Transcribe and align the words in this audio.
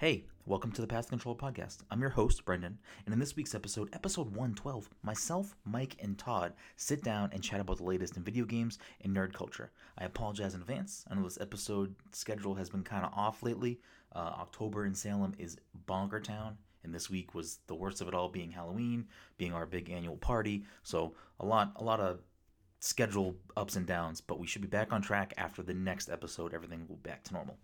Hey, 0.00 0.24
welcome 0.46 0.72
to 0.72 0.80
the 0.80 0.86
Pass 0.86 1.10
Controller 1.10 1.36
Podcast. 1.36 1.80
I'm 1.90 2.00
your 2.00 2.08
host, 2.08 2.46
Brendan, 2.46 2.78
and 3.04 3.12
in 3.12 3.18
this 3.18 3.36
week's 3.36 3.54
episode, 3.54 3.90
episode 3.92 4.28
112, 4.28 4.88
myself, 5.02 5.54
Mike, 5.66 5.94
and 6.00 6.16
Todd 6.16 6.54
sit 6.76 7.04
down 7.04 7.28
and 7.34 7.42
chat 7.42 7.60
about 7.60 7.76
the 7.76 7.84
latest 7.84 8.16
in 8.16 8.22
video 8.22 8.46
games 8.46 8.78
and 9.02 9.14
nerd 9.14 9.34
culture. 9.34 9.72
I 9.98 10.04
apologize 10.04 10.54
in 10.54 10.62
advance. 10.62 11.04
I 11.10 11.14
know 11.14 11.24
this 11.24 11.38
episode 11.38 11.94
schedule 12.12 12.54
has 12.54 12.70
been 12.70 12.82
kind 12.82 13.04
of 13.04 13.12
off 13.12 13.42
lately. 13.42 13.78
Uh, 14.16 14.20
October 14.40 14.86
in 14.86 14.94
Salem 14.94 15.34
is 15.36 15.58
Bonker 15.84 16.20
Town, 16.20 16.56
and 16.82 16.94
this 16.94 17.10
week 17.10 17.34
was 17.34 17.58
the 17.66 17.74
worst 17.74 18.00
of 18.00 18.08
it 18.08 18.14
all 18.14 18.30
being 18.30 18.52
Halloween, 18.52 19.06
being 19.36 19.52
our 19.52 19.66
big 19.66 19.90
annual 19.90 20.16
party. 20.16 20.64
So 20.82 21.12
a 21.40 21.44
lot, 21.44 21.74
a 21.76 21.84
lot 21.84 22.00
of 22.00 22.20
schedule 22.78 23.36
ups 23.54 23.76
and 23.76 23.86
downs, 23.86 24.22
but 24.22 24.38
we 24.38 24.46
should 24.46 24.62
be 24.62 24.68
back 24.68 24.94
on 24.94 25.02
track 25.02 25.34
after 25.36 25.62
the 25.62 25.74
next 25.74 26.08
episode. 26.08 26.54
Everything 26.54 26.86
will 26.88 26.96
be 26.96 27.10
back 27.10 27.22
to 27.24 27.34
normal. 27.34 27.58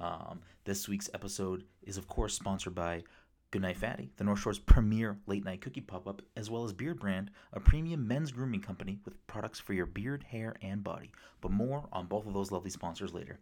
Um, 0.00 0.40
this 0.64 0.88
week's 0.88 1.10
episode 1.12 1.64
is, 1.82 1.98
of 1.98 2.08
course, 2.08 2.34
sponsored 2.34 2.74
by 2.74 3.02
Goodnight 3.50 3.76
Fatty, 3.76 4.10
the 4.16 4.24
North 4.24 4.40
Shore's 4.40 4.58
premier 4.58 5.18
late 5.26 5.44
night 5.44 5.60
cookie 5.60 5.80
pop 5.80 6.08
up, 6.08 6.22
as 6.36 6.48
well 6.48 6.64
as 6.64 6.72
Beardbrand, 6.72 7.28
a 7.52 7.60
premium 7.60 8.08
men's 8.08 8.32
grooming 8.32 8.60
company 8.60 8.98
with 9.04 9.26
products 9.26 9.60
for 9.60 9.74
your 9.74 9.86
beard, 9.86 10.22
hair, 10.22 10.54
and 10.62 10.82
body. 10.82 11.10
But 11.40 11.50
more 11.50 11.88
on 11.92 12.06
both 12.06 12.26
of 12.26 12.32
those 12.32 12.50
lovely 12.50 12.70
sponsors 12.70 13.12
later. 13.12 13.40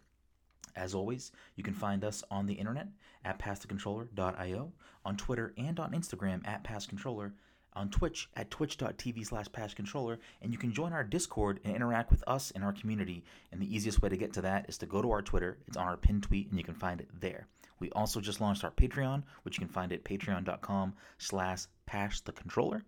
As 0.75 0.95
always, 0.95 1.31
you 1.57 1.63
can 1.63 1.75
find 1.75 2.05
us 2.05 2.25
on 2.31 2.47
the 2.47 2.55
internet 2.55 2.89
at 3.25 3.39
passthecontroller.io, 3.39 4.73
on 5.05 5.17
Twitter 5.17 5.55
and 5.57 5.79
on 5.79 5.93
Instagram 5.93 6.47
at 6.47 6.65
passcontroller, 6.65 7.33
on 7.79 7.89
Twitch 7.89 8.29
at 8.35 8.51
twitch.tv 8.51 9.25
slash 9.25 9.47
passcontroller, 9.47 10.19
and 10.43 10.53
you 10.53 10.59
can 10.59 10.73
join 10.73 10.93
our 10.93 11.05
Discord 11.05 11.61
and 11.65 11.75
interact 11.75 12.11
with 12.11 12.25
us 12.27 12.51
in 12.51 12.63
our 12.63 12.73
community. 12.73 13.25
And 13.53 13.63
the 13.63 13.75
easiest 13.75 14.03
way 14.03 14.09
to 14.09 14.17
get 14.17 14.33
to 14.35 14.43
that 14.43 14.67
is 14.69 14.77
to 14.79 14.87
go 14.87 15.01
to 15.01 15.13
our 15.13 15.23
Twitter. 15.23 15.59
It's 15.67 15.77
on 15.77 15.87
our 15.87 15.97
pinned 15.97 16.25
tweet, 16.25 16.49
and 16.51 16.59
you 16.59 16.65
can 16.65 16.75
find 16.75 17.01
it 17.01 17.09
there. 17.21 17.47
We 17.79 17.91
also 17.93 18.21
just 18.21 18.41
launched 18.41 18.65
our 18.65 18.73
Patreon, 18.73 19.23
which 19.45 19.57
you 19.57 19.65
can 19.65 19.73
find 19.73 19.93
at 19.93 20.05
patreon.com 20.05 20.95
slash 21.19 21.67
passthecontroller. 21.89 22.83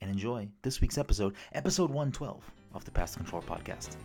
And 0.00 0.10
enjoy 0.10 0.48
this 0.62 0.80
week's 0.80 0.98
episode, 0.98 1.34
episode 1.52 1.90
112 1.90 2.50
of 2.74 2.84
the 2.84 2.90
Pass 2.90 3.12
the 3.12 3.18
Controller 3.18 3.44
podcast. 3.44 3.96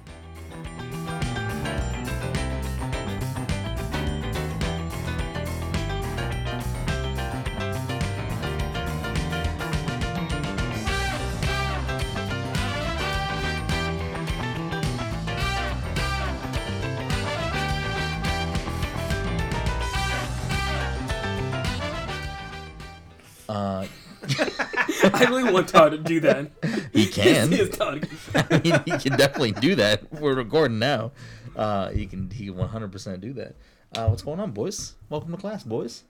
I 25.14 25.26
really 25.30 25.52
want 25.52 25.68
Todd 25.70 25.92
to 25.92 25.98
do 25.98 26.20
that. 26.22 26.52
he 26.94 27.06
can. 27.12 27.52
Yes, 27.52 27.76
Todd. 27.76 28.08
I 28.36 28.60
mean, 28.64 28.82
he 28.86 28.92
can 28.98 29.18
definitely 29.18 29.52
do 29.54 29.76
that. 29.76 30.12
We're 30.14 30.36
recording 30.36 30.80
now. 30.80 31.12
Uh, 31.56 31.90
he 31.90 32.06
can 32.06 32.30
he 32.30 32.46
can 32.46 32.56
100% 32.56 33.20
do 33.22 33.34
that. 33.34 33.56
Uh, 33.96 34.08
what's 34.08 34.22
going 34.22 34.40
on, 34.40 34.52
boys? 34.52 34.96
Welcome 35.10 35.32
to 35.32 35.38
class, 35.38 35.64
boys. 35.64 36.04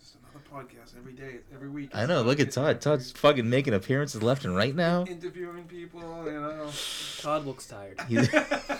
Just 0.00 0.16
another 0.22 0.66
podcast 0.66 0.96
every 0.96 1.12
day, 1.12 1.40
every 1.54 1.68
week. 1.68 1.90
I 1.92 2.06
know. 2.06 2.22
Look 2.22 2.40
at 2.40 2.50
Todd. 2.50 2.80
Todd's 2.80 3.12
fucking 3.12 3.48
making 3.48 3.74
appearances 3.74 4.22
left 4.22 4.44
and 4.46 4.56
right 4.56 4.74
now. 4.74 5.04
interviewing 5.04 5.64
people. 5.64 6.00
You 6.24 6.32
know, 6.32 6.70
Todd 7.20 7.44
looks 7.44 7.66
tired. 7.66 8.00
He's, 8.08 8.28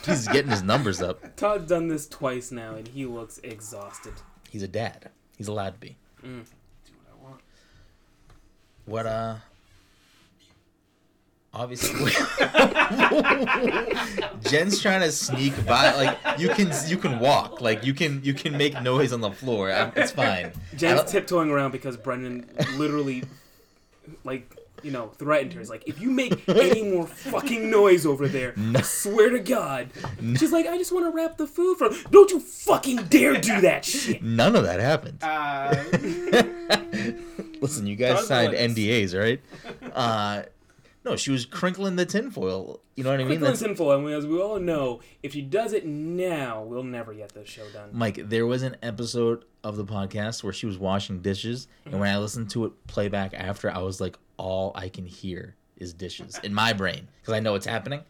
he's 0.06 0.26
getting 0.28 0.50
his 0.50 0.62
numbers 0.62 1.02
up. 1.02 1.36
Todd's 1.36 1.68
done 1.68 1.88
this 1.88 2.06
twice 2.08 2.50
now, 2.50 2.74
and 2.76 2.88
he 2.88 3.04
looks 3.04 3.38
exhausted. 3.44 4.14
He's 4.48 4.62
a 4.62 4.68
dad. 4.68 5.10
He's 5.36 5.48
allowed 5.48 5.74
to 5.74 5.80
be. 5.80 5.96
Mm. 6.24 6.44
do 6.86 6.92
what 7.04 7.12
I 7.12 7.22
want. 7.22 7.40
What 8.86 9.06
uh? 9.06 9.36
Obviously, 11.54 12.12
Jen's 14.42 14.80
trying 14.80 15.00
to 15.00 15.10
sneak 15.10 15.54
by. 15.66 15.94
Like 15.94 16.18
you 16.38 16.50
can, 16.50 16.70
you 16.86 16.98
can 16.98 17.18
walk. 17.18 17.60
Like 17.62 17.82
you 17.84 17.94
can, 17.94 18.22
you 18.22 18.34
can 18.34 18.58
make 18.58 18.80
noise 18.82 19.12
on 19.12 19.22
the 19.22 19.30
floor. 19.30 19.72
I- 19.72 19.90
It's 19.96 20.12
fine. 20.12 20.52
Jen's 20.76 21.10
tiptoeing 21.10 21.50
around 21.50 21.70
because 21.70 21.96
Brendan 21.96 22.46
literally, 22.76 23.24
like, 24.24 24.54
you 24.86 24.92
know, 24.92 25.08
threatened 25.08 25.52
her. 25.52 25.58
He's 25.58 25.68
like, 25.68 25.82
if 25.88 26.00
you 26.00 26.12
make 26.12 26.48
any 26.48 26.84
more 26.84 27.08
fucking 27.08 27.68
noise 27.68 28.06
over 28.06 28.28
there, 28.28 28.54
I 28.76 28.82
swear 28.82 29.30
to 29.30 29.40
God. 29.40 29.90
She's 30.36 30.52
like, 30.52 30.64
I 30.66 30.78
just 30.78 30.92
want 30.92 31.06
to 31.06 31.10
wrap 31.10 31.38
the 31.38 31.48
food 31.48 31.76
for. 31.76 31.90
Don't 32.10 32.30
you 32.30 32.38
fucking 32.38 32.98
dare 33.08 33.34
do 33.34 33.60
that 33.62 33.84
shit. 33.84 34.22
None 34.22 34.54
of 34.54 34.62
that 34.62 34.78
happened. 34.78 35.18
Uh, 35.24 35.74
Listen, 37.60 37.88
you 37.88 37.96
guys 37.96 38.14
Todd's 38.18 38.28
signed 38.28 38.54
NDAs, 38.54 39.18
right? 39.18 39.40
Uh, 39.92 40.42
no, 41.04 41.16
she 41.16 41.32
was 41.32 41.44
crinkling 41.44 41.96
the 41.96 42.06
tinfoil. 42.06 42.80
You 42.94 43.02
know 43.02 43.10
what 43.10 43.16
I 43.16 43.24
mean? 43.24 43.26
Quickly 43.26 43.48
That's, 43.48 43.58
sinful, 43.58 43.90
and 43.90 44.08
as 44.08 44.24
we 44.24 44.40
all 44.40 44.60
know, 44.60 45.00
if 45.24 45.32
she 45.32 45.42
does 45.42 45.72
it 45.72 45.84
now, 45.84 46.62
we'll 46.62 46.84
never 46.84 47.12
get 47.12 47.34
this 47.34 47.48
show 47.48 47.68
done. 47.70 47.88
Mike, 47.92 48.20
there 48.28 48.46
was 48.46 48.62
an 48.62 48.76
episode 48.84 49.44
of 49.64 49.76
the 49.76 49.84
podcast 49.84 50.44
where 50.44 50.52
she 50.52 50.66
was 50.66 50.78
washing 50.78 51.22
dishes, 51.22 51.66
and 51.84 51.98
when 51.98 52.08
I 52.08 52.18
listened 52.18 52.50
to 52.50 52.66
it 52.66 52.86
playback 52.86 53.34
after, 53.34 53.68
I 53.68 53.78
was 53.78 54.00
like, 54.00 54.16
all 54.36 54.72
I 54.74 54.88
can 54.88 55.06
hear 55.06 55.56
is 55.76 55.92
dishes 55.92 56.38
in 56.42 56.54
my 56.54 56.72
brain 56.72 57.08
because 57.20 57.34
I 57.34 57.40
know 57.40 57.52
what's 57.52 57.66
happening. 57.66 58.02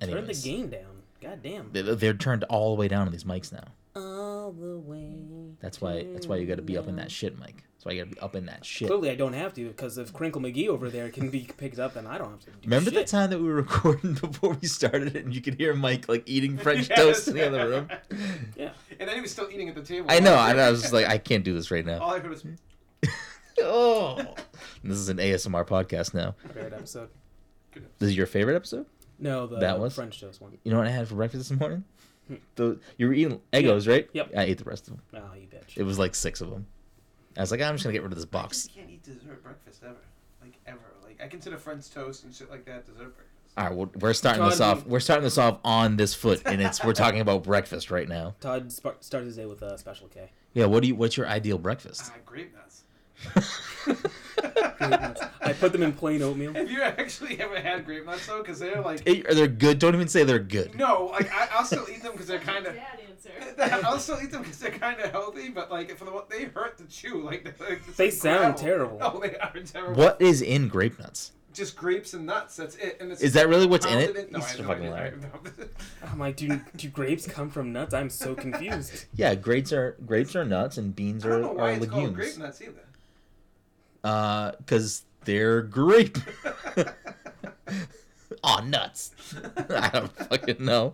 Turn 0.00 0.26
the 0.26 0.34
game 0.34 0.68
down. 0.68 1.02
God 1.20 1.42
damn. 1.42 1.72
They- 1.72 1.82
They're 1.82 2.14
turned 2.14 2.44
all 2.44 2.74
the 2.74 2.78
way 2.80 2.86
down 2.88 3.06
on 3.06 3.12
these 3.12 3.24
mics 3.24 3.52
now. 3.52 3.64
All 3.96 4.52
the 4.52 4.78
way. 4.78 5.16
That's 5.60 5.80
why. 5.80 6.04
That's 6.12 6.26
why 6.28 6.36
you 6.36 6.46
got 6.46 6.56
to 6.56 6.62
be 6.62 6.78
up 6.78 6.86
in 6.86 6.96
that 6.96 7.10
shit, 7.10 7.36
Mike. 7.38 7.64
That's 7.74 7.84
why 7.84 7.92
you 7.92 8.04
got 8.04 8.10
to 8.10 8.14
be 8.14 8.20
up 8.20 8.36
in 8.36 8.46
that 8.46 8.64
shit. 8.64 8.86
Clearly, 8.88 9.10
I 9.10 9.16
don't 9.16 9.32
have 9.32 9.52
to 9.54 9.66
because 9.66 9.98
if 9.98 10.12
Crinkle 10.12 10.40
McGee 10.40 10.68
over 10.68 10.88
there 10.88 11.08
can 11.10 11.30
be 11.30 11.48
picked 11.56 11.80
up, 11.80 11.94
then 11.94 12.06
I 12.06 12.16
don't 12.18 12.30
have 12.30 12.40
to 12.40 12.46
do 12.46 12.52
Remember 12.64 12.90
the 12.92 13.04
time 13.04 13.30
that 13.30 13.38
we 13.40 13.48
were 13.48 13.54
recording 13.56 14.14
before 14.14 14.54
we 14.60 14.68
started 14.68 15.16
it, 15.16 15.24
and 15.24 15.34
you 15.34 15.40
could 15.40 15.54
hear 15.54 15.74
Mike 15.74 16.08
like 16.08 16.22
eating 16.26 16.56
French 16.58 16.88
Yes. 16.90 16.98
toast 16.98 17.28
in 17.28 17.34
the 17.34 17.46
other 17.48 17.68
room. 17.68 17.88
Yeah. 18.56 18.70
and 19.00 19.08
then 19.08 19.16
he 19.16 19.20
was 19.20 19.32
still 19.32 19.48
eating 19.50 19.68
at 19.68 19.74
the 19.74 19.82
table. 19.82 20.06
I 20.08 20.20
know. 20.20 20.34
I, 20.34 20.52
I 20.54 20.70
was 20.70 20.80
just 20.82 20.92
like, 20.92 21.06
I 21.08 21.18
can't 21.18 21.42
do 21.44 21.54
this 21.54 21.72
right 21.72 21.84
now. 21.84 21.98
All 21.98 22.14
I 22.14 22.20
heard 22.20 22.30
was, 22.30 22.44
Oh, 23.60 24.34
this 24.84 24.96
is 24.98 25.08
an 25.08 25.18
ASMR 25.18 25.66
podcast 25.66 26.14
now. 26.14 26.34
Great 26.52 26.72
episode. 26.72 27.08
This 27.98 28.10
is 28.10 28.16
your 28.16 28.26
favorite 28.26 28.56
episode? 28.56 28.86
No, 29.18 29.46
the 29.46 29.58
That 29.58 29.78
was? 29.80 29.94
French 29.94 30.20
toast 30.20 30.40
one. 30.40 30.56
You 30.64 30.70
know 30.72 30.78
what 30.78 30.86
I 30.86 30.90
had 30.90 31.08
for 31.08 31.14
breakfast 31.16 31.48
this 31.48 31.58
morning? 31.58 31.84
The, 32.56 32.78
you 32.98 33.06
were 33.06 33.12
eating 33.14 33.40
Eggos, 33.52 33.88
right? 33.88 34.08
Yep. 34.12 34.32
I 34.36 34.42
ate 34.44 34.58
the 34.58 34.64
rest 34.64 34.88
of 34.88 34.94
them. 34.94 35.02
Oh, 35.14 35.34
you 35.34 35.46
bitch. 35.46 35.76
It 35.76 35.82
was 35.82 35.98
like 35.98 36.14
six 36.14 36.40
of 36.40 36.50
them. 36.50 36.66
I 37.36 37.40
was 37.40 37.50
like, 37.50 37.60
I'm 37.62 37.74
just 37.74 37.84
gonna 37.84 37.94
get 37.94 38.02
rid 38.02 38.12
of 38.12 38.16
this 38.18 38.26
I 38.26 38.28
box. 38.28 38.64
just 38.64 38.74
can't 38.74 38.90
eat 38.90 39.02
dessert 39.02 39.42
breakfast 39.42 39.82
ever. 39.84 39.96
Like 40.42 40.54
ever. 40.66 40.78
Like 41.04 41.20
I 41.22 41.26
consider 41.28 41.56
French 41.56 41.90
toast 41.90 42.24
and 42.24 42.34
shit 42.34 42.50
like 42.50 42.64
that 42.66 42.84
dessert 42.86 43.14
breakfast. 43.16 43.24
All 43.56 43.64
right, 43.66 43.74
well, 43.74 43.90
we're 44.00 44.12
starting 44.12 44.44
this 44.44 44.60
off. 44.60 44.86
We're 44.86 45.00
starting 45.00 45.24
this 45.24 45.38
off 45.38 45.58
on 45.64 45.96
this 45.96 46.14
foot, 46.14 46.42
and 46.44 46.60
it's 46.60 46.84
we're 46.84 46.92
talking 46.92 47.20
about 47.20 47.42
breakfast 47.44 47.90
right 47.90 48.08
now. 48.08 48.34
Todd 48.40 48.70
sp- 48.70 49.00
started 49.00 49.26
his 49.26 49.36
day 49.36 49.46
with 49.46 49.62
a 49.62 49.76
special 49.78 50.06
K. 50.08 50.30
Yeah, 50.52 50.66
what 50.66 50.82
do 50.82 50.88
you? 50.88 50.94
What's 50.94 51.16
your 51.16 51.26
ideal 51.26 51.58
breakfast? 51.58 52.02
Ah, 52.06 52.18
grape 52.24 52.54
nuts. 52.54 52.67
I 55.42 55.54
put 55.58 55.72
them 55.72 55.82
in 55.82 55.92
plain 55.92 56.22
oatmeal. 56.22 56.52
Have 56.54 56.70
you 56.70 56.82
actually 56.82 57.40
ever 57.40 57.58
had 57.60 57.84
grape 57.84 58.04
nuts 58.06 58.26
though? 58.26 58.38
Because 58.42 58.58
they're 58.58 58.80
like, 58.80 59.06
Hey, 59.06 59.22
Are 59.24 59.34
they 59.34 59.48
good? 59.48 59.78
Don't 59.78 59.94
even 59.94 60.08
say 60.08 60.24
they're 60.24 60.38
good. 60.38 60.74
no, 60.76 61.06
like 61.12 61.30
I, 61.32 61.48
I'll 61.52 61.64
still 61.64 61.86
eat 61.90 62.02
them 62.02 62.12
because 62.12 62.26
they're 62.26 62.38
kind 62.38 62.66
of. 62.66 62.74
Dad 62.74 63.00
answer. 63.08 63.80
I'll 63.86 63.98
still 63.98 64.18
eat 64.22 64.30
them 64.30 64.42
because 64.42 64.58
they're 64.58 64.70
kind 64.70 65.00
of 65.00 65.10
healthy, 65.10 65.48
but 65.48 65.70
like 65.70 65.96
for 65.96 66.04
the 66.04 66.10
what 66.12 66.28
they 66.30 66.44
hurt 66.44 66.78
to 66.78 66.84
chew. 66.84 67.22
Like, 67.22 67.44
they're, 67.58 67.72
it's 67.74 67.96
They 67.96 68.06
like 68.06 68.12
sound 68.14 68.56
gravel. 68.56 68.58
terrible. 68.60 68.98
No, 68.98 69.20
they 69.20 69.36
are 69.36 69.52
terrible. 69.64 69.94
What 70.02 70.20
is 70.20 70.42
in 70.42 70.68
grape 70.68 70.98
nuts? 70.98 71.32
Just 71.54 71.76
grapes 71.76 72.14
and 72.14 72.24
nuts. 72.26 72.56
That's 72.56 72.76
it. 72.76 72.98
And 73.00 73.10
it's 73.10 73.20
Is 73.20 73.32
that 73.32 73.48
really 73.48 73.66
what's 73.66 73.84
in 73.86 73.92
pounded 73.92 74.16
it? 74.16 74.30
No, 74.32 74.38
You're 74.38 74.46
I 74.46 74.48
have 74.48 74.50
such 74.50 74.60
a 74.60 74.62
no 74.62 74.68
fucking 74.68 74.82
idea. 74.84 74.94
I 74.96 75.00
liar. 75.00 75.10
have 75.10 75.58
no- 75.58 75.64
I'm 76.12 76.18
like, 76.18 76.36
do, 76.36 76.60
do 76.76 76.88
grapes 76.88 77.26
come 77.26 77.50
from 77.50 77.72
nuts? 77.72 77.94
I'm 77.94 78.10
so 78.10 78.34
confused. 78.34 79.06
Yeah, 79.14 79.34
grapes 79.34 79.72
are 79.72 79.96
grapes 80.06 80.36
are 80.36 80.44
nuts, 80.44 80.78
and 80.78 80.94
beans 80.94 81.24
I 81.24 81.28
are, 81.28 81.32
don't 81.32 81.40
know 81.42 81.52
why 81.52 81.70
are 81.70 81.72
it's 81.72 81.86
called 81.86 82.14
grape 82.14 82.26
legumes. 82.28 82.38
nuts 82.38 82.62
either. 82.62 82.84
Uh, 84.04 84.52
because 84.58 85.02
they're 85.24 85.62
grape. 85.62 86.18
oh, 88.44 88.60
nuts! 88.64 89.12
I 89.70 89.88
don't 89.92 90.12
fucking 90.28 90.64
know. 90.64 90.92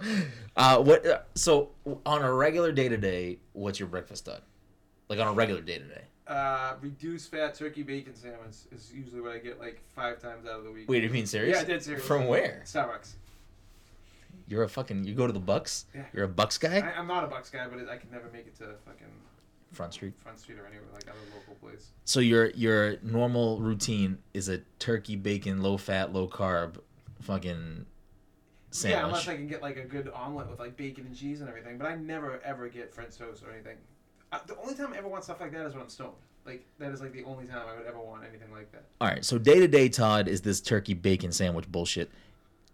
Uh, 0.56 0.82
what? 0.82 1.06
uh, 1.06 1.20
So 1.34 1.70
on 2.06 2.22
a 2.22 2.32
regular 2.32 2.72
day 2.72 2.88
to 2.88 2.96
day, 2.96 3.38
what's 3.52 3.78
your 3.78 3.88
breakfast 3.88 4.24
done? 4.26 4.40
Like 5.08 5.18
on 5.20 5.28
a 5.28 5.32
regular 5.32 5.60
day 5.60 5.78
to 5.78 5.84
day. 5.84 6.02
Uh, 6.26 6.74
reduced 6.80 7.30
fat 7.30 7.54
turkey 7.54 7.82
bacon 7.82 8.14
sandwich 8.16 8.56
is 8.72 8.90
usually 8.94 9.20
what 9.20 9.32
I 9.32 9.38
get 9.38 9.60
like 9.60 9.82
five 9.94 10.22
times 10.22 10.46
out 10.46 10.58
of 10.58 10.64
the 10.64 10.70
week. 10.72 10.88
Wait, 10.88 11.00
are 11.02 11.06
you 11.06 11.12
being 11.12 11.26
serious? 11.26 11.56
Yeah, 11.56 11.62
I 11.62 11.64
did 11.64 11.82
serious. 11.82 12.04
From 12.04 12.26
where? 12.26 12.62
Starbucks. 12.64 13.12
You're 14.48 14.62
a 14.62 14.68
fucking. 14.68 15.04
You 15.04 15.14
go 15.14 15.26
to 15.26 15.32
the 15.32 15.38
Bucks. 15.40 15.84
Yeah. 15.94 16.02
You're 16.14 16.24
a 16.24 16.28
Bucks 16.28 16.56
guy. 16.58 16.78
I, 16.80 16.98
I'm 16.98 17.06
not 17.06 17.24
a 17.24 17.26
Bucks 17.26 17.50
guy, 17.50 17.66
but 17.68 17.78
it, 17.78 17.88
I 17.90 17.96
can 17.98 18.10
never 18.10 18.30
make 18.32 18.46
it 18.46 18.56
to 18.58 18.64
fucking 18.86 19.06
Front 19.74 19.92
Street. 19.92 20.14
Front 20.18 20.40
Street 20.40 20.58
or 20.58 20.66
anywhere 20.66 20.88
like 20.92 21.04
other 21.08 21.18
local 21.34 21.54
place. 21.54 21.90
So 22.04 22.20
your 22.20 22.50
your 22.50 22.96
normal 23.02 23.60
routine 23.60 24.18
is 24.32 24.48
a 24.48 24.58
turkey 24.78 25.16
bacon, 25.16 25.62
low 25.62 25.76
fat, 25.76 26.12
low 26.12 26.28
carb, 26.28 26.76
fucking 27.20 27.86
sandwich. 28.70 28.98
Yeah, 28.98 29.06
unless 29.06 29.28
I 29.28 29.36
can 29.36 29.48
get 29.48 29.62
like 29.62 29.76
a 29.76 29.84
good 29.84 30.10
omelet 30.14 30.50
with 30.50 30.58
like 30.58 30.76
bacon 30.76 31.06
and 31.06 31.16
cheese 31.16 31.40
and 31.40 31.48
everything. 31.48 31.78
But 31.78 31.88
I 31.88 31.96
never 31.96 32.40
ever 32.44 32.68
get 32.68 32.94
French 32.94 33.16
toast 33.16 33.42
or 33.42 33.52
anything. 33.52 33.76
Uh, 34.32 34.38
the 34.46 34.56
only 34.58 34.74
time 34.74 34.92
I 34.92 34.98
ever 34.98 35.08
want 35.08 35.24
stuff 35.24 35.40
like 35.40 35.52
that 35.52 35.66
is 35.66 35.74
when 35.74 35.82
I'm 35.82 35.88
stoned. 35.88 36.12
Like 36.44 36.66
that 36.78 36.92
is 36.92 37.00
like 37.00 37.12
the 37.12 37.24
only 37.24 37.46
time 37.46 37.62
I 37.68 37.76
would 37.76 37.86
ever 37.86 37.98
want 38.00 38.24
anything 38.28 38.52
like 38.52 38.70
that. 38.72 38.84
All 39.00 39.08
right, 39.08 39.24
so 39.24 39.38
day 39.38 39.58
to 39.60 39.68
day 39.68 39.88
Todd 39.88 40.28
is 40.28 40.42
this 40.42 40.60
turkey 40.60 40.94
bacon 40.94 41.32
sandwich 41.32 41.70
bullshit. 41.70 42.10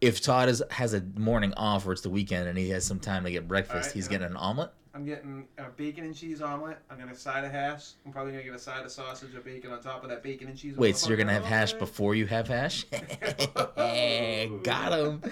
If 0.00 0.22
Todd 0.22 0.48
is, 0.48 0.62
has 0.70 0.94
a 0.94 1.02
morning 1.16 1.52
off 1.54 1.86
or 1.86 1.92
it's 1.92 2.00
the 2.00 2.10
weekend 2.10 2.48
and 2.48 2.56
he 2.56 2.70
has 2.70 2.86
some 2.86 2.98
time 2.98 3.24
to 3.24 3.30
get 3.30 3.46
breakfast, 3.46 3.88
right, 3.88 3.94
he's 3.94 4.06
yeah. 4.06 4.12
getting 4.12 4.28
an 4.28 4.36
omelet. 4.36 4.72
I'm 4.92 5.04
getting 5.04 5.46
a 5.56 5.70
bacon 5.70 6.04
and 6.04 6.14
cheese 6.14 6.42
omelet. 6.42 6.78
I'm 6.90 6.98
gonna 6.98 7.14
side 7.14 7.44
of 7.44 7.52
hash. 7.52 7.92
I'm 8.04 8.12
probably 8.12 8.32
gonna 8.32 8.44
get 8.44 8.54
a 8.54 8.58
side 8.58 8.84
of 8.84 8.90
sausage 8.90 9.34
or 9.34 9.40
bacon 9.40 9.70
on 9.72 9.80
top 9.80 10.02
of 10.02 10.10
that 10.10 10.22
bacon 10.22 10.48
and 10.48 10.58
cheese. 10.58 10.76
Wait, 10.76 10.96
so 10.96 11.08
you're 11.08 11.16
gonna 11.16 11.32
have 11.32 11.44
hash 11.44 11.74
motherfucker. 11.74 11.78
before 11.78 12.14
you 12.16 12.26
have 12.26 12.48
hash? 12.48 12.84
Got 14.64 14.92
him. 14.92 15.22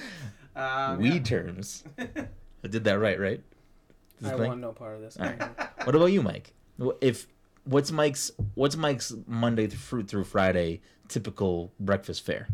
Um, 0.54 0.98
Weed 1.00 1.24
terms. 1.24 1.84
I 1.98 2.68
did 2.68 2.84
that 2.84 2.98
right, 2.98 3.18
right? 3.18 3.42
This 4.20 4.32
I 4.32 4.36
thing? 4.36 4.48
want 4.48 4.60
no 4.60 4.72
part 4.72 4.96
of 4.96 5.00
this. 5.00 5.16
All 5.16 5.26
right. 5.26 5.40
What 5.84 5.94
about 5.94 6.06
you, 6.06 6.22
Mike? 6.22 6.52
If 7.00 7.26
what's 7.64 7.90
Mike's 7.90 8.30
what's 8.54 8.76
Mike's 8.76 9.12
Monday 9.26 9.66
through 9.66 10.04
through 10.04 10.24
Friday 10.24 10.82
typical 11.08 11.72
breakfast 11.80 12.24
fare? 12.24 12.48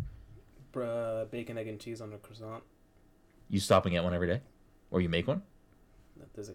Bruh, 0.73 1.31
bacon, 1.31 1.59
egg, 1.59 1.69
and 1.69 1.79
cheese 1.79 2.01
on 2.01 2.13
a 2.13 2.17
croissant. 2.19 2.63
You 3.49 3.61
stop 3.61 3.85
and 3.85 3.93
get 3.93 4.03
one 4.03 4.15
every 4.15 4.27
day, 4.27 4.41
or 4.91 5.01
you 5.01 5.09
make 5.09 5.29
one? 5.29 5.43
There's 6.35 6.49
a 6.49 6.55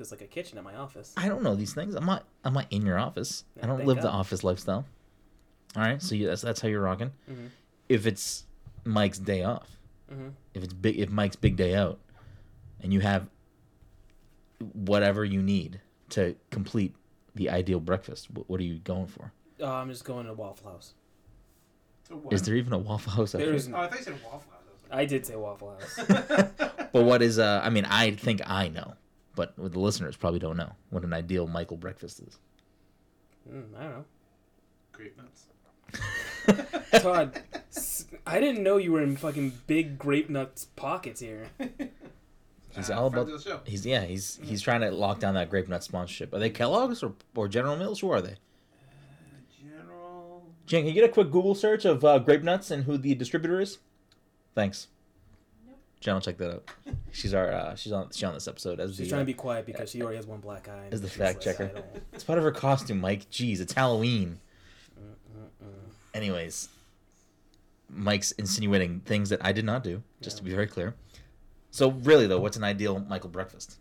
there's 0.00 0.10
like 0.10 0.22
a 0.22 0.26
kitchen 0.26 0.56
at 0.56 0.64
my 0.64 0.74
office. 0.76 1.12
I 1.18 1.28
don't 1.28 1.42
know 1.42 1.54
these 1.54 1.74
things. 1.74 1.94
I'm 1.94 2.06
not. 2.06 2.24
I'm 2.42 2.54
not 2.54 2.66
in 2.70 2.86
your 2.86 2.98
office. 2.98 3.44
I 3.62 3.66
don't 3.66 3.76
thank 3.76 3.86
live 3.86 4.00
the 4.00 4.08
office 4.10 4.42
lifestyle. 4.42 4.86
All 5.76 5.82
right, 5.82 6.00
so 6.00 6.14
you, 6.14 6.26
that's 6.26 6.40
that's 6.40 6.60
how 6.62 6.68
you're 6.68 6.80
rocking. 6.80 7.12
Mhm. 7.30 7.50
If 7.90 8.06
it's 8.06 8.46
Mike's 8.84 9.18
day 9.18 9.44
off, 9.44 9.76
Mhm. 10.10 10.32
if 10.54 10.64
it's 10.64 10.72
big, 10.72 10.98
if 10.98 11.10
Mike's 11.10 11.36
big 11.36 11.56
day 11.56 11.74
out, 11.74 11.98
and 12.80 12.94
you 12.94 13.00
have 13.00 13.28
whatever 14.72 15.24
you 15.24 15.42
need 15.42 15.80
to 16.10 16.34
complete 16.50 16.94
the 17.34 17.50
ideal 17.50 17.78
breakfast, 17.80 18.30
what, 18.30 18.48
what 18.48 18.58
are 18.60 18.64
you 18.64 18.78
going 18.78 19.06
for? 19.06 19.32
Oh, 19.60 19.66
I'm 19.70 19.90
just 19.90 20.04
going 20.04 20.26
to 20.26 20.32
Waffle 20.32 20.70
House. 20.72 20.94
So 22.08 22.16
what? 22.16 22.32
Is 22.32 22.42
there 22.42 22.56
even 22.56 22.72
a 22.72 22.78
Waffle 22.78 23.12
House? 23.12 23.34
out 23.34 23.38
There 23.38 23.48
here? 23.48 23.54
is 23.56 23.68
Oh, 23.68 23.76
I 23.76 23.86
thought 23.88 23.98
you 23.98 24.04
said 24.04 24.14
Waffle 24.24 24.50
House. 24.50 24.60
I 24.90 25.04
did 25.04 25.26
say 25.26 25.36
Waffle 25.36 25.76
House. 25.78 26.50
But 26.92 27.04
what 27.04 27.22
is 27.22 27.38
uh? 27.38 27.60
I 27.62 27.70
mean, 27.70 27.84
I 27.84 28.10
think 28.10 28.40
I 28.44 28.66
know, 28.66 28.94
but 29.40 29.72
the 29.72 29.78
listeners 29.80 30.16
probably 30.16 30.38
don't 30.40 30.56
know 30.58 30.72
what 30.90 31.02
an 31.04 31.12
ideal 31.14 31.46
Michael 31.46 31.76
breakfast 31.78 32.20
is. 32.20 32.38
mm, 33.50 33.64
I 33.78 33.82
don't 33.84 33.92
know. 33.92 34.04
Grape 34.92 35.16
nuts. 35.16 35.46
Todd, 37.02 37.42
s- 37.70 38.06
I 38.26 38.38
didn't 38.40 38.62
know 38.62 38.76
you 38.76 38.92
were 38.92 39.02
in 39.02 39.16
fucking 39.16 39.52
big 39.66 39.98
grape 39.98 40.28
nuts 40.28 40.66
pockets 40.76 41.20
here. 41.20 41.46
He's 42.76 42.90
Uh, 42.90 42.94
all 43.00 43.06
about. 43.06 43.26
the 43.26 43.38
show. 43.40 43.60
He's 43.64 43.84
yeah. 43.86 44.04
He's 44.04 44.38
he's 44.42 44.62
trying 44.62 44.82
to 44.82 44.90
lock 44.92 45.18
down 45.20 45.34
that 45.34 45.50
grape 45.50 45.68
nut 45.68 45.82
sponsorship. 45.82 46.32
Are 46.34 46.38
they 46.38 46.50
Kellogg's 46.50 47.02
or, 47.02 47.14
or 47.34 47.48
General 47.48 47.76
Mills? 47.76 47.98
Who 48.00 48.10
are 48.10 48.20
they? 48.22 48.36
General. 49.60 50.44
Jen, 50.66 50.80
can 50.82 50.88
you 50.88 50.94
get 50.94 51.04
a 51.04 51.12
quick 51.12 51.30
Google 51.30 51.54
search 51.56 51.84
of 51.84 52.04
uh, 52.04 52.18
grape 52.20 52.42
nuts 52.42 52.70
and 52.70 52.84
who 52.84 52.96
the 52.96 53.14
distributor 53.16 53.60
is? 53.60 53.78
Thanks. 54.54 54.86
Will 56.06 56.20
check 56.20 56.38
that 56.38 56.50
out. 56.50 56.70
She's 57.12 57.34
our 57.34 57.52
uh, 57.52 57.74
she's 57.74 57.92
on 57.92 58.10
she's 58.10 58.24
on 58.24 58.34
this 58.34 58.48
episode 58.48 58.80
as 58.80 58.90
She's 58.90 58.98
the, 58.98 59.08
trying 59.08 59.18
uh, 59.18 59.22
to 59.22 59.26
be 59.26 59.34
quiet 59.34 59.66
because 59.66 59.90
she 59.90 60.00
already 60.00 60.16
has 60.16 60.26
one 60.26 60.40
black 60.40 60.68
eye. 60.68 60.88
As 60.90 61.02
the 61.02 61.10
fact 61.10 61.42
checker. 61.42 61.70
It's 62.12 62.24
part 62.24 62.38
of 62.38 62.44
her 62.44 62.52
costume, 62.52 63.00
Mike. 63.00 63.30
Jeez, 63.30 63.60
it's 63.60 63.72
Halloween. 63.72 64.40
Anyways, 66.14 66.68
Mike's 67.88 68.32
insinuating 68.32 69.00
things 69.00 69.28
that 69.28 69.44
I 69.44 69.52
did 69.52 69.64
not 69.64 69.84
do, 69.84 70.02
just 70.20 70.38
to 70.38 70.42
be 70.42 70.50
very 70.50 70.66
clear. 70.66 70.94
So 71.70 71.90
really 71.90 72.26
though, 72.26 72.40
what's 72.40 72.56
an 72.56 72.64
ideal 72.64 72.98
Michael 72.98 73.30
breakfast? 73.30 73.76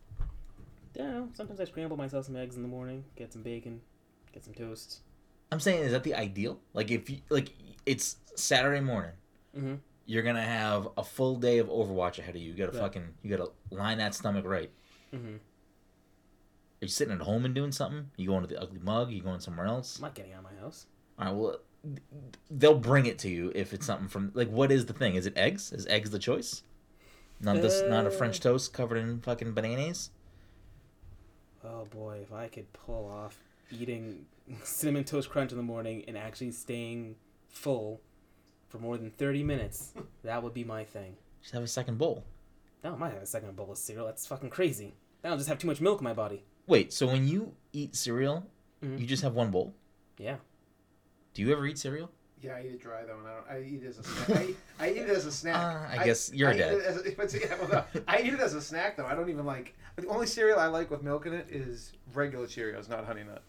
Yeah, 0.94 1.04
I 1.04 1.06
don't 1.06 1.16
know. 1.16 1.30
sometimes 1.33 1.60
I 1.60 1.66
scramble 1.66 1.98
myself 1.98 2.25
some 2.25 2.36
eggs 2.36 2.56
in 2.56 2.62
the 2.62 2.68
morning, 2.68 3.06
get 3.16 3.31
some 3.31 3.42
bacon, 3.42 3.81
get 4.33 4.44
some 4.44 4.54
toast. 4.54 5.00
I'm 5.51 5.60
saying, 5.60 5.83
is 5.83 5.92
that 5.94 6.04
the 6.04 6.13
ideal? 6.13 6.60
Like 6.74 6.92
if 6.92 7.10
you 7.10 7.19
like, 7.30 7.50
it's 7.86 8.18
Saturday 8.36 8.81
morning. 8.81 9.13
Mm-hmm. 9.57 9.75
You're 10.09 10.23
gonna 10.23 10.41
have 10.41 10.88
a 10.97 11.03
full 11.03 11.35
day 11.35 11.59
of 11.59 11.67
Overwatch 11.67 12.17
ahead 12.17 12.35
of 12.35 12.41
you. 12.41 12.50
You 12.51 12.57
gotta 12.57 12.71
Right. 12.71 12.81
fucking, 12.81 13.13
you 13.21 13.29
gotta 13.29 13.51
line 13.69 14.00
that 14.00 14.15
stomach 14.15 14.44
right. 14.44 14.71
Mm-hmm. 15.13 15.35
Are 15.35 15.39
you 16.81 16.88
sitting 16.88 17.13
at 17.13 17.21
home 17.21 17.45
and 17.45 17.53
doing 17.53 17.71
something? 17.71 18.09
You 18.17 18.29
going 18.29 18.41
to 18.41 18.47
the 18.47 18.59
Ugly 18.59 18.79
Mug? 18.79 19.11
You 19.11 19.21
going 19.21 19.39
somewhere 19.39 19.67
else? 19.67 19.97
I'm 19.97 20.01
not 20.03 20.15
getting 20.15 20.33
out 20.33 20.39
of 20.45 20.51
my 20.51 20.59
house. 20.59 20.88
All 21.19 21.25
right. 21.25 21.35
Well, 21.35 21.59
they'll 22.50 22.79
bring 22.79 23.06
it 23.06 23.19
to 23.19 23.29
you 23.29 23.51
if 23.53 23.71
it's 23.71 23.85
something 23.85 24.07
from 24.07 24.31
like. 24.33 24.50
What 24.50 24.71
is 24.71 24.88
the 24.88 24.94
thing? 24.94 25.13
Is 25.13 25.27
it 25.27 25.38
eggs? 25.38 25.71
Is 25.71 25.85
eggs 25.85 26.09
the 26.09 26.17
choice? 26.19 26.63
Not 27.39 27.57
this. 27.61 27.83
Not 27.88 28.07
a 28.07 28.11
French 28.11 28.39
Uh. 28.39 28.44
toast 28.50 28.73
covered 28.73 28.97
in 28.97 29.21
fucking 29.21 29.53
bananas. 29.53 30.09
Oh 31.63 31.85
boy, 31.85 32.19
if 32.23 32.33
I 32.33 32.47
could 32.47 32.71
pull 32.73 33.06
off 33.07 33.38
eating 33.71 34.25
cinnamon 34.63 35.03
toast 35.03 35.29
crunch 35.29 35.51
in 35.51 35.57
the 35.57 35.63
morning 35.63 36.03
and 36.07 36.17
actually 36.17 36.51
staying 36.51 37.15
full 37.47 38.01
for 38.69 38.77
more 38.77 38.98
than 38.98 39.12
30 39.12 39.44
minutes, 39.44 39.94
that 40.24 40.42
would 40.42 40.54
be 40.54 40.63
my 40.63 40.83
thing. 40.83 41.16
Just 41.42 41.54
have 41.54 41.63
a 41.63 41.68
second 41.68 41.98
bowl. 41.98 42.24
No, 42.83 42.94
I 42.94 42.95
might 42.98 43.13
have 43.13 43.21
a 43.21 43.25
second 43.25 43.56
bowl 43.56 43.71
of 43.71 43.77
cereal. 43.77 44.06
That's 44.06 44.25
fucking 44.25 44.50
crazy. 44.50 44.94
Then 45.21 45.31
I'll 45.31 45.38
just 45.38 45.50
have 45.50 45.60
too 45.60 45.68
much 45.68 45.81
milk 45.81 46.00
in 46.00 46.04
my 46.04 46.13
body. 46.13 46.44
Wait. 46.68 46.94
So 46.94 47.07
when 47.07 47.27
you 47.27 47.54
eat 47.74 47.95
cereal, 47.95 48.45
Mhm. 48.83 49.00
you 49.00 49.06
just 49.06 49.24
have 49.24 49.33
one 49.33 49.51
bowl. 49.51 49.74
Yeah. 50.18 50.38
Do 51.33 51.42
you 51.42 51.51
ever 51.51 51.66
eat 51.66 51.77
cereal? 51.77 52.10
Yeah, 52.42 52.56
I 52.56 52.62
eat 52.62 52.68
it 52.75 52.81
dry 52.81 53.04
though, 53.04 53.18
and 53.18 53.27
I 53.27 53.33
don't. 53.36 53.50
I 53.50 53.68
eat 53.68 53.83
it 53.83 53.88
as 53.88 53.98
a 54.00 54.04
snack. 54.04 54.30
I, 54.39 54.44
eat- 54.45 54.57
I 54.80 54.89
eat 54.92 54.98
it 54.98 55.10
as 55.10 55.25
a 55.25 55.31
snack. 55.31 55.56
Uh, 55.57 56.00
I 56.00 56.06
guess 56.06 56.31
you're 56.33 56.50
I 56.50 56.54
dead. 56.56 56.74
Eat 56.74 56.77
it 57.07 57.19
as 57.19 57.33
a, 57.33 57.39
yeah, 57.42 57.56
well, 57.60 57.68
no, 57.69 58.01
I 58.07 58.21
eat 58.21 58.33
it 58.33 58.39
as 58.39 58.54
a 58.54 58.62
snack 58.62 58.95
though. 58.95 59.06
I 59.06 59.13
don't 59.13 59.30
even 59.30 59.45
like. 59.45 59.75
The 59.98 60.07
only 60.07 60.25
cereal 60.25 60.57
I 60.57 60.68
like 60.68 60.89
with 60.89 61.04
milk 61.04 61.25
in 61.25 61.33
it 61.33 61.48
is 61.50 61.92
regular 62.13 62.48
Cheerios, 62.48 62.88
not 62.88 63.04
Honey 63.06 63.24
Nut. 63.24 63.44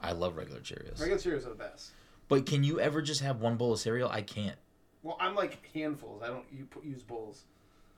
I 0.00 0.12
love 0.12 0.36
regular 0.36 0.60
Cheerios. 0.60 1.00
Regular 1.00 1.18
Cheerios 1.20 1.44
are 1.46 1.50
the 1.50 1.56
best. 1.56 1.90
But 2.30 2.46
can 2.46 2.62
you 2.62 2.78
ever 2.78 3.02
just 3.02 3.20
have 3.22 3.40
one 3.40 3.56
bowl 3.56 3.72
of 3.72 3.80
cereal? 3.80 4.08
I 4.08 4.22
can't. 4.22 4.56
Well, 5.02 5.16
I'm 5.20 5.34
like 5.34 5.58
handfuls. 5.74 6.22
I 6.22 6.28
don't 6.28 6.44
you 6.56 6.64
put, 6.64 6.84
use 6.84 7.02
bowls. 7.02 7.44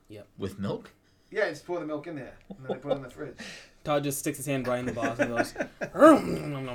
Yeah. 0.09 0.23
With 0.39 0.59
milk? 0.59 0.91
Yeah, 1.31 1.45
I 1.45 1.51
just 1.51 1.67
pour 1.67 1.79
the 1.79 1.87
milk 1.87 2.07
in 2.07 2.17
there, 2.17 2.35
and 2.49 2.59
then 2.67 2.77
I 2.77 2.79
put 2.79 2.93
it 2.93 2.97
in 2.97 3.03
the 3.03 3.11
fridge. 3.11 3.37
Todd 3.85 4.05
just 4.05 4.19
sticks 4.19 4.39
his 4.39 4.47
hand 4.47 4.67
right 4.67 4.79
in 4.79 4.87
the 4.87 4.93
box 4.93 5.21
and 5.21 5.31
goes. 5.31 5.55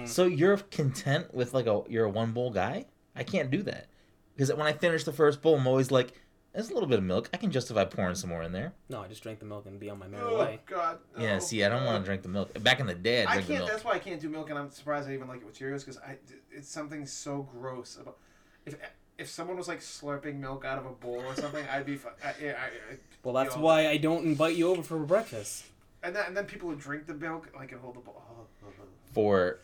So 0.12 0.26
you're 0.26 0.58
content 0.58 1.34
with 1.34 1.54
like 1.54 1.66
a 1.66 1.82
you're 1.90 2.06
a 2.06 2.10
one 2.10 2.32
bowl 2.32 2.52
guy? 2.52 2.86
I 3.16 3.24
can't 3.24 3.50
do 3.50 3.64
that 3.64 3.88
because 4.36 4.54
when 4.54 4.68
I 4.68 4.74
finish 4.74 5.04
the 5.04 5.14
first 5.14 5.42
bowl, 5.42 5.58
I'm 5.58 5.66
always 5.66 5.90
like, 5.90 6.14
"There's 6.58 6.72
a 6.72 6.74
little 6.74 6.90
bit 6.90 6.98
of 6.98 7.06
milk. 7.06 7.30
I 7.32 7.38
can 7.38 7.52
justify 7.52 7.86
pouring 7.86 8.16
some 8.16 8.32
more 8.32 8.42
in 8.42 8.52
there." 8.52 8.74
No, 8.90 9.00
I 9.04 9.08
just 9.08 9.22
drank 9.22 9.38
the 9.38 9.46
milk 9.46 9.68
and 9.68 9.80
be 9.80 9.92
on 9.92 10.00
my 10.00 10.08
oh, 10.08 10.10
merry 10.10 10.24
Oh 10.24 10.40
way. 10.40 10.60
God. 10.66 10.98
yeah. 11.16 11.38
See, 11.38 11.64
I 11.64 11.70
don't 11.70 11.86
want 11.86 12.04
to 12.04 12.06
drink 12.06 12.24
the 12.24 12.30
milk. 12.30 12.62
Back 12.64 12.80
in 12.80 12.88
the 12.88 12.96
day, 12.96 13.20
I 13.26 13.30
I 13.30 13.34
drank 13.34 13.46
the 13.48 13.54
can't. 13.54 13.60
milk. 13.66 13.72
That's 13.72 13.86
why 13.86 13.92
I 13.92 14.00
can't 14.00 14.20
do 14.20 14.28
milk, 14.28 14.50
and 14.50 14.58
I'm 14.58 14.72
surprised 14.72 15.08
I 15.08 15.14
even 15.14 15.28
like 15.28 15.42
it 15.42 15.46
with 15.46 15.58
Cheerios 15.58 15.82
because 15.86 16.00
I 16.00 16.18
it's 16.52 16.68
something 16.68 17.06
so 17.06 17.48
gross 17.52 17.98
about. 18.02 18.18
If 18.66 18.76
if 19.20 19.30
someone 19.30 19.56
was 19.56 19.68
like 19.68 19.82
slurping 19.82 20.40
milk 20.40 20.66
out 20.66 20.80
of 20.80 20.88
a 20.88 20.92
bowl 20.92 21.22
or 21.28 21.36
something, 21.36 21.64
I'd 21.72 21.86
be. 21.86 21.96
fu- 21.96 22.10
I, 22.24 22.30
I, 22.30 22.52
I, 22.54 22.98
Well, 23.24 23.36
that's 23.36 23.56
you 23.56 23.62
know, 23.62 23.66
why 23.68 23.88
I 23.88 23.98
don't 23.98 24.26
invite 24.26 24.56
you 24.56 24.70
over 24.70 24.82
for 24.82 24.98
breakfast. 24.98 25.66
And 26.04 26.16
then, 26.16 26.26
and 26.28 26.38
then 26.38 26.46
people 26.46 26.70
would 26.70 26.80
drink 26.80 27.06
the 27.06 27.14
milk 27.14 27.50
like 27.56 27.72
and 27.72 27.82
hold 27.82 27.96
the 27.98 28.00
bowl. 28.00 28.22
Oh, 28.32 28.46
oh, 28.66 28.68
oh. 28.80 28.84
For 29.14 29.60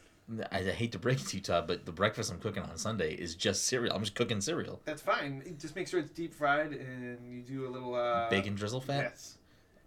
I 0.51 0.61
hate 0.63 0.91
to 0.93 0.99
break 0.99 1.19
it 1.21 1.27
to 1.27 1.37
you, 1.37 1.43
Todd, 1.43 1.67
but 1.67 1.85
the 1.85 1.91
breakfast 1.91 2.31
I'm 2.31 2.39
cooking 2.39 2.63
on 2.63 2.77
Sunday 2.77 3.13
is 3.13 3.35
just 3.35 3.65
cereal. 3.65 3.95
I'm 3.95 4.01
just 4.01 4.15
cooking 4.15 4.41
cereal, 4.41 4.81
That's 4.85 5.01
fine. 5.01 5.43
Just 5.59 5.75
make 5.75 5.87
sure 5.87 5.99
it's 5.99 6.11
deep 6.11 6.33
fried 6.33 6.71
and 6.73 7.19
you 7.29 7.41
do 7.41 7.67
a 7.67 7.69
little 7.69 7.95
uh, 7.95 8.29
bacon 8.29 8.55
drizzle 8.55 8.81
fat. 8.81 9.03
Yes. 9.03 9.37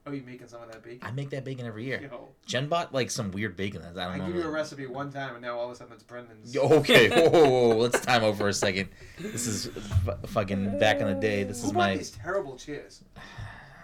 Oh, 0.09 0.13
you 0.13 0.23
making 0.25 0.47
some 0.47 0.63
of 0.63 0.71
that 0.71 0.85
bacon? 0.85 1.01
I 1.03 1.11
make 1.11 1.31
that 1.31 1.45
bacon 1.45 1.67
every 1.67 1.85
year. 1.85 2.01
Yo, 2.01 2.29
Jen 2.47 2.69
bought 2.69 2.95
like 2.95 3.11
some 3.11 3.33
weird 3.33 3.57
bacon 3.57 3.83
that 3.83 3.99
I 3.99 4.05
I 4.15 4.19
don't 4.19 4.27
give 4.29 4.37
know. 4.37 4.43
you 4.43 4.47
a 4.49 4.51
recipe 4.53 4.87
one 4.87 5.11
time, 5.11 5.33
and 5.35 5.43
now 5.43 5.59
all 5.59 5.65
of 5.67 5.73
a 5.73 5.75
sudden 5.75 5.95
it's 5.95 6.05
Brendan's. 6.05 6.55
Yo, 6.55 6.63
okay, 6.63 7.09
whoa, 7.29 7.29
whoa, 7.29 7.49
whoa, 7.71 7.77
let's 7.77 7.99
time 7.99 8.23
out 8.23 8.37
for 8.39 8.47
a 8.47 8.53
second. 8.53 8.89
This 9.19 9.49
is 9.49 9.69
f- 10.07 10.31
fucking 10.31 10.79
back 10.79 11.01
in 11.01 11.09
the 11.09 11.15
day. 11.15 11.43
This 11.43 11.63
Who 11.63 11.69
is 11.69 11.73
my. 11.73 11.97
these 11.97 12.11
terrible 12.13 12.57
chairs? 12.57 13.03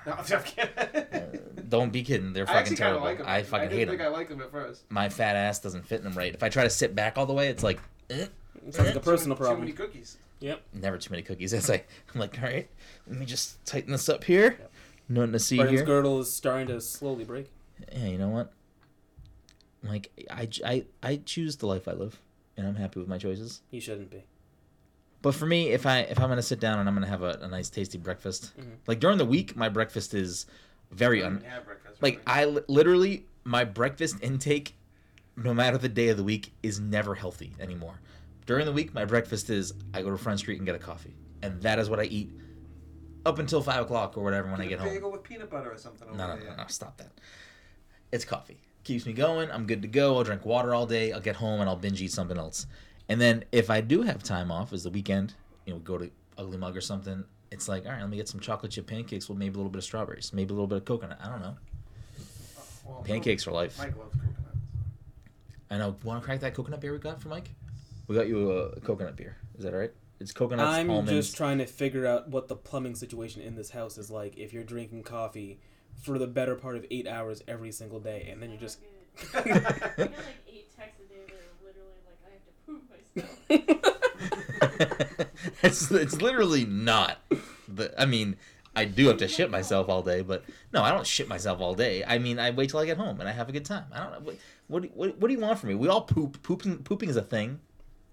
No, 0.07 0.13
I'm 0.13 0.25
kidding. 0.43 0.71
Uh, 0.79 1.37
don't 1.69 1.93
be 1.93 2.03
kidding. 2.03 2.33
They're 2.33 2.45
I 2.45 2.47
fucking 2.47 2.59
actually 2.61 2.77
kind 2.77 2.97
of 2.97 3.03
terrible. 3.03 3.05
like 3.07 3.19
them. 3.19 3.27
I 3.29 3.43
fucking 3.43 3.69
didn't 3.69 3.79
hate 3.79 3.89
think 3.89 3.99
them. 4.01 4.13
I 4.13 4.17
liked 4.17 4.31
them 4.31 4.41
at 4.43 4.51
first. 4.51 4.85
My 4.91 5.09
fat 5.09 5.37
ass 5.37 5.61
doesn't 5.61 5.87
fit 5.87 5.99
in 5.99 6.05
them 6.05 6.15
right. 6.15 6.35
If 6.35 6.43
I 6.43 6.49
try 6.49 6.65
to 6.65 6.71
sit 6.71 6.95
back 6.95 7.17
all 7.19 7.27
the 7.27 7.33
way, 7.33 7.49
it's 7.49 7.63
like 7.63 7.81
eh, 8.11 8.27
It 8.67 8.75
sounds 8.75 8.89
like 8.89 8.97
a 8.97 9.01
personal 9.01 9.37
too, 9.37 9.43
problem. 9.45 9.61
Too 9.61 9.73
many 9.73 9.73
cookies. 9.73 10.19
Yep. 10.41 10.61
never 10.73 10.99
too 10.99 11.11
many 11.11 11.23
cookies. 11.23 11.53
It's 11.53 11.69
like 11.69 11.89
I'm 12.13 12.21
like, 12.21 12.37
all 12.43 12.45
right, 12.49 12.69
let 13.07 13.19
me 13.19 13.25
just 13.27 13.65
tighten 13.65 13.93
this 13.93 14.09
up 14.09 14.25
here. 14.25 14.57
Yep. 14.59 14.73
Nothing 15.09 15.33
to 15.33 15.39
see 15.39 15.57
Brendan's 15.57 15.81
here. 15.81 15.87
girdle 15.87 16.21
is 16.21 16.33
starting 16.33 16.67
to 16.69 16.81
slowly 16.81 17.25
break. 17.25 17.51
Yeah, 17.93 18.07
you 18.07 18.19
know 18.19 18.29
what? 18.29 18.53
Like 19.83 20.11
I, 20.31 20.49
I, 20.65 20.85
I 21.03 21.17
choose 21.25 21.57
the 21.57 21.67
life 21.67 21.89
I 21.89 21.93
live, 21.93 22.21
and 22.57 22.67
I'm 22.67 22.77
happy 22.77 23.01
with 23.01 23.09
my 23.09 23.19
choices. 23.19 23.61
You 23.71 23.81
shouldn't 23.81 24.11
be. 24.11 24.25
But 25.23 25.35
for 25.37 25.47
me, 25.47 25.69
if 25.71 25.87
I 25.87 26.01
if 26.01 26.19
I'm 26.21 26.29
gonna 26.29 26.43
sit 26.43 26.59
down 26.61 26.79
and 26.81 26.89
I'm 26.89 26.95
gonna 26.95 27.07
have 27.07 27.23
a, 27.23 27.39
a 27.43 27.49
nice 27.49 27.71
tasty 27.71 27.97
breakfast, 27.99 28.53
Mhm. 28.59 28.77
like 28.87 28.99
during 29.01 29.19
the 29.19 29.25
week, 29.25 29.57
my 29.57 29.69
breakfast 29.69 30.15
is 30.15 30.47
very 30.91 31.23
I 31.23 31.27
un. 31.27 31.37
even 31.39 31.51
have 31.51 31.65
breakfast. 31.65 32.03
Like 32.03 32.15
really. 32.15 32.25
I 32.27 32.45
li- 32.47 32.63
literally 32.69 33.27
my 33.45 33.65
breakfast 33.65 34.17
intake, 34.21 34.75
no 35.37 35.55
matter 35.55 35.79
the 35.79 35.89
day 35.89 36.09
of 36.09 36.17
the 36.17 36.25
week, 36.25 36.53
is 36.63 36.81
never 36.81 37.15
healthy 37.15 37.53
anymore. 37.61 38.01
During 38.47 38.67
the 38.67 38.73
week, 38.73 38.93
my 38.93 39.05
breakfast 39.05 39.49
is 39.51 39.73
I 39.95 40.03
go 40.03 40.11
to 40.11 40.19
Front 40.19 40.41
Street 40.41 40.57
and 40.59 40.67
get 40.67 40.75
a 40.75 40.79
coffee, 40.81 41.15
and 41.41 41.63
that 41.63 41.79
is 41.79 41.89
what 41.89 42.01
I 42.01 42.05
eat 42.05 42.31
up 43.25 43.39
until 43.39 43.63
five 43.63 43.83
o'clock 43.83 44.19
or 44.19 44.25
whatever 44.25 44.51
when 44.51 44.61
I 44.61 44.65
Get 44.65 44.71
get 44.71 44.79
a 44.81 44.83
home. 44.83 44.95
bagel 44.95 45.13
with 45.13 45.23
peanut 45.23 45.49
butter 45.49 45.71
or 45.73 45.79
something. 45.79 46.09
Over 46.09 46.17
No, 46.19 46.27
no, 46.35 46.37
there. 46.41 46.51
no, 46.51 46.57
no, 46.57 46.65
stop 46.67 46.97
that. 46.97 47.13
It's 48.11 48.25
coffee. 48.25 48.59
keeps 48.85 49.07
me 49.07 49.13
going. 49.13 49.49
I'm 49.53 49.65
good 49.69 49.81
to 49.83 49.87
go. 49.89 50.17
I'll 50.17 50.25
drink 50.25 50.45
water 50.45 50.75
all 50.75 50.87
day. 50.87 51.13
I'll 51.13 51.21
get 51.21 51.37
home 51.37 51.61
and 51.61 51.71
I'll 51.71 51.77
binge 51.77 52.03
eat 52.03 52.11
something 52.11 52.37
else. 52.37 52.67
And 53.13 53.21
then 53.21 53.45
if 53.53 53.69
I 53.69 53.83
do 53.83 54.01
have 54.01 54.23
time 54.23 54.51
off, 54.51 54.73
is 54.73 54.85
the 54.85 54.91
weekend, 54.91 55.35
you 55.67 55.75
know, 55.75 55.81
go 55.81 55.99
to 55.99 56.11
Ugly 56.39 56.57
Mug 56.57 56.75
or 56.75 56.81
something. 56.81 57.25
It's 57.51 57.69
like, 57.69 57.85
all 57.85 57.93
right, 57.93 58.01
let 58.01 58.09
me 58.09 58.17
get 58.17 58.27
some 58.27 58.41
chocolate 58.41 58.73
chip 58.73 58.87
pancakes 58.87 59.29
with 59.29 59.37
maybe 59.37 59.53
a 59.53 59.59
little 59.59 59.69
bit 59.71 59.81
of 59.81 59.85
strawberries, 59.85 60.33
maybe 60.33 60.49
a 60.49 60.55
little 60.55 60.67
bit 60.67 60.79
of 60.79 60.87
coconut. 60.87 61.19
I 61.23 61.29
don't 61.29 61.43
know. 61.43 61.57
Well, 62.87 63.03
Pancakes 63.03 63.45
for 63.45 63.51
life. 63.51 63.77
Mike 63.77 63.95
loves 63.99 64.15
coconut. 64.15 64.55
And 65.69 65.83
I 65.83 65.87
know. 65.87 65.97
Want 66.05 66.23
to 66.23 66.25
crack 66.25 66.41
that 66.41 66.55
coconut 66.55 66.81
beer 66.81 66.93
we 66.93 66.99
got 67.01 67.21
for 67.21 67.29
Mike? 67.29 67.51
We 68.09 68.17
got 68.17 68.29
you 68.29 68.51
a 68.51 68.81
coconut 68.81 69.15
beer. 69.15 69.37
Is 69.59 69.65
that 69.65 69.75
all 69.75 69.81
right? 69.81 69.93
It's 70.19 70.33
coconuts, 70.33 70.67
I'm 70.67 70.89
almonds. 70.89 71.11
just 71.11 71.37
trying 71.37 71.59
to 71.59 71.67
figure 71.67 72.07
out 72.07 72.31
what 72.31 72.49
the 72.49 72.57
plumbing 72.57 72.95
situation 72.95 73.43
in 73.43 73.57
this 73.57 73.69
house 73.69 73.99
is 73.99 74.11
like. 74.11 74.39
If 74.39 74.55
you're 74.55 74.65
drinking 74.65 75.03
coffee 75.03 75.61
for 76.03 76.19
the 76.19 76.27
better 76.27 76.55
part 76.55 76.77
of 76.77 76.87
eight 76.91 77.07
hours 77.07 77.43
every 77.47 77.73
single 77.73 78.01
day, 78.01 78.29
and 78.33 78.43
then 78.43 78.51
you 78.51 78.57
just 78.57 78.79
I 79.35 79.43
get 79.43 79.65
like 79.65 80.39
eight 80.49 80.75
texts 80.75 81.03
a 81.05 81.13
day 81.13 81.21
that 81.27 81.35
are 81.35 81.67
literally 81.67 82.01
like 82.07 82.19
I 82.25 82.33
have 82.33 82.45
to 82.47 82.53
poop 82.67 82.83
myself. 82.89 83.39
it's 85.63 85.91
it's 85.91 86.21
literally 86.21 86.65
not. 86.65 87.19
The 87.69 87.93
I 88.01 88.07
mean, 88.07 88.37
I 88.75 88.85
do 88.85 89.09
have 89.09 89.19
to 89.19 89.29
shit 89.29 89.51
myself 89.51 89.89
all 89.89 90.03
day, 90.03 90.23
but 90.23 90.45
no, 90.73 90.83
I 90.83 90.91
don't 90.91 91.07
shit 91.07 91.29
myself 91.29 91.61
all 91.61 91.75
day. 91.75 92.05
I 92.07 92.19
mean, 92.19 92.39
I 92.39 92.51
wait 92.51 92.71
till 92.71 92.81
I 92.81 92.87
get 92.87 92.97
home 92.97 93.21
and 93.21 93.29
I 93.29 93.33
have 93.33 93.49
a 93.49 93.53
good 93.53 93.65
time. 93.65 93.85
I 93.93 93.99
don't 93.99 94.13
know 94.13 94.21
what 94.21 94.37
what 94.69 94.85
what, 94.97 95.19
what 95.19 95.29
do 95.29 95.35
you 95.35 95.41
want 95.41 95.59
from 95.59 95.71
me? 95.71 95.75
We 95.75 95.89
all 95.89 96.03
poop. 96.03 96.43
Pooping 96.43 96.79
pooping 96.79 97.09
is 97.09 97.17
a 97.17 97.23
thing. 97.23 97.61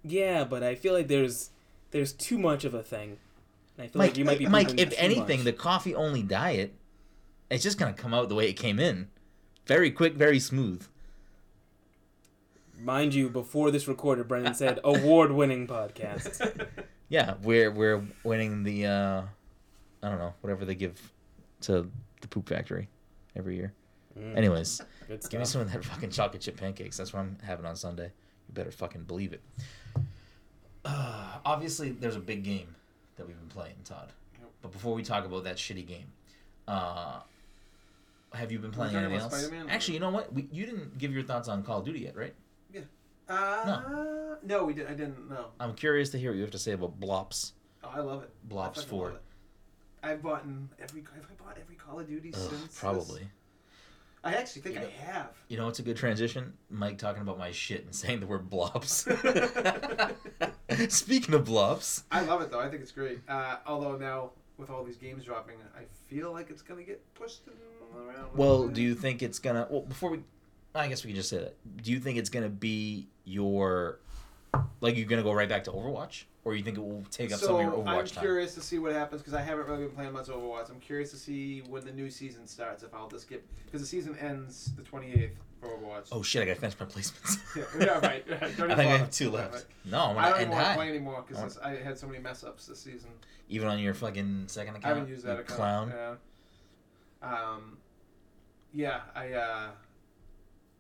yeah. 0.04 0.44
But 0.44 0.64
I 0.64 0.76
feel 0.76 0.94
like 0.94 1.08
there's 1.08 1.52
there's 1.92 2.14
too 2.14 2.38
much 2.38 2.66
of 2.66 2.74
a 2.74 2.84
thing. 2.84 3.18
And 3.78 3.86
I 3.86 3.88
feel 3.88 4.00
Mike, 4.00 4.10
like 4.12 4.18
you 4.18 4.26
might 4.26 4.40
be 4.40 4.48
Mike, 4.48 4.68
pooping 4.70 4.88
if 4.88 4.94
anything, 4.98 5.40
much. 5.40 5.46
the 5.46 5.54
coffee 5.54 5.96
only 5.96 6.24
diet, 6.24 6.74
it's 7.50 7.64
just 7.64 7.78
gonna 7.78 7.94
come 7.94 8.14
out 8.14 8.30
the 8.30 8.36
way 8.36 8.50
it 8.50 8.54
came 8.54 8.80
in, 8.80 9.10
very 9.66 9.92
quick, 9.92 10.16
very 10.16 10.40
smooth. 10.40 10.86
Mind 12.80 13.14
you, 13.14 13.30
before 13.30 13.72
this 13.72 13.88
recorded, 13.88 14.28
Brendan 14.28 14.54
said 14.54 14.80
award-winning 14.84 15.68
podcast. 15.68 16.68
Yeah, 17.10 17.34
we're 17.42 17.72
we're 17.72 18.04
winning 18.24 18.62
the 18.62 18.86
uh, 18.86 19.22
I 20.04 20.10
don't 20.10 20.20
know 20.20 20.36
whatever 20.42 20.64
they 20.64 20.76
give 20.76 21.12
to 21.62 21.90
the 22.22 22.28
poop 22.28 22.48
factory 22.48 22.88
every 23.36 23.56
year. 23.56 23.74
Mm, 24.18 24.38
Anyways. 24.38 24.82
Give 25.30 25.40
me 25.40 25.46
some 25.46 25.62
of 25.62 25.72
that 25.72 25.84
fucking 25.84 26.12
chocolate 26.12 26.42
chip 26.44 26.58
pancakes. 26.58 26.98
That's 26.98 27.12
what 27.12 27.22
I'm 27.22 27.38
having 27.44 27.66
on 27.66 27.76
Sunday. 27.76 28.12
You 28.48 28.54
better 28.54 28.70
fucking 28.72 29.06
believe 29.06 29.34
it. 29.34 29.42
Uh, 30.86 31.40
obviously, 31.46 31.92
there's 31.92 32.16
a 32.16 32.20
big 32.20 32.44
game 32.44 32.76
that 33.16 33.26
we've 33.26 33.40
been 33.40 33.50
playing, 33.50 33.76
Todd. 33.84 34.12
Yep. 34.40 34.50
But 34.62 34.72
before 34.72 34.94
we 34.94 35.02
talk 35.02 35.26
about 35.26 35.44
that 35.46 35.58
shitty 35.58 35.88
game, 35.88 36.12
uh, 36.68 37.22
have 38.34 38.52
you 38.52 38.60
been 38.60 38.72
playing 38.72 38.96
anything 38.96 39.18
else? 39.18 39.36
Spider-Man? 39.36 39.68
Actually, 39.70 39.96
you 39.96 40.00
know 40.00 40.12
what? 40.12 40.32
We, 40.32 40.48
you 40.52 40.68
didn't 40.68 41.00
give 41.00 41.12
your 41.12 41.24
thoughts 41.24 41.48
on 41.48 41.64
Call 41.64 41.80
of 41.80 41.86
Duty 41.86 42.02
yet, 42.02 42.16
right? 42.16 42.36
Uh, 43.28 44.36
no. 44.44 44.66
we 44.66 44.74
did. 44.74 44.88
I 44.88 44.92
didn't. 44.94 45.30
No. 45.30 45.48
I'm 45.60 45.76
curious 45.76 46.10
to 46.12 46.18
hear 46.18 46.32
what 46.32 46.38
you 46.38 46.42
have 46.42 46.52
to 46.52 46.58
say 46.60 46.72
about 46.72 47.00
Blops. 47.00 47.52
Oh, 47.84 47.92
I 47.94 48.00
love 48.00 48.24
it. 48.24 48.32
Blops 48.50 48.76
fucking 48.78 48.90
4. 48.90 49.06
love 49.06 49.16
it. 49.16 49.22
I've 50.02 50.22
bought 50.24 50.46
every. 50.82 51.02
Have 51.02 51.26
I 51.30 51.44
bought 51.44 51.58
every 51.62 51.76
Call 51.76 52.00
of 52.00 52.08
Duty 52.08 52.32
Ugh, 52.34 52.40
since? 52.40 52.64
this? 52.64 52.80
probably. 52.80 53.28
I 54.24 54.34
actually 54.34 54.64
think 54.64 54.76
You 54.76 54.82
I 54.82 55.12
have. 55.12 55.30
You 55.48 55.58
know 55.58 55.66
what's 55.66 55.80
a 55.80 55.84
good 55.84 55.96
transition? 55.96 56.54
Mike 56.70 56.98
talking 56.98 57.22
about 57.22 57.38
my 57.38 57.52
shit 57.52 57.86
and 57.86 57.96
saying 57.96 58.20
the 58.20 58.26
word 58.28 58.50
blops. 58.50 59.06
Speaking 60.92 61.34
of 61.36 61.46
blops, 61.46 62.04
I 62.12 62.22
love 62.22 62.42
it 62.42 62.52
though. 62.52 62.60
I 62.60 62.70
think 62.70 62.82
it's 62.82 62.92
great. 62.92 63.20
Uh, 63.30 63.58
although 63.66 63.96
now 63.98 64.32
with 64.58 64.70
all 64.70 64.84
these 64.84 64.98
games 64.98 65.24
dropping, 65.24 65.56
I 65.76 65.84
feel 66.08 66.32
like 66.34 66.50
it's 66.50 66.62
gonna 66.62 66.84
get 66.84 67.02
pushed 67.14 67.42
around. 67.96 68.28
Well, 68.36 68.68
do 68.68 68.82
you 68.82 68.94
think 68.94 69.22
it's 69.24 69.40
gonna? 69.40 69.68
Well, 69.70 69.82
before 69.82 70.10
we, 70.12 70.20
I 70.76 70.88
guess 70.88 71.04
we 71.04 71.10
can 71.10 71.16
just 71.16 71.30
say 71.30 71.38
that. 71.38 71.84
Do 71.84 71.92
you 71.92 72.00
think 72.00 72.18
it's 72.18 72.30
gonna 72.30 72.50
be 72.50 73.08
your, 73.26 74.00
like 74.82 74.96
you're 74.96 75.08
gonna 75.08 75.24
go 75.24 75.34
right 75.34 75.50
back 75.50 75.64
to 75.66 75.72
Overwatch, 75.72 76.24
or 76.46 76.56
you 76.56 76.64
think 76.64 76.78
it 76.78 76.82
will 76.82 77.04
take 77.12 77.32
up 77.34 77.40
so 77.40 77.48
some 77.48 77.56
of 77.56 77.62
your 77.62 77.72
Overwatch 77.72 77.86
time? 77.86 77.98
I'm 77.98 78.08
time? 78.08 78.24
curious 78.24 78.54
to 78.56 78.62
see 78.62 78.80
what 78.80 78.92
happens 78.92 79.22
because 79.22 79.34
I 79.34 79.42
haven't 79.42 79.68
really 79.68 79.86
been 79.86 79.96
playing 79.96 80.14
much 80.14 80.28
Overwatch. 80.28 80.70
I'm 80.70 80.80
curious 80.80 81.12
to 81.12 81.18
see 81.18 81.62
when 81.62 81.86
the 81.86 81.92
new 81.92 82.10
season 82.10 82.46
starts 82.48 82.84
if 82.84 82.94
I'll 82.94 83.10
just 83.10 83.26
skip 83.26 83.48
because 83.66 83.82
the 83.82 83.88
season 83.88 84.16
ends 84.20 84.72
the 84.76 84.84
28th 84.84 85.32
for 85.60 85.70
Overwatch. 85.70 86.10
Oh 86.12 86.22
shit! 86.22 86.44
I 86.44 86.46
gotta 86.46 86.60
finish 86.60 86.80
my 86.80 86.86
placements. 86.86 87.38
yeah, 87.56 87.64
yeah, 87.80 88.08
right. 88.08 88.26
I 88.44 88.50
think 88.50 88.70
I 88.70 88.98
have 88.98 89.12
two 89.12 89.32
left. 89.32 89.54
right. 89.54 89.66
No, 89.86 90.00
I'm 90.00 90.16
gonna 90.16 90.30
don't 90.30 90.40
end 90.42 90.52
want 90.52 90.68
to 90.68 90.74
play 90.76 90.90
anymore 90.90 91.26
because 91.28 91.58
I 91.58 91.76
had 91.78 91.98
so 91.98 92.08
many 92.08 92.20
mess 92.20 92.44
ups 92.44 92.68
this 92.68 92.80
season. 92.80 93.10
Even 93.50 93.68
on 93.68 93.80
your 93.80 93.96
fucking 93.96 94.44
second 94.48 94.76
account. 94.76 94.86
I 94.86 94.90
haven't 94.90 95.10
used 95.10 95.26
that 95.26 95.40
account. 95.40 95.48
clown. 95.48 95.94
Yeah. 95.96 96.16
Um, 97.22 97.78
yeah, 98.74 99.02
I 99.16 99.34
uh, 99.34 99.68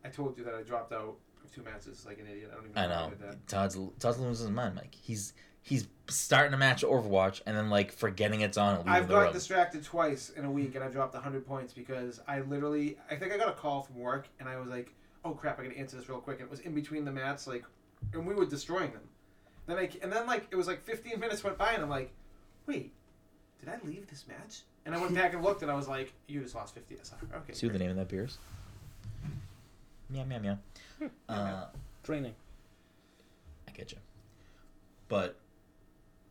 I 0.03 0.09
told 0.09 0.37
you 0.37 0.43
that 0.45 0.53
I 0.53 0.63
dropped 0.63 0.91
out 0.93 1.17
of 1.43 1.53
two 1.53 1.63
matches 1.63 2.05
like 2.05 2.19
an 2.19 2.27
idiot. 2.27 2.49
I 2.51 2.55
don't 2.55 2.65
even 2.65 2.77
I 2.77 2.81
know. 2.83 2.89
know. 2.89 2.95
why 2.95 3.05
I 3.07 3.09
did 3.09 3.21
that. 3.21 3.47
Todd's 3.47 3.75
Todd's 3.99 4.17
losing 4.19 4.47
his 4.47 4.49
mind, 4.49 4.75
Mike. 4.75 4.95
He's 4.95 5.33
he's 5.61 5.87
starting 6.07 6.53
a 6.53 6.57
match 6.57 6.83
of 6.83 6.89
Overwatch 6.89 7.41
and 7.45 7.55
then 7.55 7.69
like 7.69 7.91
forgetting 7.91 8.41
it's 8.41 8.57
on 8.57 8.87
I've 8.87 9.07
got 9.07 9.19
room. 9.19 9.33
distracted 9.33 9.83
twice 9.83 10.29
in 10.29 10.45
a 10.45 10.51
week 10.51 10.75
and 10.75 10.83
I 10.83 10.87
dropped 10.87 11.13
100 11.13 11.45
points 11.45 11.73
because 11.73 12.19
I 12.27 12.39
literally, 12.41 12.97
I 13.11 13.15
think 13.15 13.33
I 13.33 13.37
got 13.37 13.49
a 13.49 13.53
call 13.53 13.83
from 13.83 13.99
work 13.99 14.27
and 14.39 14.47
I 14.49 14.57
was 14.57 14.69
like, 14.69 14.93
oh 15.25 15.31
crap, 15.31 15.59
I 15.59 15.63
gotta 15.63 15.77
answer 15.77 15.97
this 15.97 16.09
real 16.09 16.19
quick. 16.19 16.39
And 16.39 16.47
it 16.47 16.51
was 16.51 16.61
in 16.61 16.73
between 16.73 17.05
the 17.05 17.11
mats, 17.11 17.45
like, 17.45 17.65
and 18.13 18.25
we 18.25 18.33
were 18.33 18.45
destroying 18.45 18.91
them. 18.91 19.01
Then 19.67 19.77
I, 19.77 19.89
and 20.01 20.11
then 20.11 20.25
like, 20.25 20.47
it 20.49 20.55
was 20.55 20.67
like 20.67 20.83
15 20.83 21.19
minutes 21.19 21.43
went 21.43 21.57
by 21.57 21.73
and 21.73 21.83
I'm 21.83 21.89
like, 21.89 22.11
wait, 22.65 22.93
did 23.59 23.69
I 23.69 23.77
leave 23.85 24.07
this 24.07 24.25
match? 24.27 24.61
And 24.85 24.95
I 24.95 24.97
went 24.99 25.13
back 25.13 25.33
and 25.33 25.43
looked 25.43 25.61
and 25.61 25.69
I 25.69 25.75
was 25.75 25.87
like, 25.87 26.13
you 26.27 26.41
just 26.41 26.55
lost 26.55 26.73
50 26.73 26.95
SR. 27.03 27.15
Okay. 27.35 27.53
See 27.53 27.67
what 27.67 27.73
the 27.73 27.79
name 27.79 27.91
of 27.91 27.97
that 27.97 28.07
beer 28.07 28.25
is? 28.25 28.37
Meow 30.09 30.23
meow 30.25 30.39
meow. 30.39 30.57
Uh, 31.27 31.65
Training. 32.03 32.33
I 33.67 33.71
get 33.71 33.91
you. 33.91 33.97
But 35.07 35.37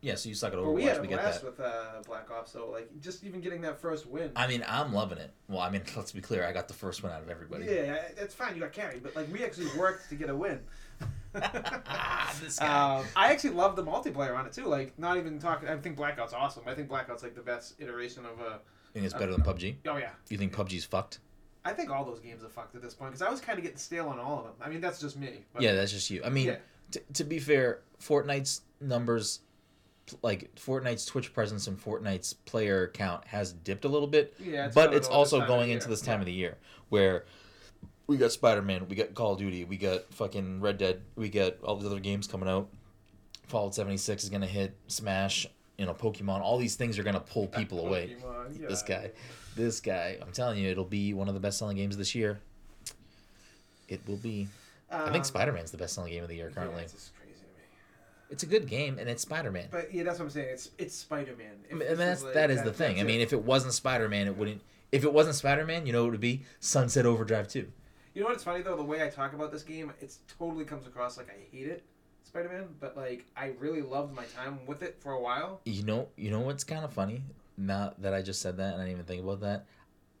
yeah, 0.01 0.15
so 0.15 0.29
you 0.29 0.35
suck 0.35 0.53
at 0.53 0.59
But 0.59 0.71
we 0.71 0.83
had 0.83 0.95
Overwatch. 0.95 0.97
a 0.97 1.01
We 1.01 1.07
get 1.07 1.21
blast 1.21 1.41
that. 1.41 1.57
with 1.57 1.59
uh, 1.59 2.01
Black 2.05 2.29
Ops, 2.31 2.51
so 2.51 2.69
like, 2.69 2.89
just 3.01 3.23
even 3.23 3.41
getting 3.41 3.61
that 3.61 3.79
first 3.81 4.05
win. 4.07 4.31
I 4.35 4.47
mean, 4.47 4.63
I'm 4.67 4.93
loving 4.93 5.17
it. 5.17 5.31
Well, 5.47 5.59
I 5.59 5.69
mean, 5.69 5.81
let's 5.95 6.11
be 6.11 6.21
clear. 6.21 6.45
I 6.45 6.51
got 6.53 6.67
the 6.67 6.73
first 6.73 7.03
one 7.03 7.11
out 7.11 7.21
of 7.21 7.29
everybody. 7.29 7.65
Yeah, 7.65 7.97
I- 8.09 8.13
that's 8.13 8.33
fine. 8.33 8.55
You 8.55 8.61
got 8.61 8.73
carried, 8.73 9.03
but 9.03 9.15
like 9.15 9.31
we 9.31 9.43
actually 9.43 9.67
worked 9.77 10.09
to 10.09 10.15
get 10.15 10.29
a 10.29 10.35
win. 10.35 10.59
this 12.41 12.57
guy. 12.59 12.97
Um, 12.99 13.05
I 13.15 13.31
actually 13.31 13.51
love 13.51 13.75
the 13.75 13.83
multiplayer 13.83 14.35
on 14.37 14.45
it 14.47 14.53
too. 14.53 14.65
Like, 14.65 14.97
not 14.97 15.17
even 15.17 15.37
talking. 15.39 15.69
I 15.69 15.77
think 15.77 15.95
Blackout's 15.95 16.33
awesome. 16.33 16.63
I 16.65 16.73
think 16.73 16.89
Blackout's 16.89 17.21
like 17.23 17.35
the 17.35 17.41
best 17.41 17.75
iteration 17.79 18.25
of 18.25 18.39
a. 18.39 18.53
you 18.53 19.01
think 19.01 19.05
it's 19.05 19.13
better 19.13 19.31
than 19.31 19.41
PUBG? 19.41 19.75
Oh 19.87 19.97
yeah, 19.97 20.09
You 20.29 20.37
think 20.37 20.53
PUBG's 20.53 20.85
fucked? 20.85 21.19
I 21.65 21.73
think 21.73 21.89
all 21.89 22.05
those 22.05 22.19
games 22.19 22.43
are 22.43 22.49
fucked 22.49 22.75
at 22.75 22.81
this 22.81 22.93
point 22.93 23.11
because 23.11 23.21
I 23.21 23.29
was 23.29 23.41
kind 23.41 23.57
of 23.59 23.63
getting 23.63 23.77
stale 23.77 24.07
on 24.07 24.17
all 24.19 24.39
of 24.39 24.43
them. 24.45 24.53
I 24.61 24.69
mean, 24.69 24.79
that's 24.81 24.99
just 24.99 25.17
me. 25.17 25.43
But 25.53 25.61
yeah, 25.61 25.73
that's 25.75 25.91
just 25.91 26.09
you. 26.09 26.21
I 26.23 26.29
mean, 26.29 26.47
Yeah. 26.47 26.55
t- 26.91 27.01
to 27.15 27.23
be 27.23 27.39
fair, 27.39 27.81
Fortnite's 28.01 28.61
numbers, 28.79 29.41
like 30.21 30.55
Fortnite's 30.55 31.05
Twitch 31.05 31.33
presence 31.33 31.67
and 31.67 31.77
Fortnite's 31.77 32.33
player 32.33 32.87
count 32.93 33.25
has 33.25 33.51
dipped 33.53 33.85
a 33.85 33.89
little 33.89 34.07
bit. 34.07 34.33
yeah. 34.39 34.67
It's 34.67 34.75
but 34.75 34.93
it's 34.93 35.07
also 35.07 35.45
going 35.45 35.69
into 35.71 35.89
this 35.89 36.01
time 36.01 36.19
of 36.21 36.25
the 36.25 36.31
year 36.33 36.57
where 36.87 37.25
we 38.07 38.17
got 38.17 38.31
Spider 38.31 38.61
Man, 38.61 38.87
we 38.87 38.95
got 38.95 39.13
Call 39.13 39.33
of 39.33 39.37
Duty, 39.39 39.65
we 39.65 39.77
got 39.77 40.11
fucking 40.13 40.61
Red 40.61 40.77
Dead, 40.79 41.01
we 41.15 41.29
got 41.29 41.61
all 41.61 41.75
these 41.75 41.85
other 41.85 41.99
games 41.99 42.25
coming 42.25 42.49
out. 42.49 42.69
Fallout 43.47 43.75
seventy 43.75 43.97
six 43.97 44.23
is 44.23 44.29
gonna 44.29 44.47
hit, 44.47 44.75
Smash, 44.87 45.45
you 45.79 45.85
know, 45.85 45.93
Pokemon. 45.93 46.41
All 46.41 46.57
these 46.57 46.75
things 46.75 46.99
are 46.99 47.03
gonna 47.03 47.19
pull 47.21 47.47
people 47.47 47.85
away. 47.87 48.17
Pokemon, 48.21 48.67
This 48.67 48.83
guy, 48.83 49.11
this 49.55 49.79
guy, 49.79 50.17
I'm 50.21 50.31
telling 50.31 50.59
you, 50.59 50.69
it'll 50.69 50.83
be 50.83 51.13
one 51.13 51.27
of 51.29 51.33
the 51.33 51.39
best 51.39 51.57
selling 51.57 51.77
games 51.77 51.95
this 51.97 52.13
year. 52.13 52.39
It 53.87 54.01
will 54.07 54.17
be. 54.17 54.47
I 54.91 55.05
think 55.05 55.17
Um, 55.17 55.23
Spider 55.23 55.51
Man's 55.53 55.71
the 55.71 55.77
best 55.77 55.93
selling 55.95 56.11
game 56.11 56.23
of 56.23 56.29
the 56.29 56.35
year 56.35 56.49
yeah, 56.49 56.55
currently. 56.55 56.83
it's 56.83 56.93
just 56.93 57.15
crazy 57.15 57.33
to 57.33 57.45
me. 57.45 57.63
It's 58.29 58.43
a 58.43 58.47
good 58.47 58.67
game, 58.67 58.99
and 58.99 59.09
it's 59.09 59.21
Spider 59.21 59.51
Man. 59.51 59.67
But 59.71 59.93
yeah, 59.93 60.03
that's 60.03 60.19
what 60.19 60.25
I'm 60.25 60.31
saying. 60.31 60.49
It's 60.51 60.69
it's 60.77 60.95
Spider 60.95 61.35
Man. 61.37 61.53
I 61.71 61.75
mean, 61.75 61.97
that's 61.97 62.23
that 62.23 62.51
is 62.51 62.61
the 62.63 62.73
thing. 62.73 62.99
I 62.99 63.03
mean, 63.03 63.21
if 63.21 63.31
it 63.31 63.43
wasn't 63.43 63.73
Spider 63.73 64.09
Man, 64.09 64.27
it 64.27 64.37
wouldn't. 64.37 64.61
If 64.91 65.03
it 65.03 65.13
wasn't 65.13 65.35
Spider 65.35 65.65
Man, 65.65 65.85
you 65.85 65.93
know 65.93 66.07
it 66.07 66.11
would 66.11 66.19
be? 66.19 66.43
Sunset 66.59 67.05
Overdrive 67.05 67.47
2. 67.47 67.71
You 68.15 68.23
know 68.23 68.27
what's 68.29 68.43
funny 68.43 68.63
though? 68.63 68.75
The 68.75 68.83
way 68.83 69.03
I 69.03 69.09
talk 69.09 69.33
about 69.33 69.51
this 69.51 69.63
game, 69.63 69.93
it 70.01 70.13
totally 70.37 70.65
comes 70.65 70.87
across 70.87 71.15
like 71.17 71.29
I 71.29 71.55
hate 71.55 71.67
it, 71.67 71.83
Spider 72.23 72.49
Man. 72.49 72.67
But 72.79 72.95
like, 72.97 73.25
I 73.35 73.53
really 73.59 73.81
loved 73.81 74.13
my 74.15 74.25
time 74.25 74.59
with 74.65 74.83
it 74.83 74.97
for 74.99 75.13
a 75.13 75.21
while. 75.21 75.61
You 75.65 75.83
know, 75.83 76.07
you 76.15 76.29
know 76.31 76.41
what's 76.41 76.63
kind 76.63 76.83
of 76.85 76.93
funny? 76.93 77.23
Now 77.57 77.93
that 77.99 78.13
I 78.13 78.21
just 78.21 78.41
said 78.41 78.57
that, 78.57 78.73
and 78.73 78.81
I 78.81 78.85
didn't 78.85 78.91
even 78.93 79.05
think 79.05 79.23
about 79.23 79.41
that, 79.41 79.65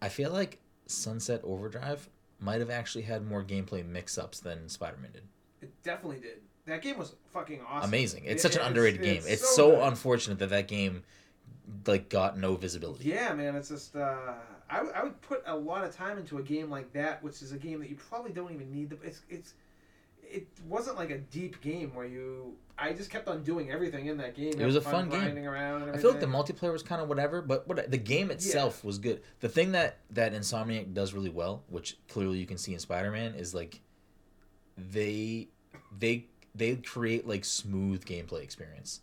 I 0.01 0.09
feel 0.09 0.31
like 0.31 0.59
Sunset 0.87 1.41
Overdrive 1.43 2.09
might 2.39 2.59
have 2.59 2.69
actually 2.69 3.03
had 3.03 3.25
more 3.25 3.43
gameplay 3.43 3.85
mix-ups 3.85 4.39
than 4.39 4.67
Spider-Man 4.69 5.11
did. 5.11 5.23
It 5.61 5.83
definitely 5.83 6.19
did. 6.19 6.39
That 6.65 6.81
game 6.81 6.97
was 6.97 7.15
fucking 7.31 7.61
awesome. 7.67 7.89
Amazing! 7.89 8.23
It's 8.25 8.43
Yeah, 8.43 8.49
such 8.49 8.55
an 8.55 8.59
it's- 8.59 8.67
underrated 8.69 9.01
game. 9.01 9.17
it's 9.17 9.27
It's, 9.27 9.55
so 9.55 9.71
so, 9.71 9.83
unfortunate 9.83 10.39
that 10.39 10.49
that 10.49 10.67
game 10.67 11.03
like 11.87 12.09
got 12.09 12.37
no 12.37 12.55
visibility. 12.55 13.09
Yeah, 13.09 13.33
man. 13.33 13.55
It's 13.55 13.69
just 13.69 13.95
uh, 13.95 14.33
I, 14.69 14.75
w- 14.77 14.93
I 14.95 15.03
would 15.03 15.19
put 15.21 15.43
a 15.45 15.55
lot 15.55 15.83
of 15.83 15.95
time 15.95 16.17
into 16.17 16.37
a 16.37 16.43
game 16.43 16.69
like 16.69 16.91
that, 16.93 17.23
which 17.23 17.41
is 17.41 17.51
a 17.51 17.57
game 17.57 17.79
that 17.79 17.89
you 17.89 17.95
probably 17.95 18.31
don't 18.31 18.51
even 18.53 18.71
need. 18.71 18.89
The, 18.91 18.97
it's 19.03 19.21
it's 19.29 19.53
it 20.29 20.47
wasn't 20.67 20.97
like 20.97 21.09
a 21.09 21.17
deep 21.17 21.61
game 21.61 21.93
where 21.93 22.05
you. 22.05 22.55
I 22.77 22.93
just 22.93 23.09
kept 23.09 23.27
on 23.27 23.43
doing 23.43 23.71
everything 23.71 24.05
in 24.05 24.17
that 24.17 24.35
game. 24.35 24.53
It 24.57 24.65
was 24.65 24.75
a 24.75 24.81
fun 24.81 25.09
game. 25.09 25.37
Around 25.37 25.89
I 25.89 25.97
feel 25.97 26.11
like 26.11 26.21
the 26.21 26.27
multiplayer 26.27 26.71
was 26.71 26.83
kind 26.83 27.01
of 27.01 27.09
whatever, 27.09 27.41
but 27.41 27.67
what 27.67 27.91
the 27.91 27.97
game 27.97 28.31
itself 28.31 28.83
was 28.83 28.97
good. 28.97 29.21
The 29.41 29.49
thing 29.49 29.73
that 29.73 29.97
that 30.11 30.33
Insomniac 30.33 30.93
does 30.93 31.13
really 31.13 31.29
well, 31.29 31.63
which 31.67 31.97
clearly 32.07 32.37
you 32.37 32.45
can 32.45 32.57
see 32.57 32.73
in 32.73 32.79
Spider 32.79 33.11
Man, 33.11 33.35
is 33.35 33.53
like 33.53 33.81
they 34.77 35.49
they 35.97 36.27
they 36.55 36.75
create 36.75 37.27
like 37.27 37.43
smooth 37.43 38.05
gameplay 38.05 38.43
experience. 38.43 39.01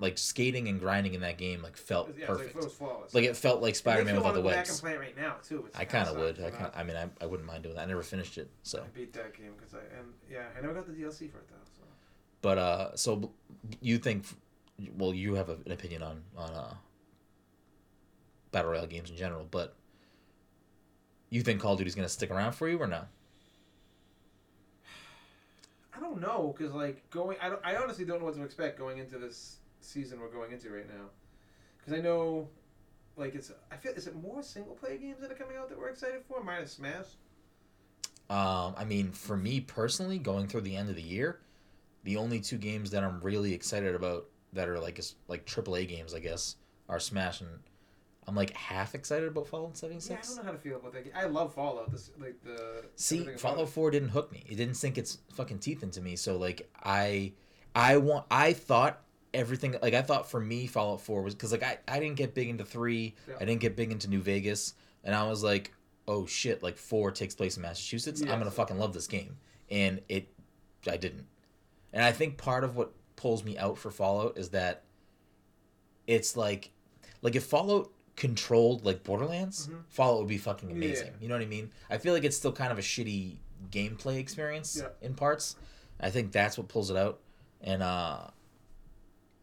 Like 0.00 0.16
skating 0.16 0.68
and 0.68 0.78
grinding 0.78 1.14
in 1.14 1.22
that 1.22 1.38
game 1.38 1.60
like 1.60 1.76
felt 1.76 2.10
Yeah, 2.16 2.26
perfect. 2.26 2.54
Like, 2.54 2.64
it 2.64 2.70
flawless. 2.70 3.14
Like 3.14 3.24
it 3.24 3.36
felt 3.36 3.60
like 3.60 3.74
Spider 3.74 4.04
Man 4.04 4.14
me 4.14 4.18
with 4.18 4.26
all 4.26 4.32
wanna 4.32 4.42
the 4.42 4.42
go 4.42 4.48
back 4.48 4.58
and 4.58 4.68
webs. 4.68 4.80
play 4.80 4.92
it 4.92 5.00
right 5.00 5.16
now 5.16 5.34
too. 5.42 5.68
I 5.74 5.84
kind 5.84 6.08
of 6.08 6.16
would. 6.16 6.40
I 6.40 6.50
kind. 6.50 6.70
I 6.74 6.84
mean, 6.84 6.96
I, 6.96 7.08
I 7.20 7.26
wouldn't 7.26 7.48
mind 7.48 7.64
doing 7.64 7.74
that. 7.74 7.82
I 7.82 7.86
never 7.86 8.04
finished 8.04 8.38
it, 8.38 8.48
so. 8.62 8.78
I 8.78 8.86
beat 8.96 9.12
that 9.14 9.36
game 9.36 9.54
because 9.56 9.74
I 9.74 9.78
and 9.98 10.12
yeah, 10.30 10.44
I 10.56 10.60
never 10.60 10.74
got 10.74 10.86
the 10.86 10.92
DLC 10.92 11.30
for 11.30 11.38
it 11.38 11.48
though. 11.48 11.56
So 11.64 11.82
But 12.42 12.58
uh, 12.58 12.96
so 12.96 13.32
you 13.80 13.98
think? 13.98 14.24
Well, 14.96 15.12
you 15.12 15.34
have 15.34 15.48
a, 15.48 15.56
an 15.66 15.72
opinion 15.72 16.04
on 16.04 16.22
on 16.36 16.50
uh, 16.50 16.74
battle 18.52 18.70
royale 18.70 18.86
games 18.86 19.10
in 19.10 19.16
general, 19.16 19.46
but 19.50 19.74
you 21.30 21.42
think 21.42 21.60
Call 21.60 21.72
of 21.72 21.78
Duty's 21.78 21.94
gonna 21.94 22.08
stick 22.08 22.30
around 22.30 22.52
for 22.52 22.68
you 22.68 22.78
or 22.78 22.86
not? 22.86 23.08
I 25.96 26.00
don't 26.00 26.20
know 26.20 26.54
because 26.56 26.72
like 26.72 27.08
going, 27.10 27.36
I, 27.42 27.48
don't, 27.48 27.60
I 27.64 27.76
honestly 27.76 28.04
don't 28.04 28.20
know 28.20 28.26
what 28.26 28.34
to 28.36 28.42
expect 28.44 28.78
going 28.78 28.98
into 28.98 29.18
this 29.18 29.56
season 29.80 30.20
we're 30.20 30.28
going 30.30 30.52
into 30.52 30.70
right 30.70 30.88
now. 30.88 31.06
Because 31.78 31.92
I 31.98 32.00
know, 32.02 32.48
like 33.16 33.34
it's 33.34 33.52
I 33.70 33.76
feel 33.76 33.92
is 33.92 34.06
it 34.06 34.14
more 34.16 34.42
single 34.42 34.74
player 34.74 34.96
games 34.96 35.20
that 35.20 35.30
are 35.30 35.34
coming 35.34 35.56
out 35.56 35.68
that 35.68 35.78
we're 35.78 35.88
excited 35.88 36.22
for 36.26 36.42
minus 36.42 36.72
Smash. 36.72 37.06
Um, 38.30 38.74
I 38.76 38.84
mean, 38.84 39.12
for 39.12 39.36
me 39.36 39.60
personally, 39.60 40.18
going 40.18 40.48
through 40.48 40.60
the 40.62 40.76
end 40.76 40.90
of 40.90 40.96
the 40.96 41.02
year, 41.02 41.40
the 42.04 42.16
only 42.18 42.40
two 42.40 42.58
games 42.58 42.90
that 42.90 43.02
I'm 43.02 43.20
really 43.20 43.54
excited 43.54 43.94
about 43.94 44.26
that 44.52 44.68
are 44.68 44.78
like 44.78 44.98
is- 44.98 45.14
like 45.28 45.46
AAA 45.46 45.88
games, 45.88 46.14
I 46.14 46.18
guess, 46.20 46.56
are 46.88 47.00
Smash 47.00 47.40
and 47.40 47.48
I'm 48.26 48.34
like 48.34 48.54
half 48.54 48.94
excited 48.94 49.26
about 49.28 49.46
Fallout 49.46 49.78
76. 49.78 50.10
Yeah, 50.10 50.16
I 50.16 50.26
don't 50.26 50.36
know 50.36 50.42
how 50.52 50.56
to 50.56 50.62
feel 50.62 50.76
about 50.76 50.92
that. 50.92 51.04
game. 51.04 51.12
I 51.16 51.24
love 51.24 51.54
Fallout. 51.54 51.90
This 51.90 52.10
like 52.20 52.36
the 52.44 52.84
See, 52.96 53.24
Fallout 53.38 53.70
4 53.70 53.90
didn't 53.90 54.10
hook 54.10 54.30
me. 54.30 54.44
It 54.46 54.56
didn't 54.56 54.74
sink 54.74 54.98
its 54.98 55.18
fucking 55.32 55.60
teeth 55.60 55.82
into 55.82 56.02
me. 56.02 56.14
So 56.16 56.36
like 56.36 56.68
I 56.84 57.32
I 57.74 57.96
want 57.96 58.26
I 58.30 58.52
thought 58.52 59.02
everything 59.34 59.76
like 59.82 59.94
I 59.94 60.02
thought 60.02 60.30
for 60.30 60.40
me 60.40 60.66
Fallout 60.66 61.00
4 61.00 61.22
was 61.22 61.34
cuz 61.34 61.52
like 61.52 61.62
I 61.62 61.78
I 61.86 62.00
didn't 62.00 62.16
get 62.16 62.34
big 62.34 62.48
into 62.48 62.64
3. 62.64 63.14
Yeah. 63.28 63.34
I 63.40 63.44
didn't 63.44 63.60
get 63.60 63.76
big 63.76 63.92
into 63.92 64.08
New 64.08 64.20
Vegas 64.20 64.74
and 65.04 65.14
I 65.14 65.28
was 65.28 65.42
like, 65.42 65.72
"Oh 66.06 66.26
shit, 66.26 66.62
like 66.62 66.76
4 66.78 67.10
takes 67.12 67.34
place 67.34 67.56
in 67.56 67.62
Massachusetts. 67.62 68.20
I'm 68.22 68.28
going 68.28 68.44
to 68.44 68.50
fucking 68.50 68.78
love 68.78 68.92
this 68.94 69.06
game." 69.06 69.36
And 69.70 70.00
it 70.08 70.28
I 70.90 70.96
didn't. 70.96 71.26
And 71.92 72.02
I 72.04 72.12
think 72.12 72.36
part 72.38 72.64
of 72.64 72.76
what 72.76 72.92
pulls 73.16 73.44
me 73.44 73.58
out 73.58 73.78
for 73.78 73.90
Fallout 73.90 74.38
is 74.38 74.50
that 74.50 74.84
it's 76.06 76.36
like 76.36 76.70
like 77.22 77.34
if 77.36 77.44
Fallout 77.44 77.90
controlled 78.16 78.84
like 78.84 79.04
Borderlands, 79.04 79.68
Mhm. 79.68 79.84
Fallout 79.88 80.18
would 80.20 80.28
be 80.28 80.38
fucking 80.38 80.70
amazing. 80.70 81.08
Yeah. 81.08 81.12
You 81.20 81.28
know 81.28 81.34
what 81.36 81.42
I 81.42 81.46
mean? 81.46 81.70
I 81.90 81.98
feel 81.98 82.12
like 82.14 82.24
it's 82.24 82.36
still 82.36 82.52
kind 82.52 82.72
of 82.72 82.78
a 82.78 82.82
shitty 82.82 83.36
gameplay 83.70 84.18
experience 84.18 84.76
Yeah. 84.80 84.88
in 85.00 85.14
parts. 85.14 85.56
I 86.00 86.10
think 86.10 86.32
that's 86.32 86.56
what 86.58 86.68
pulls 86.68 86.90
it 86.90 86.96
out. 86.96 87.20
And 87.60 87.82
uh 87.82 88.28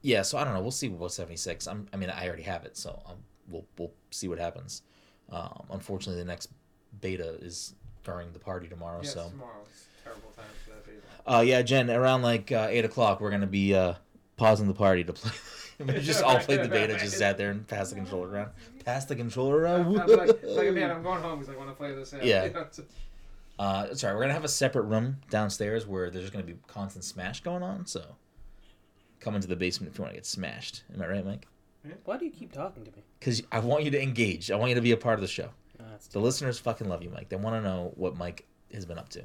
yeah, 0.06 0.22
so 0.22 0.38
I 0.38 0.44
don't 0.44 0.54
know. 0.54 0.62
We'll 0.62 0.72
see 0.72 0.88
what 0.90 1.12
76. 1.12 1.68
I'm 1.68 1.88
I 1.94 1.98
mean, 1.98 2.10
I 2.10 2.28
already 2.28 2.44
have 2.44 2.64
it, 2.66 2.78
so 2.78 3.02
um, 3.08 3.18
we'll 3.50 3.66
we'll 3.78 3.92
see 4.12 4.28
what 4.28 4.38
happens. 4.40 4.84
Um, 5.32 5.64
unfortunately, 5.72 6.22
the 6.22 6.28
next 6.28 6.50
beta 7.02 7.36
is 7.42 7.74
during 8.04 8.32
the 8.32 8.40
party 8.40 8.68
tomorrow, 8.68 9.00
Yes, 9.02 9.14
so 9.14 9.30
tomorrow. 9.30 9.62
It's 9.66 9.88
terrible 10.04 10.30
time 10.36 10.46
for 10.64 10.70
that 10.72 10.86
beta. 10.86 11.02
uh, 11.38 11.42
yeah, 11.42 11.62
Jen, 11.64 11.90
around 11.90 12.22
like 12.22 12.52
uh, 12.52 12.68
eight 12.70 12.86
o'clock, 12.86 13.20
we're 13.22 13.32
gonna 13.32 13.48
be 13.48 13.74
uh, 13.74 13.96
pausing 14.38 14.68
the 14.68 14.74
party 14.76 15.04
to 15.04 15.14
play. 15.14 15.32
we 15.80 16.00
just 16.00 16.22
all 16.24 16.38
played 16.40 16.62
the 16.64 16.70
beta, 16.70 16.98
just 17.00 17.18
sat 17.18 17.38
there 17.38 17.50
and 17.50 17.68
passed 17.68 17.90
the 17.90 17.96
controller 17.96 18.30
around. 18.30 18.52
Pass 18.86 19.06
the 19.06 19.16
controller 19.16 19.58
around. 19.58 19.82
I'm 19.88 19.94
like, 19.94 20.44
like, 20.44 20.72
man, 20.74 20.92
I'm 20.92 21.02
going 21.02 21.22
home 21.22 21.40
because 21.40 21.54
I 21.54 21.58
want 21.58 21.70
to 21.72 21.76
play 21.76 21.94
this. 21.96 22.14
out." 22.14 22.24
Yeah. 22.24 22.46
You 22.46 22.54
know, 22.54 22.62
it's- 22.62 22.80
Uh, 23.58 23.94
sorry, 23.96 24.14
we're 24.16 24.22
gonna 24.22 24.34
have 24.34 24.44
a 24.44 24.50
separate 24.50 24.84
room 24.84 25.18
downstairs 25.32 25.88
where 25.88 26.12
there's 26.12 26.30
gonna 26.30 26.44
be 26.44 26.58
constant 26.68 27.04
smash 27.04 27.42
going 27.42 27.64
on. 27.64 27.86
So 27.88 28.04
come 29.25 29.36
into 29.36 29.48
the 29.48 29.55
basement 29.55 29.91
if 29.91 29.97
you 29.97 30.04
want 30.04 30.13
to 30.13 30.17
get 30.17 30.26
smashed. 30.26 30.84
Am 30.93 31.02
I 31.02 31.08
right, 31.08 31.26
Mike? 31.26 31.47
Hmm? 31.84 31.93
Why 32.06 32.17
do 32.17 32.26
you 32.26 32.32
keep 32.32 32.54
talking 32.54 32.86
to 32.86 32.91
me? 32.91 33.04
Because 33.19 33.41
I 33.52 33.60
want 33.60 33.84
you 33.84 33.91
to 33.91 34.02
engage. 34.02 34.52
I 34.52 34.56
want 34.56 34.69
you 34.69 34.76
to 34.76 34.82
be 34.82 34.91
a 34.91 34.97
part 34.97 35.15
of 35.15 35.21
the 35.21 35.28
show. 35.28 35.50
No, 35.80 35.86
that's 35.89 36.08
The 36.08 36.19
listeners 36.19 36.60
fucking 36.60 36.88
love 36.88 37.04
you, 37.04 37.10
Mike. 37.10 37.30
They 37.30 37.36
want 37.36 37.62
to 37.62 37.67
know 37.67 37.91
what 37.95 38.15
Mike 38.15 38.45
has 38.71 38.86
been 38.86 39.00
up 39.00 39.10
to. 39.10 39.23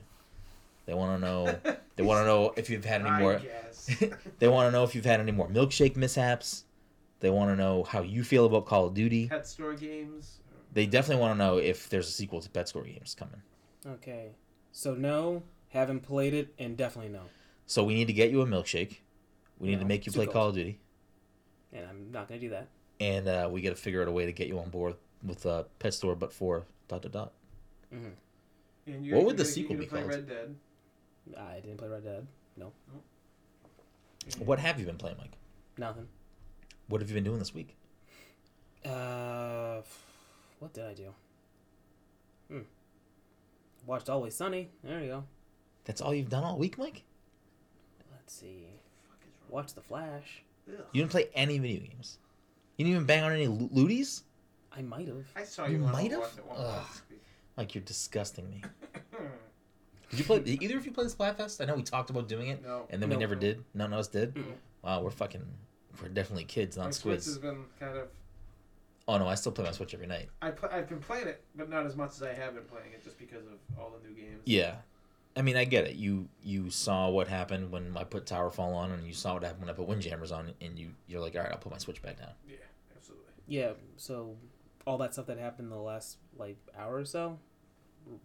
They 0.87 0.95
want 0.95 1.21
to 1.21 1.27
know. 1.27 1.77
They 1.97 2.07
want 2.07 2.23
to 2.23 2.25
know 2.25 2.55
if 2.57 2.71
you've 2.71 2.85
had 2.87 3.03
any 3.03 3.11
I 3.11 3.21
more. 3.21 3.39
guess. 3.41 3.95
they 4.39 4.49
want 4.49 4.69
to 4.69 4.73
know 4.73 4.85
if 4.85 4.95
you've 4.95 5.05
had 5.05 5.21
any 5.21 5.33
more 5.33 5.47
milkshake 5.49 5.97
mishaps. 5.97 6.65
They 7.19 7.29
want 7.29 7.51
to 7.51 7.57
know 7.57 7.83
how 7.83 8.01
you 8.01 8.25
feel 8.25 8.47
about 8.47 8.65
Call 8.65 8.87
of 8.87 8.95
Duty. 8.95 9.29
Pet 9.29 9.47
store 9.47 9.75
games. 9.75 10.39
They 10.73 10.87
definitely 10.87 11.21
want 11.21 11.35
to 11.35 11.45
know 11.45 11.59
if 11.59 11.91
there's 11.91 12.09
a 12.09 12.13
sequel 12.13 12.41
to 12.41 12.49
Pet 12.49 12.69
Store 12.69 12.85
Games 12.85 13.15
coming. 13.15 13.43
Okay. 13.87 14.31
So 14.73 14.95
no, 14.95 15.43
haven't 15.69 16.01
played 16.01 16.33
it, 16.33 16.55
and 16.59 16.75
definitely 16.75 17.13
no. 17.13 17.21
So 17.67 17.85
we 17.85 17.93
need 17.93 18.07
to 18.07 18.15
get 18.15 18.31
you 18.31 18.41
a 18.41 18.47
milkshake. 18.47 18.97
We 19.61 19.69
need 19.69 19.81
to 19.81 19.87
make 19.87 20.07
you 20.07 20.13
play 20.13 20.25
cold. 20.27 20.33
Call 20.35 20.49
of 20.49 20.55
Duty, 20.55 20.79
And 21.73 21.87
I'm 21.87 22.11
not 22.11 22.29
gonna 22.29 22.41
do 22.41 22.49
that. 22.51 22.69
and 22.99 23.29
uh, 23.29 23.49
we 23.51 23.61
got 23.61 23.71
to 23.71 23.77
figure 23.77 24.01
out 24.03 24.09
a 24.09 24.13
way 24.13 24.27
to 24.27 24.33
get 24.33 24.49
you 24.49 24.59
on 24.59 24.71
board 24.71 24.95
with 25.25 25.45
uh, 25.47 25.65
Pet 25.79 25.93
Store, 25.95 26.15
but 26.17 26.33
for 26.33 26.65
dot 26.89 27.03
dot 27.03 27.13
dot. 27.13 27.33
Mm-hmm. 27.95 28.09
And 28.93 29.05
you, 29.07 29.15
What 29.15 29.27
would 29.27 29.37
the 29.37 29.45
sequel 29.45 29.77
be 29.77 29.87
called? 29.87 30.07
Red 30.07 30.27
Dead. 30.29 30.57
I 31.39 31.61
didn't 31.61 31.77
play 31.77 31.89
Red 31.89 32.05
Dead. 32.05 32.27
No. 32.57 32.73
What 34.39 34.59
have 34.59 34.81
you 34.81 34.87
been 34.87 34.97
playing, 34.97 35.17
Mike? 35.19 35.37
Nothing. 35.79 36.09
What 36.89 37.01
have 37.01 37.09
you 37.11 37.15
been 37.15 37.25
doing 37.25 37.39
this 37.39 37.55
week? 37.55 37.77
Uh, 38.85 39.83
what 40.59 40.73
did 40.73 40.85
I 40.85 40.95
do? 40.95 41.15
Hmm. 42.49 42.61
Watched 43.87 44.09
Always 44.09 44.35
Sunny. 44.35 44.71
There 44.83 45.01
you 45.01 45.09
go. 45.09 45.25
That's 45.85 46.01
all 46.01 46.15
you've 46.15 46.29
done 46.31 46.45
all 46.45 46.59
week, 46.59 46.79
Mike. 46.79 47.03
Let's 48.13 48.35
see. 48.35 48.65
Fuck 49.51 49.53
is 49.53 49.53
wrong? 49.53 49.63
Watch 49.65 49.75
The 49.75 49.81
Flash. 49.81 50.43
Ugh. 50.69 50.85
You 50.93 51.03
didn't 51.03 51.11
play 51.13 51.29
any 51.35 51.59
video 51.59 51.81
games. 51.87 52.19
You 52.77 52.85
didn't 52.85 52.95
even 52.97 53.07
bang 53.07 53.25
on 53.25 53.33
any 53.33 53.47
lo- 53.47 53.69
looties. 53.75 54.23
I 54.73 54.83
might 54.83 55.09
have. 55.09 55.25
I 55.37 55.45
saw 55.45 55.67
You 55.67 55.79
you, 55.79 55.79
might 55.85 56.11
have? 56.11 56.21
walk 56.21 56.33
at 56.39 56.47
one 56.47 56.57
Ugh. 56.59 56.75
point. 57.09 57.21
Like 57.57 57.75
you're 57.75 57.85
disgusting 57.85 58.49
me. 58.49 58.63
Did 60.11 60.19
you 60.19 60.25
play? 60.25 60.41
Did 60.41 60.63
either 60.63 60.77
of 60.77 60.87
you 60.87 60.93
play 60.93 61.05
the 61.05 61.11
Splatfest? 61.11 61.61
I 61.61 61.67
know 61.67 61.75
we 61.77 61.83
talked 61.83 62.11
about 62.11 62.29
doing 62.29 62.49
it, 62.49 62.65
no. 62.65 62.87
and 62.91 63.01
then 63.01 63.09
we 63.11 63.15
No. 63.17 63.21
never 63.21 63.35
did. 63.37 63.63
None 63.75 63.93
of 63.93 63.99
us 64.01 64.09
did. 64.09 64.35
Mm. 64.35 64.45
Wow, 64.83 65.03
we're 65.03 65.11
fucking. 65.11 65.45
We're 66.03 66.09
definitely 66.09 66.45
kids, 66.45 66.77
My 66.77 66.85
not 66.85 66.95
Switch 66.95 67.21
squids. 67.21 67.27
has 67.27 67.39
been 67.39 67.65
kind 67.79 67.97
of. 67.97 68.09
Oh 69.07 69.19
no, 69.19 69.29
I 69.29 69.35
still 69.37 69.53
play 69.53 69.65
my 69.65 69.71
Switch 69.73 69.95
every 69.95 70.07
night. 70.09 70.29
I 70.43 70.51
pl- 70.51 70.69
I've 70.73 70.89
been 70.89 70.99
playing 71.01 71.29
it, 71.29 71.45
but 71.55 71.69
not 71.71 71.87
as 71.87 71.97
much 71.97 72.11
as 72.13 72.23
I 72.23 72.33
have 72.33 72.55
been 72.55 72.65
playing 72.65 72.93
it, 72.93 73.05
just 73.05 73.19
because 73.19 73.45
of 73.47 73.79
all 73.79 73.91
the 73.91 74.09
new 74.09 74.15
games. 74.15 74.41
Yeah, 74.47 74.77
I 75.37 75.43
mean, 75.43 75.57
I 75.57 75.65
get 75.65 75.85
it. 75.85 75.97
You 75.97 76.29
you 76.43 76.71
saw 76.71 77.09
what 77.09 77.29
happened 77.29 77.71
when 77.71 77.97
I 77.97 78.05
put 78.05 78.27
Towerfall 78.27 78.75
on, 78.75 78.91
and 78.91 79.07
you 79.07 79.13
saw 79.13 79.35
what 79.35 79.45
happened 79.45 79.63
when 79.63 79.71
I 79.71 79.75
put 79.75 79.87
Windjammers 79.87 80.33
on, 80.33 80.53
and 80.61 80.79
you 80.79 80.91
you're 81.07 81.21
like, 81.21 81.37
all 81.37 81.43
right, 81.43 81.53
I'll 81.53 81.59
put 81.59 81.73
my 81.73 81.79
Switch 81.79 82.03
back 82.03 82.19
down. 82.19 82.33
Yeah, 82.49 82.57
absolutely. 82.97 83.33
Yeah. 83.47 83.73
So, 83.97 84.37
all 84.87 84.99
that 84.99 85.13
stuff 85.13 85.27
that 85.27 85.39
happened 85.39 85.67
in 85.67 85.71
the 85.71 85.83
last 85.83 86.19
like 86.37 86.57
hour 86.77 86.97
or 86.97 87.05
so, 87.05 87.39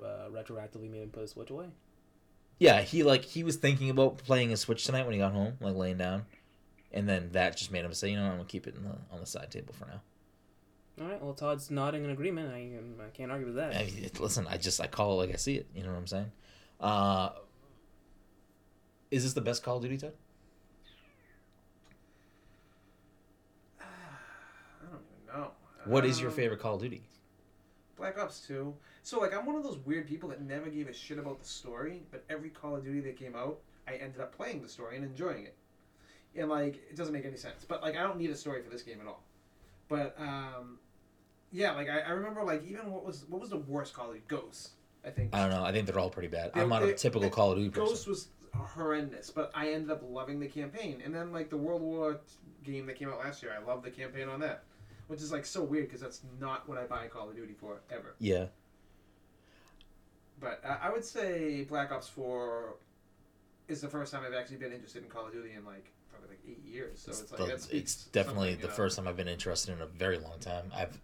uh, 0.03 0.29
retroactively 0.31 0.89
made 0.89 1.03
him 1.03 1.09
put 1.09 1.21
his 1.21 1.31
Switch 1.31 1.51
away. 1.51 1.67
Yeah, 2.57 2.81
he 2.81 3.03
like 3.03 3.23
he 3.23 3.43
was 3.43 3.57
thinking 3.57 3.89
about 3.89 4.17
playing 4.17 4.51
a 4.51 4.57
Switch 4.57 4.83
tonight 4.85 5.03
when 5.03 5.13
he 5.13 5.19
got 5.19 5.33
home, 5.33 5.57
like 5.61 5.75
laying 5.75 5.97
down, 5.97 6.25
and 6.91 7.07
then 7.07 7.29
that 7.33 7.55
just 7.55 7.71
made 7.71 7.85
him 7.85 7.93
say, 7.93 8.09
you 8.09 8.17
know, 8.17 8.23
I'm 8.23 8.37
gonna 8.37 8.45
keep 8.45 8.65
it 8.65 8.75
in 8.75 8.83
the 8.83 8.95
on 9.11 9.19
the 9.19 9.25
side 9.27 9.51
table 9.51 9.73
for 9.77 9.85
now. 9.85 10.01
All 11.01 11.07
right. 11.07 11.21
Well, 11.21 11.33
Todd's 11.33 11.69
nodding 11.69 12.03
in 12.05 12.09
agreement. 12.09 12.51
I 12.51 13.03
I 13.03 13.09
can't 13.09 13.31
argue 13.31 13.47
with 13.47 13.55
that. 13.55 13.75
I 13.75 13.85
mean, 13.85 14.09
listen, 14.19 14.47
I 14.47 14.57
just 14.57 14.79
I 14.81 14.87
call 14.87 15.13
it 15.13 15.25
like 15.27 15.35
I 15.35 15.37
see 15.37 15.55
it. 15.55 15.67
You 15.75 15.83
know 15.83 15.89
what 15.89 15.97
I'm 15.97 16.07
saying? 16.07 16.31
Uh, 16.79 17.29
is 19.11 19.23
this 19.23 19.33
the 19.33 19.41
best 19.41 19.63
Call 19.63 19.77
of 19.77 19.83
Duty, 19.83 19.97
Ted? 19.97 20.13
I 23.79 23.83
don't 24.89 25.01
even 25.01 25.25
know. 25.41 25.51
What 25.85 26.05
is 26.05 26.19
your 26.19 26.29
Um, 26.29 26.35
favorite 26.35 26.59
Call 26.59 26.75
of 26.75 26.81
Duty? 26.81 27.03
Black 27.95 28.17
Ops 28.17 28.41
2. 28.45 28.75
So, 29.03 29.19
like, 29.19 29.33
I'm 29.33 29.45
one 29.45 29.55
of 29.55 29.63
those 29.63 29.77
weird 29.79 30.07
people 30.07 30.29
that 30.29 30.41
never 30.41 30.69
gave 30.69 30.87
a 30.89 30.93
shit 30.93 31.17
about 31.17 31.39
the 31.39 31.45
story, 31.45 32.03
but 32.11 32.25
every 32.29 32.49
Call 32.49 32.75
of 32.75 32.83
Duty 32.83 32.99
that 33.01 33.15
came 33.17 33.35
out, 33.35 33.59
I 33.87 33.95
ended 33.95 34.19
up 34.19 34.35
playing 34.35 34.61
the 34.61 34.69
story 34.69 34.95
and 34.97 35.05
enjoying 35.05 35.45
it. 35.45 35.55
And, 36.35 36.49
like, 36.49 36.75
it 36.89 36.95
doesn't 36.97 37.13
make 37.13 37.25
any 37.25 37.37
sense. 37.37 37.63
But, 37.65 37.81
like, 37.81 37.95
I 37.95 38.03
don't 38.03 38.17
need 38.17 38.31
a 38.31 38.35
story 38.35 38.61
for 38.61 38.69
this 38.69 38.81
game 38.83 38.99
at 38.99 39.07
all. 39.07 39.23
But, 39.87 40.15
um, 40.19 40.79
yeah, 41.51 41.71
like, 41.71 41.87
I, 41.87 41.99
I 41.99 42.09
remember, 42.09 42.43
like, 42.43 42.65
even 42.65 42.91
what 42.91 43.05
was 43.05 43.23
what 43.29 43.39
was 43.39 43.49
the 43.51 43.57
worst 43.59 43.93
Call 43.93 44.07
of 44.07 44.13
Duty? 44.15 44.25
Ghosts, 44.27 44.71
I 45.05 45.09
think. 45.11 45.33
I 45.35 45.39
don't 45.41 45.51
know. 45.51 45.63
I 45.63 45.71
think 45.71 45.85
they're 45.87 45.99
all 45.99 46.09
pretty 46.09 46.27
bad. 46.29 46.53
They- 46.53 46.61
I'm 46.61 46.69
not 46.69 46.83
a 46.83 46.93
typical 46.93 47.29
Call 47.29 47.51
of 47.51 47.57
Duty 47.57 47.69
Ghost 47.69 48.05
person. 48.07 48.09
was 48.11 48.27
horrendous, 48.73 49.29
but 49.29 49.51
I 49.53 49.71
ended 49.71 49.91
up 49.91 50.01
loving 50.09 50.39
the 50.39 50.47
campaign. 50.47 51.01
And 51.03 51.13
then 51.13 51.31
like 51.31 51.49
the 51.49 51.57
World 51.57 51.81
War 51.81 52.19
game 52.63 52.85
that 52.87 52.95
came 52.97 53.09
out 53.09 53.19
last 53.19 53.43
year, 53.43 53.53
I 53.57 53.63
loved 53.63 53.83
the 53.85 53.91
campaign 53.91 54.27
on 54.29 54.39
that, 54.39 54.63
which 55.07 55.21
is 55.21 55.31
like 55.31 55.45
so 55.45 55.61
weird 55.61 55.85
because 55.87 56.01
that's 56.01 56.21
not 56.39 56.67
what 56.67 56.77
I 56.77 56.85
buy 56.85 57.07
Call 57.07 57.29
of 57.29 57.35
Duty 57.35 57.53
for 57.53 57.81
ever. 57.91 58.15
Yeah. 58.19 58.45
But 60.39 60.61
uh, 60.65 60.77
I 60.81 60.89
would 60.91 61.03
say 61.05 61.63
Black 61.63 61.91
Ops 61.91 62.07
Four 62.09 62.75
is 63.67 63.81
the 63.81 63.87
first 63.87 64.11
time 64.13 64.23
I've 64.25 64.33
actually 64.33 64.57
been 64.57 64.73
interested 64.73 65.03
in 65.03 65.09
Call 65.09 65.27
of 65.27 65.33
Duty 65.33 65.51
in 65.57 65.65
like 65.65 65.91
probably 66.09 66.29
like 66.29 66.39
eight 66.47 66.63
years. 66.65 66.99
So 67.01 67.11
It's, 67.11 67.21
it's, 67.21 67.31
like 67.31 67.39
the- 67.57 67.77
it's 67.77 68.05
definitely 68.05 68.55
the 68.55 68.67
know. 68.67 68.73
first 68.73 68.95
time 68.97 69.07
I've 69.07 69.17
been 69.17 69.27
interested 69.27 69.73
in 69.73 69.81
a 69.81 69.85
very 69.87 70.17
long 70.17 70.39
time. 70.39 70.71
I've 70.75 70.99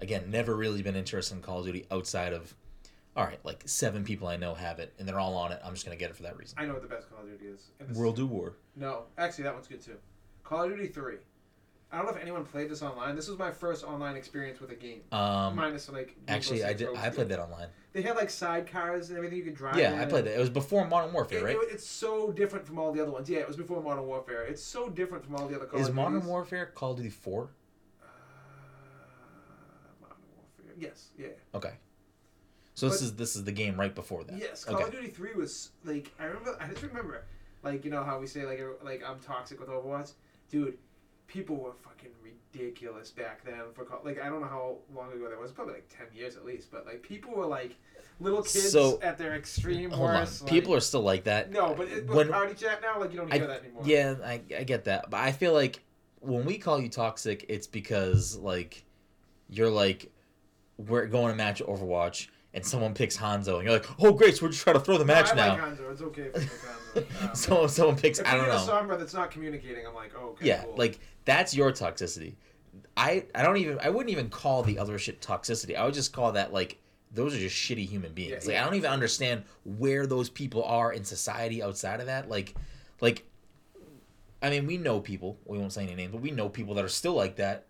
again 0.00 0.30
never 0.30 0.54
really 0.56 0.82
been 0.82 0.96
interested 0.96 1.34
in 1.34 1.42
Call 1.42 1.60
of 1.60 1.66
Duty 1.66 1.86
outside 1.90 2.32
of 2.32 2.54
all 3.20 3.26
right, 3.26 3.44
like 3.44 3.62
seven 3.66 4.04
people 4.04 4.28
I 4.28 4.36
know 4.36 4.54
have 4.54 4.78
it 4.78 4.92
and 4.98 5.06
they're 5.08 5.18
all 5.20 5.34
on 5.36 5.52
it. 5.52 5.60
I'm 5.64 5.72
just 5.74 5.84
gonna 5.84 5.96
get 5.96 6.10
it 6.10 6.16
for 6.16 6.22
that 6.24 6.36
reason. 6.38 6.58
I 6.58 6.66
know 6.66 6.72
what 6.74 6.82
the 6.82 6.88
best 6.88 7.08
Call 7.10 7.20
of 7.20 7.26
Duty 7.30 7.46
is. 7.46 7.70
And 7.78 7.88
it's- 7.90 7.98
World 7.98 8.18
of 8.18 8.30
War. 8.30 8.54
No, 8.76 9.04
actually, 9.18 9.44
that 9.44 9.54
one's 9.54 9.66
good 9.68 9.80
too. 9.82 9.96
Call 10.44 10.64
of 10.64 10.70
Duty 10.70 10.88
Three. 10.88 11.16
I 11.92 11.96
don't 11.96 12.06
know 12.06 12.12
if 12.12 12.22
anyone 12.22 12.44
played 12.44 12.70
this 12.70 12.82
online. 12.82 13.16
This 13.16 13.26
was 13.26 13.36
my 13.36 13.50
first 13.50 13.84
online 13.84 14.14
experience 14.14 14.60
with 14.60 14.70
a 14.70 14.76
game. 14.76 15.00
Um, 15.10 15.56
Minus 15.56 15.90
like. 15.90 16.14
actually, 16.28 16.62
I 16.62 16.68
Rainbow 16.68 16.78
did. 16.78 16.86
Six 16.90 16.98
I 17.00 17.02
Rogues. 17.06 17.14
played 17.16 17.28
that 17.30 17.40
online. 17.40 17.66
They 17.92 18.02
had 18.02 18.14
like 18.14 18.28
sidecars 18.28 19.08
and 19.08 19.16
everything 19.16 19.38
you 19.38 19.42
could 19.44 19.56
drive. 19.56 19.76
Yeah, 19.76 19.94
in. 19.94 19.98
I 19.98 20.06
played 20.06 20.24
that. 20.26 20.36
It 20.36 20.38
was 20.38 20.50
before 20.50 20.86
Modern 20.86 21.12
Warfare, 21.12 21.40
It- 21.40 21.44
right? 21.44 21.56
it- 21.56 21.72
it's 21.72 21.84
so 21.86 22.30
different 22.30 22.64
from 22.64 22.78
all 22.78 22.92
the 22.92 23.02
other 23.02 23.10
ones. 23.10 23.28
Yeah, 23.28 23.40
it 23.40 23.48
was 23.48 23.56
before 23.56 23.82
Modern 23.82 24.06
Warfare. 24.06 24.44
It's 24.44 24.62
so 24.62 24.88
different 24.88 25.24
from 25.24 25.34
all 25.34 25.48
the 25.48 25.56
other 25.56 25.66
Call 25.66 25.80
Is 25.80 25.88
of 25.88 25.96
Modern 25.96 26.12
Duties. 26.14 26.28
Warfare 26.28 26.66
Call 26.66 26.92
of 26.92 26.98
Duty 26.98 27.10
Four? 27.10 27.50
Uh, 28.00 28.06
Modern 30.00 30.16
Warfare. 30.36 30.74
Yes. 30.78 31.08
Yeah. 31.18 31.28
Okay. 31.54 31.72
So 32.80 32.88
this 32.88 33.02
is 33.02 33.14
this 33.14 33.36
is 33.36 33.44
the 33.44 33.52
game 33.52 33.78
right 33.78 33.94
before 33.94 34.24
that. 34.24 34.38
Yes, 34.38 34.64
Call 34.64 34.76
Okay. 34.76 34.84
of 34.84 34.90
Duty 34.92 35.08
Three 35.08 35.34
was 35.34 35.70
like 35.84 36.10
I 36.18 36.24
remember. 36.24 36.56
I 36.60 36.66
just 36.68 36.82
remember, 36.82 37.24
like 37.62 37.84
you 37.84 37.90
know 37.90 38.02
how 38.02 38.18
we 38.18 38.26
say 38.26 38.46
like 38.46 38.58
uh, 38.60 38.82
like 38.84 39.02
I'm 39.06 39.18
toxic 39.20 39.60
with 39.60 39.68
Overwatch, 39.68 40.12
dude. 40.50 40.78
People 41.26 41.56
were 41.56 41.72
fucking 41.74 42.10
ridiculous 42.24 43.10
back 43.10 43.44
then 43.44 43.60
for 43.74 43.84
Call. 43.84 44.00
Like 44.02 44.20
I 44.20 44.28
don't 44.30 44.40
know 44.40 44.48
how 44.48 44.76
long 44.94 45.12
ago 45.12 45.28
that 45.28 45.38
was. 45.38 45.52
Probably 45.52 45.74
like 45.74 45.88
ten 45.94 46.06
years 46.16 46.36
at 46.36 46.44
least. 46.46 46.70
But 46.72 46.86
like 46.86 47.02
people 47.02 47.34
were 47.34 47.46
like 47.46 47.76
little 48.18 48.42
kids 48.42 48.72
So- 48.72 48.98
at 49.02 49.18
their 49.18 49.34
extreme 49.34 49.90
worst. 49.90 50.46
People 50.46 50.74
are 50.74 50.80
still 50.80 51.02
like 51.02 51.24
that. 51.24 51.50
no, 51.50 51.74
but 51.74 51.86
it, 51.88 52.06
when- 52.08 52.28
party 52.30 52.54
chat 52.54 52.80
now, 52.82 52.98
like 52.98 53.12
you 53.12 53.18
don't 53.18 53.30
I- 53.32 53.36
hear 53.38 53.46
that 53.46 53.60
anymore. 53.62 53.82
Yeah, 53.84 54.14
I, 54.24 54.40
I 54.58 54.64
get 54.64 54.84
that, 54.84 55.10
but 55.10 55.18
I 55.20 55.32
feel 55.32 55.52
like 55.52 55.82
when 56.20 56.44
we 56.46 56.56
call 56.58 56.80
you 56.80 56.88
toxic, 56.88 57.44
it's 57.48 57.66
because 57.66 58.36
like 58.36 58.84
you're 59.50 59.70
like 59.70 60.10
we're 60.78 61.06
going 61.06 61.30
to 61.30 61.36
match 61.36 61.60
Overwatch 61.62 62.28
and 62.52 62.64
someone 62.64 62.94
picks 62.94 63.16
Hanzo 63.16 63.56
and 63.56 63.64
you're 63.64 63.72
like, 63.72 63.86
oh 64.00 64.12
great, 64.12 64.36
so 64.36 64.46
we're 64.46 64.52
just 64.52 64.62
trying 64.62 64.74
to 64.74 64.80
throw 64.80 64.98
the 64.98 65.04
match 65.04 65.32
I 65.32 65.36
now. 65.36 65.48
like 65.50 65.60
Hanzo. 65.60 65.92
It's 65.92 66.02
okay 66.02 66.22
if 66.34 66.42
you 66.42 66.48
Hanzo. 66.48 66.66
Um, 67.22 67.34
so 67.36 67.66
someone 67.68 67.94
picks, 67.96 68.18
if 68.18 68.26
I 68.26 68.32
don't 68.32 68.46
you 68.46 68.50
get 68.50 68.66
know. 68.66 68.72
a 68.72 68.82
Sombra 68.82 68.98
that's 68.98 69.14
not 69.14 69.30
communicating, 69.30 69.86
I'm 69.86 69.94
like, 69.94 70.12
oh, 70.18 70.30
okay, 70.30 70.46
yeah, 70.46 70.64
cool. 70.64 70.74
like 70.76 70.98
that's 71.24 71.54
your 71.54 71.70
toxicity. 71.70 72.34
I 72.96 73.26
I 73.32 73.42
don't 73.42 73.58
even 73.58 73.78
I 73.80 73.90
wouldn't 73.90 74.10
even 74.10 74.28
call 74.28 74.64
the 74.64 74.78
other 74.78 74.98
shit 74.98 75.20
toxicity. 75.20 75.76
I 75.76 75.84
would 75.84 75.94
just 75.94 76.12
call 76.12 76.32
that 76.32 76.52
like 76.52 76.78
those 77.12 77.34
are 77.34 77.38
just 77.38 77.54
shitty 77.54 77.86
human 77.88 78.12
beings. 78.12 78.30
Yeah, 78.30 78.36
like 78.38 78.48
yeah. 78.48 78.62
I 78.62 78.64
don't 78.64 78.74
even 78.74 78.90
understand 78.90 79.44
where 79.64 80.06
those 80.06 80.28
people 80.28 80.64
are 80.64 80.92
in 80.92 81.04
society 81.04 81.62
outside 81.62 82.00
of 82.00 82.06
that. 82.06 82.28
Like 82.28 82.56
like 83.00 83.24
I 84.42 84.50
mean, 84.50 84.66
we 84.66 84.78
know 84.78 85.00
people. 85.00 85.38
We 85.44 85.58
won't 85.58 85.72
say 85.72 85.82
any 85.82 85.94
names, 85.94 86.12
but 86.12 86.20
we 86.20 86.30
know 86.30 86.48
people 86.48 86.74
that 86.74 86.84
are 86.84 86.88
still 86.88 87.14
like 87.14 87.36
that. 87.36 87.66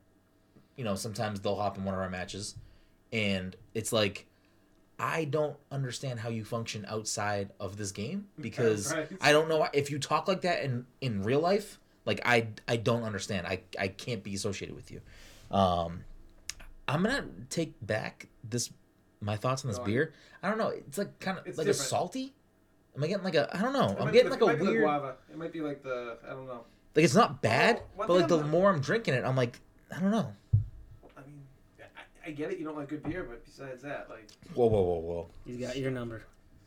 You 0.77 0.85
know, 0.85 0.95
sometimes 0.95 1.41
they'll 1.41 1.57
hop 1.57 1.77
in 1.77 1.85
one 1.85 1.95
of 1.95 2.01
our 2.01 2.09
matches, 2.09 2.55
and 3.13 3.55
it's 3.75 3.93
like, 3.93 4.27
I 5.01 5.25
don't 5.25 5.57
understand 5.73 6.21
how 6.21 6.29
you 6.29 6.45
function 6.45 6.85
outside 6.87 7.51
of 7.59 7.77
this 7.79 7.91
game 7.91 8.27
because 8.39 8.93
Right. 8.95 9.09
I 9.21 9.33
don't 9.33 9.49
know 9.49 9.67
if 9.73 9.91
you 9.91 9.99
talk 9.99 10.29
like 10.29 10.43
that 10.43 10.63
in 10.63 10.85
in 11.01 11.23
real 11.23 11.41
life. 11.41 11.79
Like 12.05 12.21
I 12.25 12.49
I 12.69 12.77
don't 12.77 13.03
understand. 13.03 13.47
I 13.47 13.61
I 13.79 13.89
can't 13.89 14.23
be 14.23 14.35
associated 14.35 14.77
with 14.77 14.91
you. 14.91 15.01
Um, 15.51 16.05
I'm 16.87 17.03
gonna 17.03 17.25
take 17.49 17.75
back 17.85 18.29
this 18.49 18.71
my 19.21 19.37
thoughts 19.37 19.65
on 19.65 19.71
this 19.71 19.79
beer. 19.79 20.13
I 20.43 20.49
don't 20.49 20.59
know. 20.59 20.69
It's 20.69 20.99
like 20.99 21.19
kind 21.19 21.39
of 21.39 21.57
like 21.59 21.67
a 21.67 21.75
salty. 21.75 22.35
Am 22.97 23.05
I 23.05 23.07
getting 23.07 23.25
like 23.25 23.35
a? 23.37 23.49
I 23.57 23.63
don't 23.63 23.73
know. 23.73 23.91
It 23.91 24.01
I'm 24.01 24.13
getting 24.13 24.31
like 24.31 24.43
a 24.43 24.57
the 24.57 24.65
weird. 24.65 24.83
guava. 24.85 25.15
It 25.31 25.39
might 25.39 25.53
be 25.53 25.61
like 25.61 25.83
the 25.83 26.19
I 26.27 26.31
don't 26.31 26.47
know. 26.47 26.65
Like 26.95 27.05
it's 27.05 27.15
not 27.15 27.41
bad, 27.41 27.83
one 27.95 28.09
but 28.09 28.15
like 28.15 28.29
the 28.29 28.37
I'm 28.37 28.43
not- 28.43 28.51
more 28.51 28.71
I'm 28.71 28.81
drinking 28.81 29.15
it, 29.15 29.25
I'm 29.25 29.37
like, 29.37 29.61
I 29.95 30.01
don't 30.01 30.11
know. 30.11 30.35
I 32.23 32.27
mean, 32.27 32.27
I, 32.27 32.29
I 32.29 32.33
get 32.33 32.53
it. 32.53 32.59
You 32.59 32.65
don't 32.65 32.77
like 32.77 32.89
good 32.89 33.03
beer, 33.03 33.25
but 33.29 33.45
besides 33.45 33.83
that, 33.83 34.09
like, 34.11 34.29
Whoa, 34.55 34.67
whoa, 34.67 34.83
whoa, 34.83 34.99
whoa! 34.99 35.27
He's 35.47 35.57
got 35.57 35.77
your 35.77 35.91
number. 35.91 36.23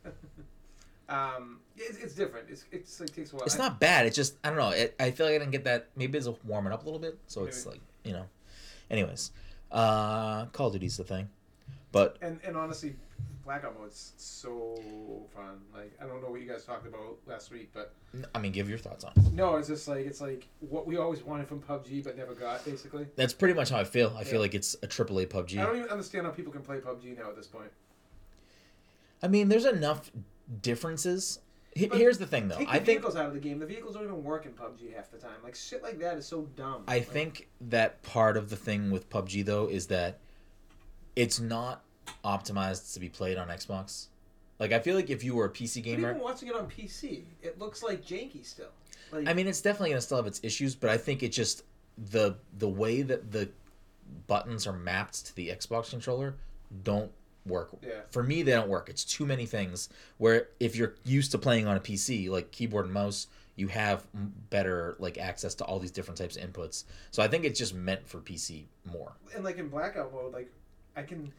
um, 1.10 1.60
it's, 1.78 1.98
it's 1.98 2.14
different. 2.14 2.50
It's 2.50 2.66
it's 2.72 3.00
like 3.00 3.14
takes 3.16 3.34
a 3.34 3.36
while. 3.36 3.46
It's 3.46 3.56
I- 3.56 3.60
not 3.60 3.80
bad. 3.80 4.06
It's 4.06 4.16
just 4.16 4.36
I 4.44 4.50
don't 4.50 4.58
know. 4.58 4.70
It, 4.70 4.96
I 5.00 5.12
feel 5.12 5.26
like 5.26 5.36
I 5.36 5.40
didn't 5.40 5.52
get 5.52 5.64
that. 5.66 5.90
Maybe 5.96 6.18
it's 6.18 6.28
warming 6.46 6.74
up 6.74 6.82
a 6.84 6.86
little 6.86 7.00
bit, 7.00 7.18
so 7.28 7.46
it's 7.46 7.66
Maybe. 7.66 7.78
like 7.78 7.82
you 8.04 8.14
know. 8.14 8.26
Anyways, 8.90 9.32
uh, 9.72 10.46
Call 10.48 10.68
of 10.68 10.74
Duty's 10.74 10.98
the 10.98 11.04
thing, 11.04 11.30
but 11.92 12.18
And 12.22 12.40
and 12.44 12.56
honestly, 12.56 12.96
blackout 13.46 13.78
mode's 13.80 14.14
so 14.18 14.76
fun. 15.36 15.60
Like 15.74 15.94
I 16.02 16.06
don't 16.06 16.22
know 16.22 16.30
what 16.30 16.42
you 16.42 16.48
guys 16.48 16.64
talked 16.64 16.88
about 16.88 17.18
last 17.26 17.52
week, 17.52 17.70
but 17.74 17.94
I 18.34 18.40
mean, 18.40 18.52
give 18.52 18.70
your 18.70 18.78
thoughts 18.78 19.04
on. 19.04 19.14
it. 19.18 19.34
no, 19.34 19.56
it's 19.58 19.68
just 19.68 19.88
like 19.88 20.06
it's 20.06 20.22
like 20.22 20.48
what 20.60 20.88
we 20.88 20.98
always 20.98 21.24
wanted 21.24 21.48
from 21.48 21.62
PUBG 21.62 22.04
but 22.04 22.18
never 22.18 22.34
got. 22.34 22.64
Basically, 22.66 23.08
That's 23.16 23.34
pretty 23.34 23.54
much 23.54 23.70
how 23.70 23.78
I 23.80 23.84
feel. 23.84 24.16
I 24.18 24.24
feel 24.24 24.40
like 24.40 24.54
it's 24.56 24.76
a 24.84 24.88
AAA 24.88 25.28
PUBG. 25.28 25.60
I 25.60 25.66
don't 25.66 25.78
even 25.78 25.90
understand 25.90 26.26
how 26.26 26.32
people 26.32 26.52
can 26.52 26.62
play 26.62 26.78
PUBG 26.78 27.18
now 27.18 27.30
at 27.30 27.36
this 27.36 27.48
point. 27.48 27.72
I 29.22 29.28
mean, 29.28 29.48
there's 29.50 29.66
enough 29.66 30.12
differences. 30.62 31.40
But 31.76 31.98
Here's 31.98 32.20
the 32.20 32.28
thing, 32.28 32.50
though. 32.50 32.58
Take 32.58 32.68
the 32.68 32.74
I 32.74 32.76
think 32.76 32.86
vehicles 32.86 33.16
out 33.16 33.26
of 33.26 33.34
the 33.34 33.40
game. 33.40 33.58
The 33.58 33.66
vehicles 33.66 33.96
don't 33.96 34.04
even 34.04 34.24
work 34.24 34.46
in 34.46 34.52
PUBG 34.52 34.96
half 34.96 35.10
the 35.10 35.18
time. 35.18 35.32
Like 35.44 35.56
shit 35.56 35.82
like 35.82 35.98
that 36.00 36.18
is 36.18 36.26
so 36.28 36.44
dumb. 36.56 36.84
I 36.88 36.98
Like, 37.00 37.08
think 37.08 37.50
that 37.62 38.04
part 38.04 38.38
of 38.38 38.50
the 38.52 38.56
thing 38.56 38.92
with 38.92 39.10
PUBG 39.10 39.44
though 39.46 39.68
is 39.68 39.88
that 39.88 40.20
it's 41.16 41.40
not 41.40 41.83
optimized 42.24 42.94
to 42.94 43.00
be 43.00 43.10
played 43.10 43.38
on 43.38 43.48
Xbox. 43.48 44.08
Like 44.60 44.72
I 44.72 44.80
feel 44.80 44.96
like 44.96 45.10
if 45.10 45.24
you 45.24 45.36
were 45.36 45.46
a 45.46 45.50
PC 45.50 45.76
But 45.76 45.84
gamer, 45.84 46.10
even 46.12 46.22
watching 46.22 46.50
it 46.50 46.56
on 46.56 46.68
PC, 46.68 47.24
it 47.42 47.60
looks 47.60 47.84
like 47.84 48.06
janky 48.06 48.46
still. 48.46 48.70
Like 49.12 49.28
I 49.28 49.34
mean, 49.34 49.48
it's 49.48 49.62
definitely 49.62 49.90
gonna 49.90 50.02
still 50.02 50.18
have 50.18 50.28
its 50.28 50.40
issues, 50.44 50.76
but 50.76 50.90
I 50.90 50.98
think 50.98 51.24
it 51.24 51.30
just 51.30 51.64
the 52.12 52.36
the 52.58 52.70
way 52.70 53.02
that 53.02 53.32
the 53.32 53.50
buttons 54.28 54.68
are 54.68 54.74
mapped 54.74 55.26
to 55.28 55.36
the 55.36 55.50
Xbox 55.50 55.90
controller 55.90 56.36
don't 56.84 57.12
work. 57.46 57.72
Yeah. 57.82 58.02
For 58.10 58.24
me, 58.24 58.44
they 58.44 58.52
don't 58.52 58.70
work. 58.70 58.90
It's 58.90 59.04
too 59.04 59.26
many 59.26 59.46
things. 59.46 59.90
Where 60.18 60.48
if 60.60 60.76
you're 60.76 60.96
used 61.04 61.32
to 61.32 61.38
playing 61.38 61.68
on 61.68 61.76
a 61.78 61.80
PC, 61.80 62.30
like 62.30 62.52
keyboard 62.52 62.86
and 62.86 62.94
mouse, 62.94 63.28
you 63.56 63.68
have 63.68 64.06
better 64.50 64.96
like 65.00 65.18
access 65.18 65.54
to 65.56 65.66
all 65.66 65.80
these 65.80 65.92
different 65.92 66.18
types 66.18 66.38
of 66.38 66.44
inputs. 66.50 66.86
So 67.12 67.22
I 67.22 67.28
think 67.28 67.46
it's 67.46 67.60
just 67.60 67.74
meant 67.76 68.08
for 68.08 68.20
PC 68.20 68.64
more. 68.92 69.14
and 69.36 69.44
like 69.44 69.58
in 69.58 69.68
blackout 69.70 70.14
mode, 70.14 70.34
like 70.34 70.52
I 70.96 71.04
can 71.04 71.32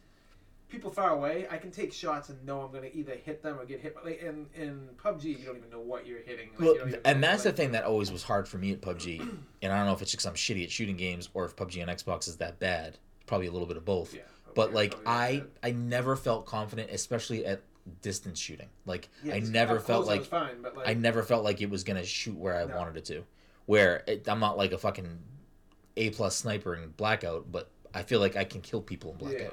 people 0.69 0.89
far 0.91 1.11
away, 1.11 1.47
I 1.49 1.57
can 1.57 1.71
take 1.71 1.93
shots 1.93 2.29
and 2.29 2.43
know 2.45 2.61
I'm 2.61 2.71
gonna 2.71 2.89
either 2.93 3.13
hit 3.15 3.41
them 3.43 3.59
or 3.59 3.65
get 3.65 3.79
hit. 3.79 3.93
But 3.95 4.05
like 4.05 4.21
in 4.21 4.47
in 4.55 4.89
PUBG, 4.97 5.23
you 5.39 5.45
don't 5.45 5.57
even 5.57 5.69
know 5.69 5.79
what 5.79 6.05
you're 6.07 6.21
hitting. 6.21 6.49
Like, 6.51 6.59
Well, 6.59 6.89
you 6.89 6.99
and 7.05 7.23
that's 7.23 7.43
the 7.43 7.51
thing 7.51 7.71
that 7.73 7.83
always 7.83 8.11
was 8.11 8.23
hard 8.23 8.47
for 8.47 8.57
me 8.57 8.71
at 8.71 8.81
PUBG. 8.81 9.19
And 9.61 9.73
I 9.73 9.77
don't 9.77 9.87
know 9.87 9.93
if 9.93 10.01
it's 10.03 10.11
just 10.11 10.23
'cause 10.23 10.29
I'm 10.29 10.35
shitty 10.35 10.63
at 10.63 10.71
shooting 10.71 10.95
games 10.95 11.29
or 11.33 11.45
if 11.45 11.55
PUBG 11.55 11.81
on 11.81 11.87
Xbox 11.87 12.27
is 12.27 12.37
that 12.37 12.59
bad. 12.59 12.97
Probably 13.25 13.47
a 13.47 13.51
little 13.51 13.67
bit 13.67 13.77
of 13.77 13.85
both. 13.85 14.13
Yeah, 14.13 14.21
But 14.53 14.73
like 14.73 14.95
I. 15.05 15.43
I 15.63 15.71
never 15.71 16.15
felt 16.15 16.45
confident, 16.45 16.91
especially 16.91 17.45
at 17.45 17.61
distance 18.01 18.39
shooting. 18.39 18.69
Like 18.85 19.09
Yeah, 19.23 19.35
I 19.35 19.39
never 19.39 19.79
felt 19.79 20.05
like 20.07 20.25
fine, 20.25 20.61
like 20.61 20.73
I 20.87 20.93
never 20.93 21.23
felt 21.23 21.43
like 21.43 21.61
it 21.61 21.69
was 21.69 21.83
gonna 21.83 22.03
shoot 22.05 22.35
where 22.37 22.55
I 22.55 22.65
No. 22.65 22.75
wanted 22.77 22.97
it 22.97 23.05
to. 23.05 23.23
Where 23.67 24.03
it, 24.07 24.27
I'm 24.27 24.39
not 24.39 24.57
like 24.57 24.71
a 24.71 24.77
fucking 24.77 25.17
A 25.97 26.09
plus 26.11 26.35
sniper 26.35 26.75
in 26.75 26.89
Blackout, 26.89 27.51
but 27.51 27.69
I 27.93 28.03
feel 28.03 28.19
like 28.19 28.35
I 28.35 28.43
can 28.43 28.61
kill 28.61 28.81
people 28.81 29.11
in 29.11 29.17
Blackout. 29.17 29.39
Yeah. 29.41 29.49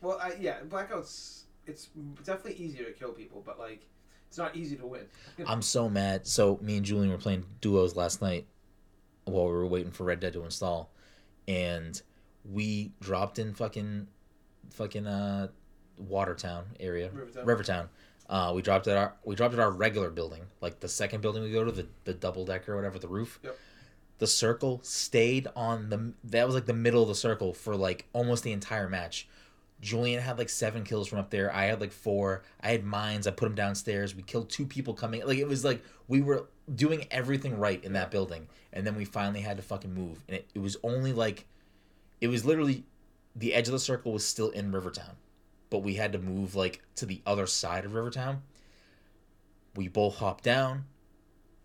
Well, 0.00 0.18
I, 0.22 0.34
yeah, 0.40 0.58
blackouts. 0.68 1.42
It's 1.66 1.88
definitely 2.24 2.54
easier 2.54 2.84
to 2.84 2.92
kill 2.92 3.10
people, 3.10 3.42
but 3.44 3.58
like 3.58 3.86
it's 4.28 4.38
not 4.38 4.56
easy 4.56 4.76
to 4.76 4.86
win. 4.86 5.06
I'm 5.46 5.62
so 5.62 5.88
mad. 5.88 6.26
So 6.26 6.58
me 6.62 6.76
and 6.76 6.86
Julian 6.86 7.10
were 7.10 7.18
playing 7.18 7.44
duos 7.60 7.96
last 7.96 8.22
night 8.22 8.46
while 9.24 9.46
we 9.46 9.52
were 9.52 9.66
waiting 9.66 9.92
for 9.92 10.04
Red 10.04 10.20
Dead 10.20 10.32
to 10.34 10.44
install, 10.44 10.90
and 11.46 12.00
we 12.50 12.92
dropped 13.00 13.38
in 13.38 13.54
fucking, 13.54 14.06
fucking 14.70 15.06
uh, 15.06 15.48
Watertown 15.98 16.64
area, 16.80 17.10
Rivertown. 17.12 17.46
Rivertown. 17.46 17.88
Uh, 18.28 18.52
we 18.54 18.60
dropped 18.60 18.86
at 18.86 18.96
our 18.96 19.14
we 19.24 19.34
dropped 19.34 19.54
at 19.54 19.60
our 19.60 19.70
regular 19.70 20.10
building, 20.10 20.42
like 20.60 20.80
the 20.80 20.88
second 20.88 21.22
building 21.22 21.42
we 21.42 21.50
go 21.50 21.64
to, 21.64 21.72
the 21.72 21.86
the 22.04 22.14
double 22.14 22.44
decker 22.44 22.74
or 22.74 22.76
whatever, 22.76 22.98
the 22.98 23.08
roof. 23.08 23.40
Yep. 23.42 23.56
The 24.18 24.26
circle 24.26 24.80
stayed 24.82 25.46
on 25.56 25.90
the 25.90 26.12
that 26.24 26.44
was 26.44 26.54
like 26.54 26.66
the 26.66 26.74
middle 26.74 27.02
of 27.02 27.08
the 27.08 27.14
circle 27.14 27.54
for 27.54 27.74
like 27.76 28.06
almost 28.12 28.44
the 28.44 28.52
entire 28.52 28.88
match. 28.88 29.28
Julian 29.80 30.20
had 30.20 30.38
like 30.38 30.48
seven 30.48 30.82
kills 30.84 31.08
from 31.08 31.18
up 31.18 31.30
there. 31.30 31.54
I 31.54 31.66
had 31.66 31.80
like 31.80 31.92
four. 31.92 32.42
I 32.60 32.70
had 32.70 32.84
mines. 32.84 33.26
I 33.26 33.30
put 33.30 33.46
them 33.46 33.54
downstairs. 33.54 34.14
We 34.14 34.22
killed 34.22 34.50
two 34.50 34.66
people 34.66 34.94
coming. 34.94 35.24
Like 35.24 35.38
it 35.38 35.46
was 35.46 35.64
like 35.64 35.84
we 36.08 36.20
were 36.20 36.48
doing 36.74 37.06
everything 37.10 37.58
right 37.58 37.82
in 37.84 37.92
that 37.92 38.10
building, 38.10 38.48
and 38.72 38.86
then 38.86 38.96
we 38.96 39.04
finally 39.04 39.40
had 39.40 39.56
to 39.56 39.62
fucking 39.62 39.94
move. 39.94 40.22
And 40.28 40.38
it, 40.38 40.50
it 40.54 40.58
was 40.58 40.76
only 40.82 41.12
like, 41.12 41.46
it 42.20 42.28
was 42.28 42.44
literally, 42.44 42.84
the 43.36 43.54
edge 43.54 43.68
of 43.68 43.72
the 43.72 43.78
circle 43.78 44.12
was 44.12 44.26
still 44.26 44.50
in 44.50 44.72
Rivertown, 44.72 45.16
but 45.70 45.78
we 45.78 45.94
had 45.94 46.12
to 46.12 46.18
move 46.18 46.54
like 46.54 46.82
to 46.96 47.06
the 47.06 47.22
other 47.24 47.46
side 47.46 47.84
of 47.84 47.94
Rivertown. 47.94 48.42
We 49.76 49.88
both 49.88 50.16
hop 50.16 50.42
down. 50.42 50.84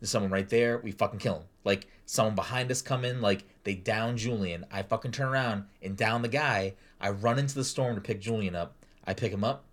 There's 0.04 0.12
someone 0.12 0.32
right 0.32 0.50
there. 0.50 0.80
We 0.80 0.92
fucking 0.92 1.20
kill 1.20 1.36
him. 1.36 1.44
Like 1.64 1.88
someone 2.06 2.36
behind 2.36 2.70
us 2.72 2.82
come 2.82 3.06
in. 3.06 3.22
Like 3.22 3.46
they 3.64 3.74
down 3.74 4.18
Julian. 4.18 4.66
I 4.70 4.82
fucking 4.82 5.12
turn 5.14 5.30
around 5.30 5.64
and 5.82 5.96
down 5.96 6.24
the 6.24 6.28
guy. 6.28 6.74
I 7.00 7.12
run 7.12 7.40
into 7.40 7.56
the 7.56 7.64
storm 7.64 7.96
to 7.96 8.02
pick 8.02 8.20
Julian 8.20 8.54
up. 8.54 8.76
I 9.08 9.14
pick 9.14 9.32
him 9.32 9.46
up. 9.46 9.64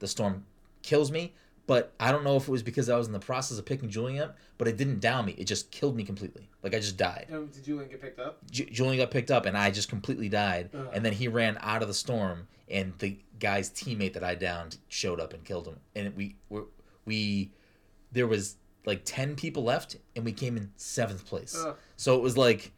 The 0.00 0.08
storm 0.08 0.44
kills 0.82 1.12
me. 1.12 1.34
but 1.68 1.92
I 2.00 2.10
don't 2.10 2.24
know 2.24 2.34
if 2.34 2.48
it 2.48 2.50
was 2.50 2.64
because 2.64 2.88
I 2.88 2.96
was 2.96 3.06
in 3.06 3.12
the 3.12 3.20
process 3.20 3.58
of 3.58 3.64
picking 3.64 3.90
Julian 3.90 4.24
up, 4.24 4.36
but 4.58 4.66
it 4.66 4.76
didn't 4.76 4.98
down 4.98 5.24
me. 5.24 5.36
It 5.38 5.44
just 5.44 5.70
killed 5.70 5.94
me 5.94 6.02
completely. 6.02 6.48
Like 6.64 6.74
I 6.74 6.80
just 6.80 6.96
died. 6.96 7.26
Did 7.30 7.64
Julian 7.64 7.88
get 7.88 8.02
picked 8.02 8.18
up? 8.18 8.38
J- 8.50 8.64
Julian 8.64 8.98
got 8.98 9.12
picked 9.12 9.30
up 9.30 9.46
and 9.46 9.56
I 9.56 9.70
just 9.70 9.88
completely 9.88 10.28
died. 10.28 10.70
Ugh. 10.74 10.88
And 10.92 11.04
then 11.04 11.12
he 11.12 11.28
ran 11.28 11.58
out 11.60 11.82
of 11.82 11.86
the 11.86 11.94
storm 11.94 12.48
and 12.68 12.92
the 12.98 13.18
guy's 13.38 13.70
teammate 13.70 14.14
that 14.14 14.24
I 14.24 14.34
downed 14.34 14.78
showed 14.88 15.20
up 15.20 15.32
and 15.32 15.44
killed 15.44 15.68
him. 15.68 15.76
And 15.94 16.16
we 16.16 16.34
were, 16.48 16.64
we 17.04 17.52
there 18.10 18.26
was 18.26 18.56
like 18.86 19.02
10 19.04 19.36
people 19.36 19.62
left 19.64 19.96
and 20.16 20.24
we 20.24 20.32
came 20.32 20.56
in 20.56 20.70
7th 20.78 21.24
place. 21.26 21.56
Ugh. 21.58 21.76
So 21.96 22.16
it 22.16 22.22
was 22.22 22.36
like 22.36 22.72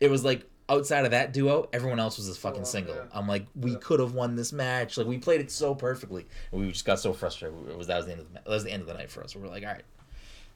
it 0.00 0.10
was 0.10 0.24
like 0.24 0.44
outside 0.70 1.04
of 1.04 1.10
that 1.12 1.32
duo, 1.32 1.68
everyone 1.72 1.98
else 1.98 2.18
was 2.18 2.28
a 2.28 2.34
fucking 2.34 2.60
off, 2.60 2.66
single. 2.66 2.94
yeah. 2.94 3.02
I'm 3.12 3.26
like 3.26 3.46
we 3.56 3.72
Yeah. 3.72 3.78
could 3.80 4.00
have 4.00 4.12
won 4.14 4.36
this 4.36 4.52
match. 4.52 4.96
Like 4.96 5.06
we 5.06 5.18
played 5.18 5.40
it 5.40 5.50
so 5.50 5.74
perfectly. 5.74 6.26
And 6.52 6.60
we 6.60 6.70
just 6.70 6.84
got 6.84 7.00
so 7.00 7.12
frustrated. 7.12 7.58
It 7.68 7.76
was 7.76 7.86
that 7.88 7.96
was 7.96 8.06
the 8.06 8.12
end 8.12 8.20
of 8.20 8.28
the 8.28 8.34
that 8.34 8.46
was 8.48 8.64
the 8.64 8.70
end 8.72 8.82
of 8.82 8.86
the 8.88 8.94
night 8.94 9.10
for 9.10 9.22
us. 9.24 9.34
We 9.34 9.42
were 9.42 9.48
like, 9.48 9.62
"All 9.64 9.70
right." 9.72 9.82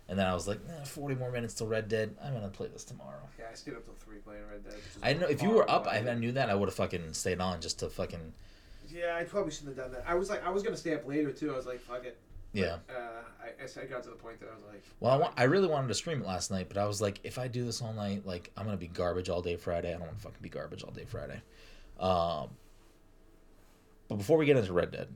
And 0.09 0.19
then 0.19 0.27
I 0.27 0.35
was 0.35 0.47
like, 0.49 0.59
eh, 0.69 0.85
40 0.85 1.15
more 1.15 1.31
minutes 1.31 1.55
till 1.55 1.69
Red 1.69 1.88
Dead. 1.88 2.15
I'm 2.23 2.33
going 2.33 2.43
to 2.43 2.49
play 2.51 2.67
this 2.67 2.85
tomorrow. 2.85 3.21
Yeah, 3.38 3.47
I 3.51 3.55
stayed 3.55 3.75
up 3.75 3.85
till 3.85 3.95
three 4.05 4.19
playing 4.19 4.43
Red 4.51 4.62
Dead. 4.65 4.75
I 5.03 5.09
didn't 5.09 5.23
know 5.23 5.29
if 5.29 5.41
you 5.43 5.51
were 5.51 5.71
up. 5.71 5.87
I. 5.87 5.99
I 5.99 6.15
knew 6.15 6.33
that 6.33 6.51
I 6.51 6.55
would 6.55 6.69
have 6.69 6.75
fucking 6.75 7.15
stayed 7.15 7.41
on 7.41 7.61
just 7.61 7.79
to 7.79 7.88
fucking 7.88 8.33
Yeah, 8.91 9.17
I 9.17 9.25
probably 9.25 9.53
shouldn't 9.53 9.77
have 9.77 9.87
done 9.87 9.93
that. 9.95 10.05
I 10.07 10.15
was 10.15 10.29
like, 10.29 10.45
I 10.45 10.51
was 10.51 10.62
gonna 10.62 10.77
stay 10.77 10.93
up 10.95 11.07
later 11.07 11.31
too. 11.33 11.53
I 11.53 11.57
was 11.57 11.67
like, 11.67 11.81
fuck 11.81 12.05
it. 12.05 12.19
Yeah. 12.53 12.79
Uh, 12.88 13.23
I 13.81 13.85
got 13.85 14.03
to 14.03 14.11
the 14.11 14.17
point 14.17 14.41
that 14.41 14.49
I 14.51 14.55
was 14.55 14.65
like, 14.65 14.83
Well, 15.01 15.12
I, 15.12 15.17
want, 15.17 15.35
I 15.37 15.45
really 15.45 15.69
wanted 15.69 15.88
to 15.88 15.95
stream 15.95 16.21
it 16.21 16.27
last 16.27 16.51
night, 16.51 16.69
but 16.69 16.77
I 16.79 16.87
was 16.87 17.01
like, 17.01 17.21
if 17.23 17.38
I 17.38 17.49
do 17.49 17.65
this 17.65 17.81
all 17.81 17.93
night, 17.93 18.27
like 18.27 18.51
I'm 18.57 18.65
gonna 18.65 18.77
be 18.77 18.88
garbage 18.88 19.29
all 19.29 19.41
day 19.41 19.57
Friday. 19.57 19.91
I 19.91 19.93
don't 19.93 20.03
want 20.03 20.17
to 20.17 20.23
fucking 20.23 20.38
be 20.43 20.49
garbage 20.49 20.83
all 20.83 20.91
day 20.91 21.05
Friday. 21.05 21.41
Um, 22.01 22.51
but 24.09 24.17
before 24.17 24.37
we 24.37 24.47
get 24.47 24.57
into 24.57 24.73
Red 24.73 24.91
Dead, 24.91 25.09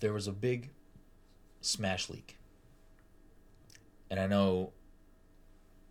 there 0.00 0.12
was 0.12 0.26
a 0.26 0.32
big 0.32 0.70
Smash 1.60 2.08
leak, 2.10 2.36
and 4.10 4.18
I 4.18 4.26
know 4.26 4.72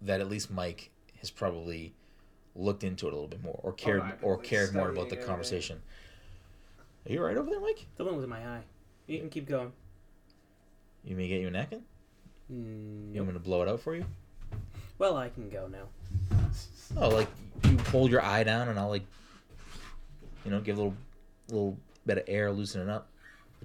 that 0.01 0.19
at 0.19 0.29
least 0.29 0.51
Mike 0.51 0.89
has 1.19 1.29
probably 1.29 1.93
looked 2.55 2.84
into 2.84 3.07
it 3.07 3.13
a 3.13 3.15
little 3.15 3.29
bit 3.29 3.41
more, 3.41 3.60
or 3.63 3.71
cared, 3.71 4.01
Oh, 4.01 4.12
or 4.23 4.38
cared 4.38 4.73
more 4.73 4.89
about 4.89 5.10
the 5.10 5.19
it, 5.19 5.25
conversation. 5.25 5.81
Are 7.07 7.11
you 7.11 7.21
right 7.23 7.37
over 7.37 7.49
there, 7.49 7.59
Mike? 7.59 7.85
The 7.97 8.05
one 8.05 8.15
was 8.15 8.23
in 8.23 8.29
my 8.29 8.39
eye. 8.45 8.61
You 9.07 9.19
can 9.19 9.29
keep 9.29 9.47
going. 9.47 9.71
You 11.03 11.15
may 11.15 11.27
get 11.27 11.41
you 11.41 11.47
a 11.47 11.51
napkin. 11.51 11.81
Mm, 12.51 13.13
You 13.13 13.21
want 13.21 13.27
me 13.29 13.33
to 13.33 13.39
blow 13.39 13.61
it 13.63 13.67
out 13.69 13.81
for 13.81 13.95
you? 13.95 14.05
Well, 14.99 15.17
I 15.17 15.29
can 15.29 15.49
go 15.49 15.67
now. 15.67 15.87
Oh, 16.97 17.09
like 17.09 17.27
you 17.63 17.77
hold 17.91 18.11
your 18.11 18.23
eye 18.23 18.43
down 18.43 18.67
and 18.67 18.77
I'll 18.77 18.89
like, 18.89 19.05
you 20.45 20.51
know, 20.51 20.59
give 20.61 20.77
a 20.77 20.81
little, 20.81 20.97
little 21.49 21.77
bit 22.05 22.19
of 22.19 22.23
air, 22.27 22.51
loosen 22.51 22.81
it 22.81 22.89
up. 22.89 23.07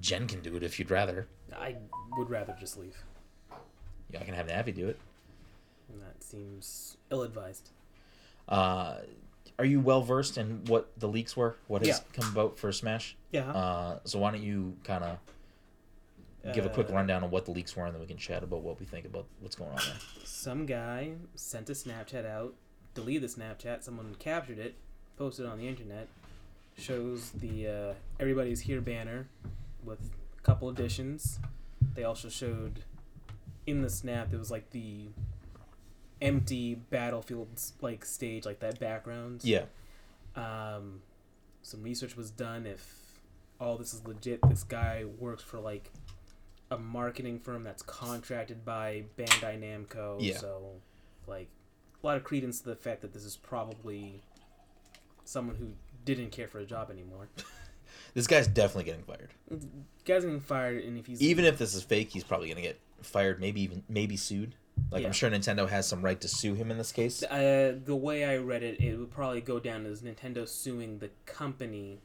Jen 0.00 0.26
can 0.26 0.40
do 0.40 0.56
it 0.56 0.62
if 0.62 0.78
you'd 0.78 0.90
rather. 0.90 1.26
I 1.54 1.76
would 2.16 2.30
rather 2.30 2.56
just 2.58 2.78
leave. 2.78 2.96
Yeah, 4.10 4.20
I 4.20 4.24
can 4.24 4.34
have 4.34 4.46
Navi 4.46 4.74
do 4.74 4.88
it. 4.88 4.98
And 5.92 6.00
that 6.02 6.22
seems 6.22 6.96
ill-advised. 7.10 7.70
Uh, 8.48 8.96
are 9.58 9.64
you 9.64 9.80
well 9.80 10.02
versed 10.02 10.38
in 10.38 10.64
what 10.66 10.90
the 10.98 11.08
leaks 11.08 11.36
were? 11.36 11.56
What 11.66 11.84
has 11.84 11.88
Yeah. 11.98 12.04
come 12.20 12.30
about 12.30 12.58
for 12.58 12.70
Smash? 12.72 13.16
Yeah. 13.36 13.50
Uh, 13.50 13.98
so 14.04 14.18
why 14.18 14.30
don't 14.32 14.42
you 14.42 14.76
kind 14.84 15.04
of 15.04 15.18
give 16.54 16.64
a 16.64 16.68
quick 16.68 16.88
Uh, 16.90 16.94
rundown 16.94 17.24
on 17.24 17.30
what 17.30 17.44
the 17.44 17.50
leaks 17.50 17.74
were, 17.76 17.84
and 17.86 17.94
then 17.94 18.00
we 18.00 18.06
can 18.06 18.16
chat 18.16 18.42
about 18.42 18.62
what 18.62 18.78
we 18.80 18.86
think 18.86 19.04
about 19.04 19.26
what's 19.40 19.56
going 19.56 19.70
on 19.70 19.76
there. 19.76 19.96
Some 20.24 20.64
guy 20.66 21.12
sent 21.34 21.68
a 21.70 21.72
Snapchat 21.72 22.24
out, 22.24 22.54
deleted 22.94 23.22
the 23.28 23.32
Snapchat. 23.40 23.82
Someone 23.82 24.14
captured 24.18 24.58
it, 24.58 24.74
posted 25.16 25.46
it 25.46 25.48
on 25.48 25.58
the 25.58 25.66
internet. 25.68 26.08
Shows 26.78 27.30
the 27.30 27.66
uh, 27.68 27.94
"Everybody's 28.20 28.60
Here" 28.60 28.80
banner 28.80 29.28
with 29.82 29.98
a 30.38 30.42
couple 30.42 30.68
additions. 30.68 31.38
They 31.94 32.04
also 32.04 32.28
showed 32.28 32.84
in 33.66 33.82
the 33.82 33.90
snap 33.90 34.32
it 34.32 34.38
was 34.38 34.50
like 34.50 34.70
the 34.70 35.08
empty 36.20 36.74
battlefields 36.90 37.72
like 37.80 38.04
stage, 38.04 38.44
like 38.46 38.60
that 38.60 38.78
background. 38.78 39.40
Yeah. 39.42 39.64
um, 40.36 41.00
some 41.62 41.82
research 41.82 42.16
was 42.16 42.30
done 42.30 42.66
if 42.66 43.05
all 43.60 43.76
this 43.76 43.92
is 43.94 44.06
legit 44.06 44.40
this 44.48 44.62
guy 44.64 45.04
works 45.18 45.42
for 45.42 45.58
like 45.58 45.90
a 46.70 46.76
marketing 46.78 47.38
firm 47.38 47.62
that's 47.62 47.82
contracted 47.82 48.64
by 48.64 49.04
bandai 49.18 49.58
namco 49.60 50.16
Yeah. 50.20 50.36
so 50.38 50.72
like 51.26 51.48
a 52.02 52.06
lot 52.06 52.16
of 52.16 52.24
credence 52.24 52.60
to 52.60 52.68
the 52.68 52.76
fact 52.76 53.02
that 53.02 53.12
this 53.12 53.24
is 53.24 53.36
probably 53.36 54.22
someone 55.24 55.56
who 55.56 55.68
didn't 56.04 56.30
care 56.30 56.48
for 56.48 56.58
a 56.58 56.64
job 56.66 56.90
anymore 56.90 57.28
This 58.14 58.26
guy's 58.26 58.48
definitely 58.48 58.84
getting 58.84 59.02
fired. 59.04 59.30
guy's 60.04 60.24
getting 60.24 60.40
fired 60.40 60.82
and 60.84 60.98
if 60.98 61.06
he's 61.06 61.22
Even 61.22 61.44
if 61.44 61.56
this 61.58 61.74
is 61.74 61.82
fake, 61.82 62.10
he's 62.10 62.24
probably 62.24 62.48
gonna 62.48 62.60
get 62.62 62.78
fired. 63.02 63.40
Maybe 63.40 63.60
even 63.62 63.82
maybe 63.88 64.16
sued. 64.16 64.54
Like 64.90 65.02
Yeah. 65.02 65.08
I'm 65.08 65.12
sure 65.12 65.30
Nintendo 65.30 65.68
has 65.68 65.86
some 65.86 66.02
right 66.02 66.20
to 66.20 66.28
sue 66.28 66.54
him 66.54 66.70
in 66.70 66.78
this 66.78 66.92
case. 66.92 67.22
uh, 67.22 67.74
the 67.84 67.94
way 67.96 68.24
i 68.24 68.36
read 68.38 68.62
it 68.62 68.80
it 68.80 68.96
would 68.98 69.10
probably 69.10 69.40
go 69.40 69.58
down 69.60 69.86
as 69.86 70.02
nintendo 70.02 70.48
suing 70.48 70.98
the 70.98 71.10
company 71.26 71.98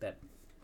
that 0.00 0.16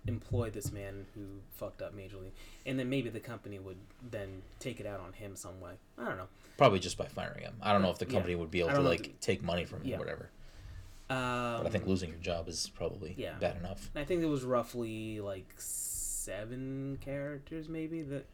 employed 0.08 0.52
this 0.52 0.70
man 0.72 1.06
who 1.14 1.22
fucked 1.56 1.82
up 1.82 1.96
majorly 1.96 2.30
and 2.64 2.78
then 2.78 2.88
maybe 2.88 3.08
the 3.08 3.20
company 3.20 3.58
would 3.58 3.76
then 4.10 4.42
take 4.60 4.78
it 4.80 4.86
out 4.86 5.00
on 5.00 5.12
him 5.12 5.34
some 5.36 5.60
way 5.60 5.72
i 5.98 6.04
don't 6.04 6.16
know 6.16 6.28
Probably 6.58 6.78
just 6.78 6.96
by 6.96 7.04
firing 7.04 7.42
him. 7.42 7.52
I 7.60 7.72
don't 7.74 7.82
know 7.82 7.90
if 7.90 7.98
the 7.98 8.06
Yeah. 8.06 8.12
company 8.12 8.34
would 8.34 8.50
be 8.50 8.60
able 8.60 8.70
to 8.70 8.80
like 8.80 9.08
if 9.08 9.20
take 9.20 9.42
money 9.42 9.66
from 9.66 9.80
him 9.82 9.88
Yeah. 9.88 9.96
or 9.96 9.98
whatever. 9.98 10.30
um, 11.10 11.58
But 11.62 11.66
I 11.66 11.68
think 11.68 11.86
losing 11.86 12.08
your 12.08 12.18
job 12.18 12.48
is 12.48 12.70
probably 12.74 13.14
Yeah. 13.18 13.34
bad 13.38 13.58
enough. 13.58 13.90
I 13.94 14.04
think 14.04 14.22
it 14.22 14.26
was 14.26 14.42
roughly 14.42 15.20
like 15.20 15.52
seven 15.58 16.96
characters 17.02 17.68
maybe 17.68 18.00
that 18.04 18.24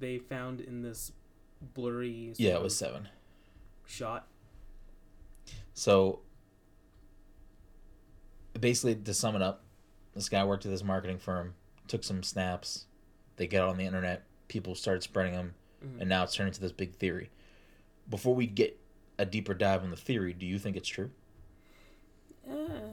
they 0.00 0.16
found 0.18 0.62
in 0.62 0.80
this 0.80 1.12
blurry 1.74 2.32
Yeah, 2.38 2.54
it 2.54 2.62
was 2.62 2.74
seven. 2.74 3.08
shot. 3.86 4.26
So 5.74 6.20
basically, 8.58 8.96
to 8.96 9.12
sum 9.12 9.36
it 9.36 9.42
up, 9.42 9.62
this 10.18 10.28
guy 10.28 10.44
worked 10.44 10.66
at 10.66 10.72
this 10.72 10.82
marketing 10.82 11.18
firm, 11.18 11.54
took 11.86 12.02
some 12.02 12.22
snaps, 12.24 12.86
they 13.36 13.46
get 13.46 13.62
on 13.62 13.76
the 13.76 13.84
internet, 13.84 14.24
people 14.48 14.74
started 14.74 15.02
spreading 15.02 15.32
them, 15.32 15.54
Mhm. 15.84 16.00
and 16.00 16.08
now 16.08 16.24
it's 16.24 16.34
turned 16.34 16.48
into 16.48 16.60
this 16.60 16.72
big 16.72 16.94
theory. 16.96 17.30
Before 18.10 18.34
we 18.34 18.46
get 18.48 18.78
a 19.16 19.24
deeper 19.24 19.54
dive 19.54 19.82
on 19.84 19.90
the 19.90 19.96
theory, 19.96 20.32
do 20.32 20.44
you 20.44 20.58
think 20.58 20.76
it's 20.76 20.88
true? 20.88 21.10
Eh, 22.48 22.52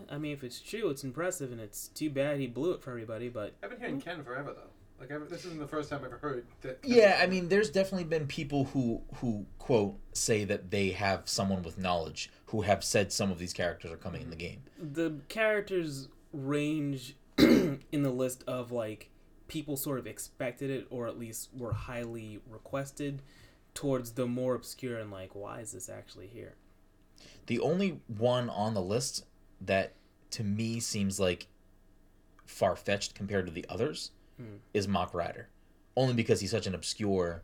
I 0.09 0.17
mean, 0.17 0.33
if 0.33 0.43
it's 0.43 0.59
true, 0.59 0.89
it's 0.89 1.03
impressive, 1.03 1.51
and 1.51 1.59
it's 1.61 1.87
too 1.87 2.09
bad 2.09 2.39
he 2.39 2.47
blew 2.47 2.71
it 2.73 2.81
for 2.81 2.91
everybody. 2.91 3.29
But 3.29 3.53
I've 3.63 3.69
been 3.71 3.79
hearing 3.79 4.01
Ken 4.01 4.23
forever 4.23 4.53
though. 4.53 4.69
Like 4.99 5.11
ever, 5.11 5.25
this 5.25 5.43
isn't 5.45 5.59
the 5.59 5.67
first 5.67 5.89
time 5.89 5.99
I've 5.99 6.05
ever 6.05 6.17
heard 6.19 6.45
that. 6.61 6.79
Yeah, 6.83 7.19
I 7.21 7.25
mean, 7.27 7.49
there's 7.49 7.69
definitely 7.69 8.05
been 8.05 8.27
people 8.27 8.65
who 8.65 9.01
who 9.15 9.45
quote 9.59 9.97
say 10.13 10.43
that 10.45 10.71
they 10.71 10.91
have 10.91 11.27
someone 11.27 11.63
with 11.63 11.77
knowledge 11.77 12.29
who 12.47 12.61
have 12.61 12.83
said 12.83 13.11
some 13.11 13.29
of 13.31 13.37
these 13.39 13.51
characters 13.53 13.91
are 13.91 13.97
coming 13.97 14.21
in 14.21 14.29
the 14.29 14.35
game. 14.35 14.63
the 14.77 15.19
characters 15.27 16.07
range 16.35 17.15
in 17.37 17.79
the 18.03 18.09
list 18.11 18.43
of 18.47 18.71
like 18.71 19.09
people 19.47 19.77
sort 19.77 19.99
of 19.99 20.07
expected 20.07 20.69
it, 20.69 20.87
or 20.89 21.07
at 21.07 21.17
least 21.19 21.49
were 21.55 21.73
highly 21.73 22.39
requested, 22.49 23.21
towards 23.73 24.11
the 24.11 24.25
more 24.25 24.55
obscure 24.55 24.97
and 24.97 25.11
like, 25.11 25.35
why 25.35 25.59
is 25.59 25.71
this 25.71 25.89
actually 25.89 26.27
here? 26.27 26.55
The 27.47 27.59
only 27.59 27.99
one 28.07 28.49
on 28.49 28.73
the 28.73 28.81
list 28.81 29.25
that 29.61 29.93
to 30.31 30.43
me 30.43 30.79
seems 30.79 31.19
like 31.19 31.47
far 32.45 32.75
fetched 32.75 33.15
compared 33.15 33.45
to 33.47 33.51
the 33.51 33.65
others 33.69 34.11
Hmm. 34.37 34.57
is 34.73 34.85
Mach 34.87 35.13
Rider, 35.13 35.47
only 35.95 36.13
because 36.13 36.41
he's 36.41 36.51
such 36.51 36.67
an 36.67 36.75
obscure. 36.75 37.41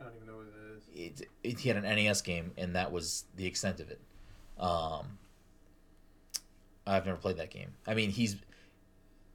I 0.00 0.04
don't 0.04 0.14
even 0.16 0.26
know 0.26 0.36
what 0.38 0.46
it 0.46 0.76
is. 0.76 1.20
It, 1.20 1.28
it, 1.44 1.60
he 1.60 1.68
had 1.68 1.76
an 1.76 1.84
NES 1.84 2.22
game, 2.22 2.50
and 2.56 2.74
that 2.74 2.90
was 2.90 3.24
the 3.36 3.46
extent 3.46 3.78
of 3.78 3.88
it. 3.90 4.00
Um, 4.58 5.18
I've 6.86 7.06
never 7.06 7.18
played 7.18 7.36
that 7.38 7.50
game. 7.50 7.72
I 7.86 7.94
mean, 7.94 8.10
he's 8.10 8.36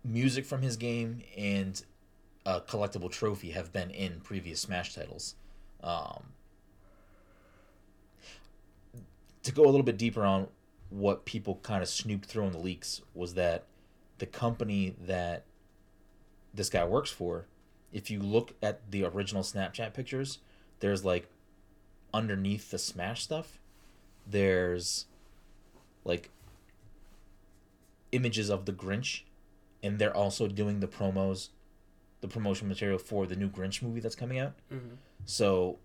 music 0.04 0.46
from 0.46 0.62
his 0.62 0.78
game 0.78 1.24
and 1.38 1.82
a 2.46 2.62
collectible 2.62 3.12
trophy 3.12 3.52
have 3.52 3.74
been 3.74 3.92
in 3.92 4.22
previous 4.22 4.62
Smash 4.62 4.96
titles. 4.96 5.36
Um, 5.84 6.24
to 9.44 9.52
go 9.52 9.64
a 9.64 9.70
little 9.70 9.84
bit 9.84 9.98
deeper 9.98 10.24
on 10.24 10.48
what 10.90 11.26
people 11.26 11.60
kind 11.64 11.82
of 11.82 11.90
snooped 11.90 12.26
through 12.26 12.46
in 12.46 12.52
the 12.52 12.60
leaks 12.60 13.02
was 13.14 13.36
that 13.36 13.66
the 14.18 14.26
company 14.26 14.96
that 15.00 15.44
this 16.54 16.70
guy 16.70 16.84
works 16.86 17.10
for, 17.10 17.46
if 17.94 18.10
you 18.10 18.20
look 18.20 18.54
at 18.62 18.92
the 18.92 19.04
original 19.04 19.44
Snapchat 19.44 19.94
pictures, 19.94 20.40
there's 20.80 21.06
like 21.06 21.28
underneath 22.14 22.72
the 22.72 22.78
Smash 22.78 23.24
stuff, 23.24 23.60
there's 24.28 25.06
like 26.04 26.30
images 28.12 28.50
of 28.50 28.66
the 28.66 28.74
Grinch, 28.74 29.22
and 29.84 30.00
they're 30.00 30.16
also 30.16 30.48
doing 30.48 30.80
the 30.80 30.88
promos, 30.88 31.50
the 32.22 32.28
promotion 32.28 32.68
material 32.68 32.98
for 32.98 33.26
the 33.26 33.36
new 33.36 33.50
Grinch 33.50 33.82
movie 33.82 34.00
that's 34.00 34.16
coming 34.16 34.40
out. 34.40 34.54
Mm-hmm. 34.72 34.96
So 35.26 35.78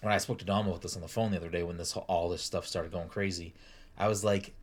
when 0.00 0.12
I 0.12 0.18
spoke 0.18 0.38
to 0.38 0.44
Dom 0.44 0.66
about 0.66 0.82
this 0.82 0.96
on 0.96 1.02
the 1.02 1.08
phone 1.08 1.30
the 1.30 1.36
other 1.36 1.50
day, 1.50 1.62
when 1.62 1.76
this 1.76 1.96
all 1.96 2.28
this 2.28 2.42
stuff 2.42 2.66
started 2.66 2.92
going 2.92 3.08
crazy, 3.08 3.54
I 3.98 4.08
was 4.08 4.24
like, 4.24 4.54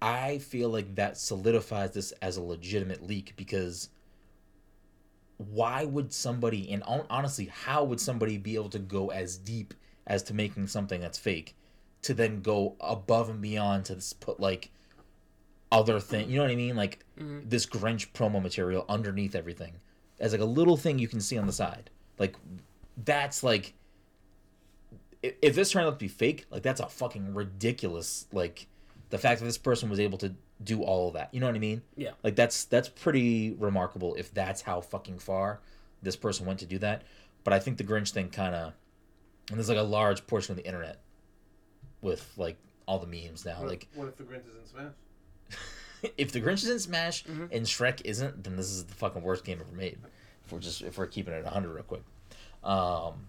I 0.00 0.38
feel 0.38 0.68
like 0.68 0.94
that 0.96 1.18
solidifies 1.18 1.92
this 1.92 2.12
as 2.22 2.36
a 2.36 2.42
legitimate 2.42 3.06
leak 3.06 3.34
because 3.36 3.88
why 5.38 5.84
would 5.84 6.12
somebody 6.12 6.70
and 6.72 6.82
honestly 6.84 7.46
how 7.46 7.84
would 7.84 8.00
somebody 8.00 8.36
be 8.36 8.56
able 8.56 8.68
to 8.68 8.78
go 8.78 9.10
as 9.10 9.36
deep 9.36 9.72
as 10.06 10.22
to 10.24 10.34
making 10.34 10.66
something 10.66 11.00
that's 11.00 11.18
fake 11.18 11.54
to 12.02 12.12
then 12.12 12.40
go 12.40 12.74
above 12.80 13.28
and 13.28 13.40
beyond 13.40 13.84
to 13.84 13.96
put 14.18 14.40
like 14.40 14.70
other 15.70 16.00
thing 16.00 16.28
you 16.30 16.36
know 16.36 16.42
what 16.42 16.50
i 16.50 16.56
mean 16.56 16.76
like 16.76 17.04
Mhm. 17.18 17.48
this 17.50 17.66
grinch 17.66 18.10
promo 18.12 18.40
material 18.42 18.84
underneath 18.88 19.34
everything 19.34 19.74
as 20.20 20.32
like 20.32 20.40
a 20.40 20.44
little 20.46 20.76
thing 20.76 20.98
you 20.98 21.08
can 21.08 21.20
see 21.20 21.36
on 21.36 21.46
the 21.46 21.52
side 21.52 21.90
like 22.18 22.36
that's 23.04 23.42
like 23.42 23.74
i- 25.24 25.34
if 25.42 25.54
this 25.54 25.70
turned 25.70 25.86
out 25.86 25.90
to 25.92 25.96
be 25.96 26.08
fake 26.08 26.46
like 26.50 26.62
that's 26.62 26.80
a 26.80 26.88
fucking 26.88 27.34
ridiculous 27.34 28.26
like 28.32 28.66
the 29.10 29.18
fact 29.18 29.40
that 29.40 29.46
this 29.46 29.58
person 29.58 29.88
was 29.90 30.00
able 30.00 30.18
to 30.18 30.34
do 30.64 30.82
all 30.82 31.08
of 31.08 31.14
that 31.14 31.32
you 31.32 31.40
know 31.40 31.46
what 31.46 31.54
i 31.54 31.58
mean 31.58 31.82
Yeah. 31.96 32.12
like 32.22 32.34
that's 32.34 32.64
that's 32.64 32.88
pretty 32.88 33.52
remarkable 33.52 34.14
if 34.14 34.32
that's 34.32 34.62
how 34.62 34.80
fucking 34.80 35.18
far 35.18 35.60
this 36.02 36.16
person 36.16 36.46
went 36.46 36.60
to 36.60 36.66
do 36.66 36.78
that 36.78 37.02
but 37.44 37.52
i 37.52 37.58
think 37.58 37.76
the 37.78 37.84
grinch 37.84 38.10
thing 38.10 38.30
kind 38.30 38.54
of 38.54 38.72
and 39.50 39.58
there's 39.58 39.68
like 39.68 39.78
a 39.78 39.82
large 39.82 40.26
portion 40.26 40.52
of 40.52 40.56
the 40.56 40.64
internet 40.66 41.00
with 42.00 42.32
like 42.36 42.56
all 42.86 42.98
the 42.98 43.06
memes 43.06 43.44
now 43.44 43.60
What, 43.60 43.68
like 43.68 43.88
what 43.94 44.08
if 44.08 44.16
the 44.16 44.24
Grinch 44.24 44.48
is 44.48 44.54
in 44.56 44.66
Smash? 44.66 44.92
if 46.16 46.32
the 46.32 46.40
Grinch 46.40 46.64
is 46.64 46.68
in 46.70 46.78
Smash 46.78 47.24
Mhm. 47.24 47.48
and 47.52 47.66
Shrek 47.66 48.02
isn't, 48.04 48.44
then 48.44 48.56
this 48.56 48.66
is 48.70 48.84
the 48.84 48.94
fucking 48.94 49.22
worst 49.22 49.44
game 49.44 49.58
ever 49.60 49.74
made. 49.76 49.98
If 50.44 50.52
we're 50.52 50.60
just 50.60 50.82
if 50.82 50.96
we're 50.98 51.06
keeping 51.06 51.34
it 51.34 51.44
hundred 51.46 51.74
real 51.74 51.82
quick. 51.84 52.02
Um, 52.64 53.26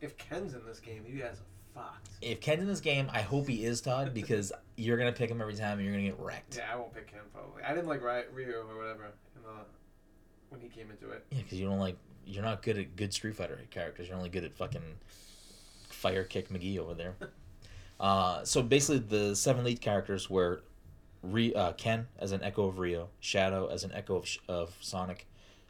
If 0.00 0.16
Ken's 0.16 0.54
in 0.54 0.64
this 0.64 0.80
game, 0.80 1.04
you 1.08 1.20
guys 1.20 1.36
are 1.36 1.82
fucked. 1.82 2.08
if 2.22 2.40
Ken's 2.40 2.62
in 2.62 2.68
this 2.68 2.80
game, 2.80 3.08
I 3.12 3.20
hope 3.22 3.48
he 3.48 3.64
is 3.64 3.80
Todd 3.80 4.14
because 4.14 4.52
you're 4.76 4.96
gonna 4.96 5.12
pick 5.12 5.30
him 5.30 5.40
every 5.40 5.54
time 5.54 5.78
and 5.78 5.84
you're 5.86 5.92
gonna 5.94 6.06
get 6.08 6.18
wrecked. 6.20 6.56
Yeah, 6.56 6.72
I 6.72 6.76
won't 6.76 6.94
pick 6.94 7.08
Ken 7.10 7.20
probably. 7.32 7.62
I 7.64 7.74
didn't 7.74 7.88
like 7.88 8.02
Ry- 8.02 8.24
Ryu 8.32 8.54
or 8.54 8.76
whatever 8.76 9.06
in 9.36 9.42
the 9.42 9.48
when 10.50 10.60
he 10.60 10.68
came 10.68 10.90
into 10.90 11.10
it. 11.10 11.24
Yeah, 11.30 11.42
because 11.42 11.58
you 11.58 11.66
don't 11.66 11.78
like 11.80 11.96
you're 12.24 12.44
not 12.44 12.62
good 12.62 12.78
at 12.78 12.94
good 12.96 13.12
Street 13.12 13.36
Fighter 13.36 13.58
characters. 13.70 14.06
You're 14.08 14.16
only 14.16 14.28
good 14.28 14.44
at 14.44 14.54
fucking 14.56 14.82
Fire 15.88 16.24
Kick 16.24 16.48
McGee 16.50 16.78
over 16.78 16.94
there. 16.94 17.14
uh, 18.00 18.44
so 18.44 18.62
basically, 18.62 18.98
the 19.00 19.34
seven 19.34 19.64
lead 19.64 19.80
characters 19.80 20.28
were 20.30 20.62
Re- 21.22 21.52
uh, 21.54 21.72
Ken 21.72 22.06
as 22.18 22.32
an 22.32 22.42
echo 22.42 22.66
of 22.66 22.78
Ryu, 22.78 23.06
Shadow 23.20 23.66
as 23.66 23.84
an 23.84 23.92
echo 23.92 24.16
of, 24.16 24.26
Sh- 24.28 24.38
of 24.48 24.76
Sonic, 24.80 25.26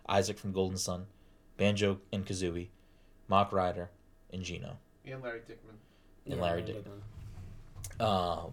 Isaac 0.09 0.39
from 0.39 0.53
Golden 0.53 0.77
Sun, 0.79 1.07
Banjo 1.57 2.01
and 2.13 2.27
Kazooie, 2.27 2.69
Mach 3.29 3.53
Rider, 3.53 3.91
and 4.33 4.43
Geno. 4.43 4.77
And 5.07 5.23
Larry 5.23 5.41
Dickman. 5.41 5.77
And 6.31 6.41
Larry 6.41 6.63
Larry 6.63 6.75
Dickman. 6.75 7.01
Dickman. 7.99 8.45
Um, 8.45 8.53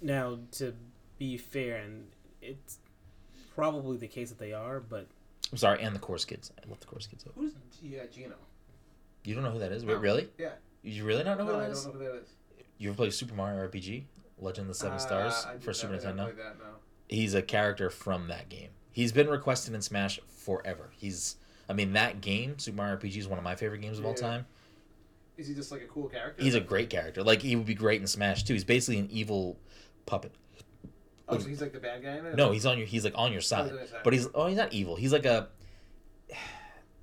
Now, 0.00 0.38
to 0.52 0.74
be 1.18 1.36
fair, 1.36 1.76
and 1.78 2.08
it's 2.40 2.78
probably 3.54 3.96
the 3.98 4.08
case 4.08 4.30
that 4.30 4.38
they 4.38 4.52
are, 4.52 4.80
but 4.80 5.06
I'm 5.50 5.58
sorry, 5.58 5.82
and 5.82 5.94
the 5.94 6.00
Chorus 6.00 6.24
Kids. 6.24 6.50
I 6.64 6.68
love 6.68 6.80
the 6.80 6.86
Chorus 6.86 7.06
Kids. 7.06 7.24
Though. 7.24 7.32
Who's 7.36 7.52
yeah 7.82 8.04
Geno? 8.10 8.34
You 9.24 9.34
don't 9.34 9.44
know 9.44 9.50
who 9.50 9.58
that 9.60 9.70
is? 9.72 9.84
Wait, 9.84 9.94
No. 9.94 10.00
really? 10.00 10.28
Yeah. 10.38 10.52
You 10.82 11.04
really 11.04 11.22
not 11.24 11.38
know 11.38 11.44
No, 11.44 11.52
who 11.52 11.58
I 11.58 11.68
that 11.68 11.74
don't 11.74 11.86
know 11.86 11.92
who 11.92 11.98
that 12.06 12.22
is. 12.22 12.28
You 12.78 12.88
ever 12.88 12.96
played 12.96 13.12
Super 13.12 13.34
Mario 13.34 13.68
RPG, 13.68 14.04
Legend 14.42 14.64
of 14.64 14.68
the 14.68 14.74
Seven 14.74 14.96
Uh, 14.96 14.98
Stars 15.00 15.46
I 15.46 15.58
for 15.58 15.72
Super 15.72 15.94
not- 15.94 16.04
I 16.04 16.06
didn't 16.08 16.16
Nintendo? 16.18 16.36
that, 16.36 16.58
no. 16.58 16.64
he's 17.08 17.34
a 17.34 17.42
character 17.42 17.88
from 17.90 18.28
that 18.28 18.48
game. 18.48 18.70
He's 18.90 19.12
been 19.12 19.28
requested 19.28 19.74
in 19.74 19.80
Smash 19.82 20.20
forever. 20.28 20.90
He's, 20.96 21.36
I 21.68 21.72
mean, 21.72 21.92
that 21.94 22.20
game, 22.20 22.58
Super 22.58 22.76
Mario 22.76 22.96
RPG, 22.96 23.16
is 23.18 23.28
one 23.28 23.38
of 23.38 23.44
my 23.44 23.54
favorite 23.54 23.80
games 23.80 23.98
of 23.98 24.04
all 24.04 24.14
time. 24.14 24.46
Is 25.38 25.48
he 25.48 25.54
just 25.54 25.72
like 25.72 25.80
a 25.82 25.86
cool 25.86 26.08
character? 26.08 26.42
He's 26.42 26.54
a 26.54 26.60
great 26.60 26.90
character. 26.90 27.22
Like 27.22 27.40
he 27.40 27.56
would 27.56 27.64
be 27.66 27.74
great 27.74 28.00
in 28.00 28.06
Smash 28.06 28.42
too. 28.44 28.52
He's 28.52 28.64
basically 28.64 28.98
an 28.98 29.08
evil 29.10 29.56
puppet. 30.04 30.32
Oh, 31.28 31.38
so 31.38 31.48
he's 31.48 31.62
like 31.62 31.72
the 31.72 31.80
bad 31.80 32.02
guy? 32.02 32.20
No, 32.34 32.52
he's 32.52 32.66
on 32.66 32.76
your. 32.76 32.86
He's 32.86 33.04
like 33.04 33.14
on 33.16 33.32
your 33.32 33.38
Oh, 33.38 33.40
side, 33.40 33.62
he's 33.64 33.72
on 33.72 33.78
your 33.78 33.86
side. 33.86 34.00
but 34.04 34.12
he's 34.12 34.28
oh, 34.34 34.46
he's 34.48 34.58
not 34.58 34.72
evil. 34.74 34.96
He's 34.96 35.12
like 35.12 35.24
a. 35.24 35.48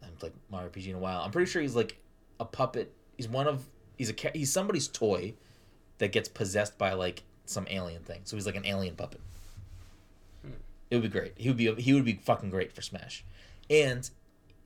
I'm 0.04 0.10
like 0.22 0.34
Mario 0.52 0.70
RPG 0.70 0.90
in 0.90 0.96
a 0.96 1.00
while. 1.00 1.22
I'm 1.22 1.32
pretty 1.32 1.50
sure 1.50 1.62
he's 1.62 1.76
like 1.76 1.98
a 2.40 2.46
puppet. 2.46 2.94
He's 3.18 3.28
one 3.28 3.48
of. 3.48 3.66
He's 3.98 4.12
a. 4.12 4.16
He's 4.34 4.52
somebody's 4.52 4.88
toy, 4.88 5.34
that 5.98 6.12
gets 6.12 6.30
possessed 6.30 6.78
by 6.78 6.94
like 6.94 7.24
some 7.50 7.68
alien 7.70 8.04
thing. 8.04 8.22
So 8.24 8.36
he's 8.38 8.46
like 8.46 8.56
an 8.56 8.66
alien 8.66 8.96
puppet. 8.96 9.22
Hmm. 10.44 10.52
It 10.90 10.96
would 10.96 11.04
be 11.04 11.10
great. 11.10 11.34
He 11.36 11.50
would 11.50 11.58
be. 11.58 11.74
He 11.76 11.94
would 11.94 12.06
be 12.06 12.14
fucking 12.14 12.50
great 12.50 12.72
for 12.72 12.82
Smash, 12.82 13.24
and 13.70 14.10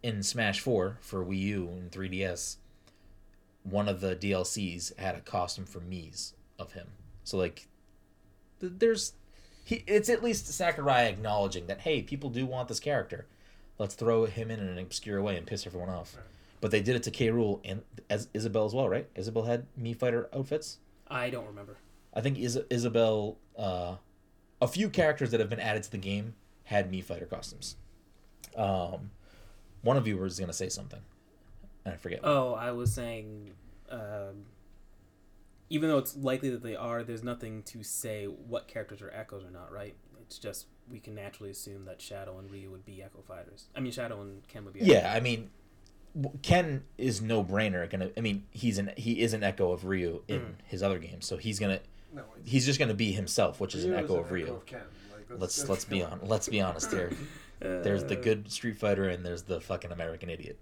in 0.04 0.22
Smash 0.22 0.60
Four 0.60 0.98
for 1.02 1.24
Wii 1.24 1.40
U 1.40 1.68
and 1.70 1.92
3DS, 1.92 2.58
one 3.64 3.88
of 3.88 4.02
the 4.02 4.16
DLCs 4.16 4.98
had 4.98 5.16
a 5.16 5.22
costume 5.22 5.66
for 5.66 5.80
Mii's 5.80 6.34
of 6.60 6.74
him. 6.74 6.88
So 7.24 7.38
like, 7.38 7.68
th- 8.60 8.74
there's, 8.78 9.14
he. 9.64 9.84
It's 9.88 10.10
at 10.10 10.22
least 10.22 10.48
Sakurai 10.48 11.06
acknowledging 11.06 11.68
that 11.68 11.82
hey, 11.82 12.02
people 12.02 12.30
do 12.30 12.46
want 12.46 12.68
this 12.68 12.82
character. 12.82 13.26
Let's 13.80 13.96
throw 13.96 14.26
him 14.26 14.52
in 14.52 14.60
in 14.60 14.68
an 14.68 14.78
obscure 14.78 15.22
way 15.22 15.36
and 15.38 15.48
piss 15.48 15.66
everyone 15.66 15.90
off. 15.90 16.16
Right. 16.16 16.26
But 16.62 16.72
they 16.72 16.82
did 16.82 16.96
it 16.96 17.04
to 17.04 17.12
K. 17.12 17.30
Rool 17.30 17.60
and 17.66 17.82
as 18.10 18.28
Isabelle 18.34 18.66
as 18.66 18.74
well, 18.74 18.88
right? 18.88 19.08
Isabelle 19.16 19.44
had 19.44 19.66
Mii 19.82 19.96
fighter 19.96 20.30
outfits. 20.34 20.78
I 21.08 21.30
don't 21.30 21.48
remember. 21.48 21.78
I 22.14 22.22
think 22.22 22.38
Is- 22.40 22.60
Isabelle, 22.70 23.38
uh, 23.58 23.96
a 24.62 24.68
few 24.68 24.90
characters 24.90 25.32
that 25.32 25.40
have 25.40 25.50
been 25.50 25.60
added 25.60 25.84
to 25.84 25.92
the 25.92 25.98
game 25.98 26.36
had 26.66 26.92
Mii 26.92 27.04
fighter 27.04 27.26
costumes. 27.26 27.76
Um, 28.56 29.12
one 29.82 29.98
of 29.98 30.08
you 30.08 30.18
was 30.18 30.40
gonna 30.40 30.54
say 30.54 30.70
something, 30.70 31.02
and 31.86 31.94
I 31.94 31.98
forget. 31.98 32.20
Oh, 32.24 32.54
I 32.54 32.72
was 32.72 32.94
saying, 32.94 33.52
um, 33.90 34.46
even 35.70 35.90
though 35.90 35.98
it's 35.98 36.16
likely 36.16 36.50
that 36.52 36.62
they 36.64 36.76
are, 36.76 37.04
there's 37.04 37.24
nothing 37.24 37.64
to 37.64 37.84
say 37.84 38.26
what 38.26 38.68
characters 38.68 39.02
are 39.02 39.12
echoes 39.12 39.44
or 39.44 39.50
not, 39.52 39.72
right? 39.72 39.96
It's 40.22 40.38
just 40.38 40.68
we 40.90 41.00
can 41.00 41.16
naturally 41.16 41.50
assume 41.50 41.86
that 41.86 42.02
Shadow 42.02 42.38
and 42.38 42.50
Ryu 42.52 42.70
would 42.70 42.86
be 42.86 43.02
Echo 43.02 43.22
fighters. 43.28 43.68
I 43.76 43.80
mean, 43.80 43.92
Shadow 43.92 44.22
and 44.22 44.48
Ken 44.48 44.66
would 44.66 44.74
be. 44.74 44.82
Echo 44.82 44.92
yeah, 44.94 45.14
I 45.14 45.20
mean, 45.20 45.50
Ken 46.44 46.84
is 46.98 47.22
no 47.22 47.44
brainer. 47.44 47.90
Gonna, 47.90 48.12
I 48.16 48.22
mean, 48.22 48.46
he's 48.52 48.78
an 48.78 48.92
he 48.96 49.22
is 49.22 49.34
an 49.34 49.44
echo 49.44 49.72
of 49.72 49.86
Ryu 49.86 50.24
in 50.28 50.40
Mm. 50.42 50.54
his 50.66 50.84
other 50.84 51.00
games, 51.00 51.26
so 51.26 51.38
he's 51.38 51.60
gonna 51.60 51.80
No, 52.14 52.24
he's 52.46 52.66
just 52.66 52.80
gonna 52.80 52.94
be 52.94 53.12
himself, 53.12 53.60
which 53.60 53.74
is 53.76 53.86
an 53.86 53.92
Ryu 53.92 54.00
echo 54.04 54.20
of 54.20 54.32
Ryu. 54.32 54.62
Ken. 54.66 54.82
Like, 55.12 55.26
Let's 55.40 55.56
that's- 55.56 55.70
let's 55.70 55.86
be 55.86 56.04
on 56.04 56.20
let's 56.24 56.48
be 56.50 56.62
honest 56.62 56.92
here. 56.92 57.12
There's 57.60 58.04
the 58.04 58.18
Uh, 58.20 58.22
good 58.22 58.52
Street 58.52 58.78
Fighter 58.78 59.08
and 59.08 59.26
there's 59.26 59.44
the 59.44 59.62
fucking 59.62 59.92
American 59.94 60.30
Idiot. 60.30 60.60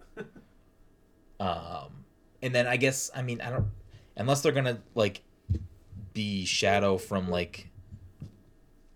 Um, 1.39 2.05
and 2.43 2.53
then 2.53 2.67
I 2.67 2.77
guess 2.77 3.09
I 3.15 3.23
mean 3.23 3.41
I 3.41 3.49
don't 3.49 3.67
unless 4.15 4.41
they're 4.41 4.51
gonna 4.51 4.79
like 4.93 5.23
be 6.13 6.45
Shadow 6.45 6.97
from 6.99 7.27
like 7.29 7.69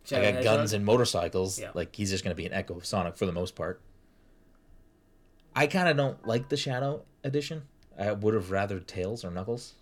Shadow 0.03 0.25
like 0.25 0.35
a 0.35 0.43
guns 0.43 0.73
and 0.73 0.85
motorcycles. 0.85 1.59
Yeah. 1.59 1.71
Like 1.73 1.95
he's 1.95 2.11
just 2.11 2.23
gonna 2.23 2.35
be 2.35 2.45
an 2.45 2.53
echo 2.53 2.75
of 2.77 2.85
Sonic 2.85 3.15
for 3.17 3.25
the 3.25 3.31
most 3.31 3.55
part. 3.55 3.81
I 5.55 5.65
kind 5.67 5.87
of 5.89 5.97
don't 5.97 6.27
like 6.27 6.49
the 6.49 6.57
Shadow 6.57 7.03
edition. 7.23 7.63
I 7.97 8.11
would 8.11 8.33
have 8.35 8.51
rather 8.51 8.79
Tails 8.79 9.25
or 9.25 9.31
Knuckles. 9.31 9.73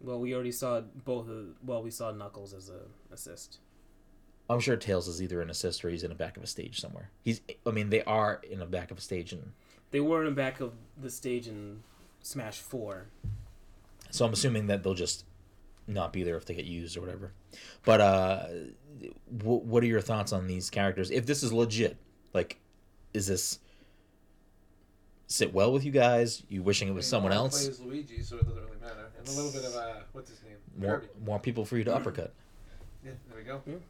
Well, 0.00 0.18
we 0.18 0.34
already 0.34 0.52
saw 0.52 0.80
both. 0.80 1.28
Of, 1.28 1.46
well, 1.64 1.82
we 1.82 1.90
saw 1.90 2.10
Knuckles 2.10 2.54
as 2.54 2.70
a 2.70 2.80
assist. 3.12 3.58
I'm 4.48 4.60
sure 4.60 4.76
Tails 4.76 5.06
is 5.06 5.22
either 5.22 5.40
an 5.40 5.50
assist 5.50 5.84
or 5.84 5.90
he's 5.90 6.02
in 6.02 6.08
the 6.08 6.16
back 6.16 6.36
of 6.36 6.42
a 6.42 6.46
stage 6.46 6.80
somewhere. 6.80 7.10
He's 7.22 7.40
I 7.66 7.70
mean 7.70 7.90
they 7.90 8.02
are 8.02 8.40
in 8.50 8.58
the 8.58 8.66
back 8.66 8.90
of 8.90 8.98
a 8.98 9.00
stage 9.00 9.32
and 9.32 9.52
They 9.92 10.00
were 10.00 10.20
in 10.20 10.30
the 10.30 10.34
back 10.34 10.60
of 10.60 10.72
the 11.00 11.10
stage 11.10 11.46
in 11.46 11.82
Smash 12.22 12.58
Four. 12.58 13.06
So 14.10 14.24
I'm 14.24 14.32
assuming 14.32 14.66
that 14.66 14.82
they'll 14.82 14.94
just 14.94 15.24
not 15.86 16.12
be 16.12 16.22
there 16.24 16.36
if 16.36 16.46
they 16.46 16.54
get 16.54 16.64
used 16.64 16.96
or 16.96 17.00
whatever. 17.00 17.32
But 17.84 18.00
uh, 18.00 18.46
w- 19.36 19.60
what 19.60 19.82
are 19.84 19.86
your 19.86 20.00
thoughts 20.00 20.32
on 20.32 20.46
these 20.46 20.68
characters? 20.70 21.10
If 21.10 21.26
this 21.26 21.42
is 21.42 21.52
legit, 21.52 21.96
like, 22.32 22.58
is 23.14 23.26
this 23.28 23.60
sit 25.28 25.52
well 25.54 25.72
with 25.72 25.84
you 25.84 25.92
guys? 25.92 26.42
You 26.48 26.62
wishing 26.62 26.88
it 26.88 26.94
was 26.94 27.06
someone 27.06 27.32
else? 27.32 27.64
Plays 27.66 27.80
Luigi, 27.80 28.22
so 28.22 28.36
it 28.38 28.46
doesn't 28.48 28.64
really 28.64 28.80
matter. 28.80 29.09
And 29.20 29.28
a 29.28 29.32
little 29.32 29.52
bit 29.52 29.64
of 29.64 29.74
uh, 29.76 29.94
what's 30.12 30.30
his 30.30 30.40
name? 30.42 30.56
More 30.78 31.00
Kirby. 31.00 31.08
more 31.24 31.38
people 31.38 31.64
for 31.64 31.76
you 31.76 31.84
to 31.84 31.94
uppercut. 31.94 32.32
Yeah, 33.02 33.12
there 33.30 33.38
we 33.38 33.44
go. 33.44 33.80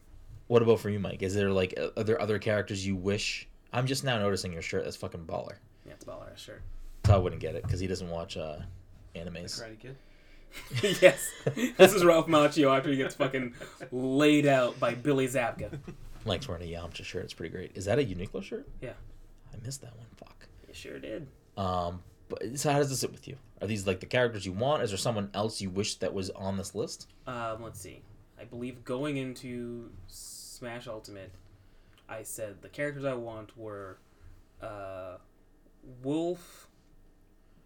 What 0.46 0.62
about 0.62 0.78
for 0.78 0.88
you, 0.88 1.00
Mike? 1.00 1.20
Is 1.22 1.34
there 1.34 1.50
like 1.50 1.74
uh, 1.76 1.88
are 1.96 2.04
there 2.04 2.20
other 2.20 2.38
characters 2.38 2.86
you 2.86 2.94
wish? 2.94 3.48
I'm 3.72 3.86
just 3.86 4.04
now 4.04 4.18
noticing 4.20 4.52
your 4.52 4.62
shirt. 4.62 4.84
That's 4.84 4.94
fucking 4.96 5.24
baller. 5.24 5.56
Yeah, 5.84 5.94
it's 5.94 6.04
baller, 6.04 6.36
sure. 6.38 6.60
Todd 7.02 7.24
wouldn't 7.24 7.40
get 7.40 7.56
it 7.56 7.64
because 7.64 7.80
he 7.80 7.88
doesn't 7.88 8.08
watch 8.08 8.36
uh, 8.36 8.58
The 9.14 9.18
animes. 9.20 9.60
Karate 9.60 9.78
Kid. 9.80 9.96
yes, 11.02 11.28
this 11.76 11.92
is 11.92 12.04
Ralph 12.04 12.28
Macchio 12.28 12.76
after 12.76 12.90
he 12.90 12.96
gets 12.96 13.16
fucking 13.16 13.52
laid 13.90 14.46
out 14.46 14.78
by 14.78 14.94
Billy 14.94 15.26
Zabka. 15.26 15.76
Mike's 16.24 16.46
wearing 16.46 16.62
a 16.62 16.72
Yamcha 16.72 17.04
shirt. 17.04 17.24
It's 17.24 17.34
pretty 17.34 17.52
great. 17.52 17.72
Is 17.74 17.86
that 17.86 17.98
a 17.98 18.02
Uniqlo 18.02 18.42
shirt? 18.44 18.68
Yeah. 18.80 18.92
I 19.52 19.56
missed 19.64 19.80
that 19.82 19.96
one. 19.96 20.06
Fuck. 20.16 20.46
You 20.68 20.74
sure 20.74 20.98
did. 21.00 21.26
Um, 21.56 22.00
but 22.30 22.58
so 22.58 22.72
how 22.72 22.78
does 22.78 22.88
this 22.88 23.00
sit 23.00 23.12
with 23.12 23.28
you? 23.28 23.36
Are 23.60 23.66
these 23.66 23.86
like 23.86 24.00
the 24.00 24.06
characters 24.06 24.46
you 24.46 24.52
want? 24.52 24.82
Is 24.82 24.90
there 24.90 24.96
someone 24.98 25.30
else 25.34 25.60
you 25.60 25.68
wish 25.70 25.96
that 25.96 26.14
was 26.14 26.30
on 26.30 26.56
this 26.56 26.74
list? 26.74 27.08
Um, 27.26 27.62
let's 27.62 27.80
see. 27.80 28.00
I 28.40 28.44
believe 28.44 28.84
going 28.84 29.18
into 29.18 29.90
Smash 30.06 30.86
Ultimate, 30.88 31.30
I 32.08 32.22
said 32.22 32.62
the 32.62 32.68
characters 32.70 33.04
I 33.04 33.12
want 33.14 33.56
were 33.58 33.98
uh, 34.62 35.16
Wolf, 36.02 36.68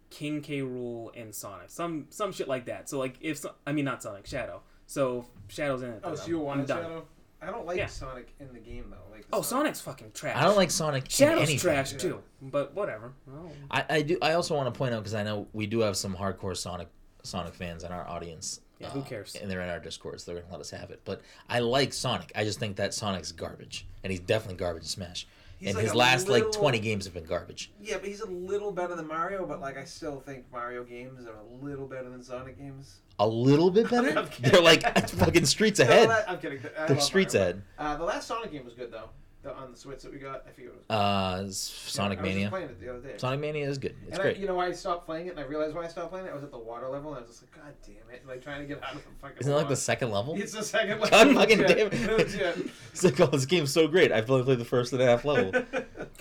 King 0.09 0.41
K. 0.41 0.59
Rool, 0.61 1.09
and 1.19 1.33
Sonic. 1.33 1.69
Some 1.69 2.07
some 2.09 2.31
shit 2.31 2.47
like 2.47 2.65
that. 2.65 2.89
So 2.89 2.99
like 2.99 3.15
if 3.21 3.37
so- 3.37 3.55
I 3.65 3.71
mean 3.71 3.85
not 3.85 4.03
Sonic, 4.03 4.25
Shadow. 4.27 4.61
So 4.87 5.25
Shadow's 5.47 5.81
in 5.81 5.89
it. 5.91 6.01
Oh, 6.03 6.15
so 6.15 6.27
you 6.27 6.39
I'm 6.41 6.45
wanted 6.45 6.67
done. 6.67 6.83
Shadow? 6.83 7.05
I 7.45 7.51
don't 7.51 7.65
like 7.65 7.77
Yeah. 7.77 7.87
Sonic 7.87 8.33
in 8.39 8.51
the 8.53 8.59
game 8.59 8.85
though. 8.89 9.11
Like 9.15 9.29
the 9.29 9.35
Oh, 9.37 9.41
Sonic's 9.41 9.81
fucking 9.81 10.11
trash. 10.13 10.35
I 10.35 10.43
don't 10.43 10.55
like 10.55 10.71
Sonic. 10.71 11.05
in 11.05 11.09
Shadow's 11.09 11.37
anything. 11.43 11.59
trash 11.59 11.93
Yeah. 11.93 11.97
too, 11.99 12.23
but 12.41 12.73
whatever. 12.73 13.13
Oh. 13.29 13.49
I, 13.71 13.85
I 13.89 14.01
do. 14.01 14.17
I 14.21 14.33
also 14.33 14.55
want 14.55 14.73
to 14.73 14.77
point 14.77 14.93
out 14.93 14.99
because 15.03 15.13
I 15.15 15.23
know 15.23 15.47
we 15.53 15.67
do 15.67 15.79
have 15.81 15.95
some 15.97 16.15
hardcore 16.15 16.55
Sonic 16.57 16.87
Sonic 17.23 17.53
fans 17.55 17.83
in 17.83 17.91
our 17.91 18.07
audience. 18.07 18.61
Yeah, 18.79 18.89
who 18.89 18.99
uh, 18.99 19.03
cares? 19.03 19.35
And 19.35 19.49
they're 19.49 19.61
in 19.61 19.69
our 19.69 19.79
Discord, 19.79 20.19
so 20.19 20.31
they're 20.33 20.41
gonna 20.41 20.51
let 20.53 20.61
us 20.61 20.69
have 20.71 20.91
it. 20.91 21.01
But 21.05 21.21
I 21.49 21.59
like 21.59 21.93
Sonic. 21.93 22.31
I 22.35 22.43
just 22.43 22.59
think 22.59 22.75
that 22.75 22.93
Sonic's 22.93 23.31
garbage, 23.31 23.87
and 24.03 24.11
he's 24.11 24.19
definitely 24.19 24.57
garbage 24.57 24.83
in 24.83 24.89
Smash. 24.89 25.27
He's 25.65 25.71
and 25.71 25.77
like 25.77 25.85
his 25.85 25.95
last 25.95 26.27
little- 26.27 26.47
like 26.49 26.55
twenty 26.57 26.79
games 26.79 27.05
have 27.05 27.13
been 27.13 27.23
garbage. 27.25 27.71
Yeah, 27.81 27.97
but 27.97 28.05
he's 28.07 28.21
a 28.21 28.27
little 28.29 28.71
better 28.71 28.95
than 28.95 29.07
Mario. 29.07 29.45
But 29.45 29.59
like, 29.59 29.77
I 29.77 29.83
still 29.83 30.19
think 30.19 30.45
Mario 30.51 30.83
games 30.83 31.25
are 31.25 31.35
a 31.35 31.63
little 31.65 31.87
better 31.87 32.09
than 32.09 32.21
Sonic 32.23 32.57
games. 32.57 33.01
A 33.19 33.27
little 33.27 33.71
bit 33.71 33.89
better. 33.89 34.27
They're 34.39 34.61
like 34.61 34.83
fucking 35.09 35.45
streets 35.45 35.79
ahead. 35.79 36.09
that- 36.09 36.29
I'm 36.29 36.39
kidding. 36.39 36.59
I 36.77 36.85
They're 36.87 36.99
streets 36.99 37.33
Mario. 37.33 37.49
ahead. 37.49 37.61
Uh, 37.79 37.95
the 37.97 38.03
last 38.03 38.27
Sonic 38.27 38.51
game 38.51 38.63
was 38.65 38.73
good 38.73 38.91
though. 38.91 39.09
The, 39.45 39.55
on 39.55 39.71
the 39.71 39.77
Switch 39.77 40.01
that 40.01 40.11
we 40.11 40.17
got, 40.17 40.43
I 40.47 40.51
forget 40.51 40.71
what 40.71 40.79
it 40.79 40.89
was. 40.89 40.97
Uh, 40.97 41.51
Sonic 41.51 42.17
I 42.17 42.21
was 42.23 42.29
Mania. 42.31 42.49
playing 42.49 42.69
it 42.69 42.79
the 42.81 42.89
other 42.89 42.99
day. 42.99 43.13
Sonic 43.17 43.39
Mania 43.39 43.69
is 43.69 43.77
good. 43.77 43.95
It's 44.01 44.13
and 44.13 44.19
I, 44.19 44.23
great. 44.23 44.37
you 44.37 44.47
know 44.47 44.55
why 44.55 44.65
I 44.65 44.71
stopped 44.71 45.05
playing 45.05 45.27
it, 45.27 45.29
and 45.31 45.39
I 45.39 45.43
realized 45.43 45.75
why 45.75 45.83
I 45.83 45.87
stopped 45.87 46.09
playing 46.09 46.25
it. 46.25 46.31
I 46.31 46.33
was 46.33 46.43
at 46.43 46.49
the 46.49 46.57
water 46.57 46.89
level, 46.89 47.11
and 47.11 47.19
I 47.19 47.21
was 47.21 47.29
just 47.29 47.43
like, 47.43 47.63
God 47.63 47.73
damn 47.85 48.11
it! 48.11 48.27
Like 48.27 48.41
trying 48.41 48.61
to 48.61 48.65
get 48.67 48.83
out 48.83 48.95
of 48.95 49.03
the 49.03 49.11
fucking. 49.21 49.37
Isn't 49.41 49.53
it 49.53 49.55
like 49.55 49.69
the 49.69 49.75
second 49.75 50.09
level? 50.09 50.35
It's 50.35 50.51
the 50.53 50.63
second 50.63 50.99
level. 50.99 51.09
God 51.09 51.35
fucking 51.35 51.59
legit. 51.59 51.91
damn 51.91 52.19
it. 52.19 52.71
It's 52.91 53.03
like, 53.03 53.19
oh, 53.19 53.27
this 53.27 53.45
game's 53.45 53.71
so 53.71 53.87
great. 53.87 54.11
I've 54.11 54.31
only 54.31 54.43
played 54.45 54.57
the 54.57 54.65
first 54.65 54.93
and 54.93 55.01
a 55.01 55.05
half 55.05 55.23
level. 55.25 55.51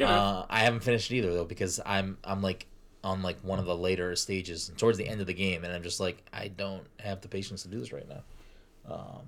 Uh, 0.00 0.44
I 0.50 0.60
haven't 0.64 0.80
finished 0.80 1.10
it 1.12 1.16
either 1.18 1.32
though 1.32 1.44
because 1.44 1.78
I'm 1.86 2.18
I'm 2.24 2.42
like 2.42 2.66
on 3.04 3.22
like 3.22 3.38
one 3.42 3.60
of 3.60 3.64
the 3.64 3.76
later 3.76 4.16
stages 4.16 4.72
towards 4.76 4.98
the 4.98 5.08
end 5.08 5.20
of 5.20 5.28
the 5.28 5.32
game, 5.34 5.62
and 5.62 5.72
I'm 5.72 5.84
just 5.84 6.00
like 6.00 6.20
I 6.32 6.48
don't 6.48 6.82
have 6.98 7.20
the 7.20 7.28
patience 7.28 7.62
to 7.62 7.68
do 7.68 7.78
this 7.78 7.92
right 7.92 8.08
now. 8.08 8.22
Um, 8.92 9.22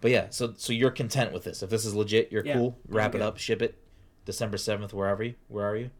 but 0.00 0.10
yeah, 0.10 0.26
so 0.30 0.54
so 0.56 0.72
you're 0.72 0.90
content 0.90 1.32
with 1.32 1.44
this? 1.44 1.62
If 1.62 1.70
this 1.70 1.84
is 1.84 1.94
legit, 1.94 2.30
you're 2.32 2.44
Yeah, 2.44 2.54
cool. 2.54 2.78
I'm 2.88 2.94
Wrap 2.94 3.14
it 3.14 3.18
good. 3.18 3.22
up, 3.24 3.38
ship 3.38 3.62
it. 3.62 3.76
December 4.24 4.56
seventh, 4.58 4.92
wherever 4.92 5.22
you, 5.22 5.34
where 5.48 5.66
are 5.66 5.76
you? 5.76 5.90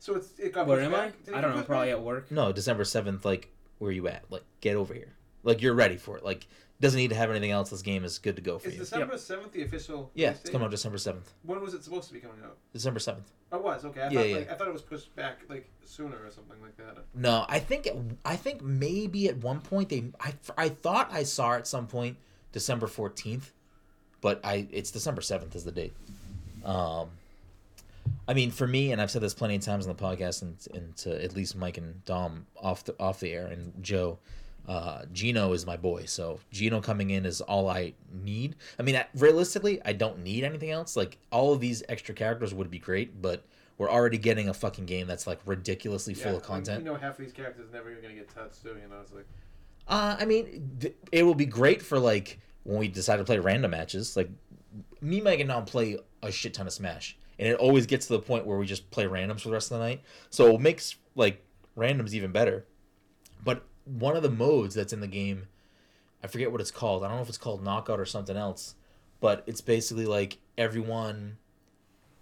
so 0.00 0.14
it's 0.14 0.38
it 0.38 0.52
got 0.52 0.66
Where 0.66 0.78
pushed 0.78 0.86
am 0.86 0.94
I? 0.94 0.98
back? 1.06 1.24
Did 1.24 1.28
it 1.34 1.36
I 1.36 1.40
get 1.40 1.46
don't 1.48 1.56
know. 1.56 1.62
Probably 1.64 1.86
back? 1.88 1.96
at 1.98 2.02
work. 2.02 2.30
No, 2.30 2.52
December 2.52 2.84
seventh. 2.84 3.24
Like 3.24 3.50
where 3.78 3.88
are 3.90 3.92
you 3.92 4.08
at? 4.08 4.24
Like 4.30 4.44
get 4.60 4.76
over 4.76 4.94
here. 4.94 5.14
Like 5.42 5.60
you're 5.62 5.74
ready 5.74 5.96
for 5.96 6.16
it. 6.16 6.24
Like 6.24 6.46
doesn't 6.80 6.98
need 6.98 7.08
to 7.08 7.16
have 7.16 7.28
anything 7.30 7.50
else. 7.50 7.70
This 7.70 7.82
game 7.82 8.04
is 8.04 8.18
good 8.20 8.36
to 8.36 8.42
go 8.42 8.58
for 8.58 8.68
Is 8.68 8.74
you. 8.74 8.80
December 8.80 9.18
seventh 9.18 9.52
the 9.52 9.62
official? 9.62 10.10
Yeah, 10.14 10.30
it's 10.30 10.48
coming 10.50 10.64
out 10.64 10.70
December 10.70 10.98
seventh. 10.98 11.32
When 11.42 11.60
was 11.60 11.74
it 11.74 11.82
supposed 11.84 12.06
to 12.08 12.14
be 12.14 12.20
coming 12.20 12.38
out? 12.44 12.56
December 12.72 13.00
seventh. 13.00 13.30
Oh, 13.50 13.56
it 13.58 13.64
was 13.64 13.84
okay. 13.86 14.02
I 14.02 14.08
Yeah, 14.10 14.18
thought 14.20 14.28
yeah. 14.28 14.36
like 14.36 14.50
I 14.50 14.54
thought 14.54 14.68
it 14.68 14.72
was 14.72 14.82
pushed 14.82 15.14
back 15.16 15.38
like 15.48 15.68
sooner 15.84 16.16
or 16.24 16.30
something 16.30 16.60
like 16.62 16.76
that. 16.76 17.04
No, 17.14 17.44
I 17.48 17.58
think 17.58 17.86
it, 17.86 17.96
I 18.24 18.36
think 18.36 18.62
maybe 18.62 19.28
at 19.28 19.38
one 19.38 19.60
point 19.60 19.88
they 19.88 20.04
I, 20.20 20.34
I 20.56 20.68
thought 20.68 21.08
I 21.12 21.24
saw 21.24 21.54
at 21.54 21.66
some 21.66 21.86
point 21.88 22.16
December 22.58 22.88
fourteenth, 22.88 23.52
but 24.20 24.40
I 24.42 24.66
it's 24.72 24.90
December 24.90 25.22
seventh 25.22 25.54
is 25.54 25.64
the 25.64 25.72
date. 25.72 25.94
Um, 26.64 27.08
I 28.26 28.34
mean, 28.34 28.50
for 28.50 28.66
me, 28.66 28.92
and 28.92 29.00
I've 29.00 29.10
said 29.10 29.22
this 29.22 29.34
plenty 29.34 29.56
of 29.56 29.62
times 29.62 29.86
on 29.86 29.94
the 29.94 30.02
podcast, 30.02 30.42
and, 30.42 30.56
and 30.74 30.96
to 30.98 31.24
at 31.24 31.34
least 31.34 31.56
Mike 31.56 31.78
and 31.78 32.04
Dom 32.04 32.46
off 32.60 32.84
the 32.84 32.94
off 32.98 33.20
the 33.20 33.32
air, 33.32 33.46
and 33.46 33.72
Joe, 33.80 34.18
uh, 34.66 35.02
Geno 35.12 35.52
is 35.52 35.64
my 35.66 35.76
boy. 35.76 36.04
So 36.06 36.40
Geno 36.50 36.80
coming 36.80 37.10
in 37.10 37.24
is 37.24 37.40
all 37.40 37.68
I 37.68 37.94
need. 38.24 38.56
I 38.78 38.82
mean, 38.82 38.96
I, 38.96 39.06
realistically, 39.14 39.80
I 39.84 39.92
don't 39.92 40.18
need 40.24 40.42
anything 40.44 40.70
else. 40.70 40.96
Like 40.96 41.18
all 41.30 41.52
of 41.52 41.60
these 41.60 41.82
extra 41.88 42.14
characters 42.14 42.52
would 42.52 42.70
be 42.70 42.78
great, 42.78 43.22
but 43.22 43.44
we're 43.78 43.90
already 43.90 44.18
getting 44.18 44.48
a 44.48 44.54
fucking 44.54 44.86
game 44.86 45.06
that's 45.06 45.26
like 45.26 45.40
ridiculously 45.46 46.14
full 46.14 46.36
of 46.36 46.42
content. 46.42 46.78
Like, 46.78 46.86
you 46.86 46.92
know, 46.92 46.98
half 46.98 47.18
of 47.18 47.24
these 47.24 47.32
characters 47.32 47.68
never 47.72 47.90
even 47.90 48.02
gonna 48.02 48.14
get 48.14 48.34
touched 48.34 48.62
too. 48.62 48.70
You 48.70 48.88
know, 48.90 49.00
it's 49.02 49.12
like 49.12 49.26
Uh, 49.86 50.16
I 50.18 50.24
mean, 50.24 50.70
th- 50.80 50.96
it 51.12 51.22
will 51.22 51.36
be 51.36 51.46
great 51.46 51.80
for 51.82 51.98
like 51.98 52.40
when 52.68 52.78
we 52.78 52.86
decide 52.86 53.16
to 53.16 53.24
play 53.24 53.38
random 53.38 53.70
matches. 53.70 54.14
Like 54.14 54.28
me, 55.00 55.16
and 55.16 55.24
Mike, 55.24 55.40
and 55.40 55.48
Dom 55.48 55.64
play 55.64 55.96
a 56.22 56.30
shit 56.30 56.52
ton 56.52 56.66
of 56.66 56.72
Smash, 56.74 57.16
and 57.38 57.48
it 57.48 57.56
always 57.56 57.86
gets 57.86 58.06
to 58.08 58.12
the 58.12 58.18
point 58.18 58.44
where 58.44 58.58
we 58.58 58.66
just 58.66 58.90
play 58.90 59.06
randoms 59.06 59.40
for 59.40 59.48
the 59.48 59.54
rest 59.54 59.72
of 59.72 59.78
the 59.78 59.84
night. 59.84 60.02
So 60.28 60.54
it 60.54 60.60
makes 60.60 60.96
like 61.14 61.42
randoms 61.78 62.12
even 62.12 62.30
better. 62.30 62.66
But 63.42 63.64
one 63.86 64.16
of 64.16 64.22
the 64.22 64.30
modes 64.30 64.74
that's 64.74 64.92
in 64.92 65.00
the 65.00 65.06
game, 65.06 65.48
I 66.22 66.26
forget 66.26 66.52
what 66.52 66.60
it's 66.60 66.70
called. 66.70 67.02
I 67.02 67.08
don't 67.08 67.16
know 67.16 67.22
if 67.22 67.30
it's 67.30 67.38
called 67.38 67.64
knockout 67.64 67.98
or 67.98 68.04
something 68.04 68.36
else, 68.36 68.74
but 69.20 69.44
it's 69.46 69.62
basically 69.62 70.04
like 70.04 70.36
everyone. 70.58 71.38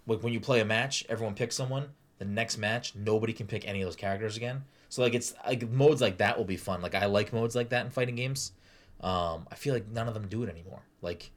Like 0.05 0.23
when 0.23 0.31
you 0.31 0.39
play 0.39 0.61
a 0.61 0.65
match, 0.65 1.05
everyone 1.09 1.35
picks 1.35 1.57
someone. 1.57 1.89
The 2.19 2.25
next 2.25 2.57
match, 2.57 2.95
nobody 2.95 3.33
can 3.33 3.47
pick 3.47 3.67
any 3.67 3.81
of 3.81 3.87
those 3.87 3.97
characters 3.97 4.37
again. 4.37 4.63
So 4.87 5.01
like 5.01 5.13
it's 5.13 5.33
like 5.45 5.69
modes 5.69 5.99
like 5.99 6.19
that 6.19 6.37
will 6.37 6.45
be 6.45 6.55
fun. 6.55 6.81
Like 6.81 6.95
I 6.95 7.07
like 7.07 7.33
modes 7.33 7.53
like 7.53 7.67
that 7.69 7.85
in 7.85 7.91
fighting 7.91 8.15
games. 8.15 8.53
Um, 9.01 9.47
I 9.51 9.55
feel 9.55 9.73
like 9.73 9.89
none 9.89 10.07
of 10.07 10.13
them 10.13 10.27
do 10.27 10.43
it 10.43 10.49
anymore. 10.49 10.81
Like 11.01 11.31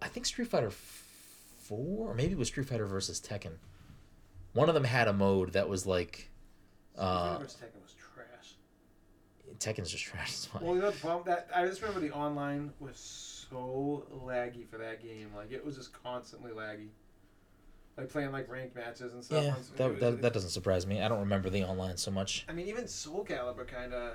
I 0.00 0.08
think 0.08 0.26
Street 0.26 0.48
Fighter 0.48 0.70
Four, 0.70 2.10
or 2.10 2.14
maybe 2.14 2.32
it 2.32 2.38
was 2.38 2.48
Street 2.48 2.68
Fighter 2.68 2.86
versus 2.86 3.20
Tekken. 3.20 3.52
One 4.52 4.68
of 4.68 4.74
them 4.74 4.84
had 4.84 5.08
a 5.08 5.12
mode 5.12 5.52
that 5.52 5.68
was 5.68 5.86
like 5.86 6.30
uh. 6.98 7.38
Tekken 7.38 7.82
was 7.82 7.94
trash. 7.94 8.56
Tekken's 9.58 9.90
just 9.90 10.04
trash. 10.04 10.30
It's 10.30 10.46
fine. 10.46 10.62
Well, 10.62 10.74
you 10.74 10.80
know 10.80 10.90
the 10.90 10.98
problem 10.98 11.24
that 11.26 11.48
I 11.54 11.66
just 11.66 11.80
remember 11.80 12.00
the 12.00 12.12
online 12.12 12.72
was 12.80 12.98
so 13.50 14.06
laggy 14.24 14.66
for 14.68 14.78
that 14.78 15.02
game. 15.02 15.30
Like 15.36 15.52
it 15.52 15.64
was 15.64 15.76
just 15.76 15.92
constantly 16.02 16.52
laggy. 16.52 16.88
Like 17.96 18.08
playing 18.08 18.32
like 18.32 18.50
ranked 18.50 18.74
matches 18.74 19.12
and 19.12 19.22
stuff. 19.22 19.44
yeah, 19.44 19.54
that, 19.76 20.00
that, 20.00 20.22
that 20.22 20.32
doesn't 20.32 20.50
surprise 20.50 20.86
me. 20.86 21.02
I 21.02 21.08
don't 21.08 21.20
remember 21.20 21.50
the 21.50 21.62
online 21.64 21.98
so 21.98 22.10
much. 22.10 22.46
I 22.48 22.52
mean, 22.52 22.66
even 22.68 22.88
Soul 22.88 23.26
Calibur 23.28 23.66
kind 23.66 23.92
of 23.92 24.14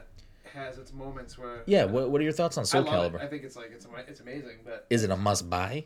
has 0.50 0.78
its 0.78 0.94
moments 0.94 1.38
where. 1.38 1.64
Yeah, 1.66 1.86
what, 1.86 2.10
what 2.10 2.22
are 2.22 2.24
your 2.24 2.34
thoughts 2.34 2.58
on 2.58 2.66
Soul 2.66 2.88
I 2.88 2.92
Calibur? 2.92 3.16
It. 3.16 3.22
I 3.22 3.28
think 3.28 3.44
it's 3.44 3.56
like 3.56 3.72
it's 3.74 3.88
it's 4.08 4.20
amazing, 4.20 4.58
but 4.66 4.86
Is 4.90 5.04
it 5.04 5.10
a 5.12 5.18
must 5.18 5.50
buy? 5.50 5.86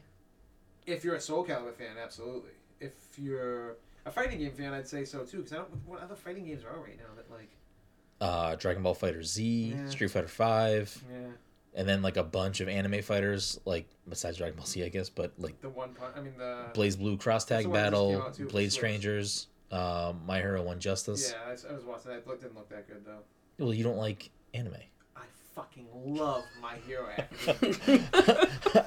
if 0.88 1.03
you're 1.03 1.16
a 1.16 1.22
Soul 1.22 1.45
Calibur 1.45 1.74
fan, 1.74 1.95
absolutely. 2.01 2.51
If 2.80 2.93
you're 3.18 3.76
a 4.05 4.12
fighting 4.12 4.39
game 4.39 4.51
fan, 4.51 4.74
I'd 4.74 4.88
say 4.88 5.05
so 5.05 5.24
too. 5.24 5.38
Because 5.38 5.53
I 5.53 5.55
don't. 5.57 5.70
What 5.88 6.01
other 6.01 6.16
fighting 6.16 6.45
games 6.45 6.64
are 6.64 6.80
right 6.80 6.97
now 6.97 7.14
that 7.16 7.30
like? 7.32 7.49
Uh, 8.20 8.55
Dragon 8.55 8.84
Ball 8.84 8.93
Fighter 8.93 9.24
Z, 9.24 9.74
Yeah. 9.76 9.89
Street 9.89 10.09
Fighter 10.12 10.28
Five, 10.28 11.03
Yeah, 11.12 11.18
and 11.74 11.89
then 11.89 12.03
like 12.03 12.18
a 12.18 12.24
bunch 12.24 12.59
of 12.62 12.68
anime 12.70 13.01
fighters, 13.01 13.59
like 13.66 13.88
besides 14.07 14.38
Dragon 14.38 14.55
Ball 14.57 14.66
Z, 14.68 14.84
I 14.84 14.89
guess, 14.89 15.09
but 15.09 15.32
like 15.39 15.59
the 15.62 15.70
one. 15.70 15.95
I 16.16 16.22
mean 16.22 16.34
the. 16.38 16.66
BlazBlue 16.74 17.20
Cross 17.20 17.45
Tag 17.45 17.64
the 17.64 17.70
one 17.70 17.80
that 17.82 17.89
just 17.91 18.01
came 18.03 18.18
Battle, 18.20 18.32
too, 18.32 18.47
Blade 18.47 18.72
Strangers, 18.72 19.47
uh, 19.72 20.14
My 20.28 20.39
Hero 20.39 20.62
One 20.62 20.80
Justice. 20.80 21.32
Yeah, 21.32 21.47
I, 21.47 21.51
was- 21.51 21.66
I 21.66 21.74
was 21.74 21.84
watching 21.84 22.12
that. 22.12 22.18
It 22.20 22.28
looked, 22.28 22.41
didn't 22.43 22.55
look 22.57 22.70
that 22.70 22.88
good 22.88 23.03
though. 23.05 23.20
Well, 23.57 23.74
you 23.74 23.84
don't 23.84 23.97
like 23.97 24.30
anime. 24.54 24.76
I 25.16 25.22
fucking 25.56 25.88
love 25.93 26.43
My 26.62 26.76
Hero 26.88 27.08
Academia. 27.18 28.08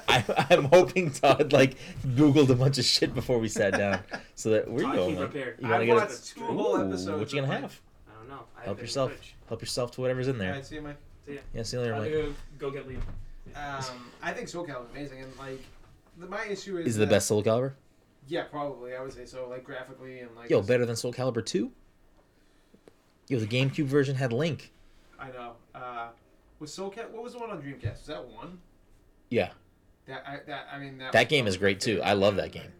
I, 0.07 0.47
I'm 0.49 0.65
hoping 0.65 1.11
Todd 1.11 1.53
like 1.53 1.75
googled 2.05 2.49
a 2.49 2.55
bunch 2.55 2.77
of 2.77 2.85
shit 2.85 3.13
before 3.13 3.39
we 3.39 3.47
sat 3.47 3.73
down, 3.77 3.99
so 4.35 4.49
that 4.51 4.69
we're 4.69 4.81
Todd 4.83 4.95
going? 4.95 5.15
came 5.15 5.17
prepared. 5.29 5.57
You 5.61 5.67
wanna 5.69 5.83
I 5.83 5.85
get 5.85 5.95
watched 5.95 6.31
a, 6.31 6.35
two 6.35 6.43
whole 6.45 6.75
Ooh, 6.77 6.87
episodes. 6.87 7.19
What 7.19 7.33
you 7.33 7.41
gonna 7.41 7.53
of, 7.55 7.61
like- 7.61 7.71
have? 7.71 7.81
I 8.09 8.19
don't 8.19 8.29
know. 8.29 8.43
I 8.59 8.63
Help 8.63 8.81
yourself. 8.81 9.11
fridge. 9.11 9.35
Help 9.47 9.61
yourself 9.61 9.91
to 9.91 10.01
whatever's 10.01 10.27
in 10.27 10.37
there. 10.37 10.49
Alright, 10.49 10.65
see 10.65 10.75
you, 10.75 10.81
Mike. 10.81 10.97
So, 11.25 11.31
yeah. 11.33 11.39
Yeah, 11.53 11.63
see 11.63 11.77
you 11.77 11.81
later, 11.83 11.95
Mike. 11.97 12.11
gonna 12.11 12.33
go 12.59 12.71
get 12.71 12.87
Liam. 12.87 13.01
Um, 13.55 14.11
I 14.21 14.31
think 14.33 14.47
Soul 14.47 14.65
Calibur 14.65 14.85
is 14.85 14.91
amazing, 14.91 15.21
and 15.23 15.37
like, 15.37 15.61
the, 16.17 16.25
my 16.27 16.45
issue 16.45 16.77
is 16.77 16.87
Is 16.87 16.97
it 16.97 16.99
the 17.01 17.07
best 17.07 17.27
Soul 17.27 17.43
Calibur? 17.43 17.73
Yeah, 18.27 18.43
probably. 18.43 18.95
I 18.95 19.01
would 19.01 19.13
say 19.13 19.25
so. 19.25 19.47
Like 19.47 19.63
graphically 19.63 20.19
and 20.21 20.35
like. 20.35 20.49
Yo, 20.49 20.61
better 20.61 20.85
than 20.85 20.95
Soul 20.95 21.13
Calibur 21.13 21.45
two. 21.45 21.71
Yo, 23.27 23.39
the 23.39 23.45
GameCube 23.47 23.85
version 23.85 24.15
had 24.15 24.33
Link. 24.33 24.71
I 25.19 25.29
know. 25.29 25.53
Uh, 25.73 26.07
was 26.59 26.73
Soul 26.73 26.89
Cal? 26.89 27.05
What 27.05 27.23
was 27.23 27.33
the 27.33 27.39
one 27.39 27.51
on 27.51 27.61
Dreamcast? 27.61 27.97
Was 27.99 28.05
that 28.07 28.25
one? 28.27 28.59
Yeah, 29.29 29.49
That 30.07 30.23
I 30.27 30.39
that 30.47 30.67
I 30.71 30.77
mean 30.79 30.97
that. 30.99 31.11
that 31.13 31.29
game 31.29 31.47
is 31.47 31.57
great 31.57 31.79
too. 31.79 32.01
I 32.03 32.13
love 32.13 32.35
that 32.37 32.51
game. 32.51 32.71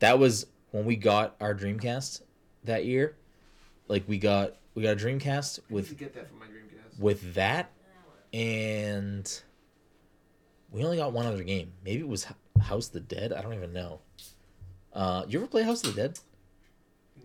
That 0.00 0.18
was 0.18 0.46
when 0.70 0.84
we 0.84 0.96
got 0.96 1.34
our 1.40 1.54
Dreamcast 1.54 2.22
that 2.64 2.84
year. 2.84 3.16
Like 3.88 4.04
we 4.06 4.18
got 4.18 4.56
we 4.74 4.82
got 4.82 4.92
a 4.92 4.96
Dreamcast 4.96 5.60
with 5.70 5.96
get 5.98 6.14
that 6.14 6.28
for 6.28 6.34
my 6.34 6.46
Dreamcast. 6.46 7.00
with 7.00 7.34
that 7.34 7.70
and 8.32 9.42
we 10.70 10.84
only 10.84 10.98
got 10.98 11.12
one 11.12 11.26
other 11.26 11.42
game. 11.42 11.72
Maybe 11.84 12.00
it 12.00 12.08
was 12.08 12.26
House 12.60 12.88
of 12.88 12.92
the 12.92 13.00
Dead. 13.00 13.32
I 13.32 13.40
don't 13.40 13.54
even 13.54 13.72
know. 13.72 14.00
Uh, 14.92 15.24
you 15.26 15.38
ever 15.38 15.48
play 15.48 15.62
House 15.62 15.82
of 15.84 15.94
the 15.94 16.02
Dead? 16.02 16.18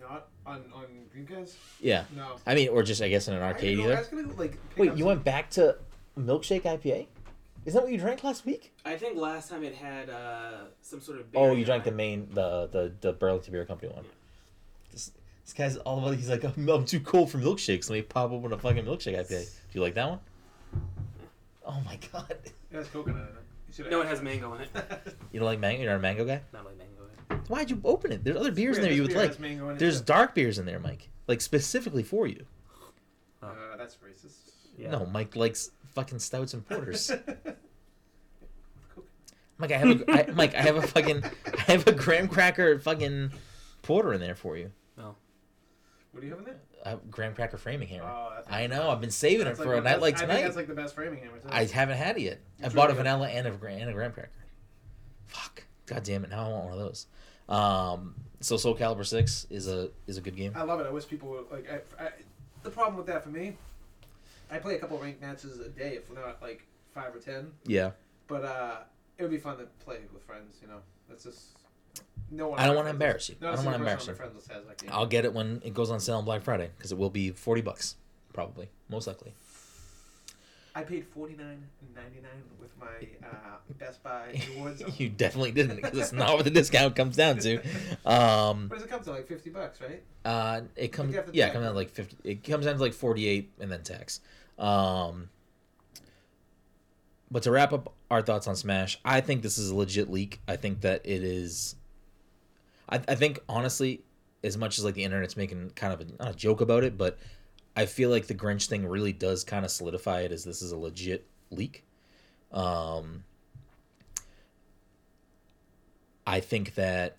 Not 0.10 0.28
on 0.45 0.64
on 0.74 0.86
Dreamcast. 1.16 1.54
Yeah. 1.80 2.04
No. 2.16 2.36
I 2.45 2.56
mean, 2.56 2.70
or 2.70 2.84
just 2.84 3.01
I 3.01 3.10
guess 3.10 3.28
in 3.28 3.34
an 3.34 3.41
arcade 3.41 3.78
didn't 3.78 3.86
know- 3.86 3.89
I 3.89 3.99
either. 3.99 3.99
was 3.99 4.26
gonna 4.26 4.38
like. 4.39 4.51
pick 4.51 4.78
Wait, 4.78 4.89
up 4.91 4.97
you 4.97 5.01
some- 5.04 5.08
went 5.08 5.24
back 5.24 5.49
to 5.51 5.78
Milkshake 6.20 6.64
IPA? 6.64 7.08
Is 7.66 7.74
that 7.76 7.84
what 7.84 7.91
you 7.93 7.97
drank 7.97 8.24
last 8.26 8.45
week? 8.45 8.74
I 8.84 8.97
think 8.97 9.18
last 9.18 9.49
time 9.49 9.64
it 9.64 9.74
had 9.74 10.10
uh, 10.10 10.66
some 10.82 10.99
sort 10.99 11.20
of. 11.20 11.28
Oh, 11.34 11.54
you 11.54 11.64
drank 11.64 11.86
like 11.86 11.91
the 11.91 11.95
main, 11.97 12.28
the 12.34 12.68
the 12.72 12.91
the 12.99 13.14
Burlington 13.14 13.54
Beer 13.54 13.66
Company 13.66 13.93
one. 13.93 14.04
This, 14.91 15.12
this 15.45 15.54
guy's 15.54 15.78
all 15.78 15.99
about. 15.99 16.16
He's 16.16 16.30
like, 16.30 16.43
I'm, 16.58 16.68
I'm 16.70 16.86
too 16.86 16.99
cold 16.99 17.32
for 17.32 17.38
milkshakes. 17.38 17.89
Let 17.89 17.95
me 17.95 18.01
pop 18.01 18.32
open 18.32 18.51
a 18.51 18.58
fucking 18.58 18.84
milkshake 18.84 19.18
IPA. 19.18 19.30
Do 19.45 19.49
you 19.72 19.82
like 19.82 19.93
that 19.95 20.10
one? 20.10 20.20
Oh 21.66 21.82
my 21.86 21.97
god! 22.12 22.36
It 22.43 22.51
has 22.76 22.88
coconut 22.89 23.22
in 23.22 23.28
it. 23.28 23.34
You 23.70 23.74
should 23.74 23.89
No, 23.89 24.01
it 24.01 24.04
add 24.04 24.10
has 24.10 24.22
mango 24.22 24.54
in 24.56 24.62
it. 24.62 24.70
You 25.32 25.39
don't 25.39 25.45
like 25.45 25.62
mango? 25.62 25.82
You're 25.84 25.91
not 25.93 25.99
a 25.99 26.01
mango 26.01 26.26
guy. 26.26 26.41
Not 26.51 26.66
like 26.66 26.78
mango 26.78 26.91
in 26.91 26.92
it. 26.92 26.92
Why'd 27.47 27.69
you 27.69 27.81
open 27.83 28.11
it? 28.11 28.23
There's 28.23 28.37
other 28.37 28.51
beers 28.51 28.77
in 28.77 28.83
there 28.83 28.91
you 28.93 29.01
would 29.03 29.09
beer 29.09 29.17
like. 29.17 29.27
has 29.29 29.39
mango 29.39 29.69
in 29.69 29.75
it, 29.75 29.79
There's 29.79 29.99
too. 29.99 30.05
dark 30.05 30.33
beers 30.35 30.59
in 30.59 30.65
there, 30.65 30.79
Mike. 30.79 31.09
Like 31.27 31.41
specifically 31.41 32.03
for 32.03 32.27
you. 32.27 32.45
Uh, 33.41 33.53
that's 33.77 33.95
racist. 33.97 34.51
Yeah. 34.77 34.91
No, 34.91 35.05
Mike 35.05 35.35
likes 35.35 35.71
fucking 35.93 36.19
stouts 36.19 36.53
and 36.53 36.67
porters. 36.67 37.11
Mike, 39.57 39.71
I 39.71 39.77
have 39.77 40.01
a 40.01 40.11
I, 40.11 40.31
Mike, 40.31 40.55
I 40.55 40.61
have 40.61 40.75
a 40.77 40.81
fucking 40.81 41.23
I 41.45 41.61
have 41.71 41.87
a 41.87 41.91
graham 41.91 42.27
cracker 42.27 42.79
fucking 42.79 43.31
porter 43.83 44.13
in 44.13 44.19
there 44.19 44.35
for 44.35 44.57
you. 44.57 44.71
No. 44.97 45.15
What 46.11 46.21
do 46.21 46.25
you 46.27 46.31
have 46.31 46.39
in 46.39 46.45
there? 46.45 46.59
I 46.85 46.89
have 46.91 47.09
graham 47.11 47.33
cracker 47.33 47.57
Framinghammer. 47.57 48.01
Oh, 48.03 48.31
that's 48.35 48.51
I 48.51 48.67
know. 48.67 48.89
I've 48.89 48.99
been 48.99 49.11
saving 49.11 49.41
it 49.41 49.51
That's 49.51 49.59
for 49.59 49.67
like 49.69 49.77
a 49.77 49.81
night 49.81 49.89
best- 49.91 50.01
like 50.01 50.15
I 50.15 50.17
think 50.17 50.29
tonight. 50.29 50.41
that's 50.43 50.55
like 50.55 50.67
the 50.67 50.73
best 50.73 50.95
Framinghammer. 50.95 51.41
Too. 51.41 51.47
I 51.49 51.65
haven't 51.65 51.97
had 51.97 52.17
it 52.17 52.21
yet. 52.23 52.39
I 52.61 52.65
It's 52.65 52.75
bought 52.75 52.89
a 52.89 52.93
really 52.93 53.03
good. 53.03 53.09
vanilla 53.11 53.27
and 53.29 53.47
a, 53.47 53.51
gra- 53.51 53.71
and 53.73 53.89
a 53.89 53.93
graham 53.93 54.11
cracker. 54.11 54.31
Fuck. 55.27 55.63
God 55.85 56.03
damn 56.03 56.23
it! 56.23 56.29
Now 56.31 56.45
I 56.45 56.49
want 56.49 56.63
one 56.65 56.73
of 56.73 56.79
those. 56.79 57.07
Um, 57.54 58.16
so 58.39 58.58
Soul 58.58 58.76
Calibur 58.76 59.06
Six 59.06 59.47
is 59.49 59.68
a 59.68 59.89
is 60.08 60.18
a 60.18 60.22
good 60.22 60.36
game. 60.36 60.54
I 60.56 60.64
love 60.64 60.80
it. 60.80 60.88
I 60.88 60.89
wish 60.89 61.08
people 61.08 61.30
would 61.30 61.51
like. 61.51 61.70
I, 61.72 62.06
I, 62.06 62.10
the 62.64 62.70
problem 62.70 62.97
with 62.97 63.06
that 63.08 63.24
for 63.24 63.30
me, 63.30 63.56
I 64.51 64.58
play 64.58 64.76
a 64.76 64.80
couple 64.80 64.97
ranked 64.97 65.22
matches 65.22 65.60
a 65.60 65.70
day, 65.70 65.95
if 65.95 66.12
not 66.14 66.41
like 66.41 66.66
five 66.93 67.16
or 67.16 67.20
ten. 67.20 67.51
Yeah. 67.66 67.91
But 68.28 68.43
uh, 68.43 68.76
it 69.18 69.24
would 69.24 69.32
be 69.32 69.38
fun 69.38 69.58
to 69.58 69.66
play 69.86 69.99
with 70.14 70.24
friends. 70.24 70.58
You 70.62 70.68
know, 70.68 70.80
that's 71.08 71.24
just 71.24 71.58
no 72.32 72.49
one. 72.49 72.60
I 72.60 72.66
don't 72.66 72.76
want 72.76 72.88
to 72.88 72.91
embarrass 72.91 73.30
you. 73.30 73.36
Not 73.39 73.54
I 73.54 73.56
don't 73.56 73.66
want 73.66 73.76
to 73.76 73.82
embarrass 73.82 74.08
you. 74.08 74.14
my 74.14 74.18
friends 74.18 74.36
list 74.36 74.51
has 74.51 74.66
that 74.66 74.78
game. 74.80 74.89
I'll 74.91 75.06
get 75.06 75.26
it 75.26 75.34
when 75.34 75.62
it 75.64 75.74
goes 75.74 75.91
on 75.91 75.99
sale 75.99 76.18
on 76.18 76.26
Black 76.26 76.41
Friday 76.41 76.70
because 76.76 76.91
it 76.91 76.97
will 76.97 77.10
be 77.10 77.32
forty 77.32 77.62
bucks, 77.62 77.95
probably, 78.34 78.70
most 78.89 79.08
likely. 79.08 79.34
I 80.76 80.84
paid 80.84 81.05
forty 81.05 81.36
nine 81.36 81.63
ninety 81.95 82.19
nine 82.21 82.41
with 82.59 82.71
my 82.80 83.28
uh, 83.28 83.57
Best 83.78 84.01
Buy 84.03 84.41
rewards. 84.55 84.82
you 84.99 85.07
definitely 85.09 85.51
didn't 85.51 85.76
because 85.78 85.97
it's 85.97 86.11
not 86.13 86.36
what 86.36 86.43
the 86.45 86.49
discount 86.59 86.95
comes 86.95 87.15
down 87.15 87.38
to. 87.39 87.57
Um, 88.05 88.69
What 88.69 88.78
does 88.78 88.84
it 88.84 88.89
come 88.89 89.03
to? 89.03 89.11
Like 89.11 89.28
fifty 89.28 89.49
bucks, 89.51 89.80
right? 89.82 90.01
uh, 90.26 90.61
it 90.76 90.88
comes 90.89 91.13
yeah, 91.32 91.47
it 91.47 91.53
comes 91.53 91.65
it. 91.65 91.69
out 91.69 91.76
like 91.76 91.89
fifty. 91.91 92.17
It 92.24 92.43
comes 92.43 92.65
down 92.65 92.76
to 92.76 92.82
like 92.82 92.93
forty 92.93 93.28
eight 93.28 93.51
and 93.59 93.71
then 93.71 93.84
tax. 93.84 94.19
Um, 94.57 95.30
but 97.32 97.43
to 97.43 97.51
wrap 97.51 97.74
up 97.74 97.93
our 98.11 98.21
thoughts 98.21 98.47
on 98.47 98.55
Smash, 98.55 98.99
I 99.03 99.21
think 99.21 99.41
this 99.41 99.57
is 99.57 99.69
a 99.69 99.76
legit 99.76 100.09
leak. 100.09 100.39
I 100.47 100.55
think 100.55 100.82
that 100.82 101.01
it 101.03 101.24
is. 101.24 101.76
I, 102.89 102.95
I 103.07 103.15
think 103.15 103.39
honestly, 103.49 104.01
as 104.43 104.57
much 104.57 104.78
as 104.78 104.86
like 104.86 104.93
the 104.95 105.03
internet's 105.03 105.38
making 105.38 105.71
kind 105.76 105.93
of 105.93 106.01
a, 106.01 106.05
not 106.24 106.34
a 106.34 106.38
joke 106.38 106.61
about 106.61 106.84
it, 106.84 106.97
but 106.97 107.17
I 107.76 107.86
feel 107.86 108.09
like 108.09 108.28
the 108.28 108.36
Grinch 108.36 108.67
thing 108.67 108.86
really 108.86 109.13
does 109.13 109.43
kind 109.43 109.65
of 109.65 109.71
solidify 109.71 110.21
it 110.21 110.32
as 110.32 110.43
this 110.43 110.61
is 110.61 110.71
a 110.71 110.78
legit 110.78 111.26
leak. 111.49 111.84
Um, 112.51 113.24
I 116.26 116.39
think 116.39 116.76
that 116.76 117.17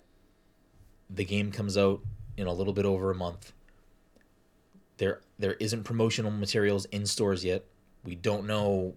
the 1.09 1.25
game 1.25 1.51
comes 1.51 1.77
out 1.77 2.01
in 2.37 2.47
a 2.47 2.53
little 2.53 2.73
bit 2.73 2.85
over 2.85 3.11
a 3.11 3.15
month. 3.15 3.51
There 4.97 5.21
there 5.37 5.53
isn't 5.55 5.83
promotional 5.83 6.31
materials 6.31 6.85
in 6.85 7.05
stores 7.05 7.43
yet. 7.43 7.65
We 8.03 8.15
don't 8.15 8.47
know 8.47 8.95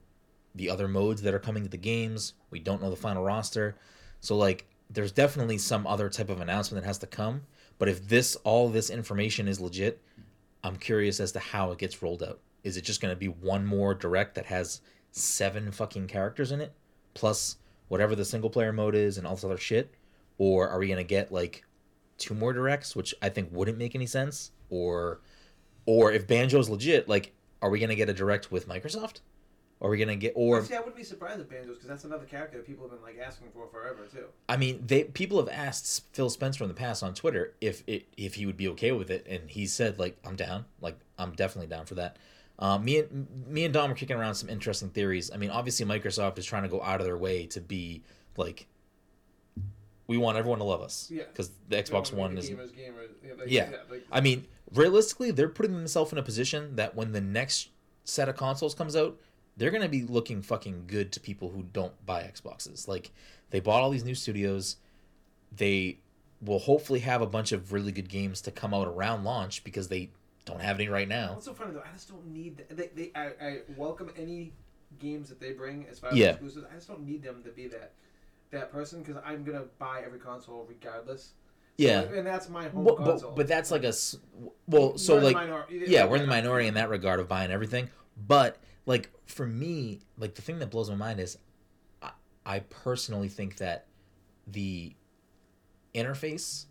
the 0.55 0.71
other 0.71 0.89
modes 0.89 1.23
that 1.23 1.35
are 1.35 1.39
coming 1.39 1.65
to 1.65 1.69
the 1.69 1.77
games. 1.77 2.35
We 2.51 2.61
don't 2.61 2.81
know 2.81 2.91
the 2.91 2.97
final 2.97 3.25
roster. 3.25 3.77
So 4.21 4.37
like 4.37 4.67
there's 4.91 5.13
definitely 5.13 5.59
some 5.59 5.87
other 5.87 6.09
type 6.09 6.31
of 6.31 6.41
announcement 6.41 6.83
that 6.83 6.89
has 6.89 6.99
to 6.99 7.07
come. 7.07 7.43
But 7.79 7.89
if 7.89 8.09
this 8.09 8.37
all 8.37 8.69
this 8.69 8.91
information 8.91 9.49
is 9.49 9.61
legit, 9.61 10.01
I'm 10.69 10.77
curious 10.77 11.19
as 11.19 11.33
to 11.33 11.39
how 11.39 11.73
it 11.73 11.79
gets 11.79 12.03
rolled 12.03 12.23
out. 12.23 12.41
Is 12.63 12.77
it 12.77 12.85
just 12.85 13.01
going 13.01 13.13
to 13.13 13.19
be 13.19 13.29
one 13.29 13.65
more 13.65 13.95
direct 13.95 14.35
that 14.35 14.45
has 14.47 14.83
seven 15.13 15.73
fucking 15.73 16.09
characters 16.09 16.53
in 16.53 16.61
it, 16.61 16.75
plus 17.15 17.57
whatever 17.89 18.15
the 18.15 18.25
single 18.25 18.51
player 18.51 18.73
mode 18.73 18.95
is 18.95 19.17
and 19.17 19.27
all 19.27 19.35
this 19.35 19.45
other 19.45 19.57
shit, 19.57 19.95
or 20.37 20.69
are 20.69 20.79
we 20.79 20.87
going 20.87 20.99
to 20.99 21.05
get 21.05 21.33
like 21.33 21.65
two 22.19 22.35
more 22.35 22.53
directs, 22.53 22.95
which 22.95 23.15
I 23.23 23.31
think 23.31 23.49
wouldn't 23.51 23.79
make 23.79 23.95
any 23.95 24.05
sense, 24.05 24.51
or 24.69 25.23
or 25.87 26.13
if 26.13 26.27
Banjo's 26.27 26.69
legit, 26.69 27.09
like 27.09 27.33
are 27.63 27.71
we 27.71 27.79
going 27.79 27.89
to 27.89 27.97
get 27.97 28.11
a 28.11 28.15
direct 28.15 28.53
with 28.53 28.69
Microsoft? 28.69 29.21
Are 29.81 29.89
we 29.89 29.97
going 29.97 30.09
to 30.09 30.17
get 30.17 30.33
or 30.35 30.65
See, 30.65 30.75
I 30.75 30.79
wouldn't 30.79 30.97
be 30.97 31.05
surprised 31.05 31.41
if 31.41 31.49
Banjo's 31.49 31.77
because 31.77 31.87
that's 31.87 32.03
another 32.05 32.25
character 32.25 32.57
that 32.59 32.67
people 32.67 32.89
have 32.89 32.91
been 32.99 33.03
like 33.03 33.19
asking 33.25 33.49
for 33.53 33.69
forever 33.69 34.07
too. 34.13 34.25
I 34.49 34.57
mean, 34.57 34.83
they 34.85 35.05
people 35.05 35.39
have 35.39 35.49
asked 35.49 36.05
Phil 36.13 36.29
Spencer 36.31 36.65
in 36.65 36.69
the 36.69 36.75
past 36.75 37.03
on 37.05 37.15
Twitter 37.15 37.55
if 37.61 37.85
it 37.87 38.07
if 38.17 38.35
he 38.35 38.45
would 38.47 38.57
be 38.57 38.67
okay 38.69 38.91
with 38.91 39.09
it, 39.11 39.25
and 39.29 39.49
he 39.49 39.67
said 39.67 39.99
like 40.01 40.19
I'm 40.27 40.35
down, 40.35 40.65
like 40.81 40.99
I'm 41.17 41.31
definitely 41.33 41.69
down 41.69 41.87
for 41.87 41.95
that. 41.95 42.17
Um, 42.59 42.85
me 42.85 42.99
and 42.99 43.29
me 43.47 43.65
and 43.65 43.73
Dom 43.73 43.93
are 43.93 43.95
kicking 43.95 44.17
around 44.17 44.35
some 44.35 44.49
interesting 44.49 44.89
theories. 44.91 45.31
I 45.33 45.37
mean, 45.37 45.51
obviously 45.51 45.87
Microsoft 45.87 46.39
is 46.39 46.45
trying 46.45 46.65
to 46.65 46.69
go 46.69 46.83
out 46.83 46.99
of 47.01 47.07
their 47.07 47.17
way 47.17 47.47
to 47.47 47.61
be 47.61 48.03
like, 48.37 48.67
we 50.09 50.17
want 50.17 50.39
everyone 50.39 50.59
to 50.59 50.65
love 50.65 50.81
us, 50.81 51.09
Yeah. 51.09 51.25
because 51.31 51.51
the 51.69 51.77
Xbox 51.77 52.13
One 52.13 52.37
is. 52.39 52.49
a 52.49 52.53
gamers 52.55 52.75
game 52.75 52.95
or- 52.99 53.47
yeah, 53.47 53.71
Yeah. 53.71 53.77
like, 53.91 54.05
I 54.11 54.21
mean, 54.21 54.47
realistically, 54.75 55.31
they're 55.31 55.49
putting 55.49 55.75
themselves 55.77 56.11
in 56.13 56.19
a 56.19 56.23
position 56.23 56.77
that 56.77 56.97
when 56.97 57.13
the 57.13 57.21
next 57.21 57.69
set 58.05 58.29
of 58.29 58.37
consoles 58.37 58.75
comes 58.75 58.97
out, 58.97 59.21
they're 59.59 59.71
gonna 59.71 59.89
be 59.89 60.03
looking 60.03 60.41
fucking 60.41 60.85
good 60.87 61.13
to 61.13 61.21
people 61.21 61.51
who 61.51 61.65
don't 61.73 61.93
buy 62.07 62.23
Xboxes. 62.23 62.89
Like 62.89 63.11
they 63.51 63.61
bought 63.61 63.83
all 63.83 63.91
these 63.91 64.05
new 64.05 64.15
studios, 64.15 64.77
they 65.55 65.99
will 66.41 66.61
hopefully 66.61 67.01
have 67.01 67.21
a 67.21 67.27
bunch 67.27 67.53
of 67.53 67.73
really 67.73 67.93
good 67.93 68.09
games 68.09 68.41
to 68.43 68.51
come 68.51 68.73
out 68.73 68.87
around 68.87 69.25
launch 69.25 69.65
because 69.65 69.89
they 69.89 70.11
don't 70.45 70.61
have 70.61 70.79
any 70.79 70.89
right 70.89 71.09
now. 71.09 71.37
So 71.41 71.53
funny 71.53 71.73
though? 71.73 71.81
I 71.89 71.93
just 71.93 72.09
don't 72.09 72.27
need. 72.33 72.65
th- 72.69 72.69
They, 72.95 73.03
they, 73.05 73.11
I, 73.15 73.27
I 73.45 73.59
welcome 73.77 74.11
any 74.17 74.53
games 74.99 75.29
that 75.29 75.41
they 75.41 75.53
bring 75.53 75.87
as 75.91 75.99
far 75.99 76.11
as 76.11 76.17
Yeah. 76.17 76.31
exclusives. 76.31 76.67
I 76.71 76.75
just 76.77 76.89
don't 76.89 77.05
need 77.05 77.23
them 77.23 77.43
to 77.45 77.51
be 77.51 77.67
that 77.69 77.93
that 78.51 78.73
person 78.73 79.03
because 79.03 79.21
I'm 79.27 79.45
gonna 79.45 79.65
buy 79.79 80.03
every 80.07 80.19
console 80.19 80.65
regardless. 80.69 81.33
Yeah. 81.77 82.03
So, 82.05 82.15
and 82.15 82.27
that's 82.27 82.49
my 82.49 82.69
home 82.69 82.85
But, 82.85 82.97
console. 82.97 83.31
but, 83.31 83.37
but 83.37 83.49
that's 83.49 83.71
like 83.71 83.85
a 83.85 83.93
well, 84.67 84.97
so 84.97 85.19
like 85.19 85.35
minor- 85.35 85.67
yeah, 85.71 86.07
we're 86.07 86.17
in 86.17 86.23
the 86.23 86.29
minority 86.29 86.67
in 86.69 86.75
that 86.75 86.89
regard 86.89 87.21
of 87.21 87.29
buying 87.29 87.51
everything. 87.51 87.91
But 88.27 88.57
like 88.89 89.11
for 89.27 89.47
me, 89.47 90.01
like 90.17 90.35
the 90.35 90.41
thing 90.43 90.59
that 90.61 90.71
blows 90.71 90.89
my 90.89 90.97
mind 90.97 91.21
is, 91.21 91.37
I, 92.03 92.11
I 92.47 92.59
personally 92.61 93.29
think 93.29 93.59
that 93.59 93.85
the 94.47 94.95
interface 95.95 96.65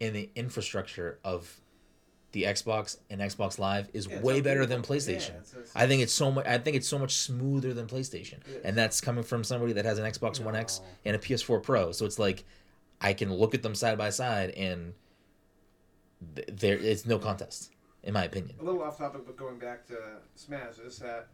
and 0.00 0.14
the 0.14 0.28
infrastructure 0.34 1.20
of 1.24 1.60
the 2.32 2.42
Xbox 2.44 2.96
and 3.10 3.20
Xbox 3.20 3.58
Live 3.60 3.88
is 3.92 4.08
Yeah, 4.08 4.20
way 4.22 4.40
better 4.40 4.66
than 4.66 4.80
beautiful. 4.80 4.96
Yeah, 5.12 5.18
PlayStation. 5.18 5.28
it's- 5.36 5.52
it's- 5.52 5.72
I 5.76 5.86
think 5.86 6.02
it's 6.02 6.12
so 6.12 6.32
much. 6.32 6.46
I 6.46 6.58
think 6.58 6.76
it's 6.76 6.88
so 6.88 6.98
much 6.98 7.14
smoother 7.14 7.72
than 7.74 7.86
PlayStation, 7.86 8.38
and 8.64 8.76
that's 8.76 9.00
coming 9.00 9.22
from 9.22 9.44
somebody 9.44 9.74
that 9.74 9.84
has 9.84 9.98
an 10.00 10.10
Xbox 10.10 10.40
One 10.44 10.56
X 10.56 10.80
and 11.04 11.14
a 11.14 11.18
PS4 11.20 11.60
Pro. 11.62 11.92
So 11.92 12.06
it's 12.06 12.18
like 12.18 12.44
I 13.00 13.12
can 13.12 13.32
look 13.32 13.54
at 13.54 13.62
them 13.62 13.74
side 13.76 13.98
by 13.98 14.10
side, 14.10 14.50
and 14.50 14.94
th- 16.34 16.48
there 16.52 16.76
it's 16.78 17.06
no 17.06 17.18
contest, 17.18 17.70
in 18.02 18.14
my 18.14 18.24
opinion. 18.24 18.56
a 18.58 18.64
little 18.64 18.82
off 18.82 18.98
topic, 18.98 19.22
but 19.26 19.36
going 19.36 19.58
back 19.58 19.86
to 19.88 19.96
Smash 20.34 20.78
is 20.78 20.98
that 21.00 21.28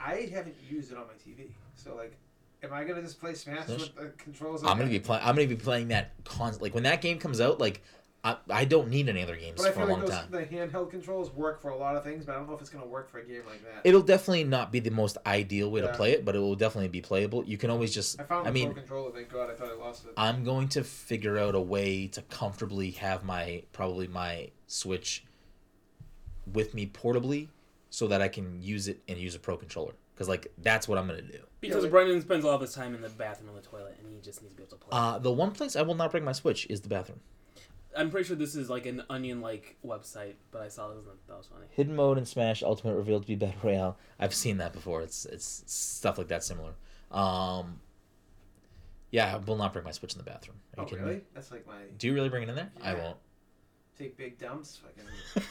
I 0.00 0.28
haven't 0.32 0.56
used 0.68 0.90
it 0.92 0.98
on 0.98 1.04
my 1.06 1.14
TV. 1.14 1.50
So 1.74 1.94
like, 1.94 2.16
am 2.62 2.72
I 2.72 2.84
gonna 2.84 3.02
just 3.02 3.20
play 3.20 3.34
Smash 3.34 3.66
Smash? 3.66 3.80
with 3.80 3.94
the 3.96 4.06
controls? 4.16 4.62
I'm 4.64 4.78
gonna 4.78 4.90
be 4.90 5.00
playing. 5.00 5.22
I'm 5.24 5.34
gonna 5.34 5.46
be 5.48 5.56
playing 5.56 5.88
that 5.88 6.12
constantly. 6.24 6.68
Like 6.70 6.74
when 6.74 6.84
that 6.84 7.00
game 7.00 7.18
comes 7.18 7.40
out, 7.40 7.60
like 7.60 7.82
I, 8.22 8.36
I 8.50 8.64
don't 8.66 8.90
need 8.90 9.08
any 9.08 9.22
other 9.22 9.36
games 9.36 9.56
But 9.56 9.68
I 9.68 9.70
for 9.70 9.80
a 9.80 9.86
feel 9.86 9.90
long 9.94 10.00
like 10.00 10.08
those, 10.10 10.18
time. 10.18 10.30
the 10.30 10.44
handheld 10.44 10.90
controls 10.90 11.32
work 11.32 11.62
for 11.62 11.70
a 11.70 11.76
lot 11.76 11.96
of 11.96 12.04
things, 12.04 12.26
but 12.26 12.32
I 12.32 12.34
don't 12.36 12.46
know 12.48 12.54
if 12.54 12.60
it's 12.60 12.68
gonna 12.68 12.86
work 12.86 13.08
for 13.08 13.18
a 13.18 13.24
game 13.24 13.42
like 13.48 13.62
that. 13.62 13.80
It'll 13.82 14.02
definitely 14.02 14.44
not 14.44 14.70
be 14.72 14.80
the 14.80 14.90
most 14.90 15.16
ideal 15.26 15.70
way 15.70 15.80
to 15.80 15.88
play 15.94 16.12
it, 16.12 16.24
but 16.24 16.36
it 16.36 16.38
will 16.38 16.54
definitely 16.54 16.88
be 16.88 17.00
playable. 17.00 17.44
You 17.44 17.56
can 17.56 17.70
always 17.70 17.94
just. 17.94 18.20
I 18.20 18.24
found 18.24 18.46
I 18.46 18.50
the 18.50 18.54
mean, 18.54 18.66
Pro 18.72 18.74
controller. 18.80 19.10
Thank 19.12 19.32
God. 19.32 19.50
I 19.50 19.54
thought 19.54 19.68
I 19.68 19.74
lost 19.74 20.04
it. 20.04 20.12
I'm 20.18 20.44
going 20.44 20.68
to 20.68 20.84
figure 20.84 21.38
out 21.38 21.54
a 21.54 21.60
way 21.60 22.08
to 22.08 22.20
comfortably 22.22 22.90
have 22.92 23.24
my 23.24 23.62
probably 23.72 24.06
my 24.06 24.50
Switch 24.66 25.24
with 26.52 26.74
me 26.74 26.86
portably, 26.86 27.48
so 27.90 28.06
that 28.08 28.22
I 28.22 28.28
can 28.28 28.62
use 28.62 28.88
it 28.88 29.02
and 29.08 29.18
use 29.18 29.34
a 29.34 29.38
Pro 29.38 29.56
controller. 29.56 29.92
Because 30.14 30.28
like 30.28 30.52
that's 30.58 30.86
what 30.88 30.96
I'm 30.98 31.06
gonna 31.06 31.22
do. 31.22 31.40
Because 31.60 31.82
like- 31.82 31.90
Brendan 31.92 32.20
spends 32.22 32.44
all 32.44 32.52
of 32.52 32.60
his 32.60 32.72
time 32.74 32.94
in 32.94 33.00
the 33.02 33.08
bathroom 33.08 33.48
and 33.50 33.58
the 33.58 33.66
toilet, 33.66 33.96
and 34.02 34.14
he 34.14 34.20
just 34.20 34.42
needs 34.42 34.54
to 34.54 34.56
be 34.58 34.62
able 34.64 34.76
to 34.76 34.84
play. 34.84 34.90
Uh, 34.98 35.18
the 35.18 35.32
one 35.32 35.50
place 35.52 35.76
I 35.76 35.82
will 35.82 35.94
not 35.94 36.10
bring 36.10 36.24
my 36.24 36.32
Switch 36.32 36.66
is 36.70 36.80
the 36.82 36.88
bathroom. 36.88 37.20
I'm 37.96 38.08
pretty 38.10 38.28
sure 38.28 38.36
this 38.36 38.54
is 38.54 38.70
like 38.70 38.86
an 38.86 39.02
onion-like 39.10 39.76
website, 39.84 40.34
but 40.52 40.62
I 40.62 40.68
saw 40.68 40.88
this 40.88 40.98
and 40.98 41.06
that 41.26 41.36
was 41.36 41.48
funny. 41.48 41.66
Hidden 41.70 41.96
mode 41.96 42.18
in 42.18 42.24
Smash 42.24 42.62
Ultimate 42.62 42.94
revealed 42.94 43.22
to 43.22 43.26
be 43.28 43.34
Battle 43.34 43.56
Royale. 43.64 43.96
I've 44.18 44.32
seen 44.34 44.58
that 44.58 44.72
before. 44.72 45.02
It's 45.02 45.24
it's 45.24 45.64
stuff 45.66 46.16
like 46.16 46.28
that 46.28 46.44
similar. 46.44 46.74
Um, 47.10 47.80
yeah, 49.10 49.34
I 49.34 49.38
will 49.38 49.56
not 49.56 49.72
bring 49.72 49.84
my 49.84 49.90
Switch 49.90 50.12
in 50.12 50.18
the 50.18 50.24
bathroom. 50.24 50.58
Are 50.76 50.82
Oh 50.82 50.84
you 50.84 50.88
kidding 50.90 51.04
me? 51.04 51.10
really? 51.10 51.24
That's 51.34 51.50
like 51.50 51.66
my 51.66 51.78
Do 51.98 52.06
you 52.06 52.14
really 52.14 52.28
bring 52.28 52.44
it 52.44 52.48
in 52.48 52.54
there? 52.54 52.70
I 52.80 52.94
won't. 52.94 53.16
take 53.98 54.16
big 54.16 54.38
dumps. 54.38 54.78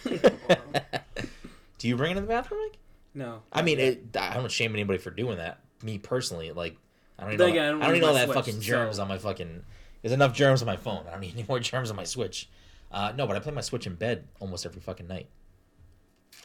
Fucking. 0.06 0.32
Do 1.80 1.88
you 1.88 1.96
bring 1.96 2.12
it 2.12 2.18
in 2.18 2.24
the 2.24 2.30
bathroom, 2.30 2.60
Mike? 2.62 2.78
No. 3.16 3.42
I 3.52 3.64
mean, 3.64 3.80
it, 3.80 4.16
I 4.16 4.36
don't 4.36 4.52
shame 4.52 4.74
anybody 4.74 5.00
for 5.00 5.10
doing 5.10 5.38
that. 5.38 5.60
Me 5.82 5.98
personally, 5.98 6.52
like, 6.52 6.78
I 7.18 7.24
don't 7.24 7.32
need 7.32 7.40
Then 7.40 7.48
all, 7.48 7.52
again, 7.54 7.76
I 7.76 7.80
that, 7.80 7.86
don't 7.86 7.94
need 7.94 8.04
all 8.04 8.14
that 8.14 8.26
Switch, 8.26 8.36
fucking 8.38 8.62
germs 8.62 8.98
so- 8.98 9.02
on 9.02 9.08
my 9.08 9.18
fucking. 9.18 9.64
There's 10.02 10.14
enough 10.14 10.34
germs 10.34 10.62
on 10.62 10.66
my 10.68 10.78
phone. 10.78 11.06
I 11.08 11.12
don't 11.12 11.22
need 11.22 11.34
any 11.36 11.46
more 11.48 11.60
germs 11.60 11.90
on 11.90 11.96
my 11.96 12.04
Switch. 12.04 12.48
Uh, 12.92 13.12
no, 13.16 13.26
but 13.28 13.36
I 13.36 13.40
play 13.40 13.52
my 13.54 13.62
Switch 13.62 13.88
in 13.88 13.96
bed 13.96 14.28
almost 14.40 14.66
every 14.66 14.82
fucking 14.82 15.08
night. 15.08 15.28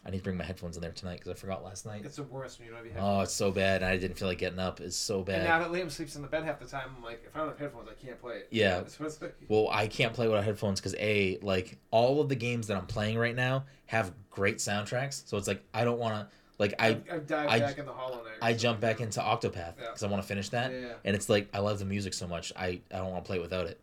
I 0.07 0.11
need 0.11 0.19
to 0.19 0.23
bring 0.25 0.37
my 0.37 0.45
headphones 0.45 0.77
in 0.77 0.83
there 0.83 0.93
tonight 0.93 1.15
because 1.21 1.31
I 1.31 1.35
forgot 1.35 1.65
last 1.65 1.87
night. 1.87 2.03
it's 2.05 2.17
the 2.17 2.25
worst 2.25 2.59
when 2.59 2.67
you 2.69 2.75
don't 2.75 2.85
have 2.85 2.95
your 2.95 3.03
Oh, 3.03 3.21
it's 3.23 3.33
so 3.33 3.51
bad. 3.51 3.83
and 3.83 3.91
I 3.91 3.97
didn't 3.97 4.19
feel 4.19 4.29
like 4.29 4.37
getting 4.39 4.59
up. 4.59 4.81
It's 4.81 4.97
so 4.97 5.23
bad. 5.23 5.37
and 5.37 5.45
now 5.45 5.59
that 5.61 5.71
Liam 5.71 5.91
sleeps 5.91 6.15
in 6.17 6.21
the 6.23 6.29
bed 6.29 6.45
half 6.45 6.59
the 6.61 6.67
time, 6.67 6.91
I'm 6.97 7.03
like, 7.03 7.23
if 7.27 7.35
I 7.35 7.39
don't 7.39 7.49
have 7.49 7.59
headphones, 7.59 7.89
I 7.89 7.95
can't 8.07 8.21
play 8.21 8.37
it. 8.37 8.49
Yeah. 8.51 8.83
Well, 9.49 9.69
I 9.71 9.87
can't 9.87 10.13
play 10.13 10.27
without 10.29 10.45
headphones 10.45 10.81
because 10.81 10.95
a 10.99 11.39
like 11.43 11.79
all 11.91 12.21
of 12.21 12.29
the 12.29 12.37
games 12.37 12.67
that 12.67 12.77
I'm 12.77 12.87
playing 12.87 13.19
right 13.19 13.35
now 13.35 13.65
have 13.87 14.13
great 14.31 14.59
soundtracks. 14.59 15.27
So 15.27 15.37
it's 15.37 15.49
like 15.49 15.63
I 15.73 15.85
don't 15.85 15.99
want 15.99 16.15
to 16.29 16.35
Like 16.59 16.75
I 16.79 16.89
I've, 16.89 17.03
I've 17.11 17.27
dived 17.27 17.51
I- 17.51 17.59
back 17.61 17.79
in 17.79 17.87
the 17.87 17.93
Hollow 17.93 18.17
Knight. 18.17 18.35
I 18.43 18.53
jump 18.53 18.81
back 18.81 19.01
into 19.01 19.21
Octopath 19.21 19.55
Yeah. 19.55 19.73
because 19.87 20.03
I 20.03 20.09
want 20.09 20.23
to 20.23 20.29
finish 20.29 20.51
that, 20.51 20.71
Yeah, 20.73 20.79
yeah. 20.81 20.93
and 21.05 21.17
it's 21.17 21.29
like 21.29 21.49
I 21.55 21.61
love 21.61 21.79
the 21.79 21.85
music 21.87 22.13
so 22.15 22.27
much. 22.27 22.53
I 22.57 22.81
I 22.93 22.99
don't 22.99 23.11
want 23.11 23.25
to 23.25 23.27
play 23.27 23.37
it 23.39 23.43
without 23.43 23.67
it. 23.67 23.81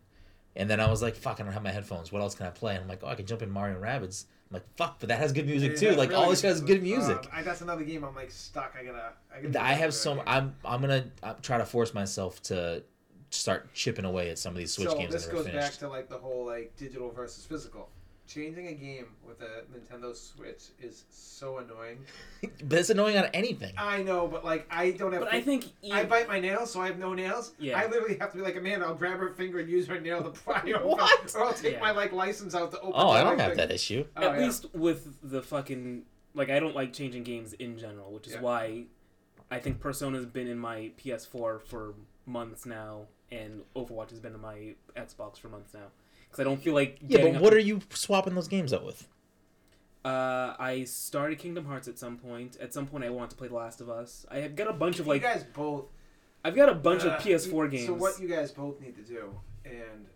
And 0.54 0.68
then 0.68 0.80
I 0.80 0.90
was 0.90 1.00
like, 1.02 1.16
fuck, 1.16 1.40
I 1.40 1.44
don't 1.44 1.52
have 1.54 1.62
my 1.62 1.70
headphones. 1.72 2.12
What 2.12 2.20
else 2.20 2.34
can 2.34 2.46
I 2.46 2.50
play? 2.50 2.74
And 2.74 2.82
I'm 2.82 2.88
like, 2.88 3.00
oh, 3.02 3.06
I 3.08 3.14
can 3.14 3.24
jump 3.24 3.40
in 3.42 3.50
Mario 3.50 3.74
and 3.74 3.82
Rabbids. 3.82 4.26
I'm 4.52 4.56
like, 4.56 4.76
fuck, 4.76 5.00
but 5.00 5.08
that 5.08 5.18
has 5.18 5.32
good 5.32 5.46
music 5.46 5.78
too. 5.78 5.92
Like 5.92 6.10
really 6.10 6.22
all 6.22 6.28
this 6.28 6.42
has 6.42 6.60
good 6.60 6.82
music. 6.82 7.16
Uh, 7.16 7.36
I, 7.36 7.42
that's 7.42 7.62
another 7.62 7.84
game 7.84 8.04
I'm 8.04 8.14
like 8.14 8.30
stuck. 8.30 8.74
I 8.78 8.84
gotta. 8.84 9.12
I, 9.34 9.40
gotta 9.40 9.62
I 9.62 9.72
have 9.72 9.94
so 9.94 10.16
game. 10.16 10.24
I'm 10.26 10.54
I'm 10.62 10.82
gonna 10.82 11.06
uh, 11.22 11.34
try 11.40 11.56
to 11.56 11.64
force 11.64 11.94
myself 11.94 12.42
to 12.44 12.82
start 13.30 13.72
chipping 13.72 14.04
away 14.04 14.28
at 14.28 14.38
some 14.38 14.52
of 14.52 14.58
these 14.58 14.72
Switch 14.72 14.90
so 14.90 14.98
games 14.98 15.12
this 15.12 15.24
that 15.24 15.32
I 15.32 15.34
goes 15.34 15.46
back 15.48 15.72
to 15.78 15.88
like 15.88 16.10
the 16.10 16.18
whole 16.18 16.44
like 16.44 16.76
digital 16.76 17.10
versus 17.10 17.46
physical. 17.46 17.88
Changing 18.28 18.68
a 18.68 18.72
game 18.72 19.06
with 19.26 19.40
a 19.42 19.64
Nintendo 19.72 20.16
Switch 20.16 20.64
is 20.80 21.04
so 21.10 21.58
annoying. 21.58 21.98
but 22.64 22.78
it's 22.78 22.88
annoying 22.88 23.18
on 23.18 23.24
anything. 23.34 23.74
I 23.76 24.02
know, 24.02 24.26
but 24.26 24.44
like 24.44 24.66
I 24.70 24.92
don't 24.92 25.12
have. 25.12 25.22
But 25.22 25.34
I 25.34 25.40
think 25.42 25.66
I 25.92 26.04
bite 26.04 26.28
my 26.28 26.40
nails, 26.40 26.72
so 26.72 26.80
I 26.80 26.86
have 26.86 26.98
no 26.98 27.12
nails. 27.14 27.52
Yeah. 27.58 27.78
I 27.78 27.86
literally 27.88 28.16
have 28.18 28.30
to 28.30 28.38
be 28.38 28.42
like 28.42 28.56
Amanda. 28.56 28.86
I'll 28.86 28.94
grab 28.94 29.18
her 29.18 29.30
finger 29.34 29.58
and 29.58 29.68
use 29.68 29.86
her 29.88 30.00
nail 30.00 30.22
to 30.22 30.30
pry 30.44 30.62
open, 30.74 30.88
What? 30.88 31.34
or 31.34 31.44
I'll 31.44 31.52
take 31.52 31.74
Yeah. 31.74 31.80
my 31.80 31.90
like 31.90 32.12
license 32.12 32.54
out 32.54 32.70
to 32.70 32.78
open. 32.78 32.92
Oh, 32.94 33.10
I 33.10 33.22
don't 33.24 33.38
have 33.38 33.50
thing. 33.50 33.56
that 33.58 33.70
issue. 33.72 34.04
Oh, 34.16 34.28
at 34.28 34.38
yeah. 34.38 34.44
least 34.46 34.66
with 34.74 35.16
the 35.22 35.42
fucking 35.42 36.04
like 36.34 36.48
I 36.48 36.58
don't 36.60 36.74
like 36.76 36.92
changing 36.92 37.24
games 37.24 37.52
in 37.54 37.76
general, 37.78 38.12
which 38.12 38.28
is 38.28 38.34
Yeah. 38.34 38.40
why 38.40 38.84
I 39.50 39.58
think 39.58 39.80
Persona's 39.80 40.24
been 40.24 40.46
in 40.46 40.58
my 40.58 40.92
PS4 41.04 41.60
for 41.60 41.94
months 42.24 42.64
now, 42.64 43.06
and 43.30 43.62
Overwatch 43.76 44.10
has 44.10 44.20
been 44.20 44.32
in 44.34 44.40
my 44.40 44.74
Xbox 44.96 45.38
for 45.38 45.48
months 45.48 45.74
now. 45.74 45.88
Because 46.32 46.40
I 46.40 46.44
don't 46.44 46.62
feel 46.62 46.72
like 46.74 46.98
Yeah, 47.06 47.20
but 47.30 47.40
what 47.42 47.50
to- 47.50 47.56
are 47.56 47.60
you 47.60 47.80
swapping 47.90 48.34
those 48.34 48.48
games 48.48 48.72
out 48.72 48.84
with? 48.86 49.06
Uh, 50.04 50.56
I 50.58 50.82
started 50.84 51.38
Kingdom 51.38 51.66
Hearts 51.66 51.86
at 51.86 51.98
some 51.98 52.16
point. 52.16 52.56
At 52.60 52.72
some 52.74 52.86
point, 52.86 53.04
I 53.04 53.10
want 53.10 53.30
to 53.30 53.36
play 53.36 53.46
The 53.48 53.54
Last 53.54 53.80
of 53.80 53.88
Us. 53.88 54.26
I 54.30 54.38
have 54.38 54.56
got 54.56 54.66
a 54.68 54.72
bunch 54.72 54.98
of 54.98 55.06
like 55.06 55.20
you 55.22 55.28
guys 55.28 55.44
both. 55.44 55.84
I've 56.44 56.56
got 56.56 56.68
a 56.68 56.74
bunch 56.74 57.04
uh, 57.04 57.10
of 57.10 57.20
PS4 57.22 57.64
you- 57.64 57.68
games. 57.70 57.86
So 57.86 57.92
what 57.94 58.18
you 58.18 58.26
guys 58.28 58.50
both 58.50 58.80
need 58.80 58.96
to 58.96 59.02
do, 59.02 59.38
and 59.64 60.06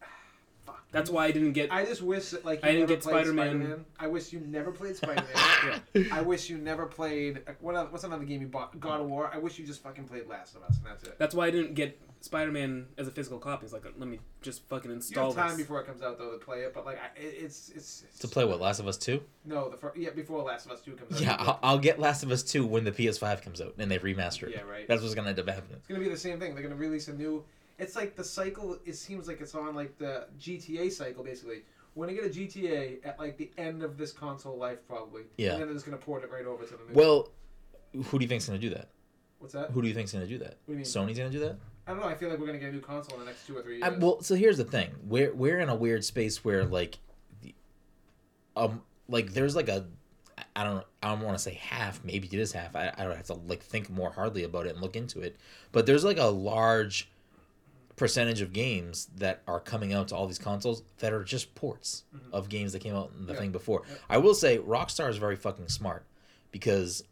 fuck. 0.64 0.86
That's 0.90 1.10
why 1.10 1.26
I 1.26 1.32
didn't 1.32 1.52
get. 1.52 1.70
I 1.70 1.84
just 1.84 2.00
wish 2.00 2.30
that 2.30 2.46
like 2.46 2.62
you 2.62 2.68
I 2.68 2.72
didn't 2.72 2.88
never 2.88 2.94
get 2.94 3.02
played 3.02 3.12
Spider-Man. 3.26 3.46
Spider-Man. 3.56 3.84
I 4.00 4.06
wish 4.06 4.32
you 4.32 4.40
never 4.40 4.72
played 4.72 4.96
Spider-Man. 5.02 5.82
yeah. 5.94 6.02
I 6.12 6.22
wish 6.22 6.48
you 6.48 6.56
never 6.56 6.86
played. 6.86 7.42
uh, 7.46 7.52
What 7.60 7.92
what's 7.92 8.04
another 8.04 8.24
game 8.24 8.40
you 8.40 8.46
bought? 8.46 8.78
God 8.80 9.00
of 9.00 9.06
War. 9.08 9.30
I 9.34 9.38
wish 9.38 9.58
you 9.58 9.66
just 9.66 9.82
fucking 9.82 10.04
played 10.04 10.28
Last 10.28 10.54
of 10.56 10.62
Us, 10.62 10.78
and 10.78 10.86
that's 10.86 11.04
it. 11.04 11.18
That's 11.18 11.34
why 11.34 11.48
I 11.48 11.50
didn't 11.50 11.74
get 11.74 12.00
Spider-Man 12.26 12.86
as 12.98 13.08
a 13.08 13.10
physical 13.10 13.38
copy. 13.38 13.64
It's 13.64 13.72
like 13.72 13.84
let 13.84 14.08
me 14.08 14.18
just 14.42 14.68
fucking 14.68 14.90
install. 14.90 15.24
You 15.24 15.28
install 15.28 15.42
have 15.42 15.50
time 15.50 15.56
this. 15.56 15.66
before 15.66 15.80
it 15.80 15.86
comes 15.86 16.02
out 16.02 16.18
though 16.18 16.32
to 16.32 16.38
play 16.38 16.58
it, 16.60 16.74
but 16.74 16.84
like 16.84 16.98
I, 16.98 17.08
it's, 17.18 17.70
it's 17.70 18.02
it's 18.06 18.18
To 18.18 18.28
play 18.28 18.44
what? 18.44 18.60
Last 18.60 18.80
of 18.80 18.86
Us 18.86 18.96
Two? 18.98 19.22
No, 19.44 19.70
the 19.70 19.76
fir- 19.76 19.92
yeah 19.96 20.10
before 20.10 20.42
Last 20.42 20.66
of 20.66 20.72
Us 20.72 20.80
Two 20.82 20.92
comes 20.92 21.14
out. 21.14 21.20
Yeah, 21.20 21.36
I'll, 21.38 21.58
I'll 21.62 21.78
get 21.78 21.98
Last 21.98 22.22
of 22.22 22.30
Us 22.30 22.42
Two 22.42 22.66
when 22.66 22.84
the 22.84 22.92
PS5 22.92 23.42
comes 23.42 23.60
out 23.60 23.74
and 23.78 23.90
they 23.90 23.98
remaster 23.98 24.44
it. 24.48 24.54
Yeah, 24.56 24.62
right. 24.62 24.86
That's 24.86 25.02
what's 25.02 25.14
gonna 25.14 25.30
end 25.30 25.38
up 25.40 25.48
happening. 25.48 25.78
It's 25.78 25.88
gonna 25.88 26.00
be 26.00 26.08
the 26.08 26.16
same 26.16 26.38
thing. 26.38 26.54
They're 26.54 26.62
gonna 26.62 26.76
release 26.76 27.08
a 27.08 27.14
new. 27.14 27.44
It's 27.78 27.96
like 27.96 28.16
the 28.16 28.24
cycle. 28.24 28.78
It 28.84 28.96
seems 28.96 29.28
like 29.28 29.40
it's 29.40 29.54
on 29.54 29.74
like 29.74 29.96
the 29.98 30.26
GTA 30.40 30.92
cycle 30.92 31.24
basically. 31.24 31.62
We're 31.94 32.06
gonna 32.06 32.18
get 32.18 32.26
a 32.26 32.38
GTA 32.38 33.06
at 33.06 33.18
like 33.18 33.38
the 33.38 33.50
end 33.56 33.82
of 33.82 33.96
this 33.96 34.12
console 34.12 34.58
life 34.58 34.78
probably. 34.86 35.22
Yeah. 35.38 35.52
And 35.52 35.60
then 35.60 35.68
they're 35.68 35.74
just 35.74 35.86
gonna 35.86 35.96
port 35.96 36.24
it 36.24 36.30
right 36.30 36.46
over 36.46 36.64
to 36.64 36.70
the 36.70 36.92
new. 36.92 36.94
Well, 36.94 37.30
who 37.92 38.18
do 38.18 38.24
you 38.24 38.28
think's 38.28 38.46
gonna 38.46 38.58
do 38.58 38.70
that? 38.70 38.88
what's 39.38 39.54
that? 39.54 39.70
Who 39.70 39.82
do 39.82 39.88
you 39.88 39.94
think's 39.94 40.12
gonna 40.12 40.26
do 40.26 40.38
that? 40.38 40.56
What 40.64 40.66
do 40.66 40.72
you 40.72 40.76
mean? 40.78 40.84
Sony's 40.84 41.18
gonna 41.18 41.30
do 41.30 41.40
that? 41.40 41.56
I 41.86 41.92
don't 41.92 42.00
know. 42.00 42.08
I 42.08 42.14
feel 42.14 42.28
like 42.30 42.38
we're 42.38 42.46
gonna 42.46 42.58
get 42.58 42.70
a 42.70 42.72
new 42.72 42.80
console 42.80 43.14
in 43.14 43.20
the 43.20 43.26
next 43.26 43.46
two 43.46 43.56
or 43.56 43.62
three 43.62 43.78
years. 43.78 43.84
I, 43.84 43.90
well, 43.90 44.20
so 44.22 44.34
here's 44.34 44.56
the 44.56 44.64
thing. 44.64 44.90
We're 45.04 45.32
we're 45.34 45.58
in 45.60 45.68
a 45.68 45.74
weird 45.74 46.04
space 46.04 46.44
where 46.44 46.64
like, 46.64 46.98
the- 47.42 47.54
um, 48.56 48.82
like 49.08 49.32
there's 49.32 49.54
like 49.54 49.68
a, 49.68 49.86
I 50.56 50.64
don't 50.64 50.84
I 51.02 51.10
don't 51.10 51.20
want 51.20 51.36
to 51.38 51.42
say 51.42 51.54
half. 51.54 52.02
Maybe 52.04 52.26
it 52.26 52.34
is 52.34 52.52
half. 52.52 52.74
I 52.74 52.92
I 52.96 53.04
don't 53.04 53.16
have 53.16 53.26
to 53.26 53.34
like 53.34 53.62
think 53.62 53.88
more 53.88 54.10
hardly 54.10 54.42
about 54.42 54.66
it 54.66 54.72
and 54.72 54.80
look 54.80 54.96
into 54.96 55.20
it. 55.20 55.36
But 55.72 55.86
there's 55.86 56.04
like 56.04 56.18
a 56.18 56.26
large 56.26 57.08
percentage 57.94 58.42
of 58.42 58.52
games 58.52 59.08
that 59.16 59.40
are 59.46 59.60
coming 59.60 59.94
out 59.94 60.08
to 60.08 60.14
all 60.16 60.26
these 60.26 60.38
consoles 60.38 60.82
that 60.98 61.14
are 61.14 61.24
just 61.24 61.54
ports 61.54 62.02
Mhm. 62.14 62.30
of 62.32 62.48
games 62.50 62.72
that 62.74 62.80
came 62.80 62.94
out 62.94 63.10
in 63.18 63.26
the 63.26 63.32
Yeah. 63.32 63.38
thing 63.38 63.52
before. 63.52 63.82
Yeah. 63.88 63.94
I 64.10 64.18
will 64.18 64.34
say 64.34 64.58
Rockstar 64.58 65.08
is 65.08 65.16
very 65.16 65.36
fucking 65.36 65.68
smart 65.68 66.04
because 66.50 67.04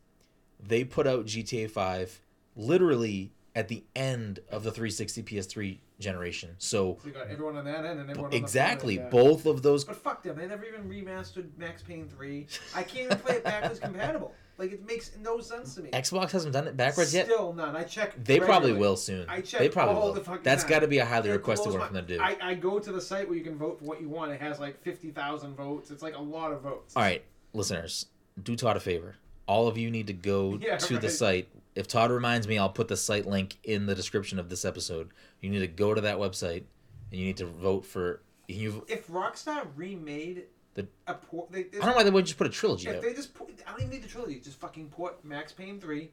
they 0.61 0.85
put 0.85 1.07
out 1.07 1.25
GTA 1.25 1.69
5 1.71 2.21
literally 2.55 3.33
at 3.55 3.69
the 3.69 3.85
end 3.95 4.41
of 4.51 4.65
the 4.65 4.71
360 4.71 5.23
PS3 5.23 5.79
generation. 6.01 6.51
So 6.59 6.99
So 7.01 7.09
you 7.09 7.15
got 7.15 7.29
everyone 7.29 7.57
on 7.57 7.65
that 7.67 7.85
end 7.85 8.01
and 8.01 8.11
everyone 8.11 8.33
on 8.33 8.37
exactly 8.37 8.97
the 8.97 9.05
end, 9.05 9.13
yeah. 9.15 9.23
both 9.23 9.47
of 9.47 9.63
those 9.63 9.85
But 9.85 9.97
fuck 9.97 10.23
them. 10.23 10.37
They 10.37 10.47
never 10.47 10.65
even 10.65 10.89
remastered 10.89 11.47
Max 11.57 11.83
Payne 11.83 12.09
three. 12.09 12.47
I 12.75 12.83
can't 12.83 13.07
even 13.07 13.19
play 13.19 13.37
it 13.37 13.45
backwards 13.45 13.79
compatible. 13.79 14.35
Like 14.57 14.73
it 14.73 14.87
makes 14.87 15.13
no 15.21 15.41
sense 15.41 15.75
to 15.75 15.83
me. 15.83 15.91
Xbox 15.91 16.31
hasn't 16.31 16.53
done 16.53 16.69
it 16.69 16.77
backwards 16.77 17.13
yet. 17.13 17.27
Still 17.27 17.53
none. 17.53 17.75
I 17.75 17.83
check. 17.83 18.23
They 18.23 18.39
probably 18.39 18.73
will 18.73 18.97
soon. 18.97 19.29
I 19.29 19.41
check 19.41 19.61
They 19.61 19.69
probably 19.69 19.95
all 19.97 20.09
will. 20.09 20.15
the 20.15 20.21
fucking 20.21 20.43
That's 20.45 20.63
got 20.65 20.81
to 20.81 20.89
be 20.89 20.99
a 20.99 21.05
highly 21.05 21.31
requested 21.31 21.73
one 21.73 21.81
from 21.81 21.95
them 21.95 22.07
to 22.07 22.17
do. 22.17 22.23
I, 22.23 22.37
I 22.41 22.55
go 22.55 22.79
to 22.79 22.93
the 22.93 23.01
site 23.01 23.29
where 23.29 23.37
you 23.37 23.43
can 23.45 23.57
vote 23.57 23.81
for 23.81 23.85
what 23.85 24.01
you 24.01 24.09
want. 24.09 24.31
It 24.33 24.41
has 24.41 24.61
like 24.61 24.81
fifty 24.83 25.11
thousand 25.11 25.57
votes. 25.57 25.91
It's 25.91 26.03
like 26.03 26.17
a 26.17 26.23
lot 26.23 26.53
of 26.53 26.63
votes. 26.63 26.95
All 26.97 27.03
right, 27.03 27.25
listeners, 27.53 28.07
do 28.41 28.55
Todd 28.55 28.77
a 28.77 28.81
favor. 28.81 29.17
All 29.47 29.69
of 29.69 29.77
you 29.79 29.91
need 29.91 30.07
to 30.09 30.13
go 30.13 30.59
Yeah, 30.61 30.77
to 30.79 30.99
the 30.99 31.11
site. 31.11 31.49
If 31.75 31.89
Todd 31.89 32.11
reminds 32.11 32.47
me, 32.47 32.57
I'll 32.59 32.69
put 32.69 32.89
the 32.89 32.97
site 32.97 33.27
link 33.27 33.59
in 33.65 33.87
the 33.87 33.95
description 33.95 34.39
of 34.39 34.49
this 34.49 34.65
episode. 34.65 35.11
You 35.41 35.51
need 35.51 35.59
to 35.61 35.67
go 35.67 35.93
to 35.95 36.01
that 36.03 36.19
website 36.19 36.63
and 37.11 37.21
you 37.21 37.27
need 37.27 37.37
to 37.39 37.47
vote 37.47 37.85
for. 37.85 38.23
You, 38.49 38.85
If 38.89 39.09
Rockstar 39.09 39.67
remade 39.75 40.45
The- 40.75 40.87
a 41.07 41.15
port, 41.15 41.51
they, 41.51 41.61
I 41.61 41.65
don't 41.73 41.87
know 41.87 41.93
why 41.95 42.03
they 42.05 42.11
wouldn't 42.11 42.29
just 42.29 42.39
put 42.39 42.47
a 42.47 42.51
trilogy 42.51 42.89
if 42.89 42.97
out. 42.97 43.03
they 43.03 43.13
just 43.15 43.35
put, 43.35 43.49
I 43.67 43.71
don't 43.73 43.81
even 43.81 43.91
need 43.91 44.03
the 44.03 44.09
trilogy. 44.09 44.39
Just 44.41 44.61
fucking 44.61 44.89
port 44.91 45.25
Max 45.25 45.51
Payne 45.53 45.81
three 45.81 46.11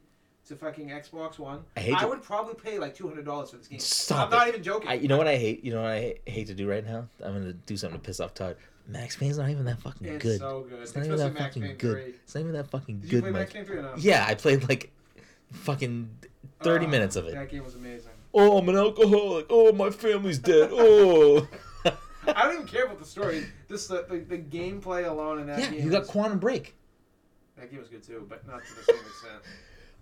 to 0.48 0.56
fucking 0.56 0.90
Xbox 0.90 1.38
One. 1.38 1.64
I 1.78 1.82
hate 1.82 2.00
to- 2.00 2.08
would 2.08 2.24
probably 2.24 2.56
pay 2.56 2.80
like 2.80 2.96
two 2.96 3.08
hundred 3.08 3.26
dollars 3.26 3.52
for 3.52 3.58
this 3.58 3.68
game. 3.68 3.80
Stop 3.80 4.32
I'm 4.32 4.38
not 4.40 4.48
even 4.48 4.64
joking. 4.64 4.88
I, 4.90 4.94
you 4.96 5.08
know 5.08 5.18
what 5.18 5.28
I 5.28 5.36
hate? 5.38 5.64
You 5.64 5.74
know 5.74 5.82
what 5.82 5.92
I 5.92 6.00
hate, 6.00 6.22
hate 6.26 6.48
to 6.48 6.54
do 6.56 6.68
right 6.70 6.86
now? 6.86 7.08
I'm 7.24 7.34
gonna 7.34 7.54
do 7.54 7.78
something 7.78 8.00
to 8.00 8.04
piss 8.06 8.20
off 8.20 8.34
Todd. 8.34 8.56
Max 8.92 9.16
Payne's 9.16 9.38
not 9.38 9.50
even 9.50 9.66
that 9.66 9.80
fucking 9.82 10.08
it's 10.08 10.24
good. 10.24 10.40
so 10.40 10.66
good. 10.70 10.80
it's 10.82 10.96
not 10.96 11.04
Especially 11.04 11.08
even 11.08 11.18
that 11.20 11.34
Max 11.34 11.46
fucking 11.56 11.62
Payne 11.64 11.76
good. 11.78 12.04
three. 12.04 12.14
It's 12.24 12.36
not 12.36 12.42
even 12.42 12.54
that 12.54 12.70
fucking 12.70 13.00
Did 13.00 13.12
you 13.12 13.22
good, 13.22 13.32
play 13.32 13.40
Max 13.40 13.54
Payne 13.54 13.66
three 13.66 13.78
or 13.78 13.82
no? 13.84 13.94
Yeah, 13.98 14.26
I 14.28 14.36
played 14.36 14.68
like 14.70 14.92
fucking 15.54 16.10
thirty 16.62 16.86
Oh, 16.86 16.90
minutes 16.90 17.16
of 17.16 17.26
it. 17.28 17.34
That 17.34 17.50
game 17.50 17.64
was 17.64 17.76
amazing. 17.76 18.12
Oh, 18.34 18.58
I'm 18.58 18.70
an 18.70 18.78
alcoholic. 18.78 19.48
Oh, 19.50 19.72
my 19.74 19.90
family's 19.90 20.40
dead. 20.40 20.70
Oh. 20.74 21.48
I 22.28 22.44
don't 22.44 22.54
even 22.54 22.68
care 22.68 22.86
about 22.86 23.00
the 23.00 23.06
story. 23.06 23.46
Just 23.68 23.90
the, 23.90 24.06
the, 24.08 24.20
the 24.20 24.38
gameplay 24.38 25.10
alone 25.10 25.40
in 25.40 25.48
that 25.48 25.60
yeah, 25.60 25.72
game. 25.72 25.84
you 25.84 25.90
got 25.90 26.02
was- 26.02 26.10
Quantum 26.10 26.38
Break. 26.38 26.76
that 27.58 27.72
game 27.72 27.80
was 27.80 27.90
good 27.90 28.04
too, 28.04 28.28
but 28.30 28.46
not 28.48 28.62
to 28.64 28.76
the 28.76 28.84
same 28.84 28.96
extent. 28.98 29.34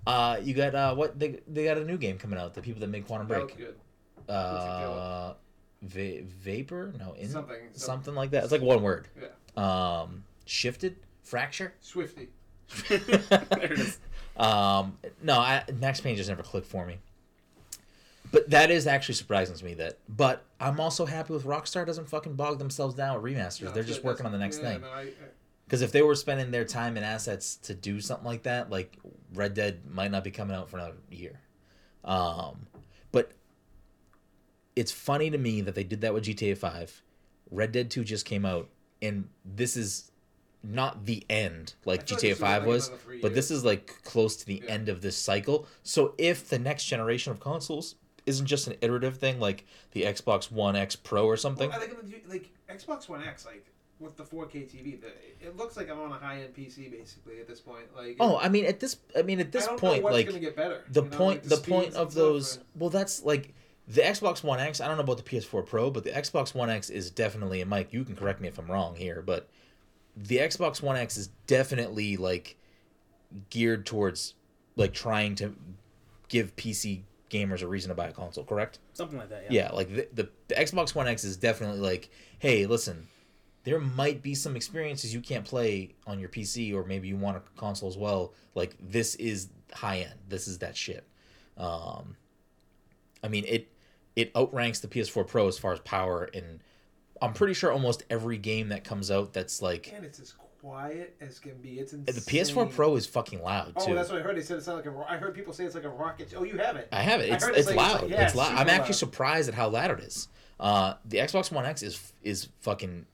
Uh, 0.08 0.40
you 0.42 0.54
got 0.54 0.74
uh, 0.74 0.96
what 0.96 1.20
they 1.20 1.42
they 1.48 1.66
got 1.66 1.78
a 1.78 1.84
new 1.84 1.98
game 1.98 2.18
coming 2.18 2.40
out. 2.40 2.54
The 2.54 2.62
people 2.62 2.80
that 2.80 2.88
made 2.88 3.06
Quantum 3.06 3.28
That 3.28 3.34
Break. 3.48 3.58
was 3.58 3.58
good. 3.58 4.34
Uh, 4.34 5.34
va- 5.82 6.22
vapor? 6.24 6.94
No, 7.00 7.14
in 7.14 7.30
Something. 7.30 7.56
something. 7.56 7.70
something. 7.74 8.16
like 8.16 8.32
that. 8.32 8.44
It's 8.44 8.52
like 8.52 8.62
one 8.62 8.82
word. 8.82 9.08
Yeah. 9.20 10.02
Um, 10.02 10.24
shifted, 10.46 10.98
fracture. 11.24 11.74
Swifty. 11.82 12.30
there 12.88 13.00
it 13.00 13.72
is. 13.80 14.00
Um, 14.38 14.98
no, 15.22 15.40
I, 15.40 15.64
Max 15.80 16.00
Payne 16.02 16.16
just 16.16 16.30
never 16.30 16.44
clicked 16.44 16.68
for 16.68 16.86
me. 16.86 16.98
But 18.32 18.50
that 18.52 18.70
is 18.70 18.86
actually 18.86 19.16
surprising 19.16 19.56
to 19.56 19.66
me 19.66 19.74
that. 19.76 19.98
But 20.08 20.46
I'm 20.60 20.80
also 20.80 21.06
happy 21.06 21.34
with 21.34 21.46
Rockstar 21.46 21.86
doesn't 21.86 22.08
fucking 22.10 22.36
bog 22.36 22.60
themselves 22.60 22.94
down 22.94 23.20
with 23.22 23.34
remasters. 23.34 23.64
No, 23.64 23.72
They're 23.72 23.84
just 23.84 24.04
working 24.04 24.26
on 24.28 24.32
the 24.32 24.38
next 24.38 24.58
yeah, 24.62 24.74
thing. 24.74 24.82
no, 24.82 24.88
Because 25.66 25.82
if 25.82 25.92
they 25.92 26.04
were 26.04 26.14
spending 26.16 26.52
their 26.52 26.64
time 26.64 26.96
and 26.96 27.04
assets 27.06 27.56
to 27.64 27.74
do 27.74 28.00
something 28.00 28.26
like 28.28 28.44
that, 28.44 28.70
like 28.70 28.98
Red 29.34 29.56
Dead 29.56 29.82
might 29.90 30.12
not 30.12 30.24
be 30.24 30.30
coming 30.32 30.56
out 30.56 30.70
for 30.70 30.78
another 30.78 30.98
year. 31.10 31.40
Um, 32.06 32.68
but 33.12 33.32
it's 34.80 34.92
funny 34.92 35.30
to 35.30 35.38
me 35.38 35.62
that 35.62 35.76
they 35.76 35.84
did 35.84 36.02
that 36.02 36.14
with 36.14 36.24
GTA 36.26 36.58
5. 36.58 37.02
Red 37.52 37.72
Dead 37.72 37.90
2 37.92 38.04
just 38.04 38.26
came 38.26 38.46
out, 38.46 38.70
and 39.02 39.28
this 39.44 39.76
is 39.76 40.12
not 40.62 41.06
the 41.06 41.26
end 41.30 41.74
like 41.86 42.00
I 42.00 42.02
like 42.02 42.08
GTA 42.22 42.30
this 42.32 42.40
5 42.40 42.66
was, 42.66 42.92
but 43.22 43.34
this 43.34 43.50
is 43.50 43.64
like 43.64 43.88
close 44.04 44.36
to 44.38 44.46
the 44.46 44.62
Yeah. 44.66 44.72
end 44.74 44.90
of 44.90 45.02
this 45.02 45.16
cycle. 45.18 45.68
So 45.84 46.14
if 46.18 46.50
the 46.50 46.60
next 46.60 46.86
generation 46.86 47.32
of 47.32 47.40
consoles 47.40 47.96
isn't 48.26 48.46
just 48.46 48.68
an 48.68 48.76
iterative 48.82 49.18
thing 49.18 49.40
like 49.40 49.66
the 49.92 50.04
Xbox 50.04 50.52
One 50.52 50.76
X 50.76 50.96
Pro 50.96 51.26
or 51.26 51.38
something, 51.38 51.70
Well, 51.70 51.82
are 51.82 51.88
they 51.88 52.22
like 52.28 52.50
Xbox 52.70 53.08
One 53.10 53.24
X 53.24 53.46
like 53.46 53.66
with 54.00 54.18
the 54.18 54.24
4K 54.24 54.66
TV? 54.70 55.00
The, 55.00 55.08
it 55.42 55.56
looks 55.58 55.78
like 55.78 55.90
I'm 55.90 56.00
on 56.00 56.12
a 56.12 56.16
high 56.16 56.42
end 56.42 56.54
PC 56.54 56.92
basically 56.92 57.40
at 57.40 57.48
this 57.48 57.62
point. 57.62 57.86
Like 57.96 58.18
oh, 58.20 58.38
I 58.38 58.50
mean 58.50 58.66
at 58.66 58.80
this 58.82 58.98
I 59.18 59.22
mean 59.22 59.40
at 59.40 59.52
this 59.54 59.68
I 59.68 59.76
point 59.78 60.04
like 60.04 60.28
gonna 60.28 60.40
get 60.40 60.56
better. 60.58 60.84
the 60.92 61.04
you 61.04 61.10
know, 61.10 61.18
point 61.18 61.42
like 61.44 61.50
the, 61.50 61.56
speeds 61.56 61.70
point 61.70 61.94
of 61.96 62.14
those 62.14 62.60
well 62.76 62.90
that's 62.90 63.24
like 63.24 63.54
the 63.90 64.02
xbox 64.02 64.44
one 64.44 64.60
x 64.60 64.80
i 64.80 64.88
don't 64.88 64.98
know 64.98 65.04
about 65.04 65.18
the 65.18 65.24
ps4 65.24 65.66
pro 65.66 65.90
but 65.90 66.04
the 66.04 66.12
xbox 66.12 66.54
one 66.54 66.70
x 66.70 66.90
is 66.90 67.10
definitely 67.10 67.60
and 67.62 67.70
mike 67.70 67.92
you 67.92 68.04
can 68.04 68.16
correct 68.16 68.40
me 68.40 68.48
if 68.48 68.58
i'm 68.58 68.70
wrong 68.70 68.96
here 68.96 69.22
but 69.26 69.50
the 70.16 70.38
xbox 70.38 70.82
one 70.82 70.96
x 70.96 71.18
is 71.18 71.28
definitely 71.48 72.16
like 72.18 72.56
geared 73.50 73.86
towards 73.86 74.36
like 74.76 74.94
trying 74.94 75.36
to 75.36 75.56
give 76.28 76.56
pc 76.56 77.02
gamers 77.30 77.62
a 77.62 77.68
reason 77.68 77.90
to 77.90 77.96
buy 77.96 78.08
a 78.08 78.12
console 78.12 78.44
correct 78.44 78.80
Something 78.94 79.20
like 79.20 79.30
that. 79.30 79.44
Yeah. 79.50 79.66
yeah, 79.66 79.72
like 79.72 79.94
the, 79.96 80.08
the 80.14 80.30
the 80.48 80.56
xbox 80.56 80.96
one 80.96 81.08
x 81.08 81.24
is 81.24 81.38
definitely 81.38 81.80
like 81.80 82.10
hey 82.40 82.66
listen 82.66 83.08
there 83.64 83.80
might 83.80 84.22
be 84.22 84.34
some 84.34 84.56
experiences 84.56 85.14
you 85.14 85.22
can't 85.22 85.46
play 85.46 85.94
on 86.08 86.20
your 86.20 86.30
PC 86.30 86.74
or 86.74 86.86
maybe 86.86 87.08
you 87.08 87.18
want 87.18 87.38
a 87.38 87.42
console 87.60 87.90
as 87.90 87.98
well. 87.98 88.34
Like 88.56 88.76
this 88.80 89.16
is 89.16 89.50
high 89.74 90.00
end. 90.00 90.16
This 90.28 90.48
is 90.48 90.60
that 90.60 90.78
shit. 90.78 91.06
Um, 91.58 92.16
I 93.24 93.28
mean 93.28 93.46
it 93.46 93.68
it 94.16 94.32
outranks 94.36 94.80
the 94.80 94.88
PS4 94.88 95.28
Pro 95.28 95.48
as 95.48 95.58
far 95.58 95.74
as 95.74 95.80
power 95.80 96.30
and 96.34 96.60
I'm 97.22 97.34
pretty 97.34 97.54
sure 97.54 97.72
almost 97.72 98.04
every 98.10 98.38
game 98.38 98.70
that 98.70 98.84
comes 98.84 99.12
out 99.12 99.34
that's 99.34 99.62
like 99.62 99.92
And 99.94 100.06
it's 100.06 100.20
as 100.20 100.34
quiet 100.62 101.16
as 101.22 101.40
can 101.40 101.56
be. 101.62 101.80
It's 101.80 101.92
the. 101.92 101.98
PS4 102.00 102.74
Pro 102.74 102.96
is 102.96 103.06
fucking 103.06 103.42
loud 103.42 103.76
too. 103.80 103.92
Oh, 103.92 103.96
that's 103.96 104.10
what 104.10 104.20
I 104.20 104.22
heard. 104.24 104.38
They 104.38 104.42
said 104.42 104.58
it 104.58 104.64
sounded 104.64 104.86
like 104.86 105.08
a. 105.08 105.12
I 105.12 105.18
heard 105.18 105.34
people 105.34 105.54
say 105.54 105.66
it's 105.66 105.76
like 105.76 105.84
a 105.84 105.90
rocket. 105.90 106.34
Oh, 106.36 106.44
you 106.44 106.58
have 106.58 106.76
it. 106.76 106.88
I 106.92 107.02
have 107.02 107.22
it. 107.22 107.30
It's 107.30 107.46
it's, 107.46 107.58
it's 107.58 107.68
like- 107.68 107.76
loud. 107.78 107.94
it's 107.94 108.02
like- 108.04 108.12
yeah, 108.12 108.26
it's 108.26 108.36
loud. 108.36 108.52
I'm 108.54 108.70
actually 108.70 108.88
loud. 108.88 108.96
surprised 108.96 109.50
at 109.50 109.56
how 109.56 109.70
loud 109.70 109.92
it 109.92 110.00
is. 110.00 110.28
Uh, 110.60 110.94
the 111.06 111.18
Xbox 111.18 111.52
One 111.52 111.66
X 111.66 111.84
is 111.84 112.14
is 112.24 112.50
fucking. 112.62 113.06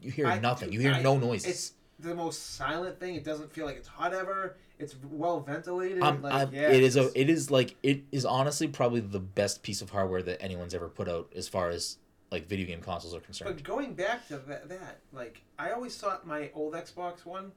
You 0.00 0.10
hear 0.10 0.26
I- 0.26 0.38
nothing. 0.40 0.72
You 0.72 0.80
hear 0.80 0.92
I- 0.92 1.02
no 1.02 1.18
noises. 1.18 1.72
The 2.00 2.14
most 2.14 2.54
silent 2.54 3.00
thing. 3.00 3.16
It 3.16 3.24
doesn't 3.24 3.52
feel 3.52 3.66
like 3.66 3.76
it's 3.76 3.88
hot 3.88 4.14
ever. 4.14 4.56
It's 4.78 4.94
well 5.10 5.40
ventilated. 5.40 6.00
Um, 6.02 6.22
like, 6.22 6.50
yeah, 6.52 6.70
it 6.70 6.82
is 6.82 6.96
a. 6.96 7.10
It 7.20 7.28
is 7.28 7.50
like 7.50 7.74
it 7.82 8.04
is 8.12 8.24
honestly 8.24 8.68
probably 8.68 9.00
the 9.00 9.18
best 9.18 9.62
piece 9.62 9.82
of 9.82 9.90
hardware 9.90 10.22
that 10.22 10.40
anyone's 10.40 10.74
ever 10.74 10.88
put 10.88 11.08
out 11.08 11.32
as 11.34 11.48
far 11.48 11.70
as 11.70 11.98
like 12.30 12.46
video 12.46 12.66
game 12.66 12.80
consoles 12.80 13.14
are 13.14 13.20
concerned. 13.20 13.54
But 13.54 13.64
going 13.64 13.94
back 13.94 14.28
to 14.28 14.38
that, 14.38 14.68
that, 14.68 14.98
like, 15.12 15.42
I 15.58 15.72
always 15.72 15.96
thought 15.96 16.26
my 16.26 16.50
old 16.54 16.74
Xbox 16.74 17.24
One 17.24 17.52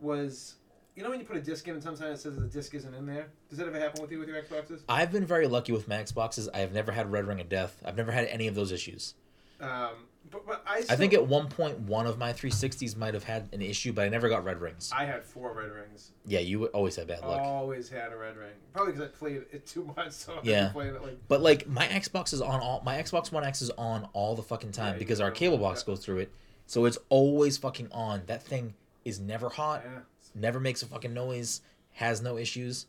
was. 0.00 0.56
You 0.94 1.04
know 1.04 1.10
when 1.10 1.20
you 1.20 1.26
put 1.26 1.36
a 1.36 1.40
disc 1.40 1.66
in 1.68 1.74
and 1.74 1.82
sometimes 1.82 2.18
it 2.18 2.22
says 2.22 2.36
the 2.36 2.48
disc 2.48 2.74
isn't 2.74 2.92
in 2.92 3.06
there? 3.06 3.28
Does 3.48 3.58
that 3.58 3.68
ever 3.68 3.78
happen 3.78 4.02
with 4.02 4.10
you 4.10 4.18
with 4.18 4.28
your 4.28 4.42
Xboxes? 4.42 4.80
I've 4.88 5.12
been 5.12 5.24
very 5.24 5.46
lucky 5.46 5.70
with 5.70 5.86
my 5.86 5.94
Xboxes. 5.94 6.48
I 6.52 6.58
have 6.58 6.72
never 6.72 6.90
had 6.90 7.12
Red 7.12 7.28
Ring 7.28 7.40
of 7.40 7.48
Death. 7.48 7.80
I've 7.84 7.96
never 7.96 8.10
had 8.10 8.26
any 8.26 8.48
of 8.48 8.56
those 8.56 8.72
issues. 8.72 9.14
Um, 9.60 10.08
but, 10.30 10.46
but 10.46 10.62
I, 10.66 10.78
I 10.90 10.96
think 10.96 11.14
at 11.14 11.26
one 11.26 11.48
point 11.48 11.78
one 11.80 12.06
of 12.06 12.18
my 12.18 12.32
360s 12.32 12.96
might 12.96 13.14
have 13.14 13.24
had 13.24 13.48
an 13.52 13.62
issue, 13.62 13.92
but 13.92 14.04
I 14.04 14.08
never 14.08 14.28
got 14.28 14.44
red 14.44 14.60
rings. 14.60 14.92
I 14.94 15.04
had 15.04 15.24
four 15.24 15.52
red 15.52 15.70
rings. 15.70 16.12
Yeah, 16.26 16.40
you 16.40 16.66
always 16.66 16.96
had 16.96 17.06
bad 17.08 17.20
luck. 17.22 17.40
Always 17.40 17.88
had 17.88 18.12
a 18.12 18.16
red 18.16 18.36
ring. 18.36 18.52
Probably 18.72 18.92
because 18.92 19.08
I 19.08 19.10
played 19.12 19.44
it 19.52 19.66
too 19.66 19.90
much, 19.96 20.12
so 20.12 20.38
Yeah. 20.42 20.70
playing 20.72 20.94
it 20.94 21.02
like. 21.02 21.18
But 21.28 21.40
like 21.42 21.66
my 21.68 21.86
Xbox 21.86 22.32
is 22.32 22.40
on 22.40 22.60
all 22.60 22.82
my 22.84 22.96
Xbox 22.96 23.30
One 23.32 23.44
X 23.44 23.62
is 23.62 23.70
on 23.70 24.08
all 24.12 24.34
the 24.34 24.42
fucking 24.42 24.72
time 24.72 24.94
Yeah, 24.94 24.98
because 24.98 25.20
our 25.20 25.30
cable 25.30 25.58
box 25.58 25.82
goes 25.82 26.04
through 26.04 26.18
it. 26.18 26.32
So 26.66 26.84
it's 26.84 26.98
always 27.08 27.56
fucking 27.56 27.88
on. 27.92 28.22
That 28.26 28.42
thing 28.42 28.74
is 29.04 29.18
never 29.18 29.48
hot, 29.48 29.82
Yeah. 29.84 30.00
never 30.34 30.60
makes 30.60 30.82
a 30.82 30.86
fucking 30.86 31.14
noise, 31.14 31.62
has 31.92 32.20
no 32.20 32.36
issues. 32.36 32.86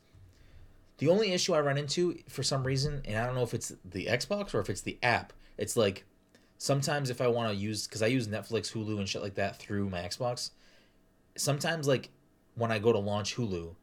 The 0.98 1.08
only 1.08 1.32
issue 1.32 1.54
I 1.54 1.60
run 1.60 1.78
into 1.78 2.18
for 2.28 2.42
some 2.42 2.62
reason, 2.64 3.00
and 3.06 3.16
I 3.16 3.24
don't 3.24 3.34
know 3.34 3.42
if 3.42 3.54
it's 3.54 3.72
the 3.84 4.04
Xbox 4.06 4.52
or 4.54 4.60
if 4.60 4.68
it's 4.68 4.82
the 4.82 4.98
app, 5.02 5.32
it's 5.56 5.74
like 5.76 6.04
sometimes 6.60 7.08
if 7.08 7.22
I 7.22 7.26
want 7.26 7.50
to 7.50 7.56
use 7.56 7.86
because 7.86 8.02
I 8.02 8.06
use 8.08 8.28
Netflix, 8.28 8.70
Hulu, 8.70 8.98
and 8.98 9.08
shit 9.08 9.22
like 9.22 9.34
that 9.36 9.56
through 9.56 9.88
my 9.88 10.00
Xbox. 10.02 10.50
Sometimes 11.36 11.88
like 11.88 12.10
when 12.54 12.70
I 12.70 12.78
go 12.78 12.92
to 12.92 12.98
launch 12.98 13.34
Hulu, 13.34 13.74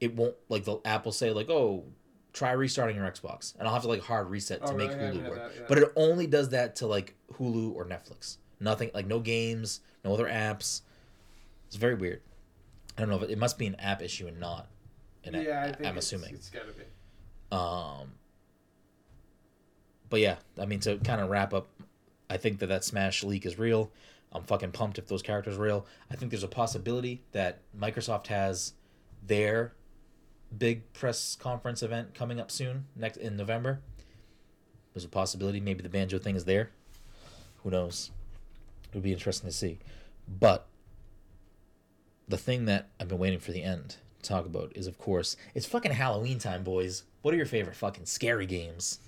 it 0.00 0.14
won't 0.16 0.34
like 0.48 0.64
the 0.64 0.78
app 0.86 1.04
will 1.04 1.12
say 1.12 1.30
like, 1.32 1.50
"Oh, 1.50 1.84
try 2.32 2.52
restarting 2.52 2.96
your 2.96 3.04
Xbox," 3.06 3.54
and 3.58 3.68
I'll 3.68 3.74
have 3.74 3.82
to 3.82 3.88
like 3.88 4.00
hard 4.02 4.30
reset 4.30 4.64
to 4.66 4.72
Oh, 4.72 4.76
make 4.76 4.90
really? 4.90 5.18
Hulu 5.18 5.28
work. 5.28 5.36
that, 5.36 5.52
yeah. 5.54 5.66
But 5.68 5.78
it 5.78 5.92
only 5.96 6.26
does 6.26 6.48
that 6.50 6.76
to 6.76 6.86
like 6.86 7.14
Hulu 7.34 7.74
or 7.74 7.84
Netflix. 7.84 8.38
Nothing 8.58 8.90
like 8.94 9.06
no 9.06 9.20
games, 9.20 9.80
no 10.04 10.14
other 10.14 10.26
apps. 10.26 10.80
It's 11.66 11.76
very 11.76 11.94
weird. 11.94 12.22
I 12.96 13.02
don't 13.02 13.10
know 13.10 13.16
if 13.16 13.22
it, 13.24 13.30
it 13.30 13.38
must 13.38 13.58
be 13.58 13.66
an 13.66 13.74
app 13.76 14.00
issue 14.00 14.26
and 14.28 14.40
not. 14.40 14.66
An 15.24 15.34
yeah, 15.34 15.64
I 15.68 15.72
think 15.72 15.86
I'm 15.86 15.98
assuming. 15.98 16.34
it's 16.34 16.48
gotta 16.48 16.72
be. 16.72 16.84
Um, 17.52 18.12
but 20.08 20.20
yeah, 20.20 20.36
I 20.58 20.66
mean 20.66 20.80
to 20.80 20.98
kind 20.98 21.20
of 21.20 21.30
wrap 21.30 21.52
up, 21.54 21.68
I 22.28 22.36
think 22.36 22.58
that 22.60 22.66
that 22.66 22.84
Smash 22.84 23.22
leak 23.24 23.46
is 23.46 23.58
real. 23.58 23.90
I'm 24.32 24.42
fucking 24.42 24.72
pumped 24.72 24.98
if 24.98 25.06
those 25.06 25.22
characters 25.22 25.56
are 25.56 25.62
real. 25.62 25.86
I 26.10 26.16
think 26.16 26.30
there's 26.30 26.42
a 26.42 26.48
possibility 26.48 27.22
that 27.32 27.60
Microsoft 27.78 28.26
has 28.26 28.74
their 29.26 29.72
big 30.56 30.92
press 30.92 31.36
conference 31.36 31.82
event 31.82 32.14
coming 32.14 32.40
up 32.40 32.50
soon 32.50 32.86
next 32.94 33.16
in 33.16 33.36
November. 33.36 33.80
There's 34.92 35.04
a 35.04 35.08
possibility 35.08 35.60
maybe 35.60 35.82
the 35.82 35.88
banjo 35.88 36.18
thing 36.18 36.36
is 36.36 36.44
there. 36.44 36.70
Who 37.62 37.70
knows? 37.70 38.10
It 38.84 38.94
would 38.94 39.02
be 39.02 39.12
interesting 39.12 39.48
to 39.48 39.54
see. 39.54 39.78
But 40.28 40.66
the 42.28 42.38
thing 42.38 42.64
that 42.66 42.88
I've 42.98 43.08
been 43.08 43.18
waiting 43.18 43.38
for 43.38 43.52
the 43.52 43.62
end 43.62 43.96
to 44.22 44.28
talk 44.28 44.46
about 44.46 44.72
is, 44.74 44.86
of 44.86 44.98
course, 44.98 45.36
it's 45.54 45.66
fucking 45.66 45.92
Halloween 45.92 46.38
time, 46.38 46.62
boys. 46.62 47.04
What 47.22 47.34
are 47.34 47.36
your 47.36 47.46
favorite 47.46 47.76
fucking 47.76 48.06
scary 48.06 48.46
games? 48.46 49.00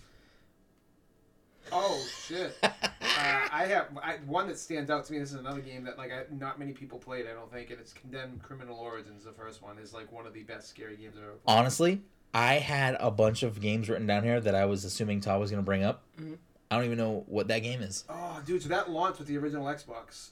Oh 1.73 2.05
shit! 2.27 2.57
uh, 2.63 2.69
I 3.01 3.67
have 3.69 3.89
I, 4.03 4.17
one 4.27 4.49
that 4.49 4.59
stands 4.59 4.91
out 4.91 5.05
to 5.07 5.13
me. 5.13 5.19
This 5.19 5.31
is 5.33 5.39
another 5.39 5.61
game 5.61 5.85
that 5.85 5.99
like 5.99 6.13
I, 6.13 6.23
not 6.31 6.59
many 6.59 6.73
people 6.73 6.99
played. 6.99 7.27
I 7.27 7.33
don't 7.33 7.51
think, 7.53 7.71
and 7.71 7.81
it's 7.81 7.93
Condemned 7.93 8.43
Criminal 8.43 8.79
Origins. 8.79 9.25
The 9.25 9.33
first 9.33 9.63
one 9.63 9.79
is 9.79 9.93
like 9.93 10.11
one 10.13 10.27
of 10.27 10.35
the 10.35 10.43
best 10.43 10.69
scary 10.69 10.97
games 10.97 11.15
I've 11.17 11.25
ever 11.25 11.33
played. 11.33 11.57
Honestly, 11.57 12.03
I 12.33 12.55
had 12.55 12.97
a 13.01 13.11
bunch 13.11 13.43
of 13.43 13.61
games 13.61 13.89
written 13.89 14.07
down 14.07 14.23
here 14.23 14.41
that 14.41 14.55
I 14.55 14.65
was 14.67 14.85
assuming 14.85 15.21
Todd 15.21 15.41
was 15.41 15.51
going 15.51 15.63
to 15.63 15.67
bring 15.67 15.85
up. 15.85 16.03
Mhm. 16.21 16.39
I 16.71 16.77
don't 16.77 16.85
even 16.85 16.99
know 16.99 17.25
what 17.27 17.49
that 17.49 17.61
game 17.61 17.81
is. 17.81 18.05
Oh, 18.09 18.43
dude! 18.45 18.63
So 18.63 18.69
that 18.69 18.91
launched 18.91 19.19
with 19.19 19.29
the 19.29 19.39
original 19.39 19.65
Xbox. 19.67 20.31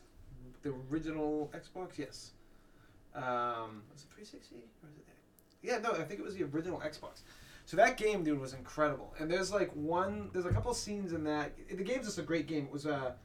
The 0.63 0.75
original 0.91 1.51
Xbox, 1.55 1.99
yes. 1.99 2.33
Um, 3.15 3.83
was 3.93 4.03
it 4.03 4.13
360 4.15 4.57
or 4.57 4.59
was 4.83 4.97
it? 4.99 5.07
Yeah, 5.63 5.79
no, 5.79 5.93
I 5.93 6.05
think 6.05 6.21
it 6.21 6.25
was 6.25 6.35
the 6.35 6.45
original 6.45 6.79
Xbox. 6.81 7.23
So 7.67 7.77
that 7.77 7.97
game, 7.97 8.23
dude, 8.23 8.41
was 8.41 8.55
incredible. 8.55 9.13
And 9.19 9.31
there's 9.31 9.53
like 9.53 9.71
one, 9.75 10.31
there's 10.33 10.47
a 10.47 10.51
couple 10.53 10.73
scenes 10.73 11.13
in 11.13 11.25
that. 11.25 11.53
The 11.69 11.83
game's 11.85 12.07
just 12.07 12.19
a 12.19 12.23
great 12.23 12.47
game. 12.47 12.65
It 12.65 12.73
was 12.73 12.87
a 12.87 13.17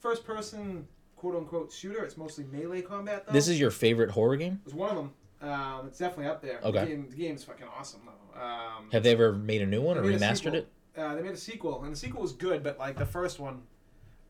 first-person 0.00 0.86
quote 1.16 1.36
unquote 1.36 1.70
shooter. 1.72 2.02
It's 2.04 2.16
mostly 2.16 2.44
melee 2.50 2.82
combat 2.82 3.26
though. 3.26 3.32
This 3.32 3.48
is 3.48 3.60
your 3.60 3.70
favorite 3.70 4.10
horror 4.10 4.36
game? 4.36 4.60
It 4.62 4.64
was 4.64 4.74
one 4.74 4.90
of 4.90 4.96
them. 4.96 5.12
Um, 5.42 5.86
it's 5.88 5.98
definitely 5.98 6.26
up 6.26 6.40
there. 6.42 6.58
Okay. 6.64 6.80
The, 6.80 6.86
game, 6.86 7.06
the 7.10 7.16
game's 7.16 7.44
fucking 7.44 7.66
awesome 7.78 8.00
though. 8.06 8.40
Um, 8.40 8.88
Have 8.92 9.02
they 9.02 9.12
ever 9.12 9.32
made 9.32 9.60
a 9.62 9.66
new 9.66 9.82
one 9.82 9.98
or 9.98 10.02
They 10.02 10.08
made 10.10 10.22
a 10.22 10.24
remastered 10.24 10.54
it? 10.54 10.68
uh, 10.96 11.14
they 11.14 11.22
made 11.22 11.32
a 11.32 11.36
sequel, 11.36 11.82
and 11.84 11.92
the 11.92 11.96
sequel 11.98 12.22
was 12.22 12.32
good, 12.32 12.62
but 12.62 12.78
like 12.78 12.96
the 12.98 13.06
first 13.06 13.38
one, 13.38 13.62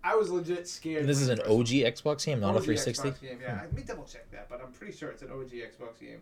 I 0.02 0.16
was 0.16 0.30
legit 0.30 0.66
scared. 0.66 1.06
This 1.06 1.20
is 1.20 1.28
an 1.28 1.36
first 1.38 1.48
one- 1.50 1.60
OG 1.60 1.66
Xbox 1.68 2.26
game, 2.26 2.40
not 2.40 2.56
a 2.56 2.60
360. 2.60 3.10
Xbox 3.10 3.20
game, 3.20 3.38
yeah. 3.40 3.60
Let 3.62 3.72
me 3.74 3.82
double 3.82 4.04
check 4.04 4.28
that, 4.32 4.48
but 4.48 4.60
I'm 4.60 4.72
pretty 4.72 4.92
sure 4.92 5.10
it's 5.10 5.22
an 5.22 5.30
OG 5.30 5.50
Xbox 5.50 6.00
game. 6.00 6.20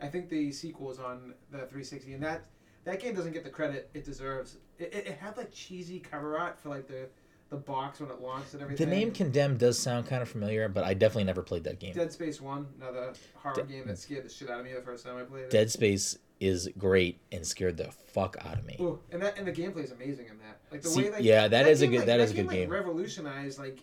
I 0.00 0.08
think 0.08 0.28
the 0.28 0.50
sequel 0.50 0.90
is 0.90 0.98
on 0.98 1.34
the 1.52 1.58
360, 1.58 2.14
and 2.14 2.22
that 2.24 2.42
that 2.84 3.00
game 3.00 3.14
doesn't 3.14 3.32
get 3.32 3.44
the 3.44 3.50
credit 3.50 3.90
it 3.94 4.04
deserves. 4.04 4.56
It, 4.78 4.92
it, 4.94 5.06
it 5.08 5.18
had 5.18 5.36
like 5.36 5.50
cheesy 5.52 5.98
cover 6.00 6.38
art 6.38 6.58
for 6.58 6.68
like 6.68 6.86
the 6.88 7.08
the 7.50 7.56
box 7.58 8.00
when 8.00 8.10
it 8.10 8.20
launched 8.20 8.54
and 8.54 8.62
everything. 8.62 8.88
The 8.88 8.94
name 8.94 9.10
Condemned 9.12 9.58
does 9.58 9.78
sound 9.78 10.06
kind 10.06 10.22
of 10.22 10.28
familiar, 10.28 10.68
but 10.70 10.84
I 10.84 10.94
definitely 10.94 11.24
never 11.24 11.42
played 11.42 11.64
that 11.64 11.78
game. 11.78 11.92
Dead 11.92 12.10
Space 12.10 12.40
One, 12.40 12.66
another 12.80 13.12
horror 13.34 13.54
De- 13.56 13.62
game 13.64 13.86
that 13.86 13.98
scared 13.98 14.24
the 14.24 14.30
shit 14.30 14.48
out 14.48 14.60
of 14.60 14.64
me 14.64 14.72
the 14.72 14.80
first 14.80 15.04
time 15.04 15.18
I 15.18 15.22
played 15.24 15.44
it. 15.44 15.50
Dead 15.50 15.70
Space 15.70 16.18
is 16.40 16.68
great 16.78 17.20
and 17.30 17.46
scared 17.46 17.76
the 17.76 17.84
fuck 17.92 18.36
out 18.44 18.58
of 18.58 18.64
me. 18.64 18.76
Ooh, 18.80 18.98
and 19.12 19.20
that 19.22 19.36
and 19.38 19.46
the 19.46 19.52
gameplay 19.52 19.84
is 19.84 19.92
amazing 19.92 20.26
in 20.26 20.38
that. 20.38 20.58
Like 20.70 20.80
the 20.82 20.88
See, 20.88 21.02
way 21.04 21.10
they 21.10 21.20
yeah, 21.20 21.46
that 21.46 21.68
is 21.68 21.82
a 21.82 21.86
good- 21.86 21.98
like, 21.98 22.06
that 22.06 22.20
is 22.20 22.30
a 22.30 22.34
game, 22.34 22.46
good 22.46 22.52
game. 22.54 22.70
Like, 22.70 22.78
revolutionized 22.78 23.58
like 23.58 23.80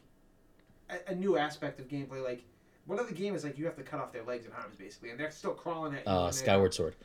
a, 0.90 1.12
a 1.12 1.16
new 1.16 1.38
aspect 1.38 1.80
of 1.80 1.88
gameplay. 1.88 2.24
Like 2.24 2.44
one 2.88 3.00
of 3.00 3.08
the 3.08 3.14
game 3.14 3.36
is 3.36 3.44
like 3.44 3.58
you 3.60 3.66
have 3.66 3.76
to 3.78 3.84
cut 3.84 4.00
off 4.00 4.12
their 4.12 4.24
legs 4.24 4.46
and 4.46 4.54
arms 4.56 4.76
basically, 4.76 5.12
and 5.12 5.20
they're 5.20 5.30
still 5.32 5.54
crawling 5.54 5.94
at 5.94 6.06
you. 6.08 6.12
Uh, 6.12 6.32
Skyward 6.32 6.74
Sword, 6.74 6.96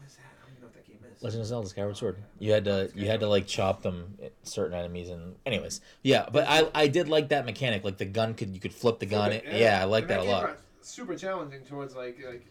What's 0.00 0.16
that? 0.16 0.22
I 0.22 0.44
don't 0.44 0.50
even 0.50 0.62
know 0.62 0.66
what 0.66 0.74
that 0.74 0.86
game 0.86 0.98
is. 1.07 1.07
Legend 1.20 1.40
of 1.42 1.46
Zelda, 1.48 1.68
Skyward 1.68 1.96
Sword. 1.96 2.16
You 2.38 2.52
had 2.52 2.64
to 2.66 2.90
you 2.94 3.06
had 3.06 3.20
to 3.20 3.28
like 3.28 3.46
chop 3.46 3.82
them 3.82 4.16
eh, 4.22 4.28
certain 4.42 4.78
enemies 4.78 5.08
and 5.08 5.34
anyways, 5.46 5.80
yeah. 6.02 6.28
But 6.30 6.46
I 6.48 6.68
I 6.74 6.86
did 6.88 7.08
like 7.08 7.28
that 7.30 7.44
mechanic. 7.44 7.84
Like 7.84 7.98
the 7.98 8.04
gun 8.04 8.34
could 8.34 8.50
you 8.54 8.60
could 8.60 8.72
flip 8.72 8.98
the 8.98 9.06
gun. 9.06 9.30
Flip 9.30 9.44
it, 9.46 9.58
yeah. 9.58 9.80
I 9.80 9.84
like 9.84 10.04
And 10.04 10.10
that 10.10 10.20
a 10.20 10.24
lot. 10.24 10.58
Super 10.80 11.16
challenging 11.16 11.62
towards 11.64 11.94
like 11.96 12.18
like 12.24 12.46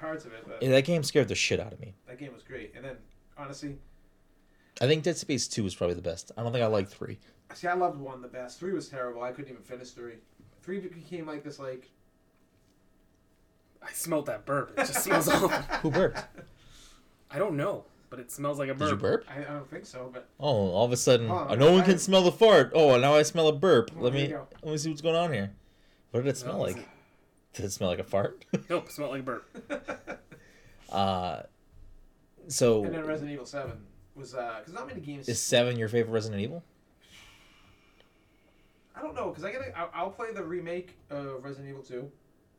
parts 0.00 0.24
of 0.24 0.32
it, 0.32 0.44
but 0.46 0.62
Yeah, 0.62 0.70
that 0.70 0.84
game 0.84 1.02
scared 1.02 1.28
the 1.28 1.34
shit 1.34 1.60
out 1.60 1.72
of 1.72 1.80
me. 1.80 1.94
that 2.06 2.18
game 2.18 2.32
was 2.32 2.42
great. 2.42 2.72
And 2.74 2.84
then 2.84 2.96
honestly, 3.36 3.76
I 4.80 4.86
think 4.86 5.02
Dead 5.04 5.16
Space 5.16 5.46
Two 5.46 5.62
was 5.64 5.74
probably 5.74 5.94
the 5.94 6.02
best. 6.02 6.32
I 6.36 6.42
don't 6.42 6.52
think 6.52 6.64
I 6.64 6.68
like 6.68 6.88
three. 6.88 7.18
see, 7.54 7.66
I 7.68 7.74
loved 7.74 8.00
one 8.00 8.22
the 8.22 8.28
best. 8.28 8.58
Three 8.58 8.72
was 8.72 8.88
terrible. 8.88 9.22
I 9.22 9.30
couldn't 9.32 9.50
even 9.50 9.62
finish 9.62 9.90
three. 9.90 10.14
Three 10.62 10.80
became 10.80 11.26
like 11.26 11.44
this 11.44 11.58
like. 11.58 11.90
I 13.82 13.92
smelled 13.92 14.26
that 14.26 14.44
burp. 14.44 14.72
It 14.76 14.86
just 14.86 15.04
smells 15.04 15.28
awful. 15.28 15.48
Who 15.82 15.90
burped? 15.90 16.24
I 17.30 17.38
don't 17.38 17.56
know, 17.56 17.84
but 18.10 18.18
it 18.18 18.30
smells 18.30 18.58
like 18.58 18.68
a 18.70 18.74
burp. 18.74 18.90
Did 18.90 18.98
burp. 19.00 19.24
you 19.24 19.34
burp? 19.34 19.48
I, 19.48 19.52
I 19.52 19.54
don't 19.56 19.70
think 19.70 19.86
so, 19.86 20.10
but 20.12 20.28
Oh, 20.40 20.70
all 20.72 20.84
of 20.84 20.92
a 20.92 20.96
sudden, 20.96 21.28
Hold 21.28 21.40
on, 21.42 21.50
oh, 21.52 21.54
no 21.54 21.72
one 21.72 21.82
I- 21.82 21.84
can 21.86 21.98
smell 21.98 22.22
the 22.22 22.32
fart. 22.32 22.72
Oh, 22.74 22.96
now 22.98 23.14
I 23.14 23.22
smell 23.22 23.48
a 23.48 23.52
burp. 23.52 23.90
Let 23.96 24.12
here 24.14 24.22
me 24.22 24.28
you 24.30 24.34
go. 24.36 24.46
let 24.62 24.72
me 24.72 24.78
see 24.78 24.88
what's 24.88 25.02
going 25.02 25.16
on 25.16 25.32
here. 25.32 25.52
What 26.10 26.24
did 26.24 26.30
it 26.30 26.36
smell 26.38 26.58
like? 26.58 26.88
Did 27.54 27.64
it 27.66 27.72
smell 27.72 27.90
like 27.90 27.98
a 27.98 28.04
fart? 28.04 28.44
Nope, 28.70 28.86
it 28.86 28.92
smelled 28.92 29.10
like 29.12 29.20
a 29.20 29.24
burp. 29.24 30.20
uh, 30.90 31.42
so 32.48 32.84
and 32.84 32.94
then 32.94 33.04
Resident 33.06 33.32
Evil 33.32 33.46
Seven 33.46 33.72
was 34.14 34.32
because 34.32 34.72
not 34.72 34.86
many 34.86 35.00
games. 35.00 35.28
is 35.28 35.40
seven 35.40 35.76
your 35.78 35.88
favorite 35.88 36.12
Resident 36.12 36.40
Evil? 36.40 36.62
I 38.96 39.02
don't 39.02 39.14
know 39.14 39.28
because 39.28 39.44
I 39.44 39.52
gotta. 39.52 39.76
I'll, 39.78 39.90
I'll 39.94 40.10
play 40.10 40.32
the 40.32 40.42
remake 40.42 40.96
of 41.10 41.44
Resident 41.44 41.68
Evil 41.68 41.82
Two, 41.82 42.10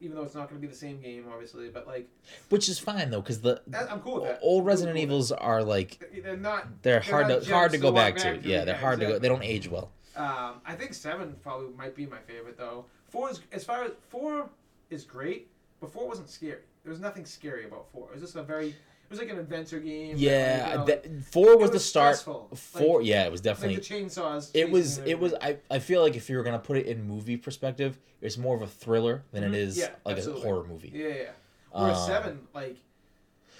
even 0.01 0.15
though 0.15 0.23
it's 0.23 0.35
not 0.35 0.49
going 0.49 0.61
to 0.61 0.65
be 0.67 0.71
the 0.71 0.77
same 0.77 0.99
game, 1.01 1.25
obviously. 1.31 1.69
But 1.69 1.87
like, 1.87 2.09
Which 2.49 2.69
is 2.69 2.79
fine 2.79 3.09
though, 3.09 3.21
because 3.21 3.41
the 3.41 3.61
that, 3.67 3.91
I'm 3.91 3.99
cool 4.01 4.15
with 4.15 4.23
that. 4.25 4.39
old 4.41 4.65
Resident 4.65 4.95
cool 4.95 5.03
Evils 5.03 5.31
are 5.31 5.63
like. 5.63 6.11
They're 6.23 6.37
not. 6.37 6.81
they're 6.81 6.99
They're 6.99 7.01
hard 7.01 7.27
not 7.27 7.43
to 7.43 7.53
hard 7.53 7.71
to 7.71 7.77
go 7.77 7.91
back 7.91 8.15
walk 8.15 8.23
to. 8.23 8.37
to, 8.41 8.47
Yeah, 8.47 8.65
they're 8.65 8.75
hard 8.75 8.99
to 9.01 9.05
go. 9.05 9.19
They 9.19 9.27
don't 9.29 9.43
age 9.43 9.69
well. 9.69 9.91
Um, 10.15 10.61
I 10.65 10.75
think 10.75 10.93
seven 10.93 11.35
probably 11.41 11.69
might 11.77 11.95
be 11.95 12.05
my 12.05 12.19
favorite 12.19 12.57
though. 12.57 12.85
Four 13.09 13.29
is 13.29 13.41
as 13.51 13.63
far 13.63 13.83
as 13.83 13.91
four 14.09 14.49
is 14.89 15.03
great, 15.03 15.49
but 15.79 15.91
four 15.91 16.07
wasn't 16.07 16.29
scary. 16.29 16.59
There 16.83 16.91
was 16.91 16.99
nothing 16.99 17.25
scary 17.25 17.65
about 17.65 17.87
four. 17.91 18.07
It 18.09 18.13
was 18.13 18.21
just 18.21 18.35
a 18.35 18.43
very. 18.43 18.75
It 19.09 19.13
was 19.13 19.19
like 19.19 19.29
an 19.31 19.39
adventure 19.39 19.79
game. 19.79 20.15
Yeah, 20.17 20.61
like, 20.61 20.71
you 20.71 20.77
know, 20.77 20.85
that, 20.85 21.23
four 21.25 21.57
was, 21.57 21.69
it 21.69 21.71
the 21.71 21.75
was 21.77 21.85
start. 21.85 22.15
stressful. 22.17 22.49
Four, 22.55 22.99
Like- 22.99 23.07
yeah, 23.07 23.25
it 23.25 23.31
was 23.31 23.39
like 23.39 23.55
definitely. 23.55 23.77
the 23.77 23.81
chainsaws. 23.81 24.51
it 24.53 24.69
was. 24.69 24.99
It 24.99 25.19
was. 25.19 25.33
I, 25.41 25.57
I 25.71 25.79
feel 25.79 26.01
like 26.03 26.15
if 26.15 26.29
you 26.29 26.37
were 26.37 26.43
gonna 26.43 26.59
put 26.59 26.77
it 26.77 26.85
in 26.85 27.03
movie 27.07 27.35
perspective, 27.35 27.97
it's 28.21 28.37
more 28.37 28.55
of 28.55 28.61
a 28.61 28.67
thriller 28.67 29.23
than 29.31 29.43
it 29.43 29.51
Mhm. 29.51 29.55
is 29.55 29.77
Yeah, 29.79 29.89
like 30.05 30.17
absolutely. 30.17 30.43
a 30.43 30.45
horror 30.45 30.63
movie. 30.67 30.91
Yeah, 30.93 31.07
yeah. 31.07 31.23
Whereas 31.71 31.97
Um, 31.97 32.07
seven, 32.07 32.39
like, 32.53 32.77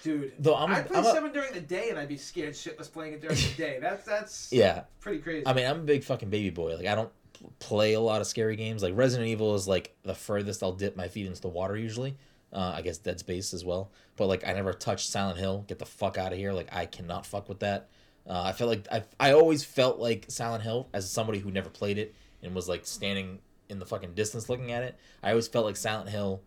dude, 0.04 0.34
Though 0.40 0.56
I'm, 0.56 0.72
I'd 0.72 0.88
play 0.88 0.98
I'm 1.00 1.06
a- 1.06 1.12
seven 1.12 1.32
during 1.34 1.54
the 1.54 1.62
day 1.62 1.90
and 1.90 1.98
I'd 1.98 2.08
be 2.10 2.18
scared 2.18 2.54
shitless 2.54 2.92
playing 2.92 3.14
it 3.14 3.22
during 3.22 3.36
the 3.36 3.54
day. 3.58 3.78
That's 3.82 4.06
that's 4.06 4.50
yeah. 4.52 4.84
pretty 5.00 5.20
crazy. 5.20 5.48
I 5.48 5.54
mean, 5.54 5.66
I'm 5.66 5.80
a 5.80 5.84
big 5.84 6.04
fucking 6.04 6.30
baby 6.30 6.50
boy. 6.52 6.76
Like, 6.76 6.86
I 6.86 6.94
don't 6.96 7.12
play 7.60 7.94
a 7.94 8.00
lot 8.02 8.22
of 8.22 8.28
scary 8.28 8.56
games. 8.56 8.84
Like, 8.84 8.96
Resident 8.96 9.30
Evil 9.30 9.56
is 9.56 9.68
like 9.68 9.96
the 10.04 10.14
furthest 10.16 10.62
I'll 10.62 10.74
dip 10.74 10.96
my 10.96 11.08
feet 11.08 11.26
into 11.26 11.42
the 11.42 11.48
water 11.50 11.76
usually. 11.78 12.16
Uh, 12.52 12.74
I 12.76 12.82
guess 12.82 12.98
Dead 12.98 13.20
Space 13.20 13.54
as 13.54 13.64
well. 13.64 13.92
But 14.18 14.28
like, 14.28 14.46
I 14.48 14.54
never 14.54 14.74
touched 14.74 15.10
Silent 15.10 15.38
Hill. 15.38 15.66
Get 15.68 15.78
the 15.80 15.86
fuck 15.86 16.18
out 16.18 16.32
of 16.34 16.38
here. 16.40 16.52
Like, 16.52 16.74
I 16.74 16.86
cannot 16.86 17.26
fuck 17.26 17.48
with 17.48 17.60
that. 17.60 17.90
Uh, 18.28 18.42
I 18.44 18.52
felt 18.54 18.70
like 18.70 18.88
I, 18.92 19.04
I 19.20 19.32
always 19.34 19.64
felt 19.64 20.00
like 20.00 20.26
Silent 20.30 20.64
Hill 20.64 20.88
as 20.94 21.10
somebody 21.10 21.40
who 21.40 21.52
never 21.52 21.70
played 21.70 21.98
it 21.98 22.14
and 22.44 22.54
was 22.56 22.68
like 22.68 22.86
standing 22.86 23.40
in 23.70 23.80
the 23.80 23.86
fucking 23.86 24.14
distance 24.14 24.50
looking 24.50 24.72
at 24.72 24.84
it. 24.84 24.98
I 25.24 25.30
always 25.30 25.48
felt 25.48 25.66
like 25.66 25.76
Silent 25.78 26.10
Hill 26.10 26.42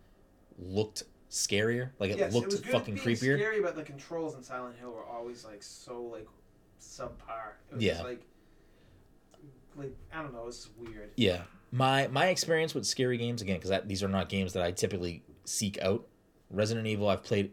looked 0.57 1.03
scarier. 1.29 1.89
Like 1.99 2.11
it 2.11 2.19
yes, 2.19 2.33
looked 2.33 2.47
it 2.47 2.51
was 2.51 2.61
good 2.61 2.71
fucking 2.71 2.97
creepier. 2.97 3.37
Scary, 3.37 3.61
but 3.61 3.75
the 3.75 3.83
controls 3.83 4.35
in 4.35 4.43
Silent 4.43 4.77
Hill 4.77 4.91
were 4.91 5.05
always 5.05 5.43
like 5.43 5.63
so 5.63 6.01
like 6.03 6.27
subpar. 6.81 7.53
It 7.71 7.75
was 7.75 7.83
Yeah. 7.83 7.93
just, 7.93 8.03
like 8.03 8.21
like 9.75 9.95
I 10.13 10.21
don't 10.21 10.33
know. 10.33 10.47
It's 10.47 10.69
weird. 10.77 11.11
Yeah, 11.17 11.41
my 11.71 12.07
my 12.07 12.27
experience 12.27 12.73
with 12.75 12.85
scary 12.85 13.17
games 13.17 13.41
again 13.41 13.59
because 13.59 13.77
these 13.85 14.03
are 14.03 14.07
not 14.07 14.29
games 14.29 14.53
that 14.53 14.63
I 14.63 14.71
typically 14.71 15.23
seek 15.45 15.81
out. 15.81 16.07
Resident 16.49 16.85
Evil, 16.87 17.09
I've 17.09 17.23
played 17.23 17.51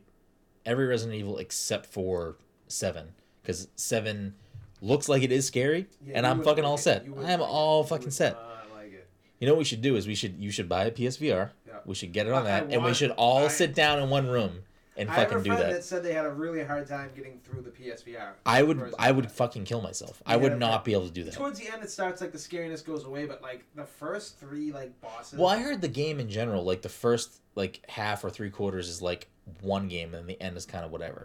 every 0.66 0.86
Resident 0.86 1.18
Evil 1.18 1.38
except 1.38 1.86
for 1.86 2.36
seven 2.68 3.12
because 3.42 3.68
seven 3.76 4.34
looks 4.82 5.08
like 5.08 5.22
it 5.22 5.32
is 5.32 5.46
scary, 5.46 5.86
Yeah, 6.06 6.14
and 6.18 6.26
I'm 6.26 6.42
fucking 6.42 6.64
like 6.64 6.68
all 6.68 6.74
it. 6.74 6.78
set. 6.80 7.02
I 7.02 7.30
am 7.32 7.40
like 7.40 7.48
all 7.50 7.84
fucking 7.84 8.10
set. 8.10 8.36
like. 8.74 9.06
You 9.38 9.46
know 9.46 9.54
what 9.54 9.58
we 9.60 9.64
should 9.64 9.80
do 9.80 9.96
is 9.96 10.06
we 10.06 10.14
should 10.14 10.38
you 10.38 10.50
should 10.50 10.68
buy 10.68 10.84
a 10.84 10.90
PSVR. 10.90 11.50
Yeah. 11.66 11.74
We 11.86 11.94
should 11.94 12.12
get 12.12 12.26
it 12.26 12.32
on 12.32 12.42
I- 12.46 12.56
I 12.58 12.60
that, 12.60 12.72
and 12.74 12.84
we 12.84 12.92
should 12.92 13.10
all 13.12 13.44
I- 13.44 13.48
sit 13.48 13.74
down 13.74 13.98
in 14.02 14.10
one 14.10 14.26
room 14.28 14.64
and 14.96 15.08
I 15.08 15.24
fucking 15.24 15.42
do 15.42 15.50
that. 15.50 15.70
that 15.70 15.84
said 15.84 16.02
they 16.02 16.12
had 16.12 16.26
a 16.26 16.30
really 16.30 16.64
hard 16.64 16.86
time 16.86 17.10
getting 17.14 17.40
through 17.44 17.62
the 17.62 17.70
PSVR. 17.70 18.32
I 18.44 18.62
would 18.62 18.94
I 18.98 19.12
would 19.12 19.30
fucking 19.30 19.64
kill 19.64 19.80
myself. 19.80 20.22
I 20.26 20.36
would 20.36 20.58
not 20.58 20.84
be 20.84 20.92
able 20.92 21.06
to 21.06 21.12
do 21.12 21.24
that. 21.24 21.34
Towards 21.34 21.58
the 21.58 21.72
end, 21.72 21.82
it 21.82 21.90
starts 21.90 22.20
like 22.20 22.32
the 22.32 22.38
scariness 22.38 22.84
goes 22.84 23.04
away, 23.04 23.24
but 23.26 23.42
like 23.42 23.64
the 23.74 23.84
first 23.84 24.38
three 24.38 24.72
like 24.72 25.00
bosses. 25.00 25.38
Well, 25.38 25.48
I 25.48 25.58
heard 25.58 25.80
the 25.80 25.88
game 25.88 26.20
in 26.20 26.28
general, 26.28 26.64
like 26.64 26.82
the 26.82 26.88
first 26.88 27.40
like 27.54 27.84
half 27.88 28.24
or 28.24 28.30
three 28.30 28.50
quarters 28.50 28.88
is 28.88 29.00
like 29.00 29.28
one 29.62 29.88
game, 29.88 30.14
and 30.14 30.28
the 30.28 30.40
end 30.40 30.56
is 30.56 30.66
kind 30.66 30.84
of 30.84 30.90
whatever. 30.90 31.24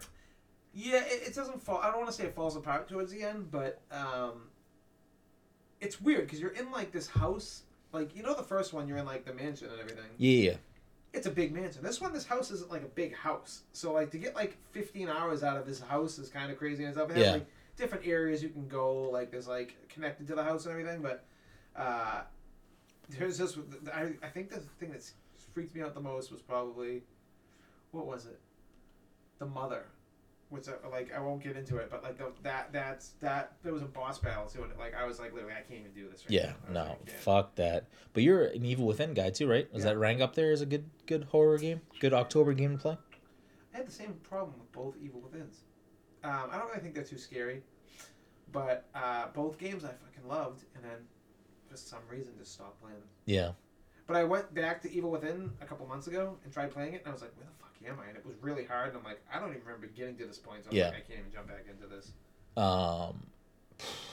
Yeah, 0.72 1.02
it, 1.04 1.28
it 1.28 1.34
doesn't 1.34 1.62
fall. 1.62 1.78
I 1.78 1.86
don't 1.86 1.98
want 1.98 2.08
to 2.08 2.12
say 2.12 2.24
it 2.24 2.34
falls 2.34 2.56
apart 2.56 2.88
towards 2.88 3.10
the 3.10 3.22
end, 3.22 3.50
but 3.50 3.80
um, 3.90 4.48
it's 5.80 6.00
weird 6.00 6.26
because 6.26 6.40
you're 6.40 6.50
in 6.50 6.70
like 6.70 6.92
this 6.92 7.08
house. 7.08 7.62
Like 7.92 8.14
you 8.14 8.22
know, 8.22 8.34
the 8.34 8.42
first 8.42 8.72
one 8.72 8.86
you're 8.86 8.98
in 8.98 9.06
like 9.06 9.24
the 9.24 9.32
mansion 9.32 9.68
and 9.70 9.80
everything. 9.80 10.10
Yeah, 10.18 10.50
yeah. 10.50 10.56
It's 11.16 11.26
a 11.26 11.30
big 11.30 11.52
mansion. 11.52 11.82
This 11.82 11.98
one, 12.00 12.12
this 12.12 12.26
house 12.26 12.50
isn't 12.50 12.70
like 12.70 12.82
a 12.82 12.88
big 12.88 13.14
house. 13.14 13.62
So 13.72 13.92
like 13.94 14.10
to 14.10 14.18
get 14.18 14.34
like 14.34 14.56
15 14.72 15.08
hours 15.08 15.42
out 15.42 15.56
of 15.56 15.66
this 15.66 15.80
house 15.80 16.18
is 16.18 16.28
kind 16.28 16.52
of 16.52 16.58
crazy 16.58 16.84
and 16.84 16.92
stuff. 16.94 17.08
It 17.10 17.16
has 17.16 17.24
Yeah. 17.26 17.32
like 17.32 17.46
different 17.76 18.06
areas 18.06 18.42
you 18.42 18.50
can 18.50 18.68
go. 18.68 19.08
Like 19.10 19.30
there's 19.30 19.48
like 19.48 19.76
connected 19.88 20.26
to 20.28 20.34
the 20.34 20.44
house 20.44 20.66
and 20.66 20.72
everything, 20.72 21.00
but 21.00 21.24
uh, 21.74 22.22
there's 23.08 23.38
this. 23.38 23.56
I 23.94 24.12
I 24.22 24.28
think 24.28 24.50
the 24.50 24.60
thing 24.78 24.90
that 24.92 25.10
freaked 25.54 25.74
me 25.74 25.80
out 25.80 25.94
the 25.94 26.00
most 26.00 26.30
was 26.30 26.42
probably 26.42 27.02
what 27.92 28.06
was 28.06 28.26
it? 28.26 28.38
The 29.38 29.46
mother. 29.46 29.86
Which 30.48 30.68
uh, 30.68 30.72
like 30.92 31.12
I 31.12 31.18
won't 31.18 31.42
get 31.42 31.56
into 31.56 31.78
it, 31.78 31.88
but 31.90 32.04
like 32.04 32.18
the, 32.18 32.30
that 32.44 32.72
that's 32.72 33.10
that 33.20 33.54
there 33.64 33.72
was 33.72 33.82
a 33.82 33.86
boss 33.86 34.18
battle 34.20 34.46
too, 34.46 34.62
and 34.62 34.70
like 34.78 34.94
I 34.94 35.04
was 35.04 35.18
like 35.18 35.34
literally 35.34 35.54
I 35.54 35.62
can't 35.62 35.80
even 35.80 35.92
do 35.92 36.08
this. 36.08 36.22
Right 36.24 36.30
Yeah, 36.30 36.52
now. 36.68 36.84
No, 36.84 36.88
like, 36.90 37.10
fuck 37.10 37.56
that. 37.56 37.88
But 38.12 38.22
you're 38.22 38.44
an 38.44 38.64
Evil 38.64 38.86
Within 38.86 39.12
guy 39.12 39.30
too, 39.30 39.48
right? 39.48 39.68
Is 39.74 39.82
Yeah. 39.84 39.90
that 39.90 39.98
rank 39.98 40.20
up 40.20 40.36
there 40.36 40.52
as 40.52 40.60
a 40.60 40.66
good 40.66 40.88
good 41.06 41.24
horror 41.24 41.58
game? 41.58 41.80
Good 42.00 42.14
October 42.14 42.52
game 42.52 42.72
to 42.76 42.78
play? 42.78 42.96
I 43.74 43.78
had 43.78 43.88
the 43.88 43.92
same 43.92 44.14
problem 44.22 44.54
with 44.58 44.70
both 44.70 44.94
Evil 45.02 45.20
Within's. 45.20 45.62
Um, 46.22 46.48
I 46.52 46.58
don't 46.58 46.68
really 46.68 46.80
think 46.80 46.94
they're 46.94 47.02
too 47.04 47.18
scary, 47.18 47.62
but 48.52 48.86
uh, 48.94 49.26
both 49.34 49.58
games 49.58 49.84
I 49.84 49.88
fucking 49.88 50.28
loved, 50.28 50.64
and 50.76 50.84
then 50.84 50.98
for 51.68 51.76
some 51.76 52.00
reason 52.08 52.32
just 52.38 52.52
stopped 52.52 52.80
playing 52.80 52.98
them. 52.98 53.08
Yeah. 53.24 53.50
But 54.06 54.16
I 54.16 54.22
went 54.22 54.54
back 54.54 54.80
to 54.82 54.92
Evil 54.92 55.10
Within 55.10 55.50
a 55.60 55.66
couple 55.66 55.86
months 55.88 56.06
ago 56.06 56.36
and 56.44 56.52
tried 56.52 56.70
playing 56.70 56.94
it, 56.94 57.00
and 57.02 57.08
I 57.08 57.12
was 57.12 57.22
like, 57.22 57.36
"Where 57.36 57.46
the 57.46 57.52
fuck 57.58 57.65
am 57.88 57.98
I?" 58.00 58.08
And 58.08 58.16
it 58.16 58.24
was 58.26 58.36
really 58.40 58.64
hard, 58.64 58.88
and 58.90 58.98
I'm 58.98 59.04
like, 59.04 59.20
"I 59.32 59.38
don't 59.38 59.50
even 59.50 59.62
remember 59.64 59.86
getting 59.88 60.16
to 60.18 60.26
this 60.26 60.38
point." 60.38 60.64
So 60.64 60.70
I'm 60.70 60.76
Yeah. 60.76 60.86
like, 60.88 60.96
"I 60.96 61.00
can't 61.00 61.20
even 61.20 61.32
jump 61.32 61.48
back 61.48 61.66
into 61.70 61.86
this." 61.86 62.12
Um. 62.56 63.26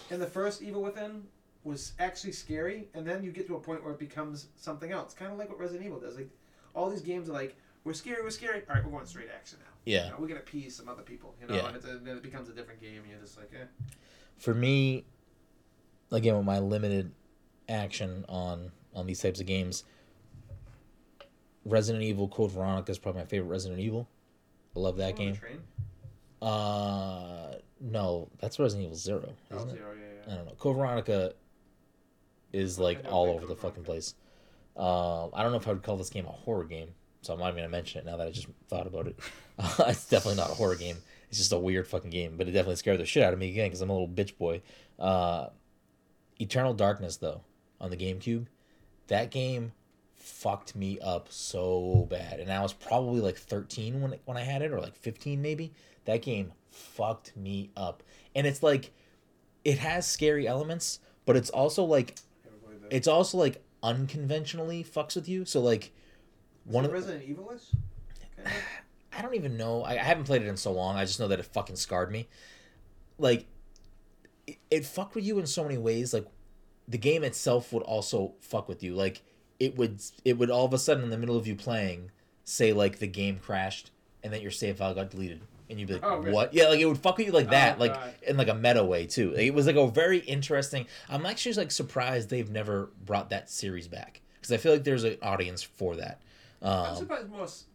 And 0.09 0.21
the 0.21 0.27
first 0.27 0.61
Evil 0.61 0.83
Within 0.83 1.27
was 1.63 1.93
actually 1.99 2.33
scary, 2.33 2.89
and 2.93 3.07
then 3.07 3.23
you 3.23 3.31
get 3.31 3.47
to 3.47 3.55
a 3.55 3.59
point 3.59 3.83
where 3.83 3.93
it 3.93 3.99
becomes 3.99 4.47
something 4.57 4.91
else, 4.91 5.13
kind 5.13 5.31
of 5.31 5.37
like 5.37 5.49
what 5.49 5.57
Resident 5.59 5.85
Evil 5.85 5.99
does. 5.99 6.15
Like 6.17 6.29
all 6.75 6.89
these 6.89 7.01
games 7.01 7.29
are 7.29 7.33
like, 7.33 7.55
"We're 7.85 7.93
scary, 7.93 8.21
we're 8.21 8.29
scary." 8.29 8.63
All 8.67 8.75
right, 8.75 8.83
we're 8.83 8.91
going 8.91 9.05
straight 9.05 9.29
action 9.33 9.59
now. 9.61 9.71
Yeah. 9.85 10.05
You 10.05 10.11
know, 10.11 10.17
we're 10.19 10.27
gonna 10.27 10.41
appease 10.41 10.75
some 10.75 10.89
other 10.89 11.03
people, 11.03 11.35
you 11.39 11.47
know, 11.47 11.55
Yeah. 11.55 11.67
and 11.67 11.75
it's 11.77 11.85
a, 11.85 11.97
then 11.99 12.17
it 12.17 12.23
becomes 12.23 12.49
a 12.49 12.53
different 12.53 12.81
game, 12.81 13.01
and 13.01 13.09
you're 13.11 13.19
just 13.19 13.37
like, 13.37 13.51
eh. 13.53 13.65
For 14.37 14.53
me, 14.53 15.05
again 16.11 16.35
with 16.35 16.45
my 16.45 16.59
limited 16.59 17.13
action 17.69 18.25
on 18.27 18.71
on 18.93 19.07
these 19.07 19.21
types 19.21 19.39
of 19.39 19.45
games, 19.45 19.83
Resident 21.65 22.03
Evil 22.03 22.27
Code 22.27 22.51
Veronica 22.51 22.91
is 22.91 22.97
probably 22.99 23.21
my 23.21 23.25
favorite 23.27 23.47
Resident 23.49 23.79
Evil. 23.79 24.07
I 24.75 24.79
love 24.79 24.97
that 24.97 25.15
game. 25.15 25.37
Uh, 26.41 27.53
no, 27.79 28.29
that's 28.39 28.59
Resident 28.59 28.85
Evil 28.85 28.97
Zero, 28.97 29.33
Oh, 29.51 29.55
isn't 29.57 29.69
it? 29.69 29.73
zero, 29.77 29.93
yeah, 30.27 30.33
I 30.33 30.35
don't 30.37 30.45
know. 30.45 30.53
Code 30.59 30.75
Veronica 30.75 31.33
is 32.51 32.77
like 32.77 33.03
all 33.09 33.29
over 33.29 33.41
the 33.41 33.55
Code 33.55 33.59
fucking 33.59 33.83
Veronica. 33.83 33.91
place. 33.91 34.15
Um, 34.75 35.29
I 35.33 35.43
don't 35.43 35.51
know 35.51 35.57
if 35.57 35.67
I 35.67 35.71
would 35.73 35.83
call 35.83 35.97
this 35.97 36.09
game 36.09 36.25
a 36.25 36.31
horror 36.31 36.65
game, 36.65 36.89
so 37.21 37.33
I'm 37.33 37.39
not 37.39 37.49
even 37.49 37.57
gonna 37.59 37.69
mention 37.69 37.99
it 38.01 38.05
now 38.09 38.17
that 38.17 38.27
I 38.27 38.31
just 38.31 38.47
thought 38.67 38.87
about 38.87 39.07
it. 39.07 39.17
it's 39.87 40.07
definitely 40.09 40.37
not 40.41 40.49
a 40.49 40.55
horror 40.55 40.75
game. 40.75 40.97
It's 41.29 41.37
just 41.37 41.53
a 41.53 41.57
weird 41.59 41.87
fucking 41.87 42.09
game, 42.09 42.35
but 42.37 42.47
it 42.47 42.51
definitely 42.51 42.75
scared 42.75 42.99
the 42.99 43.05
shit 43.05 43.23
out 43.23 43.33
of 43.33 43.39
me 43.39 43.49
again 43.49 43.67
because 43.67 43.81
I'm 43.81 43.89
a 43.89 43.93
little 43.93 44.07
bitch 44.07 44.37
boy. 44.37 44.61
Uh, 44.99 45.47
Eternal 46.39 46.73
Darkness 46.73 47.17
though 47.17 47.41
on 47.79 47.89
the 47.89 47.97
GameCube, 47.97 48.47
that 49.07 49.31
game 49.31 49.71
fucked 50.23 50.73
me 50.73 50.97
up 51.01 51.27
so 51.29 52.07
bad, 52.09 52.39
and 52.39 52.51
I 52.51 52.61
was 52.61 52.71
probably 52.71 53.19
like 53.19 53.37
13 53.37 54.01
when 54.01 54.15
when 54.25 54.37
I 54.37 54.41
had 54.41 54.61
it, 54.61 54.71
or 54.71 54.79
like 54.79 54.95
15 54.95 55.41
maybe. 55.41 55.73
That 56.05 56.21
game 56.21 56.53
fucked 56.71 57.35
me 57.35 57.71
up, 57.75 58.03
and 58.33 58.47
it's 58.47 58.63
like 58.63 58.91
it 59.65 59.79
has 59.79 60.07
scary 60.07 60.47
elements, 60.47 60.99
but 61.25 61.35
it's 61.35 61.49
also 61.49 61.83
like 61.83 62.15
Never 62.43 62.57
played 62.57 62.81
that. 62.83 62.95
it's 62.95 63.07
also 63.07 63.37
like 63.37 63.61
unconventionally 63.81 64.83
fucks 64.83 65.15
with 65.15 65.27
you. 65.27 65.45
So 65.45 65.59
like 65.61 65.85
Is 66.65 66.73
one 66.73 66.85
of 66.85 66.91
the, 66.91 66.95
Resident 66.97 67.23
Evil-ish? 67.27 67.71
Kind? 68.37 68.55
I 69.17 69.21
don't 69.21 69.35
even 69.35 69.57
know. 69.57 69.83
I, 69.83 69.91
I 69.91 70.03
haven't 70.03 70.23
played 70.23 70.41
it 70.41 70.47
in 70.47 70.57
so 70.57 70.71
long. 70.71 70.95
I 70.95 71.05
just 71.05 71.19
know 71.19 71.27
that 71.27 71.39
it 71.39 71.45
fucking 71.45 71.75
scarred 71.75 72.11
me. 72.11 72.27
Like 73.17 73.45
it, 74.47 74.57
it 74.71 74.85
fucked 74.85 75.15
with 75.15 75.25
you 75.25 75.37
in 75.39 75.45
so 75.45 75.63
many 75.63 75.77
ways. 75.77 76.13
Like 76.13 76.25
the 76.87 76.97
game 76.97 77.23
itself 77.23 77.71
would 77.73 77.83
also 77.83 78.33
fuck 78.41 78.67
with 78.67 78.83
you. 78.83 78.95
Like 78.95 79.21
it 79.59 79.77
would 79.77 80.01
it 80.25 80.37
would 80.37 80.49
all 80.49 80.65
of 80.65 80.73
a 80.73 80.77
sudden 80.77 81.03
in 81.03 81.09
the 81.09 81.17
middle 81.17 81.37
of 81.37 81.47
you 81.47 81.55
playing 81.55 82.11
say 82.43 82.73
like 82.73 82.99
the 82.99 83.07
game 83.07 83.39
crashed 83.39 83.91
and 84.23 84.33
that 84.33 84.41
your 84.41 84.51
save 84.51 84.77
file 84.77 84.93
got 84.93 85.09
deleted. 85.11 85.41
And 85.69 85.79
you'd 85.79 85.87
be 85.87 85.93
like, 85.93 86.03
Oh, 86.05 86.17
really? 86.17 86.31
"What?" 86.33 86.53
Yeah, 86.53 86.65
like 86.67 86.79
it 86.79 86.85
would 86.85 86.97
fuck 86.97 87.17
with 87.17 87.25
you 87.27 87.31
like 87.33 87.49
that, 87.49 87.77
Oh, 87.77 87.79
like 87.79 87.93
God. 87.93 88.13
in 88.27 88.37
like 88.37 88.49
a 88.49 88.53
meta 88.53 88.83
way 88.83 89.05
too. 89.07 89.31
Like, 89.31 89.41
it 89.45 89.53
was 89.53 89.65
like 89.65 89.75
a 89.77 89.87
very 89.87 90.19
interesting. 90.19 90.85
I'm 91.09 91.25
actually 91.25 91.53
like 91.53 91.71
surprised 91.71 92.29
they've 92.29 92.49
never 92.49 92.91
brought 93.05 93.29
that 93.31 93.49
series 93.49 93.87
back 93.87 94.21
because 94.35 94.51
I 94.51 94.57
feel 94.57 94.73
like 94.73 94.83
there's 94.83 95.03
an 95.05 95.17
audience 95.21 95.63
for 95.63 95.95
that. 95.95 96.21
I'm 96.61 96.91
Um, 96.91 96.95
surprised 96.97 97.29
most 97.31 97.65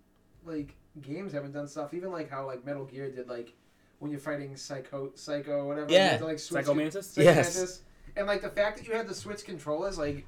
like 0.44 0.74
games 1.00 1.32
haven't 1.32 1.52
done 1.52 1.66
stuff. 1.66 1.94
Even 1.94 2.12
like 2.12 2.30
how 2.30 2.46
like 2.46 2.64
Metal 2.64 2.84
Gear 2.84 3.10
did 3.10 3.28
like 3.28 3.52
when 4.00 4.10
you're 4.10 4.20
fighting 4.20 4.54
Psycho, 4.54 5.10
Psycho, 5.14 5.66
whatever. 5.66 5.90
Yeah. 5.90 6.18
to, 6.18 6.24
like 6.24 6.38
switch 6.38 6.66
Psycho 6.66 6.74
Mantis? 6.74 7.14
Yes. 7.16 7.80
And 8.16 8.26
like 8.26 8.42
the 8.42 8.50
fact 8.50 8.78
that 8.78 8.86
you 8.86 8.94
had 8.94 9.08
the 9.08 9.14
switch 9.14 9.44
controllers, 9.44 9.98
like 9.98 10.24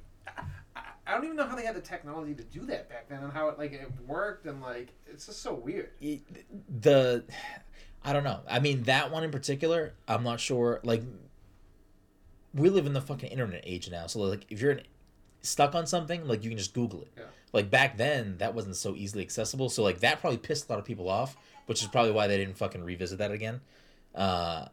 I, 1.11 1.15
don't 1.15 1.25
even 1.25 1.37
know 1.37 1.45
how 1.45 1.55
they 1.55 1.65
had 1.65 1.75
the 1.75 1.81
technology 1.81 2.33
to 2.35 2.43
do 2.43 2.65
that 2.67 2.89
back 2.89 3.09
then, 3.09 3.23
and 3.23 3.31
how 3.31 3.49
it 3.49 3.57
like 3.57 3.73
it 3.73 3.89
worked, 4.07 4.45
and 4.45 4.61
like 4.61 4.93
it's 5.07 5.25
just 5.25 5.41
so 5.41 5.53
weird. 5.53 5.89
the 5.99 7.23
I 8.03 8.13
don't 8.13 8.23
know. 8.23 8.39
I 8.47 8.59
mean 8.59 8.83
that 8.83 9.11
one 9.11 9.23
in 9.23 9.31
particular, 9.31 9.93
I'm 10.07 10.23
not 10.23 10.39
sure. 10.39 10.79
Like 10.83 11.03
we 12.53 12.69
live 12.69 12.85
in 12.85 12.93
the 12.93 13.01
fucking 13.01 13.29
internet 13.29 13.63
age 13.65 13.89
now, 13.89 14.07
so 14.07 14.19
like 14.21 14.45
if 14.49 14.61
you're 14.61 14.79
stuck 15.41 15.75
on 15.75 15.85
something, 15.87 16.27
like 16.27 16.43
you 16.43 16.49
can 16.49 16.57
just 16.57 16.73
Google 16.73 17.01
it. 17.01 17.11
Yeah. 17.17 17.23
Like 17.53 17.69
back 17.69 17.97
then, 17.97 18.37
that 18.37 18.55
wasn't 18.55 18.75
so 18.75 18.95
easily 18.95 19.23
accessible. 19.23 19.69
So 19.69 19.83
like 19.83 19.99
that 19.99 20.21
probably 20.21 20.37
pissed 20.37 20.69
a 20.69 20.71
lot 20.71 20.79
of 20.79 20.85
people 20.85 21.09
off, 21.09 21.35
which 21.65 21.81
is 21.81 21.87
probably 21.87 22.11
why 22.11 22.27
they 22.27 22.37
didn't 22.37 22.57
fucking 22.57 22.83
revisit 22.83 23.19
that 23.19 23.31
again. 23.31 23.61
Uh, 24.15 24.65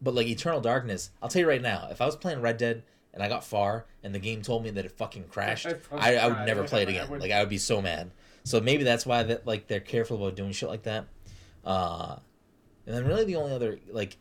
but 0.00 0.14
like 0.14 0.26
Eternal 0.26 0.60
Darkness, 0.60 1.10
I'll 1.22 1.28
tell 1.28 1.40
you 1.40 1.48
right 1.48 1.62
now, 1.62 1.88
if 1.90 2.00
I 2.00 2.06
was 2.06 2.16
playing 2.16 2.40
Red 2.40 2.56
Dead 2.56 2.82
and 3.12 3.22
I 3.22 3.28
got 3.28 3.44
far, 3.44 3.86
and 4.02 4.14
the 4.14 4.18
game 4.18 4.42
told 4.42 4.62
me 4.64 4.70
that 4.70 4.84
it 4.84 4.92
fucking 4.92 5.24
crashed, 5.24 5.66
I, 5.92 6.16
I 6.16 6.28
would 6.28 6.46
never 6.46 6.64
play 6.64 6.82
it 6.82 6.88
again. 6.88 7.08
Like 7.18 7.30
I 7.32 7.40
would 7.40 7.48
be 7.48 7.58
so 7.58 7.80
mad. 7.82 8.10
So 8.44 8.60
maybe 8.60 8.84
that's 8.84 9.04
why 9.04 9.22
that 9.24 9.46
like 9.46 9.66
they're 9.66 9.80
careful 9.80 10.16
about 10.16 10.36
doing 10.36 10.52
shit 10.52 10.68
like 10.68 10.84
that. 10.84 11.06
Uh, 11.64 12.16
and 12.86 12.96
then 12.96 13.06
really 13.06 13.24
the 13.24 13.36
only 13.36 13.52
other 13.52 13.78
like, 13.90 14.16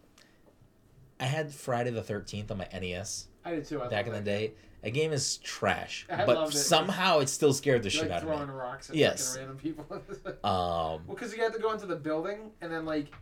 I 1.20 1.26
had 1.26 1.54
Friday 1.54 1.92
the 1.92 2.04
Thirteenth 2.04 2.52
on 2.52 2.58
my 2.58 2.68
NES 2.74 3.28
I 3.46 3.52
did 3.56 3.66
too. 3.66 3.82
I 3.82 3.88
back 3.88 4.06
in 4.08 4.12
the 4.14 4.20
that 4.20 4.26
day. 4.26 4.54
A 4.82 4.92
game 4.92 5.12
is 5.12 5.38
trash, 5.38 6.08
I 6.12 6.26
but 6.26 6.38
loved 6.38 6.56
it. 6.56 6.58
somehow 6.60 7.20
it 7.20 7.28
still 7.28 7.52
scared 7.54 7.84
the 7.84 7.90
You're, 7.90 8.04
shit 8.04 8.10
like 8.10 8.24
out 8.24 8.42
of 8.42 8.48
me. 8.48 8.54
rocks 8.54 8.90
at 8.90 8.96
Yes. 8.96 9.36
random 9.38 9.58
people. 9.58 9.86
Um, 10.42 10.44
well, 10.44 11.02
because 11.10 11.36
you 11.36 11.44
had 11.44 11.52
to 11.54 11.60
go 11.60 11.74
into 11.74 11.86
the 11.86 11.98
building, 11.98 12.52
and 12.62 12.72
then 12.72 12.86
like 12.86 13.14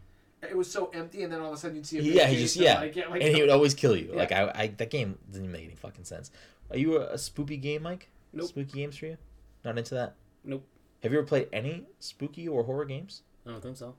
it 0.50 0.58
was 0.58 0.72
so 0.72 0.90
empty, 0.94 1.24
and 1.24 1.32
then 1.32 1.40
all 1.42 1.48
of 1.48 1.54
a 1.54 1.58
sudden 1.58 1.76
you'd 1.78 1.86
see 1.86 2.00
a 2.00 2.02
big 2.02 2.14
yeah, 2.14 2.28
he 2.28 2.38
just 2.38 2.56
yeah, 2.56 2.80
like, 2.80 2.96
yeah, 2.96 3.08
like, 3.08 3.22
and 3.22 3.36
he 3.36 3.42
would 3.42 3.50
always 3.50 3.74
kill 3.74 3.96
you. 3.96 4.10
Yeah. 4.12 4.18
Like 4.18 4.32
I, 4.32 4.52
I, 4.56 4.68
that 4.78 4.90
game 4.90 5.18
didn't 5.32 5.52
make 5.52 5.66
any 5.66 5.76
fucking 5.76 6.06
sense. 6.06 6.32
Are 6.72 6.78
you 6.78 6.98
a, 6.98 7.14
a 7.14 7.18
spooky 7.18 7.58
game, 7.58 7.84
Mike? 7.84 8.10
Nope. 8.34 8.50
Spooky 8.50 8.80
games 8.80 8.98
for 8.98 9.06
you? 9.08 9.18
Not 9.64 9.78
into 9.78 9.96
that. 9.96 10.16
Nope. 10.44 10.66
Have 11.04 11.12
you 11.12 11.20
ever 11.20 11.28
played 11.28 11.48
any 11.54 11.86
spooky 12.00 12.48
or 12.48 12.64
horror 12.64 12.86
games? 12.86 13.24
I 13.46 13.52
don't 13.52 13.62
think 13.62 13.78
so. 13.78 13.96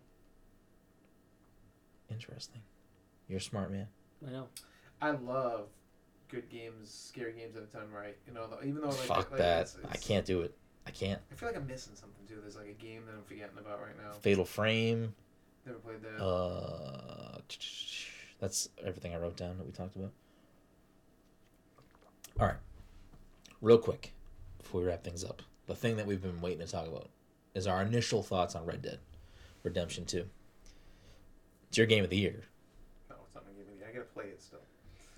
Interesting. 2.10 2.60
You're 3.28 3.38
a 3.38 3.42
smart 3.42 3.70
man. 3.70 3.86
I 4.26 4.30
know. 4.30 4.48
I 5.00 5.10
love 5.10 5.68
good 6.28 6.48
games, 6.50 6.90
scary 6.90 7.32
games 7.32 7.56
at 7.56 7.62
a 7.62 7.66
time, 7.66 7.92
right. 7.92 8.16
You 8.26 8.34
know, 8.34 8.48
even 8.62 8.80
though 8.80 8.88
like 8.88 8.96
Fuck 8.98 9.30
like, 9.30 9.38
that. 9.40 9.60
it's- 9.62 9.76
I 9.90 9.96
can't 9.96 10.26
do 10.26 10.42
it. 10.42 10.54
I 10.86 10.90
can't. 10.90 11.20
I 11.30 11.34
feel 11.34 11.50
like 11.50 11.56
I'm 11.56 11.66
missing 11.66 11.94
something 11.94 12.26
too. 12.26 12.40
There's 12.40 12.56
like 12.56 12.68
a 12.68 12.82
game 12.82 13.04
that 13.06 13.12
I'm 13.12 13.22
forgetting 13.24 13.58
about 13.58 13.80
right 13.80 13.96
now. 14.02 14.12
Fatal 14.22 14.46
Frame. 14.46 15.14
Never 15.68 15.80
played 15.80 16.02
that. 16.02 16.24
Uh, 16.24 17.38
that's 18.40 18.70
everything 18.82 19.14
I 19.14 19.18
wrote 19.18 19.36
down 19.36 19.58
that 19.58 19.66
we 19.66 19.72
talked 19.72 19.96
about. 19.96 20.12
All 22.40 22.46
right, 22.46 22.56
real 23.60 23.76
quick 23.76 24.12
before 24.58 24.80
we 24.80 24.86
wrap 24.86 25.04
things 25.04 25.24
up, 25.24 25.42
the 25.66 25.74
thing 25.74 25.96
that 25.96 26.06
we've 26.06 26.22
been 26.22 26.40
waiting 26.40 26.64
to 26.64 26.72
talk 26.72 26.86
about 26.86 27.10
is 27.54 27.66
our 27.66 27.82
initial 27.82 28.22
thoughts 28.22 28.54
on 28.54 28.64
Red 28.64 28.80
Dead 28.80 28.98
Redemption 29.62 30.06
Two. 30.06 30.26
It's 31.68 31.76
your 31.76 31.86
game 31.86 32.02
of 32.04 32.08
the 32.10 32.16
year, 32.16 32.44
no, 33.10 33.16
it's 33.26 33.34
not 33.34 33.44
my 33.44 33.52
game. 33.52 33.62
of 33.62 33.68
the 33.68 33.74
year. 33.74 33.88
I 33.90 33.92
gotta 33.92 34.06
play 34.06 34.24
it 34.24 34.40
still. 34.40 34.60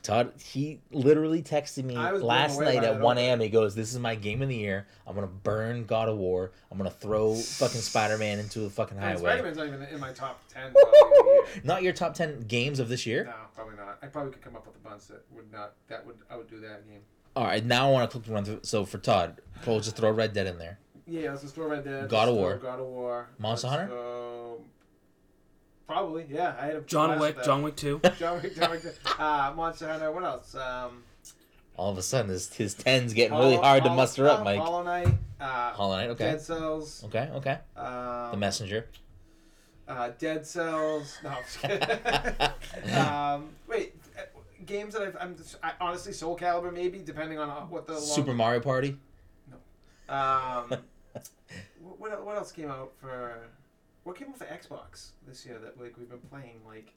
Todd. 0.03 0.33
He 0.43 0.81
literally 0.91 1.43
texted 1.43 1.85
me 1.85 1.97
I 1.97 2.13
was 2.13 2.23
blown 2.23 2.29
last 2.29 2.61
night 2.61 2.83
at 2.85 3.01
one 3.01 3.19
a.m. 3.19 3.41
He 3.41 3.49
goes, 3.49 3.75
"This 3.75 3.93
is 3.93 3.99
my 3.99 4.15
game 4.15 4.43
of 4.43 4.49
the 4.49 4.57
year. 4.57 4.87
I'm 5.07 5.15
gonna 5.15 5.27
burn 5.27 5.85
God 5.85 6.09
of 6.09 6.17
War. 6.17 6.53
I'm 6.71 6.79
gonna 6.79 6.91
throw 6.91 7.35
fucking 7.35 7.81
Spider 7.81 8.19
Man 8.19 8.39
into 8.39 8.61
the 8.61 8.71
fucking 8.71 8.99
highway." 8.99 9.21
Spider-Man's 9.21 9.57
not 9.57 9.67
even 9.67 9.83
in 9.83 10.01
my 10.01 10.13
top 10.13 10.43
ten. 10.49 10.73
Probably 10.73 11.01
of 11.01 11.11
the 11.27 11.33
year. 11.53 11.63
Not 11.65 11.83
your 11.83 11.93
top 11.93 12.15
ten 12.15 12.41
games 12.43 12.79
of 12.81 12.89
this 12.89 13.07
year. 13.07 13.25
No, 13.25 13.33
probably 13.55 13.77
not. 13.77 13.99
I 14.03 14.07
probably 14.07 14.33
could 14.33 14.43
come 14.43 14.57
up 14.57 14.67
with 14.67 14.77
a 14.77 14.79
bunch 14.79 15.07
that 15.09 15.25
would 15.33 15.51
not. 15.53 15.73
That 15.89 16.07
would 16.07 16.17
I 16.31 16.37
would 16.37 16.49
do 16.49 16.61
that 16.61 16.89
game. 16.89 17.01
All 17.37 17.45
right, 17.45 17.65
now 17.65 17.89
I 17.89 17.93
want 17.93 18.11
to 18.11 18.17
quickly 18.17 18.35
run 18.35 18.45
through. 18.45 18.61
So 18.63 18.85
for 18.85 18.99
Todd, 18.99 19.41
we'll 19.67 19.81
just 19.81 19.97
throw 19.97 20.11
Red 20.11 20.33
Dead 20.33 20.47
in 20.47 20.59
there. 20.59 20.79
Yeah, 21.07 21.31
let's 21.31 21.43
just 21.43 21.55
throw 21.55 21.69
Red 21.69 21.85
Dead. 21.85 22.09
God 22.09 22.29
of 22.29 22.35
War. 22.37 22.57
God 22.57 22.81
of 22.81 22.87
War. 22.87 23.29
Monster 23.39 23.67
let's 23.69 23.79
Hunter? 23.79 23.93
throw- 23.95 24.61
Probably, 25.91 26.25
yeah. 26.31 26.55
I 26.61 26.67
had 26.67 26.77
a 26.77 26.81
John 26.83 27.19
Wick. 27.19 27.35
that. 27.37 27.45
John 27.45 27.63
Wick 27.63 27.75
Two. 27.77 28.01
John 28.19 28.41
Wick. 28.41 28.55
John 28.55 28.71
Wick. 28.71 28.83
Uh, 29.19 29.53
Monster 29.57 29.89
Hunter. 29.89 30.13
What 30.13 30.23
else? 30.23 30.55
Um, 30.55 31.03
All 31.77 31.91
of 31.91 31.99
a 31.99 32.03
sudden, 32.03 32.31
his 32.31 32.53
his 32.55 32.75
tens 32.75 33.13
getting 33.13 33.37
really 33.37 33.55
Hollow- 33.57 33.65
hard 33.67 33.83
to 33.83 33.89
Hollow- 33.89 34.01
muster 34.01 34.29
up, 34.29 34.41
uh, 34.41 34.45
Mike. 34.45 34.61
Hollow 34.61 34.83
Knight. 34.85 35.09
Uh, 35.41 35.73
Hollow 35.73 35.97
Knight, 35.97 36.11
okay, 36.11 36.25
Dead 36.33 36.41
Cells. 36.41 37.03
okay, 37.07 37.29
okay. 37.35 37.59
Um, 37.77 38.31
The 38.33 38.37
Messenger. 38.37 38.87
Uh, 39.89 40.11
Dead 40.19 40.47
Cells. 40.47 41.19
No. 41.25 41.31
I'm 41.31 41.43
just 41.43 41.65
um, 42.97 43.49
wait. 43.67 43.95
uh, 44.17 44.21
Games 44.67 44.95
that 44.95 45.03
I've, 45.03 45.17
I'm 45.19 45.37
just, 45.37 45.57
I, 45.63 45.73
honestly 45.81 46.13
Soul 46.13 46.37
Calibur 46.37 46.73
maybe 46.73 46.99
depending 47.01 47.39
on 47.41 47.49
uh, 47.51 47.63
what 47.63 47.89
the 47.89 47.95
long, 47.95 48.03
Super 48.03 48.33
Mario 48.35 48.61
Party. 48.61 48.97
No. 49.51 50.15
Um, 50.15 50.69
what, 51.83 51.99
what 51.99 52.25
what 52.27 52.37
else 52.37 52.53
came 52.53 52.71
out 52.71 52.93
for? 53.01 53.35
What 54.05 54.17
came 54.17 54.29
out 54.29 54.39
the 54.39 54.47
Xbox 54.47 55.11
this 55.27 55.45
year 55.45 55.59
that 55.59 55.81
like 55.81 55.97
we've 55.99 56.09
been 56.09 56.19
playing 56.31 56.61
like 56.67 56.93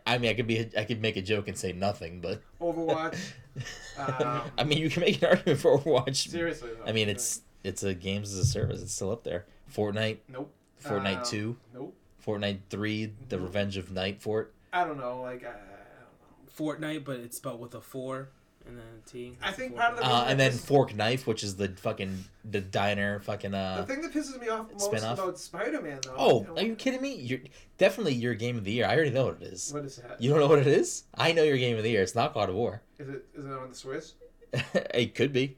I 0.06 0.18
mean, 0.18 0.30
I 0.30 0.34
could 0.34 0.46
be 0.46 0.68
I 0.76 0.84
could 0.84 1.00
make 1.00 1.16
a 1.16 1.22
joke 1.22 1.48
and 1.48 1.56
say 1.56 1.72
nothing, 1.72 2.20
but 2.20 2.42
Overwatch? 2.60 3.16
Um, 3.98 4.42
I 4.56 4.64
mean, 4.64 4.78
you 4.78 4.88
can 4.88 5.00
make 5.02 5.20
an 5.22 5.28
argument 5.28 5.60
for 5.60 5.78
Overwatch. 5.78 6.28
Seriously, 6.28 6.70
though. 6.78 6.88
I 6.88 6.92
mean, 6.92 7.08
it's 7.08 7.42
it's 7.62 7.82
a 7.82 7.92
games 7.94 8.32
as 8.32 8.38
a 8.38 8.44
service. 8.46 8.80
It's 8.80 8.92
still 8.94 9.10
up 9.10 9.24
there. 9.24 9.44
Fortnite, 9.74 10.18
nope. 10.28 10.50
Fortnite 10.82 11.18
Um, 11.18 11.24
Two, 11.24 11.56
Nope. 11.74 11.94
Fortnite 12.26 12.58
Three, 12.70 13.12
The 13.28 13.36
Nope. 13.36 13.46
Revenge 13.46 13.76
of 13.76 13.92
Night 13.92 14.22
Fort. 14.22 14.54
I 14.72 14.84
don't 14.84 14.98
know. 14.98 15.20
Like 15.20 15.44
I, 15.44 15.48
I 15.48 15.52
don't 15.52 16.78
know. 16.78 16.86
Fortnite, 16.88 17.04
but 17.04 17.16
it's 17.20 17.36
spelled 17.36 17.60
with 17.60 17.74
a 17.74 17.80
four 17.80 18.30
and 18.66 18.78
then 18.78 18.84
a 19.04 19.08
T. 19.08 19.36
I 19.42 19.52
think 19.52 19.76
part 19.76 19.92
of 19.92 19.98
the- 19.98 20.04
Uh, 20.06 20.24
and 20.28 20.38
then 20.38 20.52
This- 20.52 20.64
Fork 20.64 20.94
Knife, 20.94 21.26
which 21.26 21.42
is 21.42 21.56
the 21.56 21.68
fucking 21.68 22.24
the 22.44 22.60
diner 22.60 23.20
fucking 23.20 23.54
uh. 23.54 23.78
the 23.86 23.86
thing 23.94 24.02
that 24.02 24.12
pisses 24.12 24.40
me 24.40 24.48
off 24.48 24.70
most 24.70 24.84
spin-off? 24.86 25.18
about 25.18 25.38
Spider-Man 25.38 26.00
though. 26.04 26.14
Oh, 26.16 26.46
are 26.56 26.62
you 26.62 26.74
kidding 26.76 27.02
me? 27.02 27.14
You're 27.16 27.40
definitely 27.78 28.14
your 28.14 28.34
game 28.34 28.56
of 28.56 28.64
the 28.64 28.72
year. 28.72 28.86
I 28.86 28.94
already 28.94 29.10
know 29.10 29.26
what 29.26 29.42
it 29.42 29.48
is. 29.48 29.72
What 29.72 29.84
is 29.84 29.96
that? 29.96 30.20
You 30.20 30.30
don't 30.30 30.40
know 30.40 30.48
what 30.48 30.58
it 30.60 30.66
is? 30.66 31.04
I 31.14 31.32
know 31.32 31.42
your 31.42 31.58
game 31.58 31.76
of 31.76 31.82
the 31.82 31.90
year. 31.90 32.02
It's 32.02 32.14
not 32.14 32.34
God 32.34 32.48
of 32.48 32.54
War. 32.54 32.82
Is 32.98 33.08
it 33.08 33.24
is 33.34 33.44
it 33.44 33.52
on 33.52 33.68
the 33.70 33.74
Switch? 33.74 34.04
it 34.94 35.14
could 35.14 35.32
be. 35.32 35.56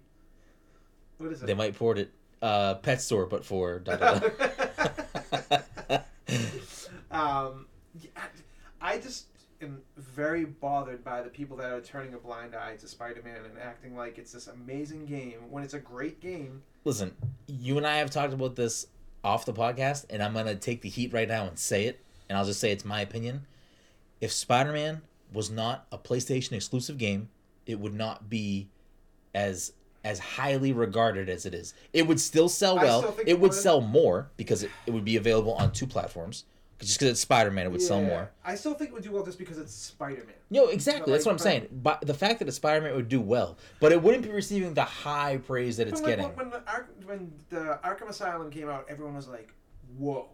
What 1.19 1.33
is 1.33 1.43
it? 1.43 1.47
They 1.47 1.55
might 1.55 1.77
port 1.77 1.99
it. 1.99 2.11
Uh, 2.41 2.75
pet 2.75 3.01
store, 3.01 3.27
but 3.27 3.45
for. 3.45 3.79
dot, 3.79 4.01
dot, 4.01 4.23
dot. 5.89 6.07
um, 7.11 7.67
yeah, 8.01 8.09
I 8.81 8.99
just 8.99 9.27
am 9.63 9.81
very 9.97 10.45
bothered 10.45 11.05
by 11.05 11.23
the 11.23 11.31
people 11.31 11.57
that 11.59 11.71
are 11.71 11.81
turning 11.81 12.15
a 12.15 12.19
blind 12.19 12.55
eye 12.55 12.77
to 12.77 12.89
Spider-Man 12.89 13.45
and 13.45 13.59
acting 13.59 13.97
like 13.97 14.19
it's 14.19 14.33
this 14.33 14.47
amazing 14.47 15.07
game 15.07 15.51
when 15.51 15.63
it's 15.63 15.75
a 15.75 15.79
great 15.79 16.21
game. 16.21 16.63
Listen, 16.85 17.15
you 17.47 17.77
and 17.79 17.87
I 17.87 17.97
have 17.97 18.11
talked 18.11 18.33
about 18.33 18.57
this 18.57 18.87
off 19.25 19.45
the 19.45 19.53
podcast, 19.53 20.07
and 20.11 20.23
I'm 20.23 20.35
gonna 20.35 20.57
take 20.57 20.83
the 20.83 20.89
heat 20.89 21.13
right 21.13 21.29
now 21.29 21.47
and 21.47 21.59
say 21.59 21.87
it, 21.87 22.01
and 22.29 22.37
I'll 22.37 22.45
just 22.45 22.61
say 22.61 22.73
it's 22.73 22.85
my 22.85 23.01
opinion. 23.01 23.47
If 24.21 24.33
Spider-Man 24.33 25.03
was 25.33 25.51
not 25.51 25.87
a 25.93 25.99
PlayStation 25.99 26.53
exclusive 26.53 26.99
game, 26.99 27.29
it 27.67 27.79
would 27.79 27.95
not 27.95 28.29
be 28.29 28.69
as 29.35 29.73
as 30.05 30.19
highly 30.19 30.73
regarded 30.73 31.29
as 31.29 31.47
it 31.47 31.55
is. 31.55 31.75
It 31.93 32.09
would 32.09 32.19
still 32.19 32.49
sell 32.49 32.77
well. 32.77 33.13
still 33.13 33.25
It 33.25 33.39
would 33.39 33.55
sell 33.55 33.81
more 33.81 34.31
because 34.37 34.65
it, 34.65 34.71
it 34.85 34.91
would 34.91 35.05
be 35.05 35.17
available 35.17 35.55
on 35.55 35.73
two 35.73 35.87
platforms. 35.87 36.45
Just 36.83 36.99
because 36.99 37.11
it's 37.13 37.21
Spider-Man, 37.21 37.67
it 37.67 37.73
would 37.73 37.81
sell 37.83 38.03
more. 38.03 38.31
I 38.45 38.55
still 38.55 38.75
think 38.75 38.91
it 38.91 38.95
would 38.95 39.03
do 39.03 39.13
well 39.13 39.25
just 39.25 39.39
because 39.39 39.59
it's 39.59 39.73
Spider-Man. 39.73 40.35
No, 40.51 40.67
exactly. 40.69 41.13
That's 41.13 41.25
like, 41.25 41.33
what 41.33 41.33
I'm 41.33 41.39
saying. 41.39 41.69
But 41.73 42.01
the 42.07 42.15
fact 42.15 42.39
that 42.41 42.49
it's 42.49 42.57
Spider-Man 42.59 42.95
would 42.95 43.09
do 43.09 43.21
well, 43.21 43.57
but 43.81 43.93
it 43.93 44.03
wouldn't 44.03 44.23
be 44.25 44.31
receiving 44.31 44.75
the 44.75 44.85
high 44.85 45.39
praise 45.39 45.77
that 45.79 45.89
it's 45.89 46.01
getting. 46.01 46.27
When, 46.37 46.51
the 46.51 46.63
when 47.07 47.33
the 47.51 47.79
Arkham 47.85 48.09
Asylum 48.09 48.51
came 48.51 48.69
out, 48.69 48.87
everyone 48.89 49.15
was 49.15 49.29
like, 49.29 49.55
"Whoa," 49.97 50.29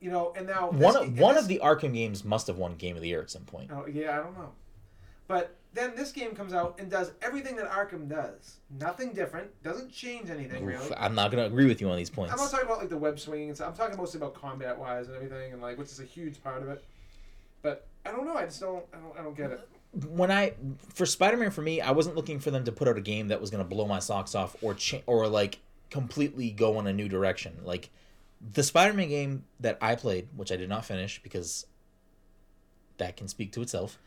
you 0.00 0.10
know. 0.10 0.32
And 0.36 0.46
now 0.46 0.70
One 0.70 0.80
this- 1.12 1.20
one 1.20 1.34
this- 1.34 1.42
of 1.44 1.48
the 1.48 1.60
Arkham 1.62 1.94
games 1.94 2.24
must 2.24 2.46
have 2.46 2.58
won 2.58 2.76
Game 2.76 2.96
of 2.96 3.02
the 3.02 3.08
Year 3.08 3.20
at 3.22 3.30
some 3.30 3.44
point. 3.44 3.70
Oh 3.72 3.86
yeah, 3.86 4.18
I 4.18 4.22
don't 4.22 4.36
know. 4.36 4.52
But 5.26 5.56
then 5.74 5.94
this 5.96 6.12
game 6.12 6.34
comes 6.34 6.52
out 6.52 6.78
and 6.78 6.90
does 6.90 7.12
everything 7.22 7.56
that 7.56 7.70
Arkham 7.70 8.08
does. 8.08 8.56
Nothing 8.78 9.12
different. 9.12 9.50
Doesn't 9.62 9.90
change 9.90 10.28
anything 10.28 10.62
Oof, 10.64 10.68
really. 10.68 10.96
I'm 10.96 11.14
not 11.14 11.30
gonna 11.30 11.46
agree 11.46 11.66
with 11.66 11.80
you 11.80 11.88
on 11.88 11.96
these 11.96 12.10
points. 12.10 12.32
I'm 12.32 12.38
not 12.38 12.50
talking 12.50 12.66
about 12.66 12.78
like 12.78 12.90
the 12.90 12.98
web 12.98 13.18
swinging 13.18 13.48
and 13.48 13.56
stuff. 13.56 13.70
I'm 13.70 13.76
talking 13.76 13.96
mostly 13.96 14.18
about 14.18 14.34
combat 14.34 14.78
wise 14.78 15.06
and 15.06 15.16
everything, 15.16 15.52
and 15.52 15.62
like 15.62 15.78
which 15.78 15.88
is 15.88 16.00
a 16.00 16.04
huge 16.04 16.42
part 16.42 16.62
of 16.62 16.68
it. 16.68 16.84
But 17.62 17.86
I 18.04 18.10
don't 18.10 18.26
know. 18.26 18.36
I 18.36 18.44
just 18.44 18.60
don't. 18.60 18.84
I 18.92 18.98
don't. 18.98 19.18
I 19.18 19.22
don't 19.22 19.36
get 19.36 19.50
it. 19.50 19.68
When 20.08 20.30
I 20.30 20.54
for 20.94 21.06
Spider-Man 21.06 21.50
for 21.50 21.62
me, 21.62 21.80
I 21.80 21.92
wasn't 21.92 22.16
looking 22.16 22.40
for 22.40 22.50
them 22.50 22.64
to 22.64 22.72
put 22.72 22.88
out 22.88 22.98
a 22.98 23.02
game 23.02 23.28
that 23.28 23.40
was 23.40 23.50
gonna 23.50 23.64
blow 23.64 23.86
my 23.86 23.98
socks 23.98 24.34
off 24.34 24.56
or 24.62 24.74
cha- 24.74 25.02
or 25.06 25.26
like 25.28 25.60
completely 25.90 26.50
go 26.50 26.78
in 26.80 26.86
a 26.86 26.92
new 26.92 27.08
direction. 27.08 27.58
Like 27.62 27.90
the 28.52 28.62
Spider-Man 28.62 29.08
game 29.08 29.44
that 29.60 29.78
I 29.80 29.94
played, 29.94 30.28
which 30.36 30.50
I 30.50 30.56
did 30.56 30.68
not 30.68 30.84
finish 30.84 31.22
because 31.22 31.66
that 32.98 33.16
can 33.16 33.28
speak 33.28 33.52
to 33.52 33.62
itself. 33.62 33.98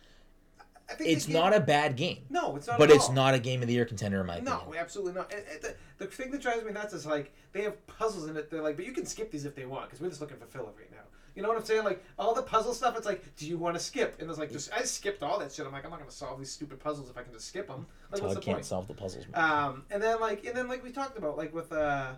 I 0.90 0.94
think 0.94 1.10
It's 1.10 1.26
game- 1.26 1.34
not 1.34 1.54
a 1.56 1.60
bad 1.60 1.96
game, 1.96 2.20
No, 2.30 2.56
it's 2.56 2.68
not. 2.68 2.78
but 2.78 2.92
it's 2.92 3.10
not 3.10 3.34
a 3.34 3.40
Game 3.40 3.62
of 3.62 3.68
the 3.68 3.74
Year 3.74 3.86
contender 3.86 4.22
in 4.22 4.28
my 4.28 4.36
opinion. 4.38 4.60
No, 4.68 4.76
absolutely 4.76 5.14
not. 5.14 5.34
And, 5.34 5.44
and 5.52 5.62
the, 5.62 5.76
the 5.98 6.06
thing 6.08 6.30
that 6.32 6.42
drives 6.42 6.64
me 6.64 6.72
nuts 6.72 6.94
is 6.94 7.06
like 7.06 7.34
they 7.54 7.64
have 7.64 7.86
puzzles 7.88 8.30
in 8.30 8.38
it. 8.38 8.52
They're 8.52 8.62
like, 8.62 8.76
but 8.76 8.86
you 8.86 8.92
can 8.92 9.06
skip 9.06 9.32
these 9.32 9.46
if 9.46 9.56
they 9.56 9.66
want 9.66 9.86
because 9.86 10.00
we're 10.00 10.10
just 10.10 10.22
looking 10.22 10.38
for 10.38 10.46
filler 10.46 10.72
right 10.78 10.92
now. 10.92 10.98
You 11.36 11.42
know 11.42 11.50
what 11.50 11.58
I'm 11.58 11.66
saying? 11.66 11.84
Like 11.84 12.02
all 12.18 12.34
the 12.34 12.44
puzzle 12.44 12.74
stuff. 12.74 12.96
It's 12.96 13.06
like, 13.06 13.36
do 13.36 13.46
you 13.48 13.58
want 13.58 13.76
to 13.76 13.80
skip? 13.84 14.16
And 14.22 14.30
it's 14.30 14.40
like, 14.40 14.52
just 14.52 14.72
I 14.72 14.84
skipped 14.84 15.22
all 15.24 15.38
that 15.40 15.52
shit. 15.52 15.66
I'm 15.66 15.72
like, 15.74 15.84
I'm 15.84 15.90
not 15.92 16.00
gonna 16.00 16.12
solve 16.12 16.40
these 16.40 16.52
stupid 16.52 16.80
puzzles 16.80 17.10
if 17.10 17.18
I 17.18 17.24
can 17.24 17.34
just 17.34 17.48
skip 17.48 17.68
them. 17.68 17.86
Like, 18.12 18.22
what's 18.22 18.36
the 18.36 18.42
can't 18.42 18.58
point? 18.58 18.66
solve 18.66 18.88
the 18.88 18.94
puzzles. 18.94 19.26
man. 19.34 19.44
Um, 19.44 19.84
and 19.92 20.02
then 20.02 20.22
like, 20.22 20.46
and 20.46 20.56
then 20.56 20.68
like 20.70 20.84
we 20.84 20.92
talked 20.92 21.18
about, 21.18 21.36
like 21.36 21.54
with 21.54 21.74
uh, 21.74 22.12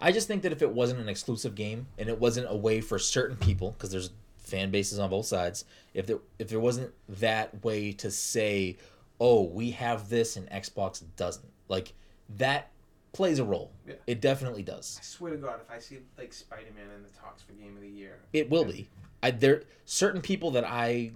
I 0.00 0.10
just 0.12 0.26
think 0.26 0.42
that 0.42 0.52
if 0.52 0.62
it 0.62 0.70
wasn't 0.70 1.00
an 1.00 1.08
exclusive 1.08 1.54
game 1.54 1.86
and 1.98 2.08
it 2.08 2.18
wasn't 2.18 2.46
a 2.48 2.56
way 2.56 2.80
for 2.80 2.98
certain 2.98 3.36
people, 3.36 3.72
because 3.72 3.90
there's 3.90 4.10
fan 4.46 4.70
bases 4.70 4.98
on 4.98 5.10
both 5.10 5.26
sides, 5.26 5.64
if 5.92 6.06
there 6.06 6.18
if 6.38 6.48
there 6.48 6.60
wasn't 6.60 6.92
that 7.08 7.64
way 7.64 7.92
to 7.92 8.10
say, 8.10 8.76
oh, 9.20 9.42
we 9.42 9.72
have 9.72 10.08
this 10.08 10.36
and 10.36 10.48
Xbox 10.50 11.02
doesn't, 11.16 11.48
like 11.68 11.92
that 12.36 12.70
plays 13.12 13.38
a 13.38 13.44
role. 13.44 13.72
Yeah. 13.86 13.94
It 14.06 14.20
definitely 14.20 14.62
does. 14.62 14.98
I 15.00 15.04
swear 15.04 15.32
to 15.32 15.38
God, 15.38 15.60
if 15.62 15.70
I 15.70 15.78
see 15.78 15.98
like 16.18 16.32
Spider 16.32 16.66
Man 16.74 16.86
in 16.94 17.02
the 17.02 17.08
talks 17.10 17.42
for 17.42 17.52
Game 17.52 17.76
of 17.76 17.82
the 17.82 17.88
Year, 17.88 18.18
It 18.32 18.48
will 18.50 18.64
be. 18.64 18.88
I 19.22 19.30
there 19.30 19.62
certain 19.84 20.20
people 20.20 20.50
that 20.52 20.64
I 20.64 21.12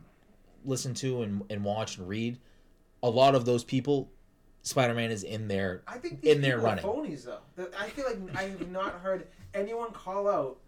listen 0.64 0.94
to 0.94 1.22
and, 1.22 1.42
and 1.50 1.64
watch 1.64 1.98
and 1.98 2.08
read 2.08 2.38
a 3.02 3.08
lot 3.10 3.34
of 3.34 3.44
those 3.44 3.64
people, 3.64 4.10
Spider 4.62 4.94
Man 4.94 5.10
is 5.10 5.22
in 5.22 5.48
there. 5.48 5.82
I 5.86 5.98
think 5.98 6.24
in 6.24 6.40
there 6.40 6.58
running. 6.58 6.84
phonies 6.84 7.24
though. 7.24 7.68
I 7.78 7.88
feel 7.88 8.06
like 8.06 8.18
I 8.36 8.42
have 8.44 8.70
not 8.70 8.94
heard 9.00 9.26
anyone 9.54 9.92
call 9.92 10.28
out 10.28 10.58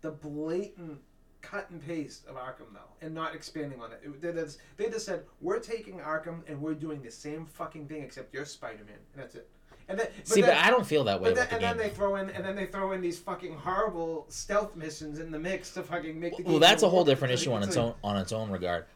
the 0.00 0.10
blatant 0.10 1.00
cut 1.42 1.68
and 1.70 1.84
paste 1.84 2.26
of 2.26 2.36
Arkham 2.36 2.72
though, 2.72 3.06
and 3.06 3.14
not 3.14 3.34
expanding 3.34 3.80
on 3.80 3.92
it. 3.92 4.00
it 4.02 4.22
they, 4.22 4.32
just, 4.32 4.58
they 4.76 4.88
just 4.88 5.04
said 5.04 5.24
we're 5.40 5.58
taking 5.58 5.98
Arkham 5.98 6.40
and 6.48 6.60
we're 6.60 6.74
doing 6.74 7.02
the 7.02 7.10
same 7.10 7.44
fucking 7.44 7.86
thing 7.88 8.02
except 8.02 8.32
you're 8.32 8.44
Spider 8.44 8.84
Man, 8.86 8.96
and 9.12 9.22
that's 9.22 9.34
it. 9.34 9.48
And 9.88 9.98
then, 9.98 10.06
but 10.16 10.28
See, 10.28 10.40
then, 10.40 10.50
but 10.50 10.58
I 10.58 10.70
don't 10.70 10.86
feel 10.86 11.04
that 11.04 11.20
way 11.20 11.34
then, 11.34 11.34
the 11.34 11.42
and 11.42 11.50
game. 11.50 11.60
then 11.60 11.76
they 11.76 11.90
throw 11.90 12.16
in 12.16 12.30
and 12.30 12.44
then 12.44 12.54
they 12.54 12.66
throw 12.66 12.92
in 12.92 13.00
these 13.00 13.18
fucking 13.18 13.56
horrible 13.56 14.26
stealth 14.28 14.76
missions 14.76 15.18
in 15.18 15.30
the 15.30 15.38
mix 15.38 15.70
to 15.74 15.82
fucking 15.82 16.18
make 16.18 16.36
the 16.36 16.44
game. 16.44 16.52
well, 16.52 16.60
that's 16.60 16.82
a 16.82 16.88
whole 16.88 17.04
different 17.04 17.34
issue 17.34 17.52
on 17.52 17.62
it's 17.62 17.76
own 17.76 17.94
on 18.02 18.16
its 18.16 18.32
own 18.32 18.50
regard. 18.50 18.86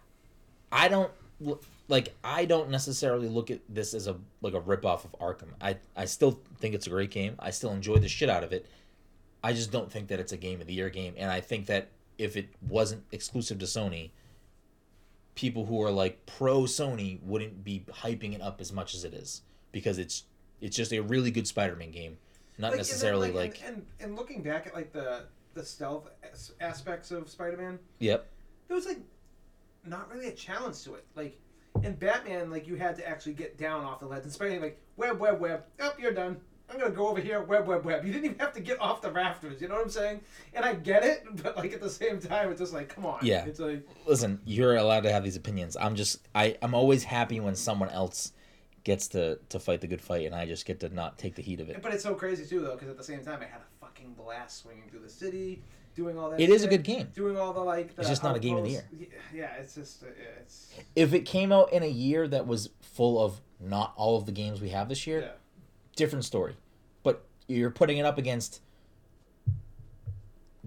I 0.70 0.88
don't 0.88 1.10
like. 1.88 2.14
I 2.22 2.44
don't 2.44 2.70
necessarily 2.70 3.28
look 3.28 3.50
at 3.50 3.60
this 3.68 3.94
as 3.94 4.06
a 4.06 4.16
like 4.40 4.54
a 4.54 4.60
rip 4.60 4.86
off 4.86 5.04
of 5.04 5.12
Arkham. 5.18 5.48
I 5.60 5.76
I 5.96 6.04
still 6.04 6.40
think 6.58 6.74
it's 6.74 6.86
a 6.86 6.90
great 6.90 7.10
game. 7.10 7.34
I 7.38 7.50
still 7.50 7.72
enjoy 7.72 7.96
the 7.96 8.08
shit 8.08 8.30
out 8.30 8.44
of 8.44 8.52
it. 8.52 8.66
I 9.42 9.52
just 9.52 9.70
don't 9.70 9.90
think 9.90 10.08
that 10.08 10.18
it's 10.18 10.32
a 10.32 10.36
game 10.36 10.60
of 10.60 10.66
the 10.66 10.72
year 10.72 10.90
game, 10.90 11.14
and 11.16 11.30
I 11.30 11.40
think 11.40 11.66
that 11.66 11.88
if 12.18 12.36
it 12.36 12.48
wasn't 12.66 13.04
exclusive 13.12 13.58
to 13.58 13.66
Sony, 13.66 14.10
people 15.34 15.66
who 15.66 15.82
are 15.82 15.90
like 15.90 16.24
pro 16.26 16.62
Sony 16.62 17.22
wouldn't 17.22 17.62
be 17.62 17.84
hyping 17.90 18.34
it 18.34 18.40
up 18.40 18.60
as 18.60 18.72
much 18.72 18.94
as 18.94 19.04
it 19.04 19.14
is 19.14 19.42
because 19.72 19.98
it's 19.98 20.24
it's 20.60 20.74
just 20.74 20.92
a 20.92 21.00
really 21.00 21.30
good 21.30 21.46
Spider-Man 21.46 21.90
game, 21.90 22.16
not 22.58 22.68
Like, 22.68 22.72
and 22.72 22.72
then, 22.72 22.78
necessarily 22.78 23.32
like, 23.32 23.60
and, 23.64 23.76
and 23.76 23.86
and 24.00 24.16
looking 24.16 24.42
back 24.42 24.66
at 24.66 24.74
like 24.74 24.92
the 24.92 25.24
the 25.54 25.64
stealth 25.64 26.08
aspects 26.60 27.10
of 27.10 27.28
Spider 27.28 27.56
Man. 27.56 27.78
yep, 27.98 28.26
there 28.68 28.74
was 28.74 28.86
like 28.86 29.00
not 29.84 30.12
really 30.12 30.28
a 30.28 30.32
challenge 30.32 30.82
to 30.84 30.94
it. 30.94 31.04
Like 31.14 31.38
in 31.82 31.94
Batman, 31.94 32.50
like 32.50 32.66
you 32.66 32.76
had 32.76 32.96
to 32.96 33.06
actually 33.06 33.34
get 33.34 33.58
down 33.58 33.84
off 33.84 34.00
the 34.00 34.06
ledge. 34.06 34.24
In 34.24 34.30
Spider-Man, 34.30 34.62
like 34.62 34.80
web, 34.96 35.18
web, 35.18 35.40
web. 35.40 35.64
Up, 35.80 36.00
you're 36.00 36.12
done. 36.12 36.38
I'm 36.68 36.78
gonna 36.78 36.90
go 36.90 37.08
over 37.08 37.20
here. 37.20 37.40
Web, 37.40 37.66
web, 37.66 37.84
web. 37.84 38.04
You 38.04 38.12
didn't 38.12 38.24
even 38.24 38.38
have 38.38 38.52
to 38.54 38.60
get 38.60 38.80
off 38.80 39.00
the 39.00 39.10
rafters. 39.10 39.60
You 39.60 39.68
know 39.68 39.74
what 39.74 39.84
I'm 39.84 39.90
saying? 39.90 40.20
And 40.52 40.64
I 40.64 40.74
get 40.74 41.04
it, 41.04 41.24
but 41.42 41.56
like 41.56 41.72
at 41.72 41.80
the 41.80 41.90
same 41.90 42.18
time, 42.18 42.50
it's 42.50 42.60
just 42.60 42.72
like, 42.72 42.88
come 42.88 43.06
on. 43.06 43.20
Yeah. 43.22 43.44
It's 43.44 43.60
like 43.60 43.86
listen, 44.06 44.40
you're 44.44 44.76
allowed 44.76 45.02
to 45.04 45.12
have 45.12 45.24
these 45.24 45.36
opinions. 45.36 45.76
I'm 45.76 45.94
just 45.94 46.26
I 46.34 46.56
I'm 46.62 46.74
always 46.74 47.04
happy 47.04 47.40
when 47.40 47.54
someone 47.54 47.88
else 47.90 48.32
gets 48.84 49.08
to 49.08 49.38
to 49.48 49.58
fight 49.58 49.80
the 49.80 49.86
good 49.86 50.00
fight 50.00 50.26
and 50.26 50.34
I 50.34 50.46
just 50.46 50.64
get 50.64 50.80
to 50.80 50.88
not 50.88 51.18
take 51.18 51.34
the 51.34 51.42
heat 51.42 51.60
of 51.60 51.68
it. 51.68 51.82
But 51.82 51.92
it's 51.92 52.02
so 52.02 52.14
crazy 52.14 52.46
too, 52.46 52.60
though, 52.60 52.74
because 52.74 52.88
at 52.88 52.96
the 52.96 53.04
same 53.04 53.24
time, 53.24 53.40
I 53.40 53.46
had 53.46 53.60
a 53.60 53.84
fucking 53.84 54.14
blast 54.14 54.62
swinging 54.62 54.84
through 54.90 55.00
the 55.00 55.08
city, 55.08 55.62
doing 55.94 56.18
all 56.18 56.30
that. 56.30 56.40
It 56.40 56.50
is 56.50 56.62
a 56.62 56.68
good 56.68 56.82
game. 56.82 57.08
Doing 57.14 57.36
all 57.36 57.52
the 57.52 57.60
like. 57.60 57.94
The 57.94 58.02
It's 58.02 58.10
just 58.10 58.22
not 58.22 58.36
a 58.36 58.40
game 58.40 58.56
of 58.56 58.64
the 58.64 58.70
year. 58.70 58.84
Yeah, 58.96 59.06
yeah, 59.34 59.54
it's 59.58 59.74
just 59.74 60.02
uh, 60.02 60.06
it's 60.40 60.72
If 60.94 61.14
it 61.14 61.22
came 61.22 61.52
out 61.52 61.72
in 61.72 61.82
a 61.82 61.88
year 61.88 62.28
that 62.28 62.46
was 62.46 62.70
full 62.80 63.22
of 63.22 63.40
not 63.58 63.92
all 63.96 64.16
of 64.16 64.26
the 64.26 64.32
games 64.32 64.60
we 64.60 64.68
have 64.68 64.88
this 64.88 65.06
year, 65.06 65.20
yeah. 65.20 65.28
Different 65.96 66.24
story. 66.24 66.54
But 67.02 67.24
you're 67.48 67.70
putting 67.70 67.98
it 67.98 68.06
up 68.06 68.18
against 68.18 68.60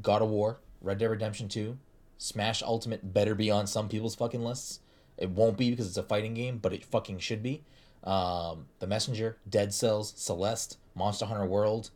God 0.01 0.21
of 0.21 0.30
War, 0.30 0.59
Red 0.82 0.97
Dead 0.97 1.09
Redemption 1.09 1.47
2, 1.47 1.77
Smash 2.17 2.61
Ultimate 2.61 3.13
better 3.13 3.34
be 3.34 3.49
on 3.49 3.65
some 3.65 3.88
people's 3.88 4.15
fucking 4.15 4.43
lists. 4.43 4.82
It 5.17 5.30
won't 5.30 5.57
be 5.57 5.69
because 5.69 5.88
it's 5.88 5.97
a 5.97 6.03
fighting 6.03 6.34
game, 6.34 6.57
but 6.57 6.73
it 6.73 6.84
fucking 6.84 7.19
should 7.19 7.41
be. 7.41 7.63
Um, 8.03 8.65
the 8.80 8.88
Messenger, 8.88 9.38
Dead 9.49 9.73
Cells, 9.73 10.13
Celeste, 10.15 10.77
Monster 10.95 11.25
Hunter 11.25 11.45
World. 11.45 11.91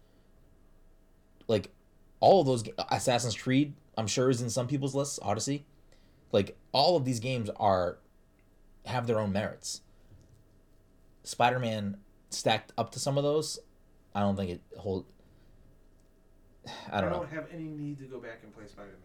Like 1.47 1.71
all 2.19 2.41
of 2.41 2.47
those 2.47 2.63
Assassin's 2.89 3.36
Creed, 3.36 3.73
I'm 3.97 4.07
sure 4.07 4.29
is 4.29 4.41
in 4.41 4.49
some 4.49 4.67
people's 4.67 4.95
lists, 4.95 5.19
Odyssey. 5.21 5.65
Like 6.31 6.57
all 6.71 6.95
of 6.95 7.05
these 7.05 7.19
games 7.19 7.49
are 7.57 7.97
have 8.86 9.07
their 9.07 9.19
own 9.19 9.31
merits. 9.31 9.81
Spider-Man 11.23 11.97
stacked 12.34 12.71
up 12.77 12.91
to 12.91 12.99
some 12.99 13.17
of 13.17 13.23
those, 13.23 13.59
I 14.15 14.21
don't 14.21 14.36
think 14.36 14.51
it 14.51 14.61
hold. 14.77 15.05
I 16.91 17.01
don't 17.01 17.11
know. 17.11 17.23
have 17.23 17.47
any 17.53 17.63
need 17.65 17.99
to 17.99 18.05
go 18.05 18.19
back 18.19 18.39
and 18.43 18.53
play 18.53 18.65
Spider 18.67 18.89
Man. 18.89 18.99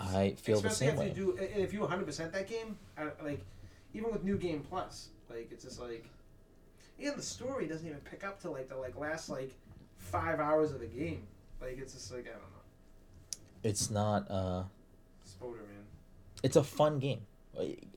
I 0.00 0.34
feel 0.36 0.60
the 0.60 0.70
same 0.70 0.96
way. 0.96 1.08
if 1.10 1.16
you 1.16 1.36
do, 1.36 1.42
if 1.42 1.72
you 1.72 1.80
100 1.80 2.04
percent 2.04 2.32
that 2.32 2.48
game, 2.48 2.76
I, 2.98 3.04
like 3.22 3.40
even 3.92 4.10
with 4.10 4.24
New 4.24 4.36
Game 4.36 4.64
Plus, 4.68 5.08
like 5.30 5.48
it's 5.52 5.64
just 5.64 5.80
like, 5.80 6.04
yeah, 6.98 7.12
the 7.14 7.22
story 7.22 7.66
doesn't 7.66 7.86
even 7.86 8.00
pick 8.00 8.24
up 8.24 8.40
to 8.42 8.50
like 8.50 8.68
the 8.68 8.76
like 8.76 8.96
last 8.98 9.28
like 9.28 9.54
five 9.98 10.40
hours 10.40 10.72
of 10.72 10.80
the 10.80 10.86
game. 10.86 11.26
Like 11.60 11.78
it's 11.80 11.92
just 11.94 12.12
like 12.12 12.26
I 12.26 12.30
don't 12.30 12.40
know, 12.40 13.38
It's 13.62 13.90
not. 13.90 14.28
uh 14.30 14.64
Spider 15.24 15.52
Man. 15.52 15.84
It's 16.42 16.56
a 16.56 16.64
fun 16.64 16.98
game. 16.98 17.20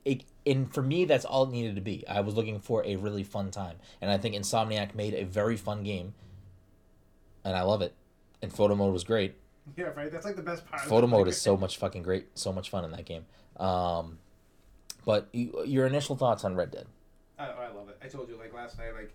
It, 0.04 0.24
and 0.46 0.72
for 0.72 0.82
me, 0.82 1.04
that's 1.04 1.24
all 1.24 1.44
it 1.44 1.50
needed 1.50 1.74
to 1.74 1.80
be. 1.80 2.06
I 2.08 2.20
was 2.20 2.34
looking 2.34 2.60
for 2.60 2.84
a 2.84 2.96
really 2.96 3.22
fun 3.24 3.50
time, 3.50 3.76
and 4.00 4.10
I 4.10 4.18
think 4.18 4.34
Insomniac 4.34 4.94
made 4.94 5.14
a 5.14 5.24
very 5.24 5.56
fun 5.56 5.82
game, 5.82 6.14
and 7.44 7.56
I 7.56 7.62
love 7.62 7.82
it. 7.82 7.94
And 8.40 8.52
photo 8.52 8.74
mode 8.74 8.92
was 8.92 9.04
great. 9.04 9.34
Yeah, 9.76 9.86
right. 9.96 10.10
That's 10.10 10.24
like 10.24 10.36
the 10.36 10.42
best 10.42 10.66
part. 10.66 10.82
Photo 10.82 11.06
mode 11.06 11.28
is 11.28 11.40
so 11.40 11.56
much 11.56 11.76
fucking 11.78 12.02
great, 12.02 12.26
so 12.38 12.52
much 12.52 12.70
fun 12.70 12.84
in 12.84 12.92
that 12.92 13.04
game. 13.04 13.26
Um, 13.56 14.18
but 15.04 15.28
you, 15.32 15.64
your 15.64 15.86
initial 15.86 16.16
thoughts 16.16 16.44
on 16.44 16.54
Red 16.54 16.70
Dead? 16.70 16.86
I, 17.38 17.46
I 17.46 17.68
love 17.68 17.88
it. 17.88 17.98
I 18.02 18.06
told 18.08 18.28
you 18.28 18.36
like 18.36 18.54
last 18.54 18.78
night, 18.78 18.94
like 18.94 19.12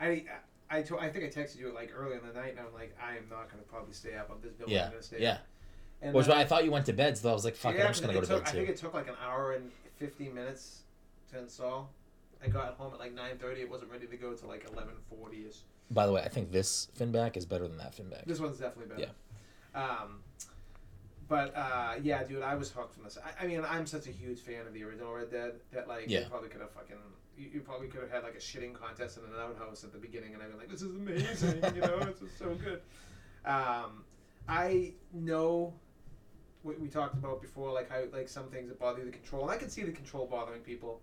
I. 0.00 0.24
I, 0.70 0.82
told, 0.82 1.02
I 1.02 1.10
think 1.10 1.24
I 1.24 1.28
texted 1.28 1.60
you 1.60 1.72
like 1.72 1.92
early 1.94 2.16
in 2.16 2.26
the 2.26 2.32
night, 2.32 2.52
and 2.52 2.58
I'm 2.58 2.72
like, 2.72 2.96
I 3.00 3.16
am 3.16 3.28
not 3.30 3.50
gonna 3.50 3.62
probably 3.62 3.92
stay 3.92 4.16
up. 4.16 4.30
I'm 4.32 4.40
this 4.42 4.54
building. 4.54 4.74
Yeah, 4.74 4.86
I'm 4.86 4.90
gonna 4.90 5.02
stay 5.02 5.20
yeah. 5.20 5.32
up. 5.32 5.38
And 6.04 6.14
Which 6.14 6.26
then- 6.26 6.36
I 6.36 6.44
thought 6.44 6.64
you 6.64 6.70
went 6.70 6.84
to 6.86 6.92
bed, 6.92 7.16
so 7.16 7.30
I 7.30 7.32
was 7.32 7.46
like, 7.46 7.56
"Fuck 7.56 7.74
it, 7.74 7.80
I'm 7.80 7.88
just 7.88 8.02
gonna 8.02 8.12
go 8.12 8.20
to 8.20 8.26
took, 8.26 8.44
bed 8.44 8.50
I 8.50 8.52
think 8.52 8.68
it 8.68 8.76
took 8.76 8.92
like 8.92 9.08
an 9.08 9.14
hour 9.24 9.54
and 9.54 9.72
fifteen 9.96 10.34
minutes 10.34 10.82
to 11.32 11.38
install. 11.38 11.90
I 12.44 12.48
got 12.48 12.74
home 12.74 12.92
at 12.92 13.00
like 13.00 13.14
nine 13.14 13.38
thirty. 13.38 13.62
It 13.62 13.70
wasn't 13.70 13.90
ready 13.90 14.06
to 14.06 14.16
go 14.16 14.34
till 14.34 14.48
like 14.48 14.68
eleven 14.70 14.94
forty 15.08 15.46
ish. 15.48 15.60
By 15.90 16.06
the 16.06 16.12
way, 16.12 16.20
I 16.20 16.28
think 16.28 16.52
this 16.52 16.88
Finback 16.98 17.38
is 17.38 17.46
better 17.46 17.66
than 17.66 17.78
that 17.78 17.96
Finback. 17.96 18.26
This 18.26 18.38
one's 18.38 18.58
definitely 18.58 18.94
better. 18.94 19.10
Yeah. 19.74 19.80
Um, 19.82 20.22
but 21.26 21.56
uh, 21.56 21.94
yeah, 22.02 22.22
dude, 22.22 22.42
I 22.42 22.54
was 22.54 22.70
hooked 22.70 22.94
from 22.94 23.04
this. 23.04 23.16
I, 23.24 23.44
I 23.44 23.46
mean, 23.46 23.64
I'm 23.66 23.86
such 23.86 24.06
a 24.06 24.10
huge 24.10 24.40
fan 24.40 24.66
of 24.66 24.74
the 24.74 24.84
original 24.84 25.12
Red 25.14 25.30
Dead 25.30 25.54
that 25.72 25.88
like 25.88 26.04
yeah. 26.08 26.20
you 26.20 26.26
probably 26.26 26.50
could 26.50 26.60
have 26.60 26.70
fucking. 26.72 26.96
You, 27.38 27.48
you 27.54 27.60
probably 27.60 27.88
could 27.88 28.02
have 28.02 28.10
had 28.10 28.24
like 28.24 28.34
a 28.34 28.38
shitting 28.38 28.74
contest 28.74 29.16
in 29.16 29.24
an 29.24 29.40
outhouse 29.40 29.84
at 29.84 29.92
the 29.92 29.98
beginning, 29.98 30.34
and 30.34 30.42
I'd 30.42 30.52
be 30.52 30.58
like, 30.58 30.68
"This 30.68 30.82
is 30.82 30.94
amazing," 30.94 31.62
you 31.74 31.80
know, 31.80 31.98
it's 32.00 32.20
so 32.38 32.54
good. 32.54 32.82
Um, 33.46 34.04
I 34.48 34.92
know 35.12 35.72
what 36.64 36.80
we 36.80 36.88
talked 36.88 37.14
about 37.14 37.40
before, 37.40 37.72
like 37.72 37.90
how 37.90 38.02
like 38.12 38.28
some 38.28 38.48
things 38.48 38.68
that 38.68 38.80
bother 38.80 39.00
you, 39.00 39.04
the 39.06 39.12
control, 39.12 39.42
and 39.42 39.50
I 39.52 39.56
can 39.56 39.68
see 39.68 39.82
the 39.82 39.92
control 39.92 40.26
bothering 40.26 40.62
people. 40.62 41.00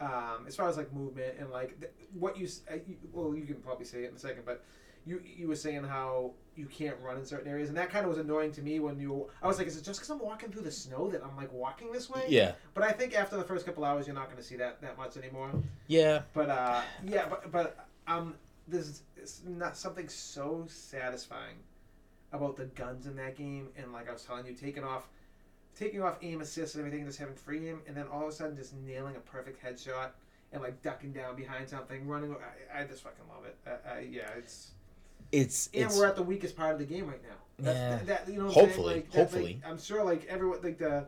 Um, 0.00 0.44
as 0.46 0.54
far 0.54 0.68
as 0.68 0.76
like 0.76 0.92
movement 0.92 1.36
and 1.38 1.50
like 1.50 1.80
th- 1.80 1.92
what 2.18 2.36
you, 2.38 2.46
uh, 2.70 2.74
you, 2.86 2.96
well, 3.12 3.34
you 3.34 3.44
can 3.44 3.56
probably 3.56 3.86
say 3.86 4.04
it 4.04 4.10
in 4.10 4.16
a 4.16 4.18
second, 4.18 4.44
but 4.44 4.62
you 5.06 5.20
you 5.24 5.48
were 5.48 5.56
saying 5.56 5.84
how 5.84 6.32
you 6.54 6.66
can't 6.66 6.96
run 7.02 7.16
in 7.16 7.24
certain 7.24 7.50
areas, 7.50 7.68
and 7.68 7.76
that 7.78 7.90
kind 7.90 8.04
of 8.04 8.10
was 8.10 8.18
annoying 8.18 8.52
to 8.52 8.62
me 8.62 8.78
when 8.78 9.00
you. 9.00 9.28
I 9.42 9.46
was 9.48 9.58
like, 9.58 9.66
is 9.66 9.76
it 9.76 9.84
just 9.84 9.98
because 9.98 10.10
I'm 10.10 10.20
walking 10.20 10.50
through 10.50 10.62
the 10.62 10.70
snow 10.70 11.08
that 11.10 11.22
I'm 11.24 11.36
like 11.36 11.52
walking 11.52 11.90
this 11.92 12.08
way? 12.10 12.24
Yeah, 12.28 12.52
But 12.74 12.84
I 12.84 12.92
think 12.92 13.18
after 13.18 13.36
the 13.36 13.44
first 13.44 13.66
couple 13.66 13.84
hours, 13.84 14.06
you're 14.06 14.14
not 14.14 14.26
going 14.26 14.36
to 14.36 14.42
see 14.42 14.56
that 14.56 14.80
that 14.82 14.96
much 14.98 15.16
anymore. 15.16 15.50
yeah. 15.88 16.22
But 16.32 16.50
uh, 16.50 16.82
yeah, 17.04 17.26
but 17.28 17.50
but 17.50 17.88
um, 18.06 18.34
there's 18.68 19.02
it's 19.16 19.42
not 19.46 19.76
something 19.76 20.08
so 20.08 20.66
satisfying 20.68 21.56
about 22.32 22.56
the 22.56 22.64
guns 22.66 23.06
in 23.06 23.16
that 23.16 23.36
game, 23.36 23.68
and 23.76 23.92
like 23.92 24.08
I 24.08 24.12
was 24.12 24.22
telling 24.22 24.46
you, 24.46 24.52
taking 24.54 24.84
off, 24.84 25.08
taking 25.74 26.02
off 26.02 26.16
aim 26.22 26.40
assist 26.40 26.74
and 26.74 26.84
everything, 26.86 27.06
just 27.06 27.18
having 27.18 27.34
free 27.34 27.68
aim, 27.68 27.80
and 27.86 27.96
then 27.96 28.06
all 28.12 28.22
of 28.22 28.28
a 28.28 28.32
sudden 28.32 28.56
just 28.56 28.74
nailing 28.74 29.16
a 29.16 29.20
perfect 29.20 29.62
headshot 29.64 30.10
and 30.52 30.62
like 30.62 30.80
ducking 30.82 31.12
down 31.12 31.36
behind 31.36 31.68
something, 31.68 32.06
running. 32.06 32.34
I, 32.74 32.80
I 32.80 32.84
just 32.84 33.02
fucking 33.02 33.24
love 33.28 33.44
it. 33.44 33.56
I, 33.66 33.96
I, 33.96 34.00
yeah, 34.00 34.28
it's 34.36 34.70
It's 35.32 35.68
and 35.74 35.84
it's 35.84 35.96
we're 35.98 36.06
at 36.06 36.16
the 36.16 36.22
weakest 36.22 36.56
part 36.56 36.72
of 36.72 36.78
the 36.78 36.84
game 36.84 37.06
right 37.08 37.22
now. 37.22 37.36
That's, 37.58 37.76
Yeah. 37.78 37.96
that, 38.04 38.26
that- 38.26 38.32
you 38.32 38.42
know. 38.42 38.48
Hopefully, 38.50 38.94
like, 38.96 39.04
that's, 39.10 39.16
like, 39.16 39.24
hopefully. 39.32 39.62
I'm 39.66 39.78
sure 39.78 40.04
like 40.04 40.24
everyone 40.26 40.60
like 40.62 40.78
the. 40.78 41.06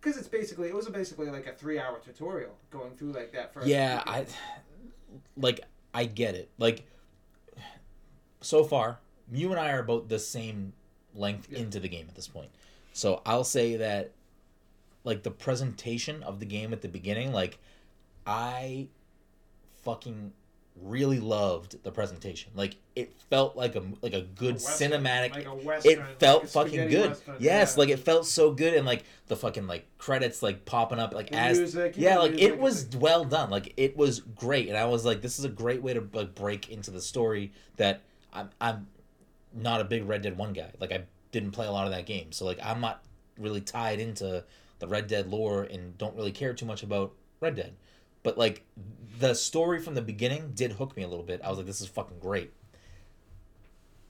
Because 0.00 0.16
it's 0.16 0.28
basically, 0.28 0.68
it 0.68 0.74
was 0.74 0.88
basically 0.88 1.28
like 1.28 1.46
a 1.46 1.52
three-hour 1.52 2.00
tutorial 2.02 2.52
going 2.70 2.92
through 2.92 3.12
like 3.12 3.32
that 3.32 3.52
first. 3.52 3.66
yeah. 3.66 4.02
I 4.06 4.24
like 5.36 5.60
I 5.92 6.06
get 6.06 6.34
it. 6.34 6.48
Like 6.56 6.86
so 8.40 8.64
far, 8.64 8.98
you 9.32 9.50
and 9.50 9.60
I 9.60 9.70
are 9.72 9.80
about 9.80 10.08
the 10.08 10.18
same 10.18 10.72
length 11.14 11.48
Yeah. 11.50 11.60
into 11.60 11.80
the 11.80 11.88
game 11.88 12.06
at 12.08 12.14
this 12.14 12.28
point. 12.28 12.50
So 12.92 13.22
I'll 13.26 13.44
say 13.44 13.76
that 13.76 14.12
like 15.04 15.22
the 15.22 15.30
presentation 15.30 16.22
of 16.22 16.40
the 16.40 16.46
game 16.46 16.72
at 16.72 16.82
the 16.82 16.88
beginning, 16.88 17.32
like 17.32 17.58
I 18.26 18.88
fucking 19.82 20.32
really 20.80 21.20
loved 21.20 21.82
the 21.82 21.90
presentation. 21.90 22.52
Like 22.54 22.76
it 22.96 23.12
felt 23.28 23.56
like 23.56 23.76
a 23.76 23.82
like 24.02 24.12
a 24.14 24.22
good 24.22 24.54
Western, 24.54 24.92
cinematic 24.92 25.32
like 25.34 25.46
a 25.46 25.54
western, 25.54 25.92
it 25.92 26.00
felt 26.18 26.44
a 26.44 26.46
fucking 26.46 26.88
good. 26.88 27.10
western, 27.10 27.36
yes, 27.38 27.74
yeah. 27.74 27.80
like 27.80 27.88
it 27.88 27.98
felt 27.98 28.26
so 28.26 28.52
good, 28.52 28.74
and 28.74 28.86
like 28.86 29.04
the 29.28 29.36
fucking 29.36 29.66
like 29.66 29.86
credits 29.98 30.42
like 30.42 30.64
popping 30.64 30.98
up 30.98 31.14
like 31.14 31.30
The 31.30 31.36
as 31.36 31.58
music, 31.58 31.94
yeah, 31.96 32.18
like 32.18 32.32
music, 32.32 32.48
it 32.50 32.58
was 32.58 32.88
well 32.96 33.24
done. 33.24 33.50
Like 33.50 33.72
it 33.76 33.96
was 33.96 34.20
great, 34.20 34.68
and 34.68 34.76
I 34.76 34.86
was 34.86 35.04
like, 35.04 35.22
this 35.22 35.38
is 35.38 35.44
a 35.44 35.48
great 35.50 35.82
way 35.82 35.94
to 35.94 36.06
like 36.12 36.34
break 36.34 36.70
into 36.70 36.90
the 36.90 37.00
story 37.00 37.52
that 37.76 38.02
I'm 38.32 38.50
I'm 38.60 38.86
not 39.54 39.80
a 39.80 39.84
big 39.84 40.06
Red 40.06 40.22
Dead 40.22 40.36
One 40.36 40.52
guy. 40.52 40.70
Like 40.80 40.92
I 40.92 41.04
didn't 41.32 41.52
play 41.52 41.66
a 41.66 41.72
lot 41.72 41.86
of 41.86 41.92
that 41.92 42.06
game, 42.06 42.32
so 42.32 42.44
like 42.44 42.58
I'm 42.62 42.80
not 42.80 43.02
really 43.38 43.60
tied 43.60 44.00
into 44.00 44.44
the 44.78 44.88
Red 44.88 45.06
Dead 45.06 45.28
lore 45.28 45.62
and 45.64 45.96
don't 45.98 46.16
really 46.16 46.32
care 46.32 46.54
too 46.54 46.66
much 46.66 46.82
about 46.82 47.12
Red 47.40 47.56
Dead. 47.56 47.74
But 48.22 48.36
like 48.36 48.64
the 49.18 49.34
story 49.34 49.80
from 49.80 49.94
the 49.94 50.02
beginning 50.02 50.52
did 50.54 50.72
hook 50.72 50.96
me 50.96 51.02
a 51.02 51.08
little 51.08 51.24
bit. 51.24 51.40
I 51.42 51.48
was 51.48 51.58
like, 51.58 51.66
this 51.66 51.80
is 51.80 51.88
fucking 51.88 52.18
great. 52.18 52.52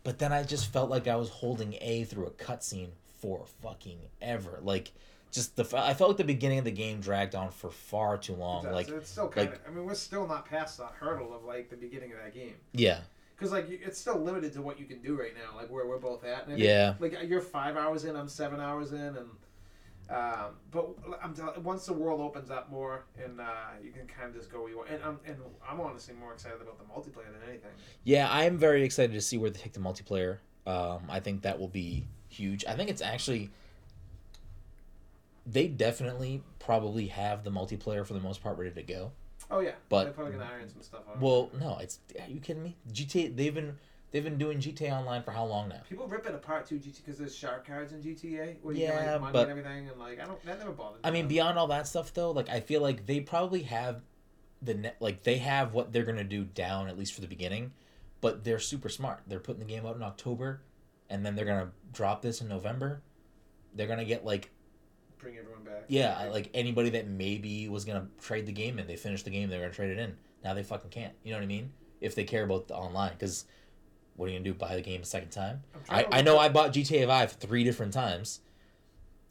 But 0.03 0.19
then 0.19 0.33
I 0.33 0.43
just 0.43 0.73
felt 0.73 0.91
like 0.91 1.07
I 1.07 1.17
was 1.17 1.29
holding 1.29 1.75
A 1.81 2.05
through 2.05 2.27
a 2.27 2.31
cutscene 2.31 2.91
for 3.21 3.45
fucking 3.63 3.99
ever. 4.23 4.59
Like, 4.63 4.93
just 5.31 5.57
the 5.57 5.63
I 5.77 5.95
felt 5.95 6.11
like 6.11 6.17
the 6.17 6.25
beginning 6.25 6.59
of 6.59 6.65
the 6.65 6.71
game 6.71 7.01
dragged 7.01 7.35
on 7.35 7.51
for 7.51 7.71
far 7.71 8.17
too 8.17 8.35
long. 8.35 8.67
It. 8.67 8.73
Like, 8.73 8.89
it's 8.89 9.11
still 9.11 9.29
kind 9.29 9.49
of. 9.49 9.61
I 9.67 9.71
mean, 9.71 9.85
we're 9.85 9.95
still 9.95 10.27
not 10.27 10.47
past 10.47 10.79
that 10.79 10.93
hurdle 10.99 11.35
of 11.35 11.45
like 11.45 11.69
the 11.71 11.77
beginning 11.77 12.13
of 12.13 12.19
that 12.19 12.35
game. 12.35 12.55
yeah, 12.73 13.01
Because 13.41 13.53
like 13.53 13.71
it's 13.71 13.99
still 13.99 14.19
limited 14.21 14.53
to 14.53 14.61
what 14.61 14.79
you 14.79 14.85
can 14.85 15.01
do 15.01 15.19
right 15.19 15.33
now, 15.35 15.57
like 15.57 15.71
where 15.71 15.87
we're 15.87 15.99
both 15.99 16.25
at. 16.25 16.45
And 16.45 16.55
I 16.55 16.57
Yeah. 16.59 16.95
Like 17.01 17.17
you're 17.25 17.41
five 17.41 17.75
hours 17.75 18.05
in, 18.05 18.15
I'm 18.15 18.29
seven 18.29 18.61
hours 18.61 18.93
in, 18.93 19.01
and 19.01 19.29
um, 20.11 20.57
but 20.71 20.91
I'm 21.23 21.33
tell- 21.33 21.55
once 21.63 21.87
the 21.87 21.95
world 21.95 22.21
opens 22.21 22.51
up 22.51 22.71
more 22.71 23.05
and 23.23 23.41
uh, 23.41 23.45
you 23.83 23.93
can 23.93 24.07
kind 24.07 24.29
of 24.29 24.35
just 24.35 24.53
go 24.53 24.61
where 24.61 24.69
you 24.69 24.77
want. 24.77 24.91
And 24.91 25.03
I'm 25.03 25.21
and 25.25 25.39
I'm 25.67 25.81
honestly 25.81 26.15
more 26.15 26.35
excited 26.35 26.61
about 26.61 26.77
the 26.79 26.85
multiplayer 26.85 27.33
than 27.33 27.49
anything. 27.49 27.71
yeah. 28.05 28.29
I 28.29 28.45
am 28.45 28.59
very 28.59 28.85
excited 28.85 29.15
to 29.15 29.23
see 29.23 29.39
where 29.39 29.49
they 29.49 29.59
take 29.59 29.73
the 29.73 29.81
multiplayer. 29.81 30.39
Um, 30.67 31.05
I 31.09 31.21
think 31.21 31.41
that 31.43 31.59
will 31.59 31.69
be 31.69 32.05
huge. 32.29 32.67
I 32.67 32.75
think 32.75 32.91
it's 32.91 33.01
actually. 33.03 33.51
They 35.47 35.67
definitely 35.67 36.43
probably 36.59 37.07
have 37.07 37.43
the 37.43 37.51
multiplayer 37.51 38.07
for 38.07 38.13
the 38.13 38.21
most 38.21 38.43
part 38.43 38.59
ready 38.59 38.71
to 38.71 38.83
go. 38.83 39.13
Oh 39.51 39.61
yeah, 39.61 39.73
But- 39.89 40.05
they're 40.05 40.13
probably 40.13 40.33
gonna 40.35 40.51
iron 40.51 40.69
some 40.69 40.83
stuff 40.83 41.03
out. 41.09 41.21
Well, 41.21 41.51
no, 41.59 41.79
it's 41.79 41.99
are 42.21 42.29
you 42.31 42.41
kidding 42.41 42.63
me? 42.63 42.77
GTA 42.93 43.35
they've 43.37 43.55
been 43.55 43.77
they've 44.13 44.25
been 44.25 44.39
doing 44.39 44.59
GTA 44.59 44.91
Online 44.93 45.23
for 45.23 45.31
how 45.33 45.45
long 45.45 45.69
now? 45.69 45.81
people 45.89 46.07
rip 46.07 46.27
it 46.27 46.35
apart 46.35 46.67
too, 46.67 46.77
GT, 46.79 46.97
because 47.05 47.19
there's 47.19 47.35
shark 47.35 47.67
cards 47.67 47.93
in 47.93 48.01
GTA 48.03 48.57
where 48.63 48.75
you 48.75 48.83
Yeah, 48.83 49.05
get 49.05 49.13
like 49.13 49.21
money 49.21 49.33
but- 49.33 49.43
and 49.43 49.51
everything, 49.51 49.89
and 49.89 49.99
like 49.99 50.21
I 50.21 50.25
don't 50.27 50.43
that 50.45 50.59
never 50.59 50.73
bothered. 50.73 51.01
I 51.05 51.11
mean, 51.11 51.27
me. 51.27 51.31
beyond 51.35 51.59
all 51.59 51.67
that 51.69 51.87
stuff 51.89 52.13
though, 52.15 52.31
like 52.31 52.49
I 52.49 52.61
feel 52.61 52.81
like 52.81 53.07
they 53.07 53.21
probably 53.21 53.63
have 53.65 54.03
the 54.63 54.75
net 54.75 54.97
like 55.01 55.23
they 55.25 55.39
have 55.39 55.75
what 55.75 55.93
they're 55.93 56.05
gonna 56.05 56.23
do 56.25 56.45
down 56.45 56.89
at 56.89 56.99
least 56.99 57.15
for 57.15 57.21
the 57.21 57.27
beginning, 57.27 57.73
but 58.21 58.45
they're 58.45 58.59
super 58.59 58.89
smart. 58.89 59.23
They're 59.27 59.41
putting 59.41 59.61
the 59.61 59.67
game 59.73 59.87
out 59.87 59.97
in 59.97 60.03
October, 60.03 60.61
and 61.09 61.25
then 61.27 61.35
they're 61.35 61.45
gonna 61.47 61.73
drop 61.93 62.23
this 62.23 62.41
in 62.41 62.49
November. 62.49 63.03
They're 63.75 63.87
gonna 63.89 64.05
get 64.05 64.25
like 64.25 64.51
bring 65.21 65.37
everyone 65.39 65.63
back. 65.65 65.85
yeah, 65.89 66.29
like 66.33 66.51
anybody 66.55 66.91
that 66.91 67.07
maybe 67.09 67.69
was 67.69 67.85
gonna 67.85 68.09
trade 68.21 68.47
the 68.47 68.53
game 68.53 68.79
and 68.79 68.89
they 68.89 68.97
finished 68.97 69.25
the 69.25 69.31
game, 69.31 69.49
they're 69.51 69.61
gonna 69.61 69.73
trade 69.73 69.91
it 69.91 69.99
in. 69.99 70.17
Now 70.45 70.55
they 70.55 70.63
fucking 70.63 70.91
can't. 70.91 71.13
You 71.23 71.33
know 71.33 71.39
what 71.39 71.45
I 71.45 71.47
mean? 71.49 71.73
If 72.01 72.15
they 72.15 72.25
care 72.25 72.45
about 72.45 72.69
the 72.69 72.75
online, 72.75 73.13
because 73.13 73.45
what 74.17 74.27
are 74.27 74.33
you 74.33 74.39
gonna 74.39 74.45
do? 74.51 74.55
Buy 74.55 74.75
the 74.77 74.83
game 74.83 75.03
a 75.03 75.05
second 75.05 75.31
time? 75.31 75.63
I'm 75.75 75.81
I, 76.13 76.19
I 76.19 76.23
know 76.23 76.37
up- 76.37 76.43
I 76.43 76.49
bought 76.49 76.73
GTA 76.73 77.07
Five 77.07 77.33
three 77.33 77.65
different 77.65 77.93
times. 77.93 78.41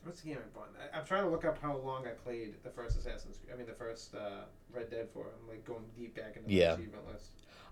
What's 0.03 0.21
the 0.21 0.29
game 0.29 0.37
I 0.37 0.57
bought? 0.57 0.69
I- 0.93 0.97
I'm 0.99 1.05
trying 1.05 1.23
to 1.23 1.29
look 1.29 1.45
up 1.45 1.59
how 1.61 1.77
long 1.77 2.05
I 2.07 2.11
played 2.11 2.55
the 2.63 2.69
first 2.69 2.97
Assassin's 2.97 3.37
Creed. 3.37 3.53
I 3.53 3.57
mean, 3.57 3.67
the 3.67 3.73
first 3.73 4.15
uh, 4.15 4.43
Red 4.73 4.89
Dead 4.89 5.07
for. 5.13 5.21
I'm 5.41 5.47
like 5.47 5.65
going 5.65 5.83
deep 5.97 6.15
back 6.15 6.35
into 6.37 6.51
Yeah. 6.51 6.69
the 6.75 6.81
achievement 6.83 7.07
list. 7.11 7.25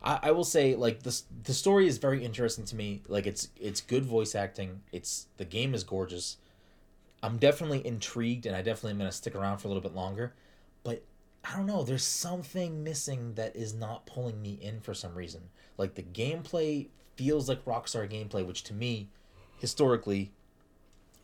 I, 0.03 0.19
I 0.23 0.31
will 0.31 0.43
say 0.43 0.75
like 0.75 1.01
this 1.03 1.23
the 1.43 1.53
story 1.53 1.87
is 1.87 1.97
very 1.97 2.23
interesting 2.23 2.65
to 2.65 2.75
me. 2.75 3.01
Like 3.07 3.25
it's 3.25 3.49
it's 3.59 3.81
good 3.81 4.05
voice 4.05 4.35
acting. 4.35 4.81
It's 4.91 5.27
the 5.37 5.45
game 5.45 5.73
is 5.73 5.83
gorgeous. 5.83 6.37
I'm 7.27 7.37
definitely 7.37 7.85
intrigued 7.85 8.45
and 8.45 8.55
I 8.55 8.61
definitely 8.61 8.91
am 8.91 8.99
gonna 8.99 9.11
stick 9.11 9.35
around 9.35 9.57
for 9.57 9.67
a 9.67 9.69
little 9.69 9.83
bit 9.83 9.93
longer. 9.93 10.33
But 10.83 11.03
I 11.43 11.57
don't 11.57 11.65
know, 11.65 11.83
there's 11.83 12.03
something 12.03 12.83
missing 12.83 13.33
that 13.35 13.53
is 13.55 13.73
not 13.73 14.05
pulling 14.05 14.41
me 14.41 14.57
in 14.61 14.79
for 14.79 14.93
some 14.93 15.13
reason. 15.13 15.41
Like 15.77 15.95
the 15.95 16.03
gameplay 16.03 16.87
feels 17.17 17.49
like 17.49 17.65
Rockstar 17.65 18.09
gameplay, 18.09 18.45
which 18.45 18.63
to 18.63 18.73
me, 18.73 19.09
historically, 19.59 20.31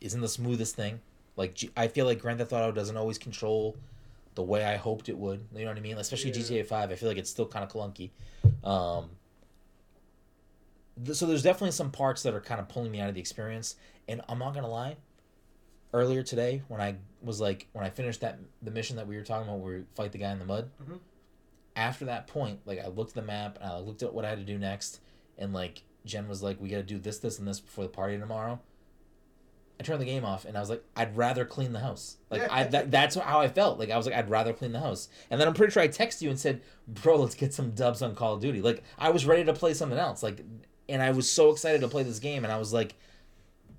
isn't 0.02 0.20
the 0.20 0.28
smoothest 0.28 0.76
thing. 0.76 1.00
Like 1.36 1.58
I 1.74 1.88
feel 1.88 2.04
like 2.04 2.20
Grand 2.20 2.38
Theft 2.38 2.52
Auto 2.52 2.70
doesn't 2.70 2.96
always 2.98 3.16
control 3.16 3.74
the 4.34 4.42
way 4.42 4.62
I 4.62 4.76
hoped 4.76 5.08
it 5.08 5.16
would. 5.16 5.46
You 5.54 5.64
know 5.64 5.70
what 5.70 5.78
I 5.78 5.80
mean? 5.80 5.96
Especially 5.96 6.30
Yeah. 6.32 6.36
GTA 6.36 6.66
Five. 6.66 6.90
I 6.90 6.96
feel 6.96 7.08
like 7.08 7.18
it's 7.18 7.30
still 7.30 7.46
kind 7.46 7.64
of 7.64 7.70
clunky. 7.72 8.10
Um, 8.62 9.10
th- 11.02 11.16
so 11.16 11.26
there's 11.26 11.42
definitely 11.42 11.70
some 11.72 11.90
parts 11.90 12.22
that 12.24 12.34
are 12.34 12.40
kind 12.40 12.60
of 12.60 12.68
pulling 12.68 12.90
me 12.90 13.00
out 13.00 13.08
of 13.08 13.14
the 13.14 13.20
experience. 13.20 13.76
And 14.06 14.20
I'm 14.28 14.38
not 14.38 14.52
gonna 14.54 14.68
lie. 14.68 14.96
Earlier 15.94 16.22
today, 16.22 16.62
when 16.68 16.80
I 16.80 16.96
was 17.22 17.40
like, 17.40 17.68
when 17.72 17.84
I 17.84 17.88
finished 17.88 18.20
that 18.20 18.38
the 18.60 18.70
mission 18.72 18.96
that 18.96 19.06
we 19.06 19.16
were 19.16 19.22
talking 19.22 19.48
about, 19.48 19.60
where 19.60 19.78
we 19.78 19.84
fight 19.94 20.12
the 20.12 20.18
guy 20.18 20.32
in 20.32 20.40
the 20.40 20.44
mud. 20.44 20.68
Mhm. 20.82 20.98
After 21.76 22.04
that 22.06 22.26
point, 22.26 22.60
like 22.66 22.80
I 22.84 22.88
looked 22.88 23.10
at 23.12 23.14
the 23.14 23.22
map 23.22 23.58
and 23.60 23.70
I 23.70 23.78
looked 23.78 24.02
at 24.02 24.12
what 24.12 24.24
I 24.24 24.30
had 24.30 24.38
to 24.38 24.44
do 24.44 24.58
next, 24.58 25.00
and 25.38 25.52
like 25.54 25.82
Jen 26.04 26.28
was 26.28 26.42
like, 26.42 26.60
"We 26.60 26.68
got 26.68 26.78
to 26.78 26.82
do 26.82 26.98
this, 26.98 27.18
this, 27.18 27.38
and 27.38 27.46
this 27.48 27.60
before 27.60 27.84
the 27.84 27.90
party 27.90 28.18
tomorrow." 28.18 28.60
I 29.78 29.82
turned 29.82 30.00
the 30.00 30.06
game 30.06 30.24
off 30.24 30.44
and 30.44 30.56
I 30.56 30.60
was 30.60 30.70
like, 30.70 30.84
I'd 30.94 31.16
rather 31.16 31.44
clean 31.44 31.72
the 31.72 31.80
house. 31.80 32.16
Like 32.30 32.48
I 32.50 32.64
that, 32.68 32.90
that's 32.90 33.16
how 33.16 33.40
I 33.40 33.48
felt. 33.48 33.78
Like 33.78 33.90
I 33.90 33.96
was 33.96 34.06
like, 34.06 34.14
I'd 34.14 34.30
rather 34.30 34.52
clean 34.52 34.72
the 34.72 34.80
house. 34.80 35.08
And 35.30 35.40
then 35.40 35.48
I'm 35.48 35.54
pretty 35.54 35.72
sure 35.72 35.82
I 35.82 35.88
texted 35.88 36.22
you 36.22 36.30
and 36.30 36.38
said, 36.38 36.62
Bro, 36.86 37.16
let's 37.16 37.34
get 37.34 37.52
some 37.52 37.72
dubs 37.72 38.00
on 38.02 38.14
Call 38.14 38.34
of 38.34 38.40
Duty. 38.40 38.62
Like 38.62 38.82
I 38.98 39.10
was 39.10 39.26
ready 39.26 39.44
to 39.44 39.52
play 39.52 39.74
something 39.74 39.98
else. 39.98 40.22
Like 40.22 40.44
and 40.88 41.02
I 41.02 41.10
was 41.10 41.30
so 41.30 41.50
excited 41.50 41.80
to 41.80 41.88
play 41.88 42.02
this 42.04 42.18
game 42.20 42.44
and 42.44 42.52
I 42.52 42.58
was 42.58 42.72
like, 42.72 42.94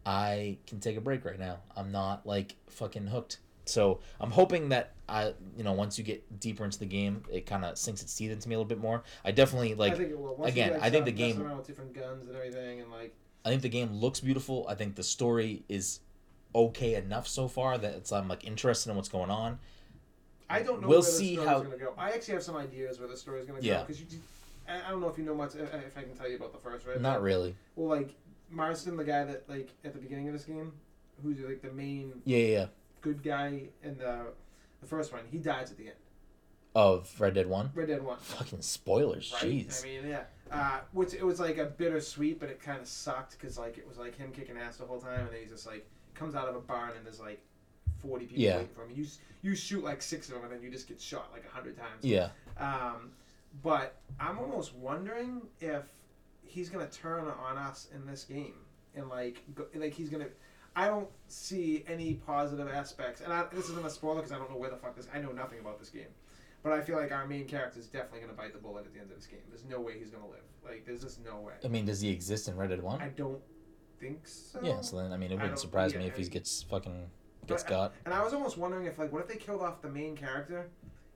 I 0.06 0.58
can 0.68 0.80
take 0.80 0.98
a 0.98 1.02
break 1.02 1.26
right 1.26 1.40
now. 1.40 1.60
I'm 1.76 1.92
not 1.92 2.26
like 2.26 2.56
fucking 2.70 3.08
hooked. 3.08 3.40
So 3.68 4.00
I'm 4.20 4.30
hoping 4.32 4.70
that 4.70 4.92
I 5.10 5.34
you 5.58 5.64
know, 5.64 5.74
once 5.74 5.98
you 5.98 6.04
get 6.04 6.40
deeper 6.40 6.64
into 6.64 6.78
the 6.78 6.86
game, 6.86 7.24
it 7.32 7.46
kinda 7.48 7.76
sinks 7.76 8.04
its 8.04 8.16
teeth 8.16 8.32
into 8.32 8.48
me 8.48 8.56
a 8.56 8.58
little 8.60 8.68
bit 8.70 8.78
more. 8.80 9.04
I 9.24 9.32
definitely 9.32 9.74
like 9.74 9.94
I 9.94 9.98
think 9.98 10.12
it 10.12 10.20
will. 10.20 10.36
Once 10.36 10.52
again, 10.52 10.68
you, 10.70 10.74
like, 10.76 10.84
I 10.84 10.90
think 10.92 11.06
the 11.06 11.12
game- 11.12 11.42
around 11.42 11.58
with 11.58 11.68
different 11.68 11.94
guns 11.94 12.28
and 12.28 12.36
everything, 12.36 12.82
and 12.82 12.92
like 12.92 13.16
I 13.44 13.50
think 13.50 13.62
the 13.64 13.70
game 13.70 13.94
looks 13.94 14.20
beautiful. 14.20 14.66
I 14.70 14.76
think 14.76 14.96
the 14.96 15.04
story 15.04 15.64
is 15.70 16.00
okay 16.54 16.96
enough 16.96 17.28
so 17.28 17.48
far 17.48 17.78
that 17.78 17.94
it's 17.96 18.12
I'm 18.12 18.28
like 18.28 18.46
interested 18.46 18.90
in 18.92 18.96
what's 18.96 19.10
going 19.10 19.30
on. 19.32 19.60
I 20.50 20.62
don't 20.62 20.82
know 20.82 20.88
We'll 20.88 21.00
where 21.02 21.06
the 21.12 21.18
see 21.18 21.36
how- 21.36 21.62
gonna 21.62 21.78
go. 21.78 21.94
I 21.98 22.12
actually 22.12 22.36
have 22.36 22.44
some 22.44 22.56
ideas 22.56 23.00
where 23.00 23.08
the 23.08 23.18
story's 23.18 23.46
gonna 23.48 23.60
Yeah. 23.62 23.80
go 23.82 23.86
because 23.88 24.00
you. 24.02 24.08
I 24.68 24.78
I 24.88 24.90
don't 24.92 25.02
know 25.02 25.10
if 25.10 25.18
you 25.18 25.24
know 25.24 25.34
much. 25.36 25.56
If 25.56 25.74
if 25.74 25.98
I 25.98 26.04
can 26.04 26.16
tell 26.16 26.30
you 26.30 26.36
about 26.38 26.54
the 26.54 26.60
first, 26.60 26.86
right? 26.86 27.02
Not 27.02 27.22
really. 27.24 27.56
Well, 27.76 27.88
like 27.90 28.16
Marston, 28.56 28.98
the 28.98 29.04
guy 29.04 29.24
that 29.26 29.44
like 29.50 29.70
at 29.84 29.94
the 29.94 30.00
beginning 30.00 30.28
of 30.28 30.34
this 30.34 30.46
game, 30.46 30.72
who's 31.22 31.40
like 31.40 31.62
the 31.62 31.72
main 31.72 32.22
Yeah, 32.26 32.38
yeah, 32.38 32.48
yeah. 32.60 32.66
good 33.02 33.22
guy 33.24 33.64
in 33.84 33.98
the 33.98 34.28
the 34.82 34.88
first 34.88 35.12
one, 35.14 35.22
he 35.32 35.38
dies 35.38 35.72
at 35.72 35.78
the 35.78 35.86
end. 35.88 35.96
Of 36.74 37.10
Red 37.22 37.36
Dead 37.36 37.48
One. 37.48 37.72
Red 37.74 37.88
Dead 37.88 38.04
One. 38.04 38.18
Fucking 38.20 38.62
spoilers. 38.62 39.32
Right? 39.34 39.44
Jeez. 39.68 39.82
I 39.84 39.88
mean, 39.88 40.08
yeah. 40.10 40.24
Uh, 40.52 40.80
which 40.92 41.14
it 41.14 41.26
was 41.26 41.40
like 41.40 41.58
a 41.58 41.66
bittersweet, 41.66 42.40
but 42.40 42.50
it 42.50 42.62
kind 42.62 42.80
of 42.82 42.88
sucked 42.88 43.32
because 43.40 43.58
like 43.58 43.78
it 43.78 43.88
was 43.88 43.98
like 43.98 44.16
him 44.18 44.32
kicking 44.32 44.58
ass 44.58 44.78
the 44.78 44.86
whole 44.86 45.00
time, 45.00 45.22
and 45.22 45.30
then 45.30 45.40
he's 45.42 45.52
just 45.52 45.66
like 45.66 45.88
comes 46.14 46.36
out 46.36 46.48
of 46.48 46.56
a 46.56 46.60
barn 46.60 46.92
and 46.98 47.06
there's 47.06 47.20
like 47.20 47.42
forty 48.00 48.26
people 48.26 48.44
Yeah. 48.44 48.58
waiting 48.58 48.70
for 48.76 48.84
him. 48.84 48.92
You 48.94 49.04
s- 49.06 49.20
you 49.42 49.56
shoot 49.56 49.84
like 49.84 50.02
six 50.02 50.28
of 50.28 50.36
them, 50.36 50.44
and 50.44 50.52
then 50.52 50.62
you 50.62 50.70
just 50.70 50.88
get 50.88 51.00
shot 51.02 51.30
like 51.32 51.46
a 51.46 51.50
hundred 51.56 51.78
times. 51.78 52.04
yeah. 52.04 52.30
Um, 52.58 53.12
but 53.64 53.96
I'm 54.20 54.38
almost 54.38 54.76
wondering 54.76 55.44
if 55.62 55.84
he's 56.46 56.70
gonna 56.70 56.88
turn 56.88 57.28
on 57.28 57.58
us 57.58 57.88
in 57.94 58.06
this 58.06 58.24
game, 58.24 58.56
and 58.96 59.10
like, 59.10 59.44
go, 59.54 59.66
like 59.76 59.94
he's 59.94 60.10
gonna. 60.10 60.28
I 60.78 60.88
don't 60.88 61.08
see 61.28 61.86
any 61.88 62.16
positive 62.16 62.68
aspects, 62.68 63.22
and 63.22 63.32
I, 63.32 63.46
this 63.54 63.70
isn't 63.70 63.86
a 63.86 63.90
spoiler 63.90 64.18
because 64.18 64.34
I 64.34 64.38
don't 64.38 64.52
know 64.52 64.58
where 64.58 64.70
the 64.70 64.76
fuck 64.76 64.96
this. 64.96 65.08
I 65.14 65.20
know 65.20 65.32
nothing 65.32 65.60
about 65.60 65.80
this 65.80 65.90
game, 65.90 66.10
but 66.64 66.74
I 66.74 66.82
feel 66.82 66.98
like 66.98 67.12
our 67.12 67.26
main 67.26 67.46
character 67.46 67.80
is 67.80 67.88
definitely 67.88 68.22
gonna 68.22 68.34
bite 68.34 68.54
the 68.54 68.60
bullet 68.60 68.86
at 68.86 68.94
the 68.94 69.00
end 69.00 69.10
of 69.10 69.18
this 69.18 69.28
game. 69.28 69.40
There's 69.50 69.66
no 69.66 69.80
way 69.80 69.98
he's 69.98 70.10
gonna 70.10 70.28
live. 70.28 70.44
Like, 70.64 70.86
there's 70.86 71.02
just 71.04 71.24
no 71.24 71.40
way. 71.40 71.54
I 71.64 71.68
mean, 71.68 71.86
does 71.86 72.02
he 72.02 72.10
exist 72.10 72.48
in 72.48 72.58
Red 72.58 72.70
Dead 72.70 72.82
One? 72.82 73.02
I 73.02 73.10
don't 73.10 73.42
think 74.00 74.28
so. 74.28 74.60
Yeah. 74.62 74.82
So 74.82 74.98
then, 74.98 75.14
I 75.14 75.18
mean, 75.18 75.32
it 75.32 75.40
wouldn't 75.40 75.60
surprise 75.60 75.94
yeah, 75.94 76.00
me 76.00 76.08
if 76.08 76.18
he 76.18 76.24
gets 76.26 76.64
fucking 76.64 77.08
gets 77.48 77.64
But- 77.64 77.70
got. 77.70 77.94
And 78.06 78.14
I 78.14 78.24
was 78.24 78.34
almost 78.34 78.58
wondering 78.58 78.86
if, 78.86 78.98
like, 78.98 79.12
what 79.14 79.22
if 79.22 79.28
they 79.28 79.38
killed 79.38 79.62
off 79.62 79.82
the 79.82 79.90
main 79.90 80.16
character 80.16 80.70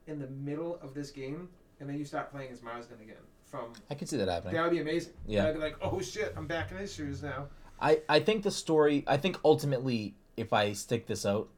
in 0.08 0.20
the 0.20 0.28
middle 0.28 0.80
of 0.82 0.94
this 0.94 1.12
game, 1.12 1.50
and 1.80 1.90
then 1.90 1.98
you 1.98 2.06
start 2.06 2.32
playing 2.32 2.52
as 2.52 2.62
Marston 2.62 3.00
again 3.02 3.16
from 3.50 3.74
I 3.90 3.96
could 3.96 4.08
see 4.08 4.18
that 4.18 4.28
happening. 4.28 4.54
That 4.54 4.64
would 4.64 4.72
be 4.72 4.80
amazing. 4.80 5.14
Yeah. 5.28 5.48
I'd 5.48 5.56
be 5.56 5.60
like, 5.60 5.78
oh 5.82 6.02
shit, 6.02 6.34
I'm 6.38 6.48
back 6.48 6.72
in 6.72 6.78
his 6.78 6.94
shoes 6.94 7.24
now. 7.24 7.48
I, 7.82 8.02
I 8.10 8.20
think 8.20 8.44
the 8.44 8.52
story 8.52 9.04
I 9.08 9.18
think 9.18 9.40
ultimately 9.44 10.16
if 10.36 10.54
I 10.54 10.74
stick 10.74 11.08
this 11.08 11.26
out 11.26 11.50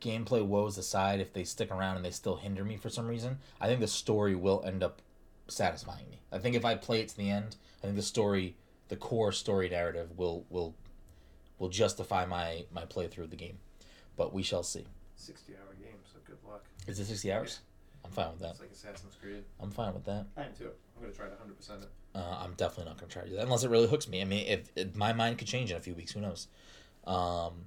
gameplay 0.00 0.44
woes 0.44 0.78
aside 0.78 1.20
if 1.20 1.32
they 1.32 1.44
stick 1.44 1.70
around 1.70 1.96
and 1.96 2.04
they 2.04 2.10
still 2.10 2.36
hinder 2.36 2.64
me 2.64 2.76
for 2.76 2.88
some 2.88 3.06
reason 3.06 3.38
I 3.60 3.66
think 3.66 3.80
the 3.80 3.86
story 3.88 4.34
will 4.34 4.62
end 4.64 4.82
up 4.82 5.02
satisfying 5.48 6.08
me 6.10 6.20
I 6.32 6.38
think 6.38 6.54
if 6.54 6.64
I 6.64 6.74
play 6.74 7.00
it 7.00 7.08
to 7.08 7.16
the 7.16 7.30
end 7.30 7.56
I 7.82 7.86
think 7.86 7.96
the 7.96 8.02
story 8.02 8.56
the 8.88 8.96
core 8.96 9.32
story 9.32 9.68
narrative 9.68 10.16
will 10.16 10.44
will 10.50 10.74
will 11.58 11.68
justify 11.68 12.24
my 12.26 12.64
my 12.72 12.84
playthrough 12.84 13.24
of 13.24 13.30
the 13.30 13.36
game 13.36 13.58
but 14.16 14.32
we 14.32 14.42
shall 14.42 14.62
see 14.62 14.86
60 15.16 15.54
hour 15.54 15.74
game, 15.74 15.98
so 16.10 16.18
good 16.26 16.38
luck. 16.48 16.64
is 16.86 16.98
it 16.98 17.06
60 17.06 17.32
hours 17.32 17.60
I'm 18.10 18.24
fine 18.24 18.30
with 18.32 18.40
that 18.40 18.50
It's 18.50 18.60
like 18.60 18.72
Assassin's 18.72 19.14
Creed. 19.20 19.44
I'm 19.60 19.70
fine 19.70 19.94
with 19.94 20.04
that 20.04 20.26
I 20.36 20.42
am 20.42 20.52
too. 20.56 20.70
I'm 20.96 21.02
going 21.02 21.12
to 21.12 21.18
try 21.18 21.28
to 21.28 21.34
100% 21.34 21.82
it. 21.82 21.88
Uh, 22.14 22.38
I'm 22.42 22.54
definitely 22.54 22.86
not 22.86 22.98
going 22.98 23.08
to 23.08 23.12
try 23.12 23.22
to 23.22 23.28
do 23.28 23.36
that 23.36 23.44
unless 23.44 23.64
it 23.64 23.70
really 23.70 23.86
hooks 23.86 24.08
me. 24.08 24.20
I 24.20 24.24
mean, 24.24 24.46
if, 24.46 24.70
if 24.74 24.96
my 24.96 25.12
mind 25.12 25.38
could 25.38 25.46
change 25.46 25.70
in 25.70 25.76
a 25.76 25.80
few 25.80 25.94
weeks, 25.94 26.12
who 26.12 26.20
knows? 26.20 26.48
Um, 27.06 27.66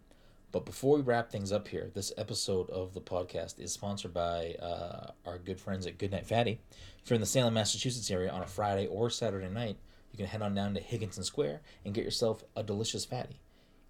but 0.51 0.65
before 0.65 0.97
we 0.97 1.01
wrap 1.01 1.31
things 1.31 1.51
up 1.51 1.67
here, 1.67 1.89
this 1.93 2.11
episode 2.17 2.69
of 2.69 2.93
the 2.93 3.01
podcast 3.01 3.59
is 3.59 3.71
sponsored 3.71 4.13
by 4.13 4.55
uh, 4.61 5.11
our 5.25 5.39
good 5.39 5.59
friends 5.59 5.87
at 5.87 5.97
Goodnight 5.97 6.27
Fatty. 6.27 6.59
If 7.03 7.09
you're 7.09 7.15
in 7.15 7.21
the 7.21 7.27
Salem, 7.27 7.55
Massachusetts 7.55 8.11
area 8.11 8.29
on 8.29 8.43
a 8.43 8.47
Friday 8.47 8.85
or 8.85 9.09
Saturday 9.09 9.49
night, 9.49 9.77
you 10.11 10.17
can 10.17 10.27
head 10.27 10.43
on 10.43 10.53
down 10.53 10.75
to 10.75 10.79
Higginson 10.79 11.23
Square 11.23 11.61
and 11.83 11.93
get 11.93 12.03
yourself 12.03 12.43
a 12.55 12.61
delicious 12.61 13.03
fatty. 13.03 13.39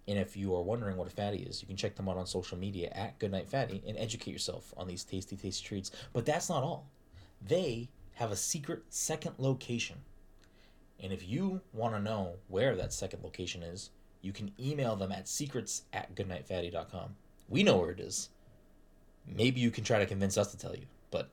And 0.06 0.18
if 0.18 0.36
you 0.36 0.54
are 0.54 0.62
wondering 0.62 0.96
what 0.96 1.06
a 1.06 1.10
fatty 1.10 1.38
is, 1.38 1.62
you 1.62 1.66
can 1.66 1.76
check 1.76 1.96
them 1.96 2.08
out 2.08 2.18
on 2.18 2.26
social 2.26 2.58
media 2.58 2.90
at 2.92 3.18
Goodnight 3.18 3.48
Fatty 3.48 3.82
and 3.86 3.96
educate 3.96 4.32
yourself 4.32 4.74
on 4.76 4.86
these 4.86 5.04
tasty, 5.04 5.36
tasty 5.36 5.66
treats. 5.66 5.90
But 6.12 6.26
that's 6.26 6.50
not 6.50 6.62
all. 6.62 6.90
They 7.40 7.88
have 8.14 8.30
a 8.30 8.36
secret 8.36 8.82
second 8.90 9.34
location. 9.38 9.96
And 11.00 11.12
if 11.12 11.26
you 11.28 11.60
want 11.72 11.94
to 11.94 12.00
know 12.00 12.34
where 12.48 12.76
that 12.76 12.92
second 12.92 13.22
location 13.24 13.62
is, 13.62 13.90
you 14.20 14.32
can 14.32 14.52
email 14.60 14.96
them 14.96 15.12
at 15.12 15.28
secrets 15.28 15.82
at 15.92 16.14
goodnightfatty.com. 16.14 17.16
We 17.48 17.62
know 17.62 17.78
where 17.78 17.90
it 17.90 18.00
is. 18.00 18.30
Maybe 19.26 19.60
you 19.60 19.70
can 19.70 19.84
try 19.84 19.98
to 19.98 20.06
convince 20.06 20.38
us 20.38 20.50
to 20.52 20.58
tell 20.58 20.74
you, 20.74 20.86
but 21.10 21.30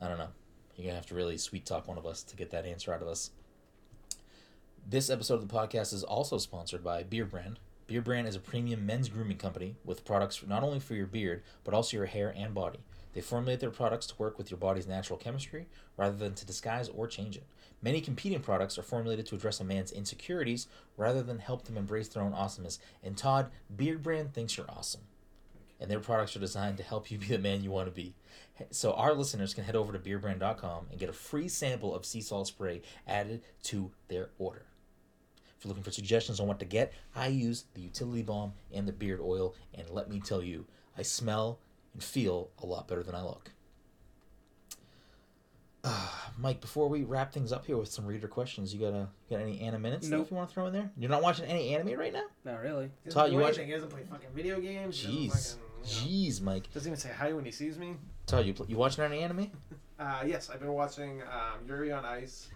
I 0.00 0.08
don't 0.08 0.18
know. 0.18 0.28
You're 0.76 0.84
going 0.84 0.92
to 0.92 0.96
have 0.96 1.06
to 1.06 1.14
really 1.14 1.38
sweet 1.38 1.66
talk 1.66 1.88
one 1.88 1.98
of 1.98 2.06
us 2.06 2.22
to 2.24 2.36
get 2.36 2.50
that 2.50 2.64
answer 2.64 2.92
out 2.92 3.02
of 3.02 3.08
us. 3.08 3.30
This 4.90 5.10
episode 5.10 5.34
of 5.34 5.46
the 5.46 5.54
podcast 5.54 5.92
is 5.92 6.02
also 6.02 6.38
sponsored 6.38 6.82
by 6.82 7.02
Beardbrand. 7.02 7.56
Beard 7.86 8.04
Brand 8.04 8.26
is 8.26 8.36
a 8.36 8.40
premium 8.40 8.86
men's 8.86 9.10
grooming 9.10 9.36
company 9.36 9.76
with 9.84 10.06
products 10.06 10.42
not 10.46 10.62
only 10.62 10.80
for 10.80 10.94
your 10.94 11.06
beard, 11.06 11.42
but 11.62 11.74
also 11.74 11.98
your 11.98 12.06
hair 12.06 12.32
and 12.34 12.54
body. 12.54 12.78
They 13.12 13.20
formulate 13.20 13.60
their 13.60 13.68
products 13.68 14.06
to 14.06 14.14
work 14.16 14.38
with 14.38 14.50
your 14.50 14.56
body's 14.56 14.86
natural 14.86 15.18
chemistry 15.18 15.66
rather 15.98 16.16
than 16.16 16.32
to 16.32 16.46
disguise 16.46 16.88
or 16.88 17.06
change 17.06 17.36
it. 17.36 17.44
Many 17.82 18.00
competing 18.00 18.40
products 18.40 18.78
are 18.78 18.82
formulated 18.82 19.26
to 19.26 19.34
address 19.34 19.60
a 19.60 19.64
man's 19.64 19.92
insecurities 19.92 20.68
rather 20.96 21.22
than 21.22 21.40
help 21.40 21.64
them 21.64 21.76
embrace 21.76 22.08
their 22.08 22.22
own 22.22 22.32
awesomeness. 22.32 22.78
And 23.04 23.14
Todd, 23.14 23.50
Beardbrand 23.76 24.32
thinks 24.32 24.56
you're 24.56 24.70
awesome. 24.70 25.02
And 25.78 25.90
their 25.90 26.00
products 26.00 26.34
are 26.34 26.40
designed 26.40 26.78
to 26.78 26.82
help 26.82 27.10
you 27.10 27.18
be 27.18 27.26
the 27.26 27.38
man 27.38 27.62
you 27.62 27.70
want 27.70 27.88
to 27.88 27.94
be. 27.94 28.14
So 28.70 28.94
our 28.94 29.12
listeners 29.12 29.52
can 29.52 29.64
head 29.64 29.76
over 29.76 29.92
to 29.92 29.98
beardbrand.com 29.98 30.86
and 30.90 30.98
get 30.98 31.10
a 31.10 31.12
free 31.12 31.48
sample 31.48 31.94
of 31.94 32.06
sea 32.06 32.22
salt 32.22 32.46
spray 32.46 32.80
added 33.06 33.42
to 33.64 33.90
their 34.08 34.30
order. 34.38 34.62
If 35.58 35.64
you're 35.64 35.70
looking 35.70 35.82
for 35.82 35.90
suggestions 35.90 36.38
on 36.38 36.46
what 36.46 36.60
to 36.60 36.64
get, 36.64 36.92
I 37.16 37.26
use 37.28 37.64
the 37.74 37.80
utility 37.80 38.22
balm 38.22 38.52
and 38.72 38.86
the 38.86 38.92
beard 38.92 39.20
oil, 39.20 39.56
and 39.74 39.90
let 39.90 40.08
me 40.08 40.20
tell 40.20 40.40
you, 40.40 40.66
I 40.96 41.02
smell 41.02 41.58
and 41.94 42.02
feel 42.02 42.50
a 42.62 42.66
lot 42.66 42.86
better 42.86 43.02
than 43.02 43.16
I 43.16 43.22
look. 43.22 43.50
Uh, 45.82 46.08
Mike, 46.38 46.60
before 46.60 46.88
we 46.88 47.02
wrap 47.02 47.32
things 47.32 47.50
up 47.52 47.66
here 47.66 47.76
with 47.76 47.88
some 47.88 48.06
reader 48.06 48.28
questions, 48.28 48.72
you 48.72 48.78
got 48.78 48.94
a 48.94 49.08
you 49.28 49.36
got 49.36 49.40
any 49.42 49.60
anime 49.60 49.82
minutes 49.82 50.06
Nope. 50.06 50.20
stuff 50.20 50.30
you 50.30 50.36
want 50.36 50.48
to 50.48 50.54
throw 50.54 50.66
in 50.66 50.72
there? 50.72 50.90
You're 50.96 51.10
not 51.10 51.22
watching 51.22 51.46
any 51.46 51.74
anime 51.74 51.98
right 51.98 52.12
now? 52.12 52.24
Not 52.44 52.60
really. 52.60 52.90
He 53.02 53.10
Todd, 53.10 53.32
you 53.32 53.38
do 53.38 53.42
watch- 53.42 53.54
anything. 53.54 53.66
He 53.66 53.72
doesn't 53.72 53.90
play 53.90 54.02
fucking 54.08 54.28
video 54.34 54.60
games. 54.60 54.96
Jeez, 55.04 55.56
fucking, 55.56 55.64
you 55.82 56.12
know, 56.12 56.28
jeez, 56.28 56.40
Mike. 56.40 56.72
Doesn't 56.72 56.88
even 56.88 57.00
say 57.00 57.10
hi 57.12 57.32
when 57.32 57.44
he 57.44 57.50
sees 57.50 57.76
me. 57.78 57.96
Todd, 58.26 58.46
you 58.46 58.54
pl- 58.54 58.66
you 58.68 58.76
watching 58.76 59.02
any 59.04 59.20
anime? 59.20 59.50
Uh, 60.00 60.22
yes, 60.24 60.48
I've 60.48 60.60
been 60.60 60.72
watching 60.72 61.22
um, 61.22 61.66
Yuri 61.66 61.90
on 61.90 62.04
Ice. 62.04 62.46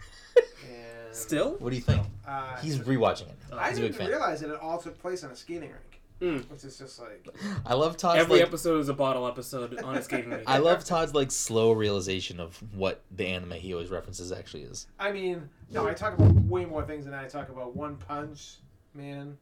And 0.68 1.14
Still? 1.14 1.56
What 1.58 1.70
do 1.70 1.76
you 1.76 1.82
think? 1.82 2.02
uh, 2.26 2.56
He's 2.58 2.78
rewatching 2.78 3.28
it. 3.28 3.36
I 3.52 3.68
He's 3.70 3.78
a 3.78 3.80
big 3.82 3.90
didn't 3.92 3.94
fan. 3.98 4.08
realize 4.08 4.40
that 4.40 4.50
it 4.50 4.60
all 4.60 4.78
took 4.78 4.98
place 5.00 5.22
on 5.24 5.30
a 5.30 5.36
skating 5.36 5.70
rink, 5.70 6.00
Mm. 6.20 6.48
which 6.50 6.64
is 6.64 6.78
just 6.78 7.00
like 7.00 7.26
I 7.66 7.74
love 7.74 7.96
Todd's 7.96 8.20
Every 8.20 8.36
like, 8.38 8.46
episode 8.46 8.78
is 8.80 8.88
a 8.88 8.94
bottle 8.94 9.26
episode 9.26 9.78
on 9.82 9.96
a 9.96 10.02
skating 10.02 10.30
rink. 10.30 10.44
I 10.46 10.58
love 10.58 10.84
Todd's 10.84 11.14
like 11.14 11.30
slow 11.30 11.72
realization 11.72 12.38
of 12.40 12.56
what 12.74 13.02
the 13.10 13.26
anime 13.26 13.52
he 13.52 13.72
always 13.74 13.90
references 13.90 14.30
actually 14.32 14.62
is. 14.62 14.86
I 14.98 15.10
mean, 15.12 15.48
no, 15.70 15.86
I 15.86 15.94
talk 15.94 16.14
about 16.18 16.32
way 16.34 16.64
more 16.64 16.84
things 16.84 17.04
than 17.04 17.14
I 17.14 17.26
talk 17.26 17.48
about 17.48 17.74
One 17.76 17.96
Punch 17.96 18.56
Man. 18.94 19.36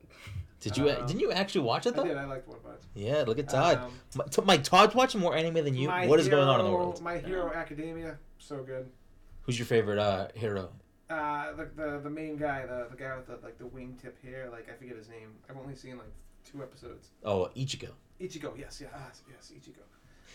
Did 0.61 0.77
you 0.77 0.91
Um, 0.91 1.07
didn't 1.07 1.21
you 1.21 1.33
actually 1.33 1.63
watch 1.63 1.87
it 1.87 1.95
I 1.95 1.97
though? 1.99 2.05
did. 2.05 2.17
I 2.17 2.25
liked 2.25 2.47
One 2.49 2.59
Punch. 2.61 2.81
Yeah, 2.95 3.25
look 3.27 3.39
at 3.39 3.49
Todd. 3.49 3.79
Um, 3.79 3.93
My, 4.17 4.25
t- 4.25 4.43
Mike, 4.45 4.65
Todd's 4.65 4.95
watching 4.95 5.21
more 5.21 5.35
anime 5.37 5.55
than 5.65 5.75
you. 5.75 5.89
My 5.89 6.07
What 6.07 6.19
is 6.21 6.29
going 6.29 6.49
on 6.49 6.61
in 6.61 6.65
the 6.67 6.71
Hero- 6.71 6.83
world? 6.85 7.01
My 7.03 7.19
Hero 7.19 7.53
Academia, 7.53 8.19
so 8.39 8.63
good. 8.63 8.91
Who's 9.43 9.59
your 9.59 9.67
favorite 9.67 9.99
uh, 9.99 10.29
hero? 10.35 10.69
Uh, 11.11 11.53
the, 11.55 11.69
the 11.77 12.01
the 12.05 12.11
main 12.11 12.37
guy, 12.37 12.65
the 12.67 12.87
the 12.91 12.97
guy 12.97 13.17
with 13.17 13.27
the 13.27 13.39
like 13.43 13.59
the 13.59 13.65
wingtip 13.65 14.13
hair, 14.23 14.49
like 14.51 14.69
I 14.71 14.75
forget 14.75 14.97
his 14.97 15.09
name. 15.09 15.31
I've 15.49 15.57
only 15.57 15.75
seen 15.75 15.99
like 15.99 16.13
two 16.45 16.63
episodes. 16.63 17.09
Oh, 17.25 17.51
Ichigo. 17.57 17.91
Ichigo, 18.21 18.57
yes, 18.57 18.81
yeah, 18.81 18.89
ah, 18.95 19.11
yes, 19.29 19.53
Ichigo. 19.55 19.83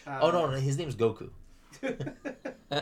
Oh 0.07 0.27
Uh, 0.27 0.31
no, 0.31 0.51
no, 0.51 0.57
his 0.57 0.77
name's 0.77 0.95
Goku. 0.95 1.29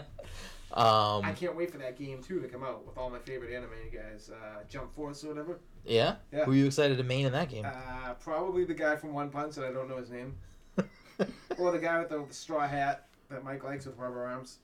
I 0.75 1.19
Um, 1.19 1.35
can't 1.35 1.55
wait 1.55 1.69
for 1.71 1.77
that 1.77 1.97
game 1.99 2.23
too 2.23 2.39
to 2.41 2.47
come 2.47 2.63
out 2.63 2.85
with 2.85 2.97
all 2.97 3.11
my 3.11 3.19
favorite 3.19 3.53
anime 3.53 3.69
guys. 3.93 4.31
Uh, 4.33 4.63
Jump 4.67 4.91
Force 4.95 5.23
or 5.23 5.27
whatever. 5.27 5.59
yeah? 5.85 6.15
Yeah. 6.31 6.45
Who 6.45 6.51
are 6.51 6.55
you 6.55 6.65
excited 6.65 6.97
to 6.97 7.03
main 7.03 7.27
in 7.27 7.31
that 7.33 7.49
game? 7.49 7.63
Uh, 7.65 8.13
probably 8.15 8.65
the 8.65 8.73
guy 8.73 8.95
from 8.95 9.13
One 9.13 9.29
Punch 9.29 9.53
that 9.55 9.65
I 9.65 9.71
don't 9.71 9.87
know 9.87 9.97
his 9.97 10.09
name, 10.09 10.35
or 11.59 11.71
the 11.71 11.77
guy 11.79 11.99
with 11.99 12.09
the, 12.09 12.25
the 12.27 12.33
straw 12.33 12.67
hat 12.67 13.05
that 13.29 13.43
Mike 13.43 13.63
likes 13.63 13.85
with 13.85 13.97
rubber 13.97 14.25
arms. 14.25 14.57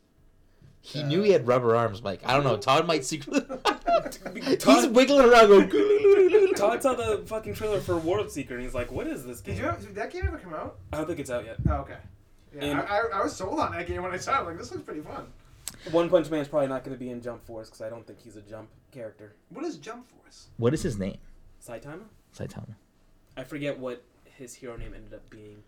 He 0.82 1.04
knew 1.04 1.22
he 1.22 1.32
had 1.32 1.46
rubber 1.48 1.76
arms, 1.76 2.02
Mike. 2.02 2.22
I 2.26 2.34
don't 2.34 2.44
know. 2.44 2.58
Todd 2.58 2.88
might 2.88 3.06
secretly. 3.06 3.42
He's 4.66 4.88
wiggling 4.88 5.26
around, 5.30 5.48
going. 5.70 6.54
Todd 6.56 6.82
saw 6.82 6.94
the 6.94 7.24
fucking 7.26 7.54
trailer 7.54 7.80
for 7.80 7.98
World 7.98 8.32
Seeker 8.32 8.56
and 8.56 8.64
he's 8.64 8.74
like, 8.74 8.92
"What 8.92 9.08
is 9.08 9.26
this 9.26 9.42
game?" 9.42 9.56
Did 9.56 9.64
you 9.64 9.88
did 9.88 9.96
that 9.96 10.12
game 10.12 10.24
ever 10.28 10.38
come 10.38 10.54
out? 10.54 10.78
I 10.92 10.98
don't 10.98 11.06
think 11.08 11.20
it's 11.20 11.30
out 11.30 11.46
yet. 11.46 11.58
Oh, 11.70 11.74
okay. 11.78 11.98
Yeah, 12.56 12.64
And- 12.64 12.80
I, 12.80 12.84
I, 12.98 13.02
I 13.16 13.24
was 13.24 13.36
sold 13.36 13.60
on 13.60 13.72
that 13.74 13.88
game 13.88 14.02
when 14.02 14.12
I 14.12 14.18
saw 14.18 14.42
it. 14.42 14.46
Like 14.46 14.58
this 14.58 14.72
looks 14.72 14.84
pretty 14.84 15.02
fun. 15.02 15.28
One 15.92 16.10
Punch 16.10 16.30
Man 16.30 16.42
is 16.42 16.48
probably 16.48 16.68
not 16.68 16.84
going 16.84 16.96
to 16.96 17.00
be 17.00 17.10
in 17.10 17.22
Jump 17.22 17.46
Force 17.46 17.68
because 17.70 17.82
I 17.82 17.90
don't 17.90 18.06
think 18.06 18.20
he's 18.22 18.36
a 18.36 18.42
Jump 18.42 18.70
character. 18.92 19.34
What 19.50 19.64
is 19.66 19.78
Jump 19.78 20.08
Force? 20.10 20.48
What 20.58 20.74
is 20.74 20.82
his 20.82 20.98
name? 20.98 21.18
Saitama? 21.66 22.04
Saitama. 22.38 22.76
I 23.38 23.44
forget 23.44 23.78
what 23.78 24.04
his 24.26 24.54
hero 24.56 24.76
name 24.76 24.94
ended 24.94 25.14
up 25.14 25.30
being. 25.30 25.64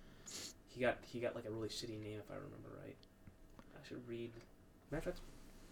He 0.69 0.81
got 0.81 0.97
he 1.05 1.19
got 1.19 1.35
like 1.35 1.45
a 1.45 1.51
really 1.51 1.69
shitty 1.69 2.01
name 2.01 2.19
if 2.19 2.31
I 2.31 2.35
remember 2.35 2.69
right. 2.83 2.95
I 3.75 3.87
should 3.87 4.01
read. 4.07 4.31
Matter 4.91 5.09
of 5.09 5.15
fact, 5.15 5.19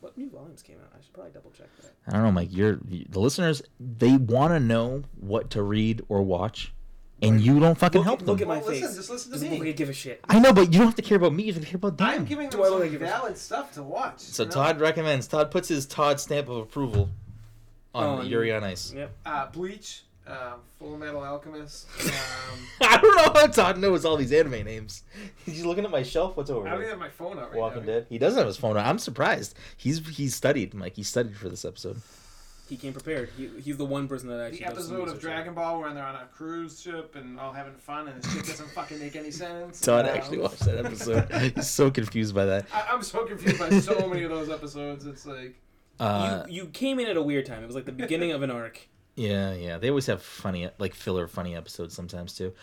what 0.01 0.17
new 0.17 0.29
volumes 0.29 0.61
came 0.61 0.77
out? 0.77 0.91
I 0.97 1.01
should 1.01 1.13
probably 1.13 1.31
double 1.33 1.51
check 1.51 1.67
that. 1.81 1.91
I 2.07 2.13
don't 2.13 2.23
know, 2.23 2.31
Mike. 2.31 2.49
You're 2.51 2.79
the 2.83 3.19
listeners. 3.19 3.61
They 3.79 4.15
want 4.15 4.53
to 4.53 4.59
know 4.59 5.03
what 5.19 5.49
to 5.51 5.61
read 5.63 6.01
or 6.07 6.21
watch, 6.21 6.71
and 7.21 7.41
you 7.41 7.59
don't 7.59 7.77
fucking 7.77 7.99
Look 7.99 8.05
help 8.05 8.19
at- 8.21 8.25
them. 8.25 8.33
look 8.35 8.41
at 8.41 8.47
my 8.47 8.57
Well, 8.59 8.67
listen, 8.69 8.87
face. 8.87 8.95
just 8.95 9.09
listen 9.09 9.31
to 9.31 9.35
Doesn't 9.35 9.49
me. 9.49 9.57
look 9.57 9.65
like 9.65 9.73
I 9.75 9.77
give 9.77 9.89
a 9.89 9.93
shit. 9.93 10.21
I 10.29 10.39
know, 10.39 10.53
but 10.53 10.71
you 10.71 10.79
don't 10.79 10.87
have 10.87 10.95
to 10.95 11.01
care 11.01 11.17
about 11.17 11.33
me. 11.33 11.43
You 11.43 11.53
have 11.53 11.61
to 11.61 11.67
care 11.67 11.75
about 11.75 11.97
them. 11.97 12.07
I'm 12.07 12.25
giving 12.25 12.49
them 12.49 12.59
Do 12.61 12.65
I 12.65 12.69
look 12.69 12.79
some 12.83 12.91
like 12.91 13.01
a- 13.01 13.05
valid 13.05 13.37
stuff 13.37 13.73
to 13.73 13.83
watch. 13.83 14.19
so 14.21 14.43
you 14.43 14.47
know? 14.49 14.53
Todd 14.55 14.79
recommends. 14.79 15.27
Todd 15.27 15.51
puts 15.51 15.67
his 15.67 15.85
Todd 15.85 16.19
stamp 16.21 16.47
of 16.47 16.57
approval 16.57 17.09
on 17.93 18.19
On- 18.19 18.25
Yuri 18.25 18.53
on 18.53 18.63
Ice. 18.63 18.93
Yep. 18.93 19.11
uh, 19.25 19.47
Bleach, 19.47 20.03
uh, 20.29 20.53
Full 20.77 20.97
Metal 20.97 21.23
Alchemist. 21.23 21.87
Um, 22.05 22.11
I 22.81 22.97
don't 23.01 23.15
know 23.17 23.41
how 23.41 23.47
Todd 23.47 23.77
knows 23.79 24.05
all 24.05 24.15
these 24.15 24.31
anime 24.31 24.63
names. 24.63 25.03
He's 25.45 25.65
looking 25.65 25.83
at 25.85 25.91
my 25.91 26.03
shelf. 26.03 26.37
What's 26.37 26.49
over 26.49 26.67
I 26.67 26.71
don't 26.71 26.79
even 26.81 26.81
here? 26.81 26.89
have 26.91 26.99
my 26.99 27.09
phone 27.09 27.39
out 27.39 27.51
right 27.51 27.59
Walking 27.59 27.81
now. 27.85 27.93
Dead. 27.93 28.05
He 28.09 28.17
doesn't 28.17 28.37
have 28.37 28.47
his 28.47 28.57
phone. 28.57 28.77
out. 28.77 28.85
I'm 28.85 28.99
surprised. 28.99 29.55
He's 29.77 30.05
he's 30.07 30.35
studied, 30.35 30.73
Mike. 30.73 30.95
He 30.95 31.03
studied 31.03 31.35
for 31.35 31.49
this 31.49 31.65
episode. 31.65 32.01
He 32.69 32.77
came 32.77 32.93
prepared. 32.93 33.29
He, 33.35 33.49
he's 33.59 33.77
the 33.77 33.85
one 33.85 34.07
person 34.07 34.29
that 34.29 34.39
actually 34.39 34.67
The 34.67 34.75
does 34.75 34.85
some 34.85 34.95
episode 34.97 35.01
of 35.01 35.07
research. 35.15 35.21
Dragon 35.21 35.53
Ball 35.55 35.81
when 35.81 35.95
they're 35.95 36.03
on 36.05 36.13
a 36.13 36.25
cruise 36.31 36.79
ship 36.79 37.15
and 37.15 37.39
all 37.39 37.51
having 37.51 37.73
fun 37.73 38.07
and 38.07 38.21
the 38.21 38.29
shit 38.29 38.45
doesn't 38.45 38.69
fucking 38.69 38.99
make 38.99 39.15
any 39.15 39.31
sense. 39.31 39.81
Todd 39.81 40.07
Um, 40.07 40.15
actually 40.15 40.37
watched 40.37 40.59
that 40.65 40.85
episode. 40.85 41.31
He's 41.55 41.67
so 41.67 41.89
confused 41.89 42.35
by 42.35 42.45
that. 42.45 42.67
I, 42.71 42.85
I'm 42.91 43.01
so 43.01 43.25
confused 43.25 43.57
by 43.57 43.71
so 43.79 44.07
many 44.07 44.21
of 44.21 44.29
those 44.29 44.51
episodes. 44.51 45.07
It's 45.07 45.25
like 45.25 45.55
Uh, 45.99 46.43
you, 46.47 46.65
you 46.65 46.69
came 46.69 46.99
in 46.99 47.07
at 47.07 47.17
a 47.17 47.21
weird 47.23 47.47
time. 47.47 47.63
It 47.63 47.65
was 47.65 47.75
like 47.75 47.85
the 47.85 47.91
beginning 47.91 48.33
of 48.33 48.43
an 48.43 48.51
arc. 48.51 48.87
Yeah, 49.19 49.53
yeah. 49.53 49.77
They 49.77 49.89
always 49.89 50.05
have 50.05 50.21
funny, 50.21 50.69
like 50.79 50.93
filler, 50.93 51.27
funny 51.27 51.53
episodes 51.55 51.93
sometimes 51.93 52.33
too. 52.33 52.53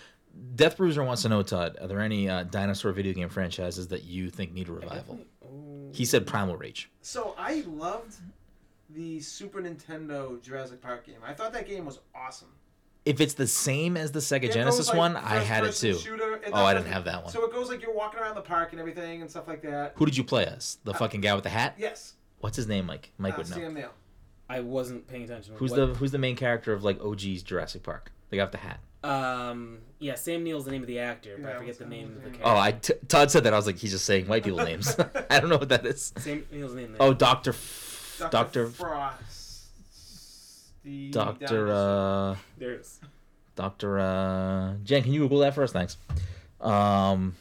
Death 0.55 0.79
Bruiser 0.79 1.05
wants 1.05 1.23
to 1.23 1.29
know, 1.29 1.43
Todd, 1.43 1.77
are 1.81 1.87
there 1.87 2.01
any 2.01 2.29
uh, 2.29 2.45
dinosaur 2.45 2.93
video 2.93 3.13
game 3.13 3.29
franchises 3.29 3.89
that 3.89 4.05
you 4.05 4.31
think 4.31 4.53
need 4.53 4.69
a 4.69 4.73
revival? 4.73 5.21
oh. 5.45 5.91
He 5.93 6.05
said 6.05 6.27
Primal 6.27 6.57
Rage. 6.57 6.91
so. 7.03 7.35
I 7.39 7.63
loved 7.67 8.17
the 8.91 9.21
Super 9.21 9.61
Nintendo 9.61 10.41
Jurassic 10.43 10.81
Park 10.81 11.07
game. 11.07 11.17
I 11.25 11.33
thought 11.35 11.53
that 11.53 11.67
game 11.67 11.85
was 11.85 12.01
awesome. 12.15 12.49
If 13.05 13.21
it's 13.21 13.35
the 13.35 13.47
same 13.47 13.97
as 13.97 14.13
the 14.13 14.19
Sega 14.19 14.53
Genesis 14.53 14.89
like, 14.89 14.97
one, 14.97 15.17
I 15.17 15.39
had 15.39 15.65
it 15.65 15.73
too. 15.73 15.95
Shooter, 15.95 16.41
Oh, 16.53 16.65
I 16.65 16.75
didn't 16.75 16.89
have 16.89 17.05
that 17.05 17.23
one. 17.23 17.33
So 17.33 17.45
it 17.45 17.53
goes 17.53 17.69
like 17.69 17.81
you're 17.83 17.95
walking 17.95 18.21
around 18.21 18.35
the 18.35 18.41
park 18.41 18.73
and 18.73 18.81
everything 18.81 19.21
and 19.23 19.31
stuff 19.31 19.47
like 19.47 19.63
that. 19.63 19.93
Who 19.97 20.07
did 20.07 20.17
you 20.17 20.25
play 20.25 20.45
as? 20.47 20.79
The 20.85 20.95
fucking 20.95 21.21
guy 21.21 21.35
with 21.35 21.45
the 21.45 21.51
hat? 21.51 21.75
Yes, 21.79 22.15
What's 22.41 22.57
his 22.57 22.67
name, 22.67 22.87
Mike? 22.87 23.13
Mike 23.19 23.35
uh, 23.35 23.39
would 23.39 23.51
know. 23.51 23.57
Sam. 23.57 23.89
I 24.49 24.61
wasn't 24.61 25.09
paying 25.09 25.25
attention. 25.25 25.55
Who's 25.57 25.73
What- 25.73 25.77
the 25.77 25.87
Who's 25.95 26.13
the 26.13 26.19
main 26.19 26.37
character 26.37 26.73
of 26.73 26.85
like 26.85 27.01
OG's 27.01 27.43
Jurassic 27.43 27.83
Park? 27.83 28.13
They 28.31 28.37
got 28.37 28.53
with 28.53 28.61
the 28.61 28.67
hat. 28.69 28.81
Um, 29.05 29.79
yeah, 30.01 30.17
Sam 30.17 30.43
Neill's 30.43 30.65
the 30.65 30.73
name 30.73 30.81
of 30.83 30.89
the 30.89 30.99
actor, 30.99 31.39
but 31.41 31.53
I 31.53 31.59
forget 31.59 31.79
the 31.79 31.85
the 31.85 31.91
name 31.91 32.09
of 32.09 32.15
the 32.17 32.31
character. 32.31 32.43
Oh, 32.45 32.57
I 32.57 32.73
t- 32.73 32.95
Todd 33.07 33.31
said 33.31 33.45
that. 33.45 33.55
I 33.55 33.57
was 33.57 33.67
like, 33.67 33.77
he's 33.77 33.93
just 33.93 34.05
saying 34.05 34.27
white 34.27 34.43
people 34.43 34.59
names. 34.65 34.97
I 35.31 35.39
don't 35.39 35.49
know 35.49 35.59
what 35.59 35.69
that 35.69 35.87
is. 35.87 36.13
Sam 36.19 36.45
Neill's 36.51 36.75
name. 36.75 36.93
There. 36.93 37.03
Oh, 37.03 37.15
Doctor. 37.15 37.51
F- 37.51 38.23
Dr. 38.31 38.67
Frost. 38.69 39.67
The 40.83 41.11
Doctor. 41.11 41.69
Uh. 41.73 42.37
there 42.59 42.73
it 42.73 42.81
is. 42.81 43.01
Doctor. 43.55 43.99
Uh. 44.01 44.75
Jen, 44.83 45.03
can 45.03 45.13
you 45.13 45.21
Google 45.21 45.39
that 45.41 45.55
for 45.55 45.63
us? 45.63 45.73
Thanks. 45.73 45.99
Um. 46.61 47.35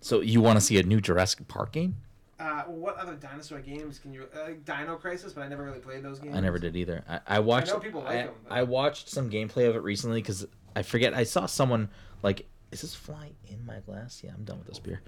So 0.00 0.20
you 0.20 0.40
want 0.40 0.56
to 0.58 0.64
see 0.64 0.78
a 0.78 0.82
new 0.82 1.00
Jurassic 1.00 1.46
Park 1.48 1.72
game? 1.72 1.96
Uh, 2.38 2.62
what 2.64 2.96
other 2.96 3.14
dinosaur 3.14 3.60
games 3.60 3.98
can 3.98 4.12
you? 4.12 4.28
Uh, 4.34 4.50
Dino 4.64 4.96
Crisis, 4.96 5.32
but 5.32 5.42
I 5.42 5.48
never 5.48 5.64
really 5.64 5.78
played 5.78 6.02
those 6.02 6.18
games. 6.18 6.36
I 6.36 6.40
never 6.40 6.58
did 6.58 6.76
either. 6.76 7.02
I, 7.08 7.20
I 7.26 7.38
watched. 7.40 7.68
know 7.72 7.78
people 7.78 8.02
like 8.02 8.12
I, 8.14 8.18
'em, 8.18 8.30
but- 8.44 8.52
I 8.52 8.62
watched 8.62 9.08
some 9.08 9.30
gameplay 9.30 9.68
of 9.68 9.74
it 9.76 9.82
recently 9.82 10.20
because 10.20 10.46
I 10.74 10.82
forget. 10.82 11.14
I 11.14 11.24
saw 11.24 11.46
someone 11.46 11.88
like, 12.22 12.46
is 12.72 12.82
this 12.82 12.94
fly 12.94 13.30
in 13.48 13.64
my 13.64 13.78
glass? 13.80 14.20
Yeah, 14.22 14.32
I'm 14.36 14.44
done 14.44 14.58
with 14.58 14.66
this 14.66 14.78
beer. 14.78 15.00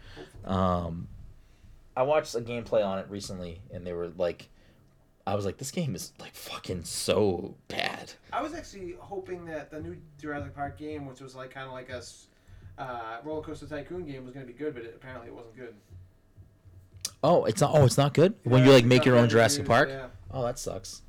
Um, 0.46 1.08
I 1.96 2.02
watched 2.02 2.34
a 2.34 2.40
gameplay 2.40 2.84
on 2.86 2.98
it 2.98 3.06
recently, 3.10 3.60
and 3.74 3.86
they 3.86 3.92
were 3.92 4.08
like, 4.16 4.48
I 5.26 5.34
was 5.34 5.44
like, 5.44 5.58
this 5.58 5.70
game 5.70 5.94
is 5.94 6.12
like 6.18 6.34
fucking 6.34 6.84
so 6.84 7.56
bad. 7.68 8.12
I 8.32 8.40
was 8.40 8.54
actually 8.54 8.94
hoping 8.98 9.44
that 9.46 9.70
the 9.70 9.80
new 9.82 9.98
Jurassic 10.18 10.54
Park 10.54 10.78
game, 10.78 11.04
which 11.04 11.20
was 11.20 11.34
like 11.34 11.50
kind 11.50 11.66
of 11.66 11.72
like 11.74 11.90
a 11.90 12.02
uh, 12.80 13.18
roller 13.22 13.42
coaster 13.42 13.66
tycoon 13.66 14.06
game, 14.06 14.24
was 14.24 14.32
going 14.32 14.46
to 14.46 14.50
be 14.50 14.58
good, 14.58 14.72
but 14.72 14.84
it, 14.84 14.94
apparently 14.96 15.28
it 15.28 15.34
wasn't 15.34 15.54
good. 15.56 15.74
Oh, 17.22 17.44
it's 17.44 17.60
not. 17.60 17.70
Oh, 17.74 17.84
it's 17.84 17.98
not 17.98 18.14
good. 18.14 18.34
when 18.44 18.64
you 18.64 18.70
like 18.72 18.84
make 18.84 19.04
your 19.04 19.16
own 19.16 19.28
Jurassic 19.28 19.66
Park. 19.66 19.88
Yeah. 19.90 20.06
Oh, 20.30 20.44
that 20.44 20.58
sucks. 20.58 21.02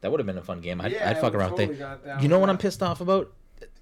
That 0.00 0.10
would 0.10 0.20
have 0.20 0.26
been 0.26 0.36
a 0.38 0.42
fun 0.42 0.60
game. 0.60 0.80
I'd, 0.80 0.92
Yeah, 0.92 1.08
I'd 1.08 1.20
fuck 1.20 1.32
around 1.34 1.52
with 1.52 1.60
totally 1.60 1.76
it. 1.76 1.78
got 1.78 2.04
down 2.04 2.22
You 2.22 2.28
know 2.28 2.36
with 2.36 2.40
what 2.42 2.50
I'm 2.50 2.58
pissed 2.58 2.82
off 2.82 3.00
about? 3.00 3.32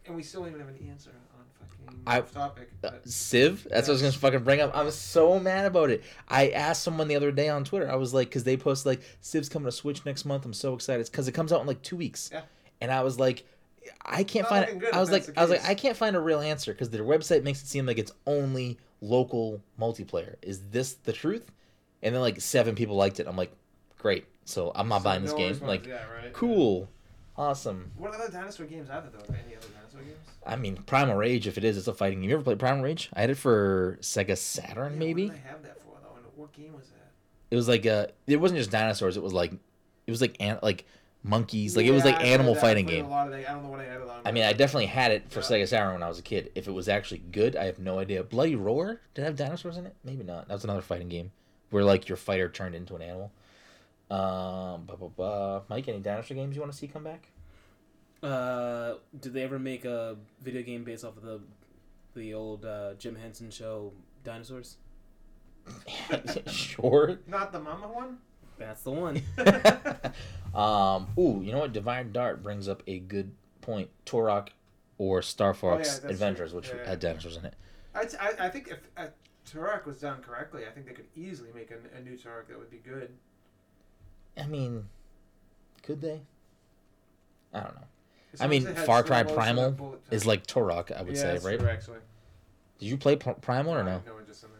And 0.06 0.14
we 0.14 0.22
still 0.22 0.40
don't 0.42 0.50
even 0.50 0.60
have 0.60 0.68
an 0.68 0.86
answer 0.90 1.10
on 1.34 1.44
fucking 1.66 2.02
I- 2.06 2.20
off 2.20 2.32
topic. 2.32 2.68
Uh, 2.84 2.90
but- 2.90 3.08
Civ. 3.08 3.66
That's 3.70 3.88
what 3.88 3.92
I 3.92 3.94
was 3.94 4.02
gonna 4.02 4.12
fucking 4.12 4.44
bring 4.44 4.60
up. 4.60 4.76
I 4.76 4.82
was 4.82 4.94
so 4.96 5.40
mad 5.40 5.64
about 5.66 5.90
it. 5.90 6.04
I 6.28 6.50
asked 6.50 6.82
someone 6.82 7.08
the 7.08 7.16
other 7.16 7.32
day 7.32 7.48
on 7.48 7.64
Twitter. 7.64 7.90
I 7.90 7.94
was 7.96 8.12
like, 8.12 8.28
because 8.28 8.44
they 8.44 8.56
posted 8.58 8.86
like 8.86 9.00
Civ's 9.22 9.48
coming 9.48 9.64
to 9.66 9.72
Switch 9.72 10.04
next 10.04 10.24
month. 10.26 10.44
I'm 10.44 10.52
so 10.52 10.74
excited 10.74 11.06
because 11.10 11.26
it 11.26 11.32
comes 11.32 11.52
out 11.52 11.62
in 11.62 11.66
like 11.66 11.80
two 11.82 11.96
weeks. 11.96 12.28
Yeah. 12.32 12.42
And 12.82 12.90
I 12.92 13.02
was 13.02 13.18
like, 13.18 13.44
I 14.04 14.22
can't 14.24 14.44
Not 14.44 14.50
find. 14.50 14.60
looking 14.66 14.78
good 14.80 14.92
I 14.92 14.96
if 14.96 15.00
was 15.00 15.10
like, 15.10 15.24
the 15.24 15.38
I 15.38 15.42
was 15.42 15.50
like, 15.50 15.60
case. 15.60 15.68
I 15.70 15.74
can't 15.74 15.96
find 15.96 16.14
a 16.16 16.20
real 16.20 16.40
answer 16.40 16.72
because 16.72 16.90
their 16.90 17.02
website 17.02 17.42
makes 17.44 17.62
it 17.62 17.66
seem 17.66 17.86
like 17.86 17.98
it's 17.98 18.12
only 18.26 18.78
local 19.00 19.62
multiplayer. 19.78 20.36
Is 20.42 20.60
this 20.70 20.94
the 20.94 21.12
truth? 21.12 21.50
And 22.02 22.14
then 22.14 22.22
like 22.22 22.40
seven 22.40 22.74
people 22.74 22.96
liked 22.96 23.20
it. 23.20 23.26
I'm 23.26 23.36
like, 23.36 23.52
great. 23.98 24.26
So 24.44 24.72
I'm 24.74 24.88
not 24.88 24.98
So 25.00 25.04
buying 25.04 25.22
this 25.22 25.32
game. 25.32 25.58
Like, 25.62 25.86
yeah, 25.86 25.94
right? 26.10 26.32
cool, 26.32 26.88
awesome. 27.36 27.92
What 27.96 28.14
other 28.14 28.30
dinosaur 28.30 28.66
games 28.66 28.88
are 28.90 29.00
there 29.02 29.10
though? 29.12 29.34
Any 29.34 29.56
other 29.56 29.66
dinosaur 29.68 30.00
games? 30.00 30.16
I 30.46 30.56
mean, 30.56 30.76
Primal 30.86 31.16
Rage. 31.16 31.46
If 31.46 31.58
it 31.58 31.64
is, 31.64 31.76
it's 31.76 31.86
a 31.88 31.94
fighting 31.94 32.20
game. 32.20 32.30
You 32.30 32.36
ever 32.36 32.44
played 32.44 32.58
Primal 32.58 32.82
Rage? 32.82 33.10
I 33.12 33.20
had 33.20 33.30
it 33.30 33.36
for 33.36 33.98
Sega 34.00 34.36
Saturn, 34.36 34.94
Yeah, 34.94 34.98
maybe. 34.98 35.26
What 35.26 35.34
did 35.36 35.42
I 35.44 35.48
have 35.50 35.62
that 35.62 35.78
for 35.82 35.92
though? 36.02 36.16
And 36.16 36.24
what 36.36 36.52
game 36.52 36.72
was 36.74 36.88
that? 36.88 37.10
It 37.50 37.56
was 37.56 37.68
like 37.68 37.84
uh 37.86 38.06
it 38.26 38.40
wasn't 38.40 38.58
just 38.58 38.70
dinosaurs. 38.70 39.16
It 39.16 39.22
was 39.22 39.32
like 39.34 39.52
it 39.52 40.10
was 40.10 40.20
like 40.20 40.36
an, 40.40 40.58
like 40.62 40.86
monkeys. 41.22 41.76
Like 41.76 41.86
it 41.86 41.90
was 41.92 42.04
like 42.04 42.16
I 42.16 42.22
animal 42.24 42.54
fighting 42.54 42.86
game. 42.86 43.04
A 43.04 43.08
lot 43.08 43.26
of 43.26 43.32
that. 43.32 43.48
I 43.48 43.52
don't 43.52 43.62
know 43.62 43.68
what 43.70 43.80
I 43.80 43.84
had 43.84 44.00
it 44.00 44.08
on. 44.08 44.20
I 44.24 44.32
mean, 44.32 44.44
I 44.44 44.52
definitely 44.52 44.86
had 44.86 45.12
it 45.12 45.30
for 45.30 45.40
Yeah. 45.40 45.46
Sega 45.46 45.68
Saturn 45.68 45.92
when 45.94 46.02
I 46.02 46.08
was 46.08 46.18
a 46.18 46.22
kid. 46.22 46.50
If 46.54 46.66
it 46.68 46.72
was 46.72 46.88
actually 46.88 47.22
good, 47.30 47.56
I 47.56 47.64
have 47.64 47.78
no 47.78 47.98
idea. 47.98 48.22
Bloody 48.22 48.56
Roar 48.56 49.00
did 49.14 49.22
it 49.22 49.24
have 49.24 49.36
dinosaurs 49.36 49.76
in 49.76 49.86
it? 49.86 49.94
Maybe 50.04 50.24
not. 50.24 50.48
That 50.48 50.54
was 50.54 50.64
another 50.64 50.82
fighting 50.82 51.08
game 51.08 51.32
where 51.70 51.84
like 51.84 52.08
your 52.08 52.16
fighter 52.16 52.48
turned 52.48 52.74
into 52.74 52.96
an 52.96 53.02
animal. 53.02 53.32
Um, 54.10 54.84
blah, 54.86 54.96
blah, 54.96 55.08
blah. 55.08 55.62
Mike, 55.68 55.88
any 55.88 56.00
dinosaur 56.00 56.34
games 56.36 56.56
you 56.56 56.60
want 56.62 56.72
to 56.72 56.78
see 56.78 56.88
come 56.88 57.04
back? 57.04 57.28
Uh, 58.22 58.94
did 59.20 59.32
they 59.32 59.42
ever 59.42 59.58
make 59.58 59.84
a 59.84 60.16
video 60.42 60.62
game 60.62 60.84
based 60.84 61.04
off 61.04 61.16
of 61.16 61.22
the 61.22 61.40
the 62.14 62.34
old 62.34 62.64
uh, 62.64 62.94
Jim 62.94 63.14
Henson 63.14 63.50
show 63.50 63.92
Dinosaurs? 64.24 64.76
sure. 66.46 67.20
Not 67.26 67.52
the 67.52 67.60
Mama 67.60 67.86
one. 67.88 68.18
That's 68.60 68.82
the 68.82 68.90
one. 68.90 69.22
um, 70.54 71.08
ooh, 71.18 71.40
you 71.42 71.50
know 71.52 71.60
what? 71.60 71.72
Divine 71.72 72.12
Dart 72.12 72.42
brings 72.42 72.68
up 72.68 72.82
a 72.86 72.98
good 72.98 73.32
point. 73.62 73.88
Turok 74.06 74.48
or 74.98 75.22
Star 75.22 75.54
Fox 75.54 75.98
Oh, 75.98 76.00
that's 76.02 76.04
Adventures, 76.04 76.50
true. 76.50 76.60
which 76.60 76.68
Yeah, 76.68 76.74
yeah. 76.82 76.88
had 76.90 77.00
dinosaurs 77.00 77.36
in 77.38 77.46
it. 77.46 77.54
I, 77.94 78.06
I, 78.20 78.46
I 78.46 78.48
think 78.50 78.68
if 78.68 78.78
uh, 78.96 79.06
Turok 79.50 79.86
was 79.86 79.98
done 79.98 80.20
correctly, 80.22 80.62
I 80.66 80.70
think 80.70 80.86
they 80.86 80.92
could 80.92 81.08
easily 81.16 81.48
make 81.54 81.70
a, 81.70 81.96
a 81.96 82.00
new 82.02 82.16
Turok 82.16 82.48
that 82.48 82.58
would 82.58 82.70
be 82.70 82.78
good. 82.84 83.10
I 84.36 84.46
mean, 84.46 84.84
could 85.82 86.00
they? 86.02 86.20
I 87.52 87.60
don't 87.60 87.74
know. 87.74 87.82
I 88.38 88.46
mean, 88.46 88.62
as 88.62 88.68
it 88.68 88.76
had 88.76 88.86
Far 88.86 89.02
Cry 89.02 89.22
Primal 89.24 89.64
and 89.68 89.76
bullet 89.76 90.04
time. 90.04 90.14
Is 90.14 90.24
like 90.26 90.46
Turok, 90.46 90.96
I 90.96 91.02
would 91.02 91.16
yeah, 91.16 91.22
say, 91.22 91.32
that's 91.32 91.44
right? 91.44 91.58
True, 91.58 91.68
actually. 91.68 91.98
Did 92.78 92.86
you 92.86 92.96
play 92.96 93.16
Pr- 93.16 93.30
Primal 93.30 93.74
or 93.74 93.82
no? 93.82 94.02
no 94.06 94.18
interest 94.20 94.44
in 94.44 94.50
that. 94.50 94.59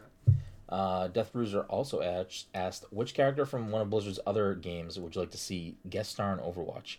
Uh, 0.71 1.09
Death 1.09 1.33
Bruiser 1.33 1.63
also 1.63 2.01
asked, 2.01 2.47
asked, 2.55 2.85
which 2.93 3.13
character 3.13 3.45
from 3.45 3.71
one 3.73 3.83
of 3.83 3.91
Blizzard's 3.91 4.21
other 4.27 4.55
games 4.55 4.99
would 5.01 5.15
you 5.17 5.21
like 5.21 5.33
to 5.33 5.37
see 5.39 5.75
guest 5.89 6.13
star 6.13 6.33
in 6.33 6.39
Overwatch? 6.39 6.97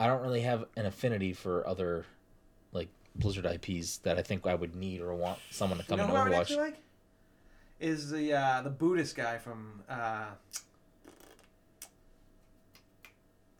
I 0.00 0.06
don't 0.08 0.20
really 0.22 0.40
have 0.40 0.64
an 0.76 0.84
affinity 0.86 1.32
for 1.32 1.64
other, 1.66 2.06
like 2.72 2.88
Blizzard 3.14 3.46
IPs 3.46 3.98
that 3.98 4.18
I 4.18 4.22
think 4.22 4.46
I 4.46 4.54
would 4.56 4.74
need 4.74 5.00
or 5.00 5.14
want 5.14 5.38
someone 5.50 5.78
to 5.78 5.84
You 5.84 5.96
come 5.96 6.08
know 6.08 6.22
in 6.22 6.32
Overwatch. 6.32 6.56
like? 6.56 6.76
Is 7.78 8.10
the 8.10 8.32
uh, 8.34 8.62
the 8.62 8.70
Buddhist 8.70 9.14
guy 9.16 9.38
from 9.38 9.82
uh, 9.88 10.26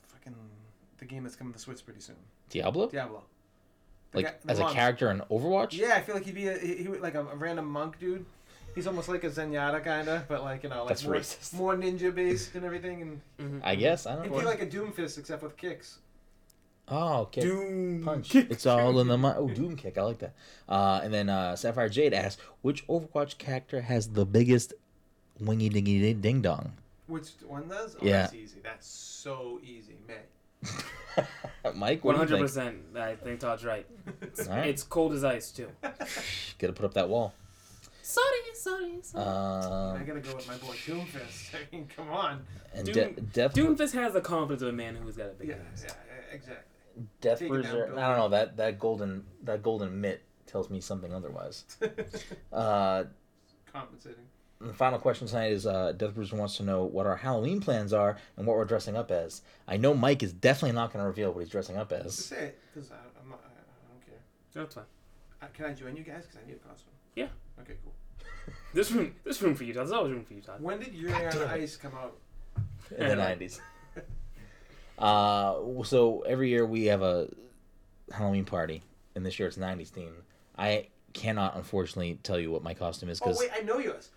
fucking 0.08 0.34
the 0.98 1.04
game 1.04 1.22
that's 1.22 1.36
coming 1.36 1.52
to 1.52 1.58
Switch 1.58 1.84
pretty 1.84 2.00
soon, 2.00 2.16
Diablo, 2.50 2.88
Diablo. 2.88 3.22
The 4.12 4.18
like 4.18 4.26
guy- 4.44 4.52
as 4.52 4.58
a 4.58 4.68
character 4.68 5.10
in 5.10 5.20
Overwatch. 5.30 5.72
Yeah, 5.72 5.94
I 5.94 6.00
feel 6.02 6.14
like 6.14 6.24
he'd 6.26 6.34
be 6.34 6.48
a, 6.48 6.58
he, 6.58 6.74
he 6.82 6.88
would 6.88 7.00
like 7.00 7.14
a, 7.14 7.20
a 7.26 7.36
random 7.36 7.66
monk 7.66 7.98
dude. 7.98 8.26
He's 8.74 8.86
almost 8.86 9.08
like 9.08 9.24
a 9.24 9.28
Zenyatta 9.30 9.82
kinda, 9.82 10.24
but 10.28 10.42
like 10.42 10.62
you 10.62 10.68
know, 10.70 10.80
like 10.80 10.88
That's 10.88 11.04
more, 11.04 11.14
racist. 11.14 11.54
more 11.54 11.74
ninja 11.76 12.14
based 12.14 12.54
and 12.54 12.64
everything, 12.64 13.20
and 13.38 13.62
I 13.64 13.74
guess 13.74 14.06
I 14.06 14.14
don't 14.14 14.24
he'd 14.24 14.32
know. 14.32 14.38
be 14.40 14.44
like 14.44 14.62
a 14.62 14.66
Doomfist 14.66 15.18
except 15.18 15.42
with 15.42 15.56
kicks. 15.56 15.98
Oh, 16.92 17.20
okay. 17.22 17.42
Doom 17.42 18.02
Punch. 18.04 18.30
Kick. 18.30 18.48
It's 18.50 18.66
all 18.66 18.98
in 19.00 19.06
the 19.06 19.16
mi- 19.16 19.32
oh 19.36 19.48
Doom 19.48 19.76
kick. 19.76 19.96
I 19.96 20.02
like 20.02 20.18
that. 20.18 20.34
Uh, 20.68 21.00
and 21.04 21.14
then 21.14 21.28
uh, 21.28 21.54
Sapphire 21.54 21.88
Jade 21.88 22.12
asks, 22.14 22.42
which 22.62 22.84
Overwatch 22.88 23.38
character 23.38 23.80
has 23.82 24.08
the 24.08 24.26
biggest 24.26 24.74
wingy 25.38 25.68
dingy 25.68 26.12
ding 26.14 26.42
dong? 26.42 26.72
Which 27.06 27.28
one 27.46 27.68
does? 27.68 27.94
Oh, 27.96 28.04
Yeah. 28.04 28.22
that's 28.22 28.34
easy. 28.34 28.58
That's 28.64 28.86
so 28.88 29.60
easy, 29.62 29.94
Mei. 30.08 30.16
Mike, 31.74 32.04
One 32.04 32.16
what 32.18 32.26
do 32.28 32.34
you 32.34 32.38
hundred 32.38 32.50
think? 32.52 32.80
percent. 32.92 32.96
I 32.96 33.14
think 33.16 33.40
Todd's 33.40 33.64
right. 33.64 33.86
All 34.06 34.46
right. 34.56 34.68
It's 34.68 34.82
cold 34.82 35.12
as 35.12 35.22
ice 35.24 35.50
too. 35.52 35.68
Gotta 36.58 36.72
put 36.72 36.84
up 36.84 36.94
that 36.94 37.08
wall. 37.08 37.34
Sorry, 38.10 38.54
sorry, 38.54 38.98
sorry. 39.02 39.24
I 39.24 39.98
Um, 40.00 40.04
gotta 40.06 40.20
go 40.20 40.34
with 40.36 40.48
my 40.48 40.56
boy 40.56 40.74
Doomfist. 40.86 41.54
I 41.54 41.58
mean, 41.76 41.88
come 41.94 42.10
on. 42.10 42.44
and 42.74 42.84
Doom- 42.86 43.14
De- 43.14 43.20
Death 43.20 43.54
Doomfist 43.54 43.92
has 43.94 44.12
the 44.12 44.20
confidence 44.20 44.62
of 44.62 44.68
a 44.68 44.72
man 44.72 44.96
who's 44.96 45.16
got 45.16 45.26
a 45.26 45.32
big 45.34 45.48
Yeah, 45.48 45.54
penis. 45.56 45.84
yeah, 45.86 46.34
exactly. 46.34 46.64
Death 47.20 47.38
Take 47.38 47.50
it 47.50 47.52
down, 47.52 47.62
Bruiser. 47.62 47.86
Bill. 47.86 47.98
I 47.98 48.08
don't 48.08 48.18
know 48.18 48.28
that 48.30 48.56
that 48.56 48.78
golden 48.78 49.24
that 49.44 49.62
golden 49.62 50.00
mitt 50.00 50.22
tells 50.46 50.68
me 50.70 50.80
something 50.80 51.12
otherwise. 51.14 51.64
Uh, 52.52 53.04
Compensating. 53.72 54.24
the 54.60 54.72
final 54.74 54.98
question 54.98 55.28
tonight 55.28 55.52
is 55.52 55.64
uh, 55.66 55.92
Death 55.92 56.14
Bruiser 56.14 56.34
wants 56.36 56.56
to 56.56 56.64
know 56.64 56.84
what 56.84 57.06
our 57.06 57.16
Halloween 57.16 57.60
plans 57.60 57.92
are 57.92 58.16
and 58.36 58.44
what 58.46 58.56
we're 58.56 58.64
dressing 58.64 58.96
up 58.96 59.10
as. 59.12 59.42
I 59.68 59.76
know 59.76 59.94
Mike 59.94 60.22
is 60.24 60.32
definitely 60.32 60.74
not 60.74 60.92
going 60.92 61.02
to 61.02 61.06
reveal 61.06 61.30
what 61.32 61.40
he's 61.40 61.48
dressing 61.48 61.76
up 61.76 61.92
as. 61.92 62.02
Just 62.04 62.18
as. 62.18 62.26
say 62.38 62.44
it, 62.46 62.58
because 62.74 62.90
I'm 62.90 63.30
not. 63.30 63.40
I, 63.44 63.48
I 63.48 63.88
don't 63.92 64.04
care. 64.04 64.18
That's 64.52 64.74
fine. 64.74 64.84
Uh, 65.40 65.46
can 65.54 65.66
I 65.66 65.72
join 65.74 65.96
you 65.96 66.02
guys? 66.02 66.26
Because 66.26 66.40
I 66.44 66.46
need 66.48 66.56
a 66.56 66.68
costume. 66.68 66.92
Yeah. 67.14 67.28
Okay, 67.60 67.74
cool. 67.84 67.92
This 68.72 68.90
room, 68.92 69.14
this 69.24 69.40
room 69.42 69.54
for 69.54 69.64
you, 69.64 69.72
Todd. 69.74 69.82
There's 69.86 69.92
always 69.92 70.12
room 70.12 70.24
for 70.24 70.34
you, 70.34 70.42
Todd. 70.42 70.60
When 70.62 70.78
did 70.78 70.94
Yuri 70.94 71.12
God 71.12 71.36
on. 71.42 71.48
Ice 71.50 71.76
come 71.76 71.92
out? 71.94 72.16
in 72.96 73.08
the 73.08 73.16
nineties. 73.16 73.60
Uh, 74.98 75.82
so 75.82 76.20
every 76.28 76.50
year 76.50 76.66
we 76.66 76.84
have 76.84 77.00
a 77.00 77.26
Halloween 78.12 78.44
party, 78.44 78.82
and 79.14 79.24
this 79.24 79.38
year 79.38 79.48
it's 79.48 79.56
nineties 79.56 79.88
theme. 79.88 80.12
I 80.58 80.88
cannot 81.14 81.56
unfortunately 81.56 82.18
tell 82.22 82.38
you 82.38 82.50
what 82.50 82.62
my 82.62 82.74
costume 82.74 83.08
is 83.08 83.18
because. 83.18 83.38
Oh 83.38 83.40
because 83.40 83.56
wait, 83.58 83.62
I 83.62 83.66
know 83.66 83.78
yours. 83.78 84.10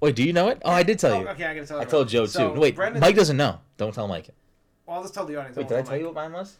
wait, 0.00 0.14
do 0.14 0.22
you 0.22 0.34
know 0.34 0.48
it? 0.48 0.60
Oh, 0.66 0.70
I 0.70 0.82
did 0.82 0.98
tell 0.98 1.14
Oh, 1.14 1.20
you. 1.20 1.28
Okay, 1.28 1.46
I 1.46 1.54
gotta 1.54 1.66
tell. 1.66 1.78
I 1.78 1.82
everyone. 1.84 1.90
told 1.90 2.08
Joe 2.08 2.26
So, 2.26 2.52
too. 2.52 2.60
Wait, 2.60 2.76
Brendan- 2.76 3.00
Mike 3.00 3.16
doesn't 3.16 3.38
know. 3.38 3.58
Don't 3.78 3.94
tell 3.94 4.06
Mike. 4.06 4.28
Well, 4.84 4.96
I'll 4.98 5.02
just 5.02 5.14
tell 5.14 5.24
the 5.24 5.36
audience. 5.36 5.56
Wait, 5.56 5.62
I'll 5.62 5.68
did 5.70 5.74
I 5.78 5.80
tell 5.80 5.88
tell 5.92 5.98
you 5.98 6.04
what 6.04 6.14
mine 6.14 6.32
was? 6.34 6.56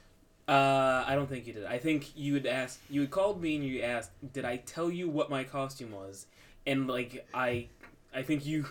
Uh, 0.49 1.05
I 1.07 1.15
don't 1.15 1.29
think 1.29 1.47
you 1.47 1.53
did. 1.53 1.67
I 1.67 1.77
think 1.77 2.17
you 2.17 2.33
had 2.35 2.47
asked. 2.47 2.79
You 2.89 3.03
had 3.03 3.11
called 3.11 3.43
me 3.43 3.57
and 3.57 3.65
you 3.67 3.83
asked, 3.83 4.13
"Did 4.33 4.47
I 4.47 4.57
tell 4.65 4.91
you 4.91 5.11
what 5.11 5.29
my 5.29 5.45
costume 5.45 5.93
was?" 5.93 6.25
And 6.67 6.89
like 6.89 7.27
I, 7.35 7.69
I 8.15 8.23
think 8.23 8.47
you, 8.47 8.67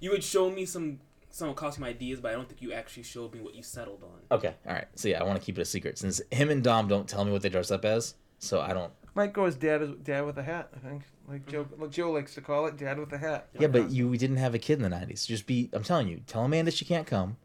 you 0.00 0.10
would 0.10 0.24
show 0.24 0.50
me 0.50 0.66
some 0.66 1.00
some 1.30 1.54
costume 1.54 1.84
ideas, 1.84 2.20
but 2.20 2.32
I 2.32 2.34
don't 2.34 2.48
think 2.48 2.60
you 2.60 2.72
actually 2.72 3.04
showed 3.04 3.32
me 3.32 3.40
what 3.40 3.54
you 3.54 3.62
settled 3.62 4.02
on. 4.02 4.36
Okay, 4.36 4.54
all 4.66 4.74
right. 4.74 4.86
So 4.94 5.08
yeah, 5.08 5.20
I 5.20 5.24
want 5.24 5.38
to 5.38 5.44
keep 5.44 5.58
it 5.58 5.62
a 5.62 5.64
secret 5.64 5.98
since 5.98 6.20
him 6.30 6.50
and 6.50 6.62
Dom 6.62 6.88
don't 6.88 7.08
tell 7.08 7.24
me 7.24 7.32
what 7.32 7.42
they 7.42 7.48
dress 7.48 7.70
up 7.70 7.84
as. 7.84 8.14
So 8.38 8.60
I 8.60 8.72
don't. 8.72 8.92
Might 9.14 9.32
go 9.32 9.44
as 9.44 9.56
dad 9.56 9.82
as 9.82 9.90
dad 10.02 10.24
with 10.24 10.38
a 10.38 10.42
hat. 10.42 10.70
I 10.74 10.78
think, 10.78 11.02
like 11.28 11.46
Joe, 11.46 11.64
mm-hmm. 11.64 11.82
like 11.82 11.90
Joe 11.90 12.10
likes 12.12 12.34
to 12.34 12.40
call 12.40 12.66
it, 12.66 12.76
dad 12.76 12.98
with 12.98 13.12
a 13.12 13.18
hat. 13.18 13.48
Yeah, 13.58 13.68
but 13.68 13.90
you 13.90 14.08
we 14.08 14.18
didn't 14.18 14.36
have 14.36 14.54
a 14.54 14.58
kid 14.58 14.74
in 14.74 14.82
the 14.82 14.88
nineties. 14.88 15.26
Just 15.26 15.46
be. 15.46 15.68
I'm 15.72 15.82
telling 15.82 16.08
you. 16.08 16.20
Tell 16.26 16.44
Amanda 16.44 16.70
she 16.70 16.84
can't 16.84 17.06
come. 17.06 17.36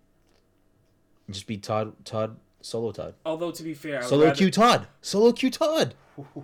Just 1.29 1.47
be 1.47 1.57
Todd. 1.57 1.93
Todd. 2.05 2.37
Solo 2.61 2.91
Todd. 2.91 3.13
Although 3.25 3.51
to 3.51 3.61
be 3.61 3.75
fair, 3.75 3.99
I 3.99 4.05
Solo 4.05 4.25
rather, 4.25 4.35
Q 4.35 4.49
Todd. 4.49 4.87
Solo 5.01 5.31
Q 5.31 5.51
Todd. 5.51 5.93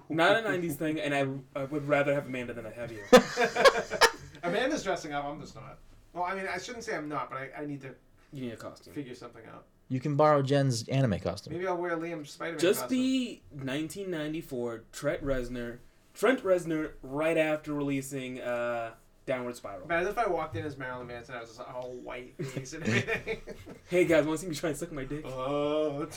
Not 0.10 0.38
a 0.38 0.48
'90s 0.48 0.76
thing, 0.76 1.00
and 1.00 1.14
I, 1.14 1.60
I 1.60 1.64
would 1.66 1.88
rather 1.88 2.14
have 2.14 2.26
Amanda 2.28 2.54
than 2.54 2.66
I 2.66 2.72
have 2.72 2.92
you. 2.92 3.00
Amanda's 4.44 4.84
dressing 4.84 5.14
up. 5.14 5.26
I'm 5.26 5.40
just 5.40 5.56
not. 5.56 5.78
Well, 6.14 6.24
I 6.24 6.36
mean, 6.36 6.46
I 6.54 6.58
shouldn't 6.58 6.84
say 6.84 6.96
I'm 6.96 7.08
not, 7.08 7.30
but 7.30 7.38
I, 7.38 7.62
I 7.62 7.66
need 7.66 7.82
to 7.82 7.90
You 8.34 8.42
need 8.44 8.54
a 8.54 8.58
costume. 8.58 8.94
figure 8.94 9.16
something 9.16 9.44
out. 9.54 9.66
You 9.90 10.00
can 10.00 10.16
borrow 10.16 10.42
Jen's 10.42 10.88
anime 10.88 11.20
costume. 11.20 11.54
Maybe 11.54 11.68
I'll 11.68 11.78
wear 11.78 11.98
Liam's 11.98 12.32
Spider-Man 12.32 12.60
Just 12.60 12.82
costume. 12.82 12.98
be 12.98 13.42
1994 13.52 14.84
Trent 14.92 15.24
Reznor, 15.24 15.78
Trent 16.14 16.44
Reznor, 16.44 16.92
right 17.04 17.38
after 17.38 17.74
releasing 17.74 18.40
uh, 18.42 18.92
Downward 19.32 19.56
Spiral. 19.56 19.84
Imagine 19.86 20.10
if 20.10 20.18
I 20.18 20.28
walked 20.28 20.56
in 20.58 20.66
as 20.66 20.78
Marilyn 20.78 21.08
Manson, 21.08 21.36
I 21.36 21.40
was 21.40 21.50
just 21.50 21.60
like, 21.60 21.74
all 21.74 21.92
white 22.04 22.34
face 22.46 22.74
and 22.74 22.84
everything. 22.84 23.38
Hey 23.90 24.06
guys, 24.06 24.26
want 24.26 24.40
to 24.40 24.46
see 24.46 24.50
me 24.50 24.56
try 24.56 24.70
and 24.70 24.78
suck 24.78 24.92
my 24.94 25.04
dick? 25.04 25.26
Oh. 25.26 26.08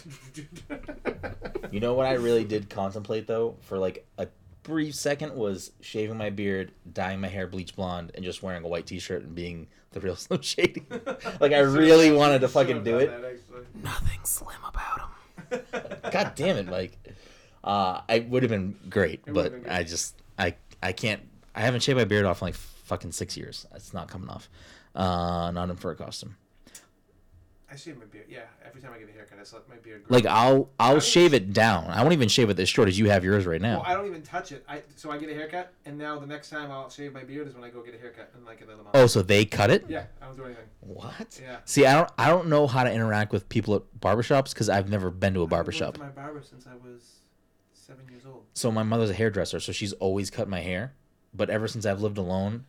You 1.73 1.81
know 1.81 1.95
what 1.95 2.07
I 2.07 2.13
really 2.15 2.45
did 2.45 2.71
contemplate 2.71 3.27
though 3.27 3.57
for 3.63 3.79
like 3.79 4.07
a 4.19 4.29
brief 4.63 4.95
second 4.95 5.35
was 5.35 5.73
shaving 5.81 6.17
my 6.17 6.31
beard, 6.31 6.73
dyeing 6.93 7.21
my 7.21 7.29
hair 7.29 7.47
bleach 7.47 7.75
blonde 7.75 8.13
and 8.15 8.25
just 8.25 8.43
wearing 8.43 8.65
a 8.65 8.69
white 8.69 8.87
T-shirt 8.87 9.23
and 9.25 9.35
being 9.35 9.67
the 9.93 10.01
real 10.01 10.17
Slim 10.25 10.43
Shady. 10.43 10.87
like 11.41 11.53
I 11.53 11.59
really 11.61 12.13
wanted 12.13 12.41
to 12.41 12.49
fucking 12.49 12.85
do 12.85 12.99
it. 12.99 13.11
Nothing 13.83 14.21
slim 14.25 14.57
about 14.67 15.01
him. 15.51 15.61
God 16.13 16.33
damn 16.37 16.57
it, 16.57 16.67
Mike. 16.67 16.97
Uh, 17.63 18.03
I 18.09 18.21
would 18.21 18.43
have 18.43 18.51
been 18.51 18.77
great, 18.89 19.21
It 19.27 19.33
but 19.35 19.35
would've 19.53 19.63
been 19.65 19.73
I 19.73 19.83
just 19.83 20.15
I 20.39 20.55
I 20.83 20.93
can't. 20.93 21.23
I 21.55 21.61
haven't 21.61 21.83
shaved 21.83 21.99
my 21.99 22.05
beard 22.05 22.25
off 22.25 22.41
in 22.43 22.47
like 22.47 22.55
fucking 22.85 23.13
six 23.13 23.37
years. 23.37 23.67
It's 23.75 23.93
not 23.93 24.09
coming 24.09 24.29
off. 24.29 24.49
Uh, 24.95 25.51
not 25.51 25.69
in 25.71 25.77
fur 25.77 25.95
costume. 25.95 26.37
I 27.71 27.77
shave 27.77 27.99
my 27.99 28.05
beard. 28.05 28.27
Yeah, 28.29 28.43
every 28.65 28.81
time 28.81 28.93
I 28.95 28.99
get 28.99 29.09
a 29.09 29.13
haircut, 29.13 29.37
I 29.39 29.41
just 29.41 29.53
let 29.53 29.69
my 29.69 29.75
beard 29.77 30.05
grow. 30.05 30.15
Like 30.15 30.27
I'll 30.27 30.69
I'll 30.79 31.01
shave 31.01 31.35
even- 31.35 31.49
it 31.49 31.53
down. 31.53 31.87
I 31.89 32.03
won't 32.03 32.13
even 32.13 32.29
shave 32.29 32.49
it 32.51 32.59
as 32.61 32.69
short 32.69 32.87
as 32.87 32.97
you 32.99 33.09
have 33.11 33.25
yours 33.25 33.47
right 33.47 33.61
now. 33.61 33.79
Well, 33.81 33.85
I 33.87 33.95
don't 33.95 34.07
even 34.07 34.23
touch 34.23 34.53
it. 34.53 34.65
I 34.69 34.83
so 34.95 35.11
I 35.11 35.19
get 35.19 35.29
a 35.29 35.35
haircut, 35.35 35.73
and 35.85 35.99
now 35.99 36.19
the 36.21 36.27
next 36.27 36.51
time 36.51 36.71
I'll 36.71 36.89
shave 36.89 37.13
my 37.13 37.25
beard 37.25 37.49
is 37.49 37.55
when 37.55 37.65
I 37.65 37.71
go 37.71 37.83
get 37.83 37.95
a 37.97 37.99
haircut 37.99 38.31
in 38.39 38.45
like 38.45 38.61
another 38.61 38.85
month. 38.85 38.91
oh, 38.95 39.07
so 39.09 39.23
they 39.23 39.45
cut 39.45 39.71
it? 39.71 39.87
Yeah, 39.89 40.05
I 40.23 40.27
don't 40.27 40.37
do 40.37 40.45
anything. 40.45 40.67
What? 40.81 41.41
Yeah. 41.43 41.57
See, 41.65 41.85
I 41.85 41.95
don't 41.95 42.11
I 42.17 42.29
don't 42.29 42.47
know 42.49 42.69
how 42.69 42.85
to 42.85 42.93
interact 42.93 43.33
with 43.33 43.49
people 43.49 43.75
at 43.75 43.83
barbershops 43.99 44.51
because 44.51 44.69
I've 44.69 44.89
never 44.91 45.11
been 45.11 45.35
to 45.35 45.43
a 45.43 45.47
barbershop. 45.49 45.99
my 45.99 46.09
barber 46.11 46.43
since 46.43 46.69
I 46.69 46.75
was 46.77 47.23
seven 47.73 48.05
years 48.09 48.23
old. 48.25 48.45
So 48.53 48.71
my 48.71 48.85
mother's 48.85 49.11
a 49.11 49.15
hairdresser, 49.15 49.59
so 49.59 49.73
she's 49.73 49.95
always 49.95 50.31
cut 50.31 50.49
my 50.49 50.61
hair. 50.61 50.93
But 51.35 51.51
ever 51.51 51.67
since 51.67 51.87
I've 51.87 52.01
lived 52.01 52.19
alone, 52.19 52.67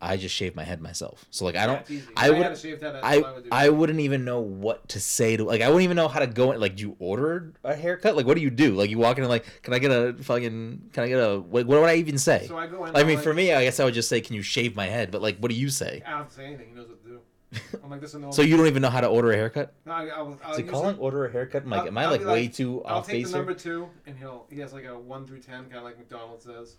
I 0.00 0.18
just 0.18 0.34
shave 0.34 0.54
my 0.54 0.62
head 0.64 0.82
myself. 0.82 1.24
So 1.30 1.44
like 1.46 1.56
I 1.56 1.66
don't 1.66 1.90
easy. 1.90 2.04
I 2.16 2.26
If 2.26 2.34
would- 2.34 2.42
had 2.42 2.52
a 2.52 2.56
shaved 2.56 2.82
head, 2.82 2.94
that's 2.94 3.04
I 3.06 3.16
what 3.18 3.26
I 3.26 3.32
would. 3.34 3.48
I 3.50 3.68
wouldn't 3.70 4.00
even 4.00 4.24
know 4.26 4.40
what 4.40 4.88
to 4.90 5.00
say 5.00 5.36
to 5.38 5.44
like 5.44 5.62
I 5.62 5.68
wouldn't 5.68 5.84
even 5.84 5.96
know 5.96 6.08
how 6.08 6.20
to 6.20 6.26
go 6.26 6.52
in 6.52 6.60
like 6.60 6.76
do 6.76 6.82
you 6.82 6.96
order 6.98 7.52
a 7.64 7.74
haircut 7.74 8.14
like 8.14 8.26
what 8.26 8.36
do 8.36 8.42
you 8.42 8.50
do 8.50 8.74
like 8.74 8.90
you 8.90 8.98
walk 8.98 9.16
in 9.16 9.24
and 9.24 9.30
like 9.30 9.46
can 9.62 9.72
I 9.72 9.78
get 9.78 9.90
a 9.90 10.12
fucking 10.22 10.90
can 10.92 11.04
I 11.04 11.08
get 11.08 11.18
a 11.18 11.34
like 11.36 11.66
what 11.66 11.80
would 11.80 11.84
I 11.88 11.94
even 11.96 12.18
say 12.18 12.46
So 12.46 12.58
I 12.58 12.66
go 12.66 12.84
in. 12.84 12.94
I 12.94 13.04
mean 13.04 13.16
like, 13.16 13.24
for 13.24 13.32
me 13.32 13.52
I 13.54 13.64
guess 13.64 13.80
I 13.80 13.84
would 13.84 13.94
just 13.94 14.08
say 14.10 14.20
can 14.20 14.36
you 14.36 14.42
shave 14.42 14.76
my 14.76 14.86
head 14.86 15.10
but 15.10 15.22
like 15.22 15.38
what 15.38 15.50
do 15.50 15.56
you 15.56 15.70
say 15.70 16.02
I 16.06 16.10
don't 16.10 16.18
have 16.18 16.28
to 16.28 16.34
say 16.34 16.44
anything. 16.46 16.68
He 16.68 16.74
knows 16.74 16.88
what 16.88 17.02
to 17.02 17.08
do. 17.08 17.20
I'm 17.82 17.88
like 17.90 18.00
this 18.02 18.12
is 18.14 18.22
so 18.36 18.42
you 18.42 18.56
don't 18.58 18.66
even 18.66 18.82
know 18.82 18.90
how 18.90 19.00
to 19.00 19.06
order 19.08 19.30
a 19.32 19.36
haircut 19.36 19.72
No, 19.86 19.92
I, 19.92 20.08
I'll, 20.08 20.38
I'll 20.44 20.52
is 20.52 20.58
usually- 20.58 20.64
calling 20.64 20.98
order 20.98 21.24
a 21.24 21.32
haircut 21.32 21.62
I'm 21.62 21.70
like 21.70 21.86
am 21.86 21.96
I 21.96 22.06
like 22.06 22.20
be 22.20 22.26
way 22.26 22.42
like, 22.42 22.52
too 22.54 22.84
I'll 22.84 22.96
off 22.98 23.06
take 23.06 23.24
base 23.24 23.30
the 23.32 23.38
number 23.38 23.54
two, 23.54 23.88
and 24.06 24.16
he'll 24.18 24.46
he 24.50 24.60
has 24.60 24.74
like 24.74 24.84
a 24.84 24.98
one 24.98 25.26
through 25.26 25.40
ten, 25.40 25.62
kind 25.64 25.76
of 25.76 25.84
like 25.84 25.96
McDonald's 25.96 26.44
says. 26.44 26.76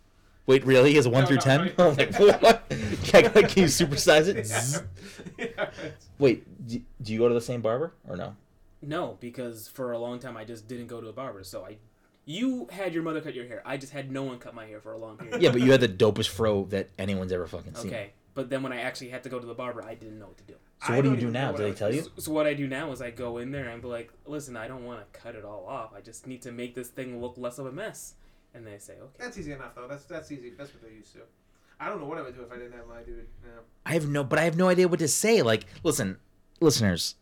Wait 0.47 0.65
really 0.65 0.89
he 0.89 0.95
has 0.95 1.07
one 1.07 1.21
No, 1.23 1.27
through 1.27 1.37
ten 1.37 1.71
no. 1.77 1.89
I'm 1.91 1.95
like 1.95 2.17
what 2.19 2.63
can, 3.03 3.25
I, 3.27 3.43
can 3.43 3.63
you 3.63 3.69
supersize 3.69 4.27
it 4.27 4.47
Yeah. 5.37 5.45
yeah. 5.55 5.63
right. 5.63 5.93
wait 6.17 6.67
do, 6.67 6.81
do 7.01 7.13
you 7.13 7.19
go 7.19 7.27
to 7.27 7.33
the 7.35 7.41
same 7.41 7.61
barber 7.61 7.93
or 8.07 8.17
no 8.17 8.35
No, 8.81 9.17
because 9.19 9.67
for 9.67 9.91
a 9.91 9.99
long 9.99 10.19
time 10.19 10.35
I 10.37 10.45
just 10.45 10.67
didn't 10.67 10.87
go 10.87 10.99
to 11.01 11.07
a 11.07 11.13
barber. 11.13 11.43
So 11.43 11.63
I, 11.65 11.77
you 12.25 12.67
had 12.71 12.93
your 12.93 13.03
mother 13.03 13.21
cut 13.21 13.33
your 13.33 13.45
hair. 13.47 13.61
I 13.65 13.77
just 13.77 13.91
had 13.93 14.11
no 14.11 14.23
one 14.23 14.37
cut 14.37 14.53
my 14.53 14.65
hair 14.65 14.79
for 14.81 14.93
a 14.93 14.97
long 14.97 15.17
period. 15.17 15.41
yeah 15.41 15.51
but 15.51 15.61
you 15.61 15.71
had 15.71 15.81
the 15.81 15.87
dopest 15.87 16.27
fro 16.29 16.65
that 16.65 16.89
anyone's 16.99 17.31
ever 17.31 17.47
fucking 17.47 17.75
seen 17.75 17.87
Okay, 17.91 18.11
but 18.35 18.49
then 18.49 18.63
when 18.63 18.71
I 18.73 18.81
actually 18.81 19.09
had 19.09 19.23
to 19.23 19.29
go 19.29 19.39
to 19.39 19.45
the 19.47 19.53
barber, 19.53 19.83
I 19.83 19.95
didn't 19.95 20.19
know 20.19 20.27
what 20.27 20.37
to 20.37 20.43
do. 20.43 20.55
so 20.85 20.93
what 20.93 21.01
do 21.03 21.09
don't 21.09 21.15
you 21.19 21.27
do 21.27 21.31
now 21.31 21.47
what 21.51 21.57
do 21.57 21.65
I 21.65 21.69
they 21.71 21.75
tell 21.75 21.93
you 21.93 22.03
So, 22.03 22.09
so 22.17 22.31
what 22.31 22.45
I 22.45 22.53
do 22.53 22.67
now 22.67 22.91
is 22.91 23.01
I 23.01 23.09
go 23.11 23.37
in 23.39 23.51
there 23.51 23.69
and 23.69 23.81
be 23.81 23.87
like, 23.87 24.11
"Listen, 24.25 24.55
I 24.55 24.67
don't 24.67 24.85
want 24.85 24.99
to 25.01 25.19
cut 25.19 25.35
it 25.35 25.43
all 25.45 25.65
off. 25.67 25.91
I 25.95 26.01
just 26.01 26.27
need 26.27 26.41
to 26.43 26.51
make 26.51 26.75
this 26.75 26.89
thing 26.89 27.19
look 27.21 27.35
less 27.37 27.57
of 27.59 27.65
a 27.65 27.71
mess." 27.71 28.13
And 28.57 28.65
they 28.67 28.77
say, 28.79 28.93
"Okay." 28.93 29.13
That's 29.19 29.37
easy 29.37 29.51
enough 29.51 29.75
though. 29.75 29.87
That's 29.87 30.05
that's 30.05 30.31
easy. 30.31 30.51
That's 30.57 30.73
what 30.73 30.81
they're 30.83 30.91
used 30.91 31.13
to. 31.13 31.19
I 31.79 31.89
don't 31.89 31.99
know 32.01 32.07
what 32.07 32.17
I 32.17 32.21
would 32.23 32.35
do 32.35 32.41
if 32.41 32.51
I 32.51 32.55
didn't 32.55 32.71
have 32.73 32.87
my 32.87 33.01
dude. 33.03 33.27
No. 33.43 33.49
I 33.85 33.93
have 33.93 34.07
no, 34.07 34.23
but 34.23 34.39
I 34.39 34.43
have 34.43 34.57
no 34.57 34.67
idea 34.67 34.87
what 34.87 34.99
to 34.99 35.07
say. 35.07 35.43
Like, 35.43 35.65
listen, 35.83 36.17
listeners, 36.59 37.15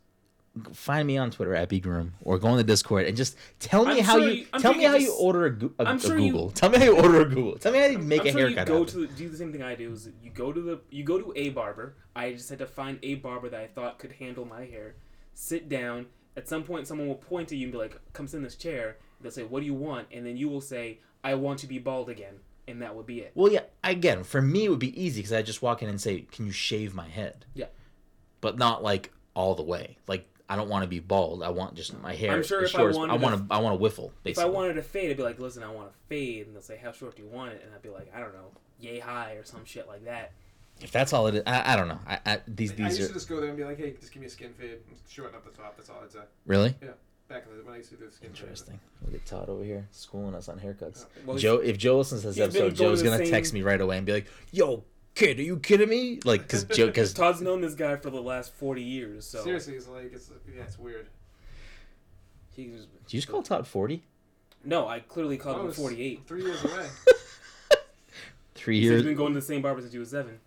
find 0.72 1.06
me 1.06 1.18
on 1.18 1.30
Twitter 1.32 1.54
at 1.54 1.70
BGroom 1.70 2.12
or 2.22 2.40
go 2.40 2.48
on 2.48 2.56
the 2.58 2.64
Discord 2.64 3.06
and 3.06 3.18
just 3.18 3.36
tell 3.60 3.84
me 3.86 3.98
I'm 4.00 4.04
how 4.06 4.18
sure 4.20 4.28
you, 4.30 4.34
you- 4.34 4.46
I'm 4.54 4.62
tell 4.62 4.72
sure 4.72 4.78
me 4.78 4.86
you 4.86 4.90
how 4.92 4.96
you 4.96 5.14
order 5.20 5.46
a, 5.46 5.52
Goo- 5.52 5.74
a, 5.78 5.84
I'm 5.86 5.98
a 5.98 6.00
sure 6.00 6.18
you- 6.18 6.32
Google. 6.32 6.52
Tell 6.52 6.70
me 6.70 6.78
how 6.78 6.86
you 6.86 6.96
order 6.96 7.20
a 7.22 7.26
Google. 7.26 7.58
Tell 7.58 7.74
me 7.74 7.80
how 7.80 7.86
you 7.88 7.98
make 8.00 8.22
I'm 8.22 8.28
a 8.28 8.32
sure 8.32 8.40
you 8.48 8.56
haircut. 8.56 8.68
go 8.68 8.74
happen. 8.86 8.94
to 8.94 8.98
the, 9.00 9.08
do 9.08 9.28
the 9.30 9.38
same 9.38 9.52
thing 9.52 9.62
I 9.62 9.76
do. 9.76 9.92
Is 9.92 10.10
you 10.24 10.32
go 10.32 10.54
to 10.54 10.62
the 10.62 10.80
you 10.90 11.04
go 11.04 11.20
to 11.20 11.34
a 11.36 11.50
barber. 11.50 11.98
I 12.16 12.32
just 12.32 12.50
had 12.50 12.60
to 12.60 12.66
find 12.68 12.98
a 13.04 13.16
barber 13.16 13.50
that 13.50 13.60
I 13.60 13.68
thought 13.68 14.00
could 14.00 14.14
handle 14.14 14.46
my 14.46 14.64
hair. 14.66 14.96
Sit 15.34 15.68
down. 15.68 16.06
At 16.38 16.48
some 16.50 16.64
point, 16.64 16.86
someone 16.88 17.08
will 17.08 17.16
point 17.16 17.48
to 17.50 17.56
you 17.58 17.66
and 17.66 17.72
be 17.74 17.78
like, 17.78 18.00
"Come 18.14 18.28
sit 18.28 18.38
in 18.38 18.44
this 18.44 18.56
chair." 18.56 18.98
They'll 19.22 19.32
say, 19.32 19.44
"What 19.44 19.60
do 19.62 19.66
you 19.66 19.74
want?" 19.74 20.08
And 20.12 20.26
then 20.26 20.36
you 20.38 20.48
will 20.50 20.60
say, 20.62 21.00
"I 21.26 21.36
want 21.36 21.60
to 21.60 21.68
be 21.68 21.80
bald 21.80 22.10
again," 22.10 22.36
and 22.68 22.82
that 22.82 22.96
would 22.96 23.06
be 23.06 23.20
it. 23.20 23.32
Well, 23.36 23.52
yeah. 23.52 23.62
Again, 23.84 24.24
for 24.24 24.42
me, 24.42 24.66
it 24.66 24.70
would 24.70 24.80
be 24.80 25.00
easy 25.02 25.20
because 25.22 25.34
I 25.34 25.42
just 25.42 25.62
walk 25.62 25.82
in 25.84 25.90
and 25.90 26.00
say, 26.00 26.22
"Can 26.32 26.46
you 26.46 26.52
shave 26.52 26.94
my 26.94 27.08
head?" 27.08 27.46
Yeah. 27.54 27.68
But 28.42 28.58
not 28.58 28.84
like 28.84 29.12
all 29.34 29.56
the 29.56 29.64
way. 29.64 29.98
Like 30.08 30.28
I 30.48 30.56
don't 30.56 30.70
want 30.70 30.84
to 30.84 30.88
be 30.88 31.00
bald. 31.00 31.42
I 31.44 31.50
want 31.50 31.76
just 31.76 32.00
my 32.00 32.14
hair. 32.14 32.32
I'm 32.32 32.44
sure 32.44 32.64
as 32.64 32.70
if 32.70 32.76
I 32.76 32.80
short 32.80 32.90
as- 32.92 32.98
wanted 32.98 33.14
I 33.14 33.16
want 33.18 33.50
to. 33.50 33.54
I 33.54 33.58
want 33.60 33.74
to 33.74 33.80
whiffle. 33.80 34.14
If 34.24 34.38
I 34.40 34.46
wanted 34.46 34.78
a 34.78 34.84
fade, 34.84 35.10
I'd 35.12 35.18
be 35.18 35.24
like, 35.24 35.40
"Listen, 35.40 35.64
I 35.64 35.72
want 35.72 35.92
to 35.92 35.98
fade," 36.08 36.46
and 36.48 36.56
they'll 36.56 36.62
say, 36.62 36.78
"How 36.82 36.92
short 36.92 37.16
do 37.16 37.24
you 37.24 37.30
want 37.30 37.54
it?" 37.54 37.62
And 37.66 37.74
I'd 37.74 37.82
be 37.82 37.90
like, 37.90 38.12
"I 38.16 38.20
don't 38.20 38.34
know, 38.34 38.52
yay 38.80 39.00
high 39.00 39.34
or 39.34 39.44
some 39.44 39.66
shit 39.66 39.88
like 39.88 40.06
that." 40.06 40.32
if 40.82 40.92
that's 40.92 41.14
all 41.14 41.28
it 41.28 41.36
is, 41.36 41.44
I, 41.48 41.74
I 41.74 41.76
don't 41.76 41.88
know. 41.88 42.00
I, 42.06 42.20
I 42.26 42.42
these 42.48 42.72
I 42.74 42.76
these 42.76 43.00
used 43.00 43.02
are 43.04 43.08
to 43.08 43.14
just 43.14 43.30
go 43.30 43.40
there 43.40 43.48
and 43.48 43.58
be 43.58 43.64
like, 43.64 43.78
hey, 43.78 43.94
just 44.00 44.12
give 44.12 44.20
me 44.20 44.28
a 44.28 44.30
skin 44.30 44.54
fade, 44.54 44.72
and 44.72 44.98
shorten 45.08 45.36
up 45.36 45.46
the 45.46 45.58
top. 45.58 45.78
That's 45.78 45.90
all 45.90 46.02
I'd 46.04 46.12
say. 46.12 46.20
really 46.46 46.76
Back 47.28 47.46
in 47.50 47.58
the, 47.58 47.64
when 47.64 47.74
I 47.74 47.78
used 47.78 47.90
to 47.90 47.96
do 47.96 48.06
the 48.06 48.12
skin 48.12 48.30
interesting. 48.30 48.80
Look 49.04 49.16
at 49.16 49.26
Todd 49.26 49.50
over 49.50 49.64
here 49.64 49.88
schooling 49.92 50.36
us 50.36 50.48
on 50.48 50.60
haircuts. 50.60 51.08
fade. 51.08 51.26
Well, 51.26 51.38
Joe, 51.38 51.56
if 51.58 51.78
Joe 51.78 51.98
listens 51.98 52.22
to 52.22 52.28
this 52.28 52.40
episode, 52.40 52.60
going 52.60 52.76
Joe's 52.76 53.02
gonna 53.02 53.18
same- 53.18 53.32
text 53.32 53.52
me 53.54 53.62
right 53.64 53.82
away 53.82 53.98
and 53.98 54.06
be 54.06 54.14
like, 54.14 54.28
"Yo, 54.52 54.84
kid, 55.16 55.40
are 55.40 55.42
you 55.44 55.58
kidding 55.58 55.90
me?" 55.90 56.20
Like, 56.24 56.48
cause 56.48 56.64
Joe, 56.76 56.92
cause 56.92 57.14
Todd's 57.14 57.42
known 57.42 57.62
this 57.62 57.74
guy 57.74 57.96
for 57.96 58.12
the 58.12 58.22
last 58.22 58.54
forty 58.54 58.84
years, 58.84 59.26
so 59.26 59.44
Seriously, 59.44 59.74
it's 59.74 59.88
like 59.88 60.14
it's 60.14 60.30
yeah, 60.56 60.64
it's 60.64 60.78
weird. 60.78 61.08
He's, 62.56 62.72
did 62.74 62.80
you 63.10 63.20
just 63.20 63.28
call 63.28 63.42
Todd 63.42 63.66
forty? 63.68 64.04
no, 64.64 64.88
I 64.88 65.00
clearly 65.00 65.38
called 65.38 65.58
I 65.58 65.62
him 65.66 65.72
forty-eight. 65.72 66.22
Three 66.28 66.44
years 66.44 66.64
away. 66.64 66.86
Three 68.56 68.80
He's 68.82 68.90
years. 68.90 69.04
been 69.04 69.16
going 69.16 69.34
to 69.34 69.40
the 69.40 69.46
same 69.46 69.62
barber 69.62 69.82
since 69.82 69.94
he 69.94 70.00
was 70.00 70.10
seven. 70.12 70.40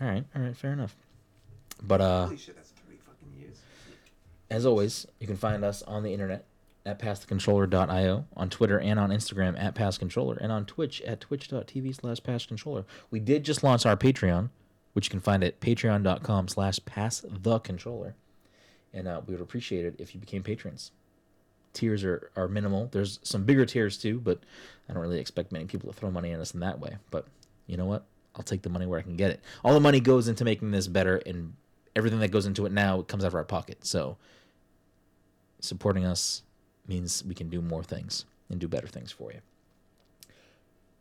All 0.00 0.06
right, 0.08 0.24
all 0.36 0.42
right, 0.42 0.56
fair 0.56 0.72
enough. 0.72 0.94
But 1.82 2.00
uh, 2.00 2.24
Holy 2.26 2.36
shit, 2.36 2.56
that's 2.56 2.72
three 2.86 2.96
fucking 3.04 3.38
years. 3.40 3.58
As 4.50 4.64
always, 4.66 5.06
you 5.20 5.26
can 5.26 5.36
find 5.36 5.64
us 5.64 5.82
on 5.82 6.02
the 6.02 6.12
internet 6.12 6.44
at 6.86 6.98
passthecontroller.io, 6.98 8.24
on 8.34 8.50
Twitter 8.50 8.80
and 8.80 8.98
on 8.98 9.10
Instagram 9.10 9.62
at 9.62 9.74
passcontroller, 9.74 10.38
and 10.40 10.50
on 10.50 10.64
Twitch 10.64 11.02
at 11.02 11.20
twitch.tv 11.20 11.94
slash 11.94 12.20
passcontroller. 12.20 12.84
We 13.10 13.20
did 13.20 13.44
just 13.44 13.62
launch 13.62 13.84
our 13.84 13.96
Patreon, 13.96 14.48
which 14.94 15.06
you 15.06 15.10
can 15.10 15.20
find 15.20 15.44
at 15.44 15.60
patreon.com 15.60 16.48
slash 16.48 16.80
passthecontroller. 16.80 18.14
And 18.94 19.06
uh, 19.06 19.20
we 19.26 19.34
would 19.34 19.42
appreciate 19.42 19.84
it 19.84 19.96
if 19.98 20.14
you 20.14 20.20
became 20.20 20.42
patrons. 20.42 20.92
Tiers 21.74 22.02
are, 22.04 22.30
are 22.34 22.48
minimal. 22.48 22.88
There's 22.90 23.20
some 23.22 23.44
bigger 23.44 23.66
tiers 23.66 23.98
too, 23.98 24.18
but 24.18 24.40
I 24.88 24.94
don't 24.94 25.02
really 25.02 25.20
expect 25.20 25.52
many 25.52 25.66
people 25.66 25.92
to 25.92 25.98
throw 25.98 26.10
money 26.10 26.32
at 26.32 26.40
us 26.40 26.54
in 26.54 26.60
that 26.60 26.80
way. 26.80 26.96
But 27.10 27.26
you 27.66 27.76
know 27.76 27.84
what? 27.84 28.06
I'll 28.34 28.42
take 28.42 28.62
the 28.62 28.70
money 28.70 28.86
where 28.86 28.98
I 28.98 29.02
can 29.02 29.16
get 29.16 29.30
it. 29.30 29.40
All 29.62 29.74
the 29.74 29.80
money 29.80 30.00
goes 30.00 30.26
into 30.26 30.44
making 30.44 30.70
this 30.70 30.86
better, 30.86 31.16
and 31.16 31.52
everything 31.94 32.20
that 32.20 32.30
goes 32.30 32.46
into 32.46 32.64
it 32.64 32.72
now 32.72 33.02
comes 33.02 33.24
out 33.24 33.28
of 33.28 33.34
our 33.34 33.44
pocket. 33.44 33.84
So 33.84 34.16
supporting 35.60 36.04
us 36.04 36.42
means 36.86 37.24
we 37.24 37.34
can 37.34 37.48
do 37.48 37.60
more 37.60 37.82
things 37.82 38.24
and 38.50 38.58
do 38.58 38.68
better 38.68 38.86
things 38.86 39.12
for 39.12 39.32
you. 39.32 39.40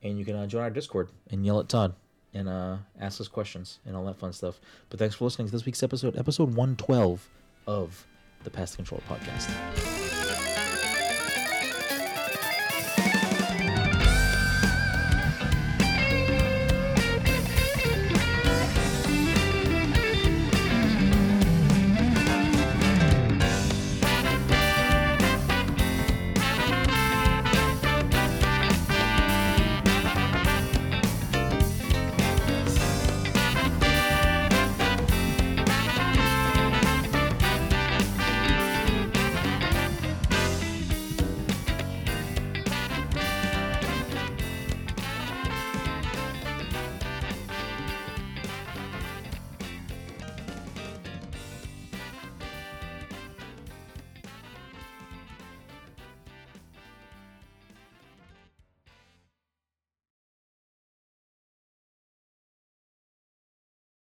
And 0.03 0.19
you 0.19 0.25
can 0.25 0.35
uh, 0.35 0.45
join 0.45 0.63
our 0.63 0.69
Discord 0.69 1.09
and 1.29 1.45
yell 1.45 1.59
at 1.59 1.69
Todd 1.69 1.95
and 2.34 2.47
uh, 2.47 2.77
ask 2.99 3.19
us 3.19 3.27
questions 3.27 3.79
and 3.85 3.95
all 3.95 4.05
that 4.05 4.17
fun 4.17 4.34
stuff. 4.34 4.59
But 4.89 4.99
thanks 4.99 5.15
for 5.15 5.25
listening 5.25 5.47
to 5.47 5.51
this 5.51 5.65
week's 5.65 5.81
episode, 5.81 6.17
episode 6.17 6.49
112 6.49 7.29
of 7.65 8.05
the 8.43 8.49
Pass 8.49 8.75
Controller 8.75 9.03
Podcast. 9.09 10.06